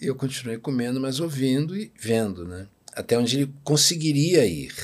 [0.00, 2.66] Eu continuei comendo, mas ouvindo e vendo, né?
[2.92, 4.74] Até onde ele conseguiria ir.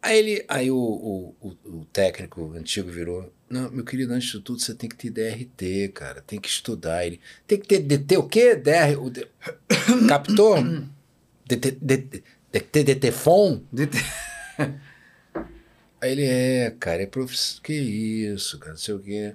[0.00, 4.40] Aí, ele, aí o, o, o, o técnico antigo virou: Não, meu querido, antes de
[4.40, 7.06] tudo você tem que ter DRT, cara, tem que estudar.
[7.06, 8.54] Ele tem que ter DT o quê?
[8.54, 8.96] DR.
[8.98, 9.12] O.
[10.08, 10.56] Captou?
[13.72, 13.98] DT.
[16.00, 17.60] Aí ele é, cara, é profissão.
[17.62, 19.34] Que isso, cara, não sei o quê.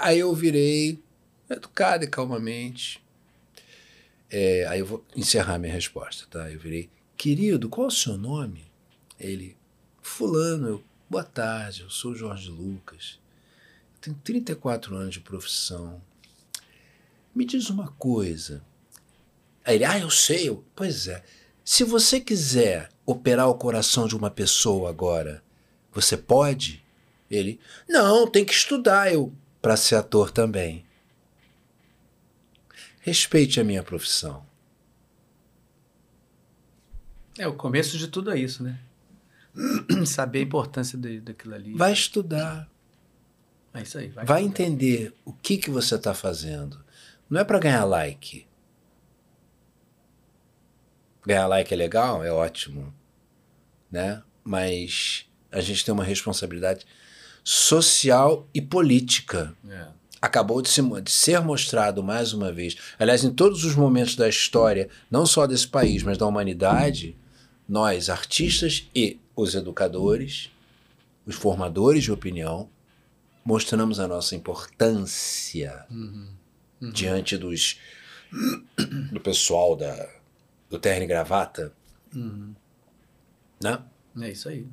[0.00, 1.02] Aí eu virei,
[1.48, 3.02] educado e calmamente.
[4.30, 6.50] É, aí eu vou encerrar minha resposta, tá?
[6.50, 8.64] Eu virei, querido, qual é o seu nome?
[9.18, 9.56] Ele,
[10.00, 13.18] Fulano, eu, boa tarde, eu sou Jorge Lucas.
[14.00, 16.00] tenho 34 anos de profissão.
[17.34, 18.62] Me diz uma coisa.
[19.64, 20.48] Aí ele, ah, eu sei.
[20.48, 21.22] Eu, pois é.
[21.64, 25.42] Se você quiser operar o coração de uma pessoa agora,
[25.92, 26.84] você pode?
[27.30, 30.84] Ele, não, tem que estudar eu para ser ator também.
[33.00, 34.44] Respeite a minha profissão.
[37.38, 38.78] É, o começo de tudo é isso, né?
[40.06, 41.74] Saber a importância de, daquilo ali.
[41.74, 42.68] Vai estudar.
[43.72, 44.08] É isso aí.
[44.08, 46.84] Vai, vai entender o que, que você está fazendo.
[47.28, 48.46] Não é para ganhar like.
[51.30, 52.92] Ganhar like é legal, é ótimo,
[53.88, 54.20] né?
[54.42, 56.84] Mas a gente tem uma responsabilidade
[57.44, 59.54] social e política.
[59.68, 59.86] É.
[60.20, 64.28] Acabou de, se, de, ser mostrado mais uma vez, aliás, em todos os momentos da
[64.28, 67.16] história, não só desse país, mas da humanidade,
[67.68, 70.50] nós, artistas e os educadores,
[71.24, 72.68] os formadores de opinião,
[73.44, 76.26] mostramos a nossa importância uhum.
[76.80, 76.90] Uhum.
[76.90, 77.78] diante dos
[79.12, 80.19] do pessoal da,
[80.70, 81.72] do terno e gravata.
[82.14, 82.54] Uhum.
[83.62, 83.82] Né?
[84.22, 84.66] É isso aí.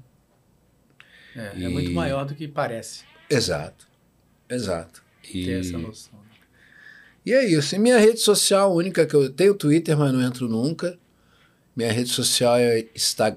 [1.36, 1.66] É, e...
[1.66, 3.04] é, muito maior do que parece.
[3.30, 3.88] Exato.
[4.48, 5.04] Exato.
[5.34, 5.46] E...
[5.46, 6.18] Ter essa noção.
[7.26, 7.76] E é isso.
[7.76, 10.98] E minha rede social única que eu tenho Twitter, mas não entro nunca.
[11.76, 12.88] Minha rede social é,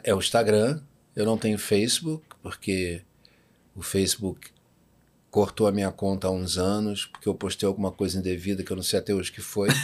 [0.05, 0.81] é o Instagram.
[1.17, 3.03] Eu não tenho Facebook, porque
[3.75, 4.53] o Facebook
[5.31, 8.77] cortou a minha conta há uns anos, porque eu postei alguma coisa indevida que eu
[8.77, 9.69] não sei até hoje que foi.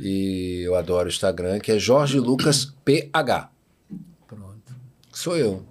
[0.00, 3.48] E eu adoro o Instagram, que é Jorge Lucas PH.
[4.26, 4.74] Pronto.
[5.12, 5.64] Sou eu.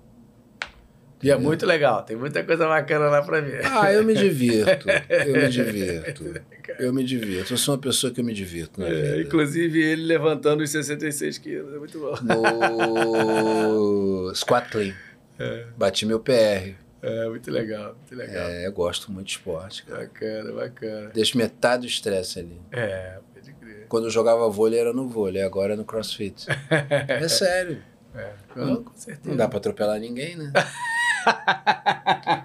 [1.21, 3.65] E é muito legal, tem muita coisa bacana lá pra ver.
[3.65, 4.87] Ah, eu me divirto.
[4.89, 6.41] Eu me divirto.
[6.79, 7.53] Eu me divirto.
[7.53, 9.21] Eu sou uma pessoa que eu me divirto na é, vida.
[9.21, 12.15] Inclusive ele levantando os 66 quilos, é muito bom.
[12.23, 14.93] No Squat Clean.
[15.39, 15.65] É.
[15.75, 16.75] Bati meu PR.
[17.01, 18.47] É, muito legal, muito legal.
[18.47, 20.01] É, eu gosto muito de esporte, cara.
[20.01, 21.09] Bacana, bacana.
[21.09, 22.61] Deixo metade do estresse ali.
[22.71, 23.85] É, pode crer.
[23.89, 26.45] Quando eu jogava vôlei era no vôlei, agora é no crossfit.
[27.09, 27.81] é sério.
[28.13, 29.29] É, não, com certeza.
[29.29, 30.53] Não dá pra atropelar ninguém, né?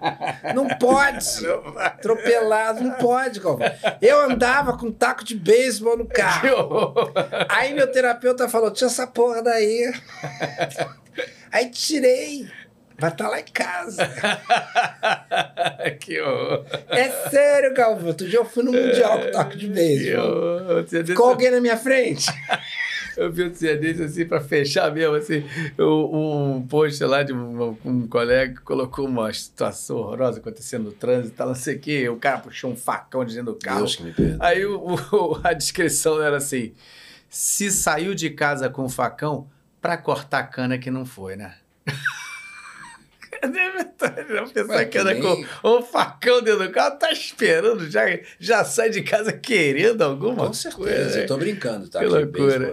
[0.54, 1.26] Não pode.
[1.78, 3.66] Atropelado, não pode, Galvão.
[4.00, 6.94] Eu andava com um taco de beisebol no carro.
[7.48, 9.92] Aí meu terapeuta falou: tira essa porra daí.
[11.52, 12.46] Aí tirei.
[12.98, 14.10] Vai estar tá lá em casa.
[16.00, 16.64] que horror.
[16.88, 18.06] É sério, Galvão.
[18.06, 20.86] Outro dia eu fui no Mundial com taco de beisebol.
[21.04, 22.26] Ficou alguém na minha frente?
[23.16, 25.44] Eu vi um dia desse assim, para fechar mesmo, assim,
[25.78, 30.92] um, um post lá de um, um, colega que colocou uma situação horrorosa acontecendo no
[30.92, 33.78] trânsito, tal, não sei o quê, o cara puxou um facão dentro do carro.
[33.78, 34.14] Deus que me.
[34.40, 36.72] Aí o, o, a descrição era assim:
[37.28, 39.48] se saiu de casa com facão,
[39.80, 41.54] para cortar cana que não foi, né?
[43.42, 48.02] Não pensar que anda com um facão dentro do carro, tá esperando, já,
[48.38, 51.20] já sai de casa querendo alguma Com certeza, coisa.
[51.20, 52.00] eu tô brincando, tá?
[52.00, 52.66] Que loucura.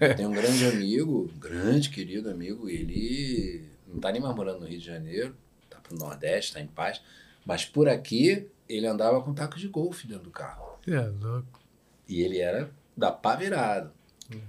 [0.00, 4.60] eu tenho um grande amigo, um grande querido amigo, ele não tá nem mais morando
[4.60, 5.36] no Rio de Janeiro,
[5.68, 7.00] tá pro Nordeste, tá em paz,
[7.44, 10.78] mas por aqui ele andava com taco de golfe dentro do carro.
[10.86, 11.60] É louco.
[12.08, 13.92] E ele era da pá virado.
[14.32, 14.40] Uhum.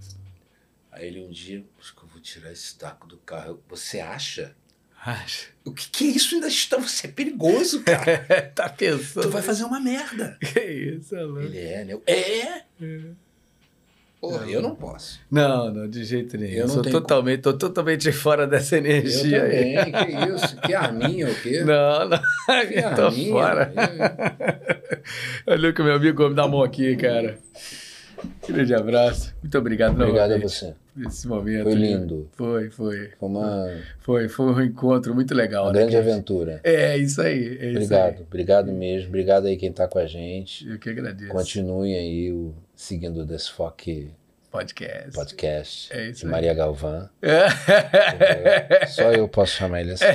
[0.91, 3.61] Aí ele um dia, acho que eu vou tirar esse taco do carro.
[3.67, 4.55] Você acha?
[5.65, 6.35] O que, que é isso?
[6.35, 8.51] Ainda está, você é perigoso, cara.
[8.55, 9.23] tá pensando.
[9.23, 10.37] Tu vai fazer uma merda.
[10.53, 11.41] Que isso, é louco.
[11.41, 11.97] Ele é, né?
[12.05, 12.15] É?
[12.15, 12.63] é.
[14.23, 15.19] Porra, eu não posso.
[15.29, 16.53] Não, não, de jeito nenhum.
[16.53, 19.39] Eu não sou totalmente, tô totalmente fora dessa energia.
[19.39, 19.91] Eu também, aí.
[19.91, 20.57] que isso?
[20.61, 21.61] Que arminha o quê?
[21.67, 22.19] Não, não.
[22.65, 23.73] Que tô arminha, fora.
[25.45, 27.37] Olha que meu amigo me dá a mão aqui, cara.
[28.47, 29.33] Grande abraço.
[29.41, 30.73] Muito obrigado, Obrigado a você.
[31.07, 31.63] esse momento.
[31.63, 32.29] Foi lindo.
[32.33, 33.09] Foi, foi.
[33.19, 33.67] Foi uma,
[33.99, 35.65] Foi, foi um encontro muito legal.
[35.65, 36.59] uma né, grande aventura.
[36.63, 37.57] É, isso aí.
[37.59, 39.07] É isso Obrigado, obrigado mesmo.
[39.09, 40.65] Obrigado aí quem tá com a gente.
[40.67, 40.73] aí.
[40.73, 41.31] Eu que agradeço.
[41.31, 44.11] Continue aí o, seguindo o Desfoque
[44.51, 45.11] Podcast.
[45.13, 46.31] Podcast É isso de aí.
[46.31, 47.09] Maria Galvão.
[47.23, 48.85] É.
[48.85, 50.05] Só eu posso chamar ele assim.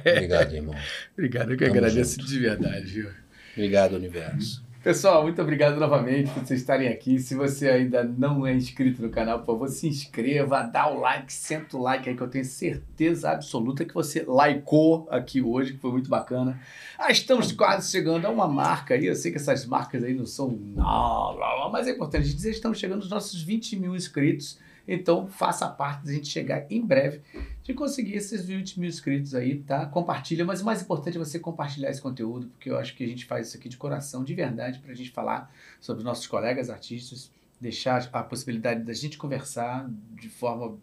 [0.00, 0.74] Obrigado, irmão.
[1.12, 2.26] Obrigado, eu que Tamo agradeço junto.
[2.26, 3.08] de verdade, viu?
[3.52, 4.65] Obrigado, universo.
[4.86, 7.18] Pessoal, muito obrigado novamente por vocês estarem aqui.
[7.18, 11.32] Se você ainda não é inscrito no canal, por favor, se inscreva, dá o like,
[11.32, 15.80] senta o like aí que eu tenho certeza absoluta que você likeou aqui hoje, que
[15.80, 16.60] foi muito bacana.
[16.96, 19.06] Ah, estamos quase chegando a uma marca aí.
[19.06, 20.50] Eu sei que essas marcas aí não são.
[20.50, 24.56] Não, mas é importante dizer que estamos chegando aos nossos 20 mil inscritos.
[24.86, 27.22] Então, faça parte da gente chegar em breve
[27.66, 29.86] de conseguir esses 20 mil inscritos aí, tá?
[29.86, 33.06] Compartilha, mas o mais importante é você compartilhar esse conteúdo, porque eu acho que a
[33.08, 36.70] gente faz isso aqui de coração, de verdade, pra gente falar sobre os nossos colegas
[36.70, 37.28] artistas,
[37.60, 40.78] deixar a possibilidade da gente conversar de forma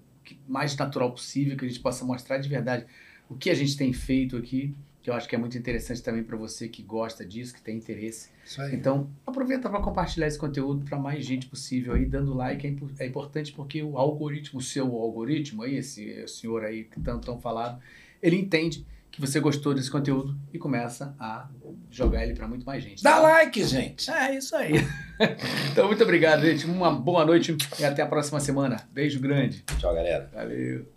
[0.45, 2.85] mais natural possível, que a gente possa mostrar de verdade
[3.29, 6.23] o que a gente tem feito aqui, que eu acho que é muito interessante também
[6.23, 8.29] para você que gosta disso, que tem interesse.
[8.45, 8.73] Isso aí.
[8.73, 12.89] Então, aproveita para compartilhar esse conteúdo para mais gente possível aí, dando like é, impo-
[12.97, 17.37] é importante porque o algoritmo, o seu algoritmo aí, esse senhor aí que tanto tão
[17.37, 17.81] falado,
[18.21, 21.49] ele entende que você gostou desse conteúdo e começa a
[21.91, 23.03] jogar ele para muito mais gente.
[23.03, 23.19] Dá tá?
[23.19, 24.09] like, gente.
[24.09, 24.71] É isso aí.
[25.69, 26.65] então, muito obrigado, gente.
[26.65, 28.87] Uma boa noite e até a próxima semana.
[28.93, 29.65] Beijo grande.
[29.77, 30.29] Tchau, galera.
[30.33, 30.87] Valeu.